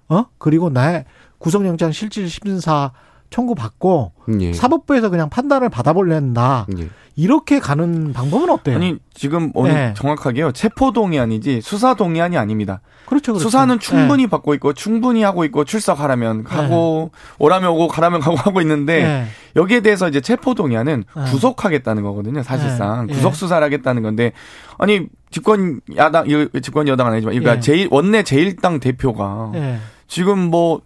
어? 0.09 0.27
그리고 0.39 0.71
나의 0.71 1.05
구속영장 1.39 1.93
실질 1.93 2.29
심사 2.29 2.93
청구 3.31 3.55
받고 3.55 4.13
예. 4.41 4.53
사법부에서 4.53 5.11
그냥 5.11 5.29
판단을 5.29 5.69
받아볼랜다. 5.69 6.67
예. 6.79 6.89
이렇게 7.17 7.61
가는 7.61 8.13
방법은 8.13 8.51
어때요? 8.51 8.77
아니 8.77 8.97
지금 9.13 9.51
오늘 9.55 9.73
네. 9.73 9.95
정확하게요 9.97 10.51
체포 10.53 10.93
동의안이지 10.93 11.61
수사 11.61 11.95
동의안이 11.95 12.37
아닙니다. 12.37 12.81
그렇죠, 13.07 13.33
그렇죠. 13.33 13.45
수사는 13.45 13.79
충분히 13.79 14.25
네. 14.25 14.29
받고 14.29 14.55
있고 14.55 14.73
충분히 14.73 15.23
하고 15.23 15.45
있고 15.45 15.65
출석하라면 15.65 16.47
하고 16.47 17.13
오라면 17.39 17.71
오고 17.71 17.89
가라면 17.89 18.21
가고 18.21 18.37
하고 18.37 18.61
있는데 18.61 19.03
네. 19.05 19.27
여기에 19.55 19.81
대해서 19.81 20.09
이제 20.09 20.21
체포 20.21 20.55
동의안은 20.55 21.05
네. 21.17 21.23
구속하겠다는 21.31 22.03
거거든요. 22.03 22.43
사실상 22.43 23.07
네. 23.07 23.15
구속 23.15 23.37
수사를 23.37 23.65
하겠다는 23.65 24.03
건데 24.03 24.33
아니 24.79 25.07
집권 25.35 25.81
야당 25.97 26.27
집권 26.63 26.87
여당은 26.87 27.11
아니지만 27.11 27.35
그러니까 27.35 27.57
예. 27.57 27.61
제일 27.61 27.89
원내 27.91 28.23
제일당 28.23 28.79
대표가 28.79 29.51
예. 29.57 29.79
지금 30.07 30.39
뭐, 30.39 30.83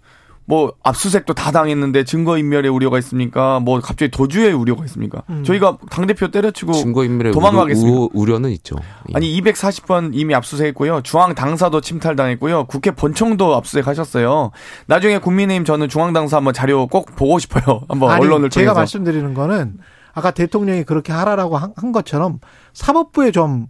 뭐, 0.47 0.73
압수색도 0.83 1.35
다 1.35 1.53
당했는데 1.53 2.05
증거 2.05 2.39
인멸의 2.39 2.71
우려가 2.71 2.99
있습니까? 3.01 3.61
뭐, 3.61 3.79
갑자기 3.81 4.11
도주의 4.11 4.51
우려가 4.55 4.87
있습니까? 4.87 5.23
음. 5.29 5.45
저희가 5.45 5.77
당 5.91 6.07
대표 6.07 6.31
때려치고. 6.31 6.73
증거 6.73 7.05
인멸의 7.05 7.33
도망가겠습니까? 7.35 7.95
우려, 7.95 8.09
우려는 8.15 8.51
있죠. 8.53 8.77
예. 9.11 9.13
아니, 9.17 9.39
240번 9.39 10.13
이미 10.15 10.35
압수수색했고요. 10.35 11.03
중앙 11.03 11.35
당사도 11.35 11.83
침탈당했고요. 11.83 12.65
국회 12.65 12.93
본청도 12.93 13.55
압수수색하셨어요. 13.57 14.53
나중에 14.87 15.19
국민의힘 15.19 15.67
저는 15.67 15.91
중앙 15.91 16.15
당사 16.15 16.39
한번 16.39 16.55
자료 16.55 16.87
꼭 16.87 17.15
보고 17.17 17.39
싶어요. 17.39 17.83
한번 17.91 18.13
아니, 18.13 18.25
언론을 18.25 18.49
제가 18.49 18.73
통해서. 18.73 18.81
말씀드리는 18.81 19.35
거는 19.35 19.75
아까 20.15 20.31
대통령이 20.31 20.85
그렇게 20.85 21.13
하라라고 21.13 21.59
한, 21.59 21.75
한 21.77 21.93
것처럼 21.93 22.41
사법부에 22.73 23.33
좀 23.33 23.67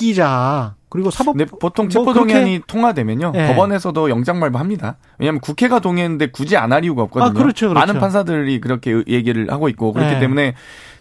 맡기자. 0.00 0.74
그리고 0.88 1.10
사법 1.10 1.36
근데 1.36 1.44
보통 1.44 1.84
뭐 1.86 1.90
체포 1.90 2.12
동의안이 2.12 2.50
그렇게- 2.58 2.64
통과되면요. 2.66 3.32
예. 3.36 3.46
법원에서도 3.48 4.10
영장 4.10 4.40
발부합니다. 4.40 4.96
왜냐하면 5.18 5.40
국회가 5.40 5.78
동의했는데 5.78 6.26
굳이 6.32 6.56
안 6.56 6.72
할 6.72 6.84
이유가 6.84 7.02
없거든요. 7.02 7.30
아, 7.30 7.32
그렇죠, 7.32 7.68
그렇죠. 7.68 7.74
많은 7.74 8.00
판사들이 8.00 8.60
그렇게 8.60 9.02
얘기를 9.06 9.50
하고 9.52 9.68
있고 9.68 9.92
그렇기 9.92 10.14
예. 10.14 10.18
때문에 10.18 10.54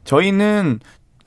저희는 0.03 0.79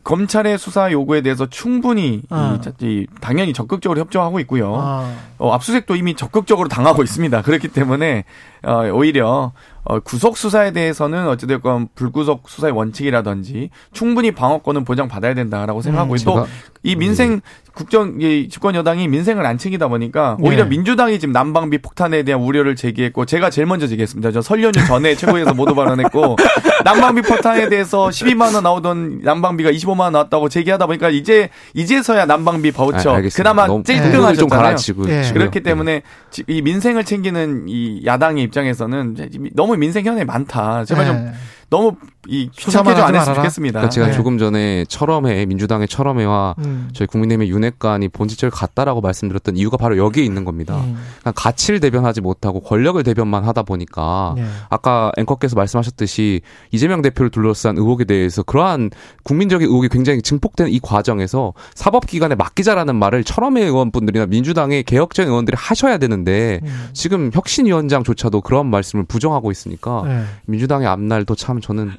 검찰의 0.05 0.59
수사 0.59 0.91
요구에 0.91 1.21
대해서 1.23 1.47
충분히 1.49 2.23
아. 2.29 2.59
이, 2.81 2.85
이 2.85 3.07
당연히 3.21 3.53
적극적으로 3.53 4.01
협조하고 4.01 4.41
있고요. 4.41 4.75
아, 4.77 5.13
어, 5.39 5.53
압수색도 5.53 5.95
이미 5.97 6.15
적극적으로 6.15 6.69
당하고 6.69 7.03
있습니다. 7.05 7.43
그렇기 7.43 7.69
때문에 7.69 8.25
어, 8.65 8.89
오히려 8.93 9.53
어, 9.85 9.99
구속 9.99 10.37
수사에 10.37 10.71
대해서는 10.71 11.27
어찌됐건 11.27 11.89
불구속 11.97 12.49
수사의 12.49 12.73
원칙이라든지 12.73 13.71
충분히 13.93 14.31
방어권은 14.31 14.85
보장받아야 14.85 15.35
된다라고 15.35 15.83
생각하고 15.83 16.13
음, 16.13 16.17
있고 16.17 16.33
제가- 16.37 16.47
이 16.85 16.97
민생 16.97 17.41
국정 17.75 18.21
이 18.21 18.49
집권 18.49 18.75
여당이 18.75 19.09
민생을 19.09 19.47
안 19.47 19.57
챙기다 19.57 19.89
보니까 19.89 20.37
오히려 20.41 20.65
네. 20.65 20.71
민주당이 20.71 21.19
지금 21.19 21.33
난방비 21.33 21.79
폭탄에 21.79 22.23
대한 22.23 22.43
우려를 22.43 22.77
제기했고 22.77 23.25
제가 23.25 23.51
제일 23.51 23.67
먼저 23.67 23.87
제기했습니다. 23.87 24.31
저 24.33 24.41
설 24.43 24.63
연휴 24.63 24.85
전에 24.87 25.15
최고위에서 25.17 25.55
모두 25.55 25.75
발언했고 25.75 26.37
난방비 26.85 27.23
폭탄에 27.23 27.69
대해서 27.69 28.09
12만 28.09 28.55
원 28.55 28.63
나오던 28.65 29.21
난방비가 29.23 29.71
25만 29.71 30.01
원 30.01 30.13
나왔다고 30.13 30.49
제기하다 30.49 30.87
보니까 30.87 31.09
이제 31.11 31.49
이제서야 31.75 32.27
난방비 32.27 32.73
바우처 32.73 33.17
아. 33.17 33.23
그나마 33.35 33.67
너무 33.67 33.83
찔끔 33.85 34.03
분위기를 34.11 34.35
좀 34.37 34.45
하셨잖아요. 34.51 34.63
갈아치고 34.65 35.09
예. 35.09 35.23
지금. 35.23 35.39
그렇기 35.41 35.61
때문에 35.61 36.03
지- 36.31 36.45
이 36.47 36.63
민생을 36.63 37.05
챙기는 37.05 37.65
이 37.69 38.03
야당의 38.05 38.51
입장에서는 38.53 39.17
너무 39.55 39.77
민생 39.77 40.05
현안이 40.05 40.25
많다. 40.25 40.85
제발 40.85 41.07
좀 41.07 41.17
예. 41.17 41.33
너무 41.73 41.97
이 42.29 42.51
수사만 42.53 42.95
귀찮게 42.95 43.01
좀안 43.01 43.15
하지 43.15 43.19
했으면. 43.19 43.37
좋겠습니다. 43.37 43.81
그러니까 43.81 43.91
제가 43.91 44.07
네. 44.09 44.13
조금 44.13 44.37
전에 44.37 44.85
철험회 44.85 45.47
민주당의 45.47 45.89
철험회와 45.89 46.55
음. 46.59 46.91
저희 46.93 47.09
국민의힘의 47.09 47.51
윤핵관이 47.51 48.09
본질적으로 48.09 48.55
같다라고 48.55 49.01
말씀드렸던 49.01 49.57
이유가 49.57 49.79
바로 49.79 49.97
여기에 49.97 50.23
있는 50.23 50.45
겁니다. 50.45 50.77
음. 50.77 50.99
그러니까 51.21 51.33
가치를 51.33 51.81
대변하지 51.81 52.21
못하고 52.21 52.61
권력을 52.61 53.03
대변만 53.03 53.45
하다 53.45 53.63
보니까 53.63 54.35
예. 54.37 54.45
아까 54.69 55.11
앵커께서 55.17 55.57
말씀하셨듯이 55.57 56.43
이재명 56.71 57.01
대표를 57.01 57.31
둘러싼 57.31 57.79
의혹에 57.79 58.05
대해서 58.05 58.43
그러한 58.43 58.91
국민적인 59.25 59.67
의혹이 59.67 59.89
굉장히 59.89 60.21
증폭된 60.21 60.69
이 60.69 60.79
과정에서 60.79 61.55
사법기관에 61.75 62.35
맡기자라는 62.35 62.95
말을 62.97 63.25
철험회 63.25 63.63
의원분들이나 63.63 64.27
민주당의 64.27 64.83
개혁적인 64.85 65.31
의원들이 65.31 65.57
하셔야 65.59 65.97
되는데 65.97 66.61
음. 66.63 66.89
지금 66.93 67.31
혁신위원장조차도 67.33 68.43
그런 68.43 68.67
말씀을 68.67 69.05
부정하고 69.07 69.51
있으니까 69.51 70.05
예. 70.07 70.23
민주당의 70.45 70.87
앞날도 70.87 71.35
참 71.35 71.62
저는 71.63 71.93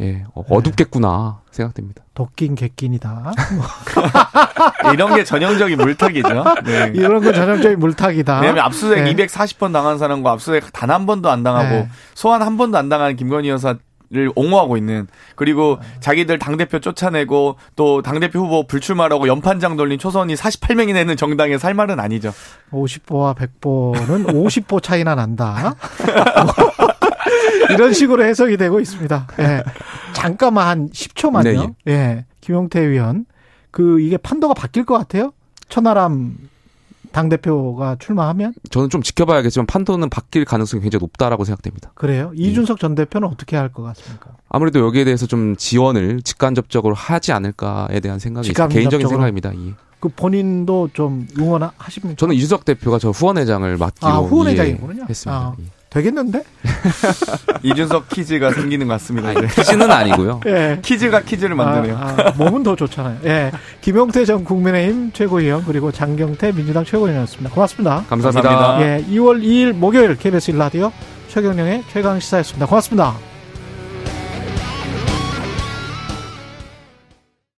예, 0.00 0.24
어, 0.34 0.42
어둡겠구나 0.48 1.40
생각됩니다. 1.50 2.04
도끼인 2.14 2.54
객긴이다. 2.54 3.32
이런 4.94 5.14
게 5.14 5.24
전형적인 5.24 5.76
물타기죠. 5.76 6.44
네. 6.64 6.92
이런 6.94 7.22
건 7.22 7.34
전형적인 7.34 7.78
물타기다. 7.78 8.40
왜냐하면 8.40 8.64
압수수색 8.64 9.04
네. 9.04 9.14
240번 9.26 9.72
당한 9.72 9.98
사람과 9.98 10.32
압수수색 10.32 10.72
단 10.72 10.88
한 10.88 11.04
번도 11.06 11.28
안 11.30 11.42
당하고 11.42 11.68
네. 11.68 11.88
소환 12.14 12.40
한 12.42 12.56
번도 12.56 12.78
안 12.78 12.88
당한 12.88 13.14
김건희 13.16 13.48
여사 13.50 13.76
옹호하고 14.36 14.78
있는 14.78 15.06
그리고 15.36 15.78
자기들 16.00 16.38
당 16.38 16.56
대표 16.56 16.78
쫓아내고 16.80 17.56
또 17.76 18.00
당 18.00 18.20
대표 18.20 18.38
후보 18.38 18.66
불출마라고 18.66 19.28
연판장 19.28 19.76
돌린 19.76 19.98
초선이 19.98 20.34
48명이나 20.34 21.00
있는 21.00 21.14
정당에 21.16 21.58
살 21.58 21.74
말은 21.74 22.00
아니죠. 22.00 22.32
50보와 22.72 23.34
100보는 23.36 24.28
50보 24.32 24.82
차이나 24.82 25.14
난다. 25.14 25.74
이런 27.70 27.92
식으로 27.92 28.24
해석이 28.24 28.56
되고 28.56 28.80
있습니다. 28.80 29.26
예. 29.40 29.62
잠깐만 30.12 30.66
한 30.68 30.88
10초만요. 30.90 31.74
네, 31.84 31.92
예. 31.92 32.24
김용태 32.40 32.80
의원. 32.80 33.26
그 33.70 34.00
이게 34.00 34.16
판도가 34.16 34.54
바뀔 34.54 34.84
것 34.84 34.96
같아요? 34.98 35.32
천하람 35.68 36.36
당 37.12 37.28
대표가 37.28 37.96
출마하면? 37.98 38.54
저는 38.70 38.90
좀 38.90 39.02
지켜봐야겠지만 39.02 39.66
판도는 39.66 40.10
바뀔 40.10 40.44
가능성이 40.44 40.82
굉장히 40.82 41.00
높다라고 41.00 41.44
생각됩니다. 41.44 41.90
그래요? 41.94 42.32
이준석 42.34 42.78
전 42.80 42.94
대표는 42.94 43.28
어떻게 43.28 43.56
할 43.56 43.68
것 43.70 43.82
같습니까? 43.82 44.30
아무래도 44.48 44.80
여기에 44.80 45.04
대해서 45.04 45.26
좀 45.26 45.56
지원을 45.56 46.22
직간접적으로 46.22 46.94
하지 46.94 47.32
않을까에 47.32 48.00
대한 48.00 48.18
생각이 48.18 48.50
있어요. 48.50 48.68
개인적인? 48.68 49.08
생각입니다. 49.08 49.54
예. 49.54 49.74
그 50.00 50.08
본인도 50.10 50.90
좀 50.92 51.26
응원하십니까? 51.38 52.16
저는 52.16 52.34
이준석 52.36 52.64
대표가 52.64 52.98
저 52.98 53.10
후원회장을 53.10 53.76
맡기로 53.76 54.06
아, 54.06 54.18
후원회장이군요. 54.18 55.06
했습니다. 55.08 55.36
아. 55.38 55.54
예. 55.60 55.64
되겠는데? 55.90 56.42
이준석 57.62 58.08
퀴즈가 58.10 58.52
생기는 58.52 58.86
것 58.86 58.94
같습니다. 58.94 59.32
이제. 59.32 59.46
퀴즈는 59.46 59.90
아니고요. 59.90 60.40
예. 60.46 60.78
퀴즈가 60.82 61.22
퀴즈를 61.22 61.54
만드네요. 61.54 61.96
아, 61.96 62.16
아, 62.18 62.32
몸은 62.36 62.62
더 62.62 62.76
좋잖아요. 62.76 63.18
예. 63.24 63.50
김용태 63.80 64.24
전 64.24 64.44
국민의힘 64.44 65.12
최고위원 65.12 65.64
그리고 65.64 65.90
장경태 65.90 66.52
민주당 66.52 66.84
최고위원이었습니다. 66.84 67.50
고맙습니다. 67.54 68.04
감사합니다. 68.08 68.48
감사합니다. 68.48 68.86
예. 68.86 69.04
2월 69.16 69.42
2일 69.42 69.72
목요일 69.72 70.16
KBS 70.16 70.52
1라디오 70.52 70.92
최경령의 71.28 71.84
최강 71.92 72.20
시사였습니다. 72.20 72.66
고맙습니다. 72.66 73.27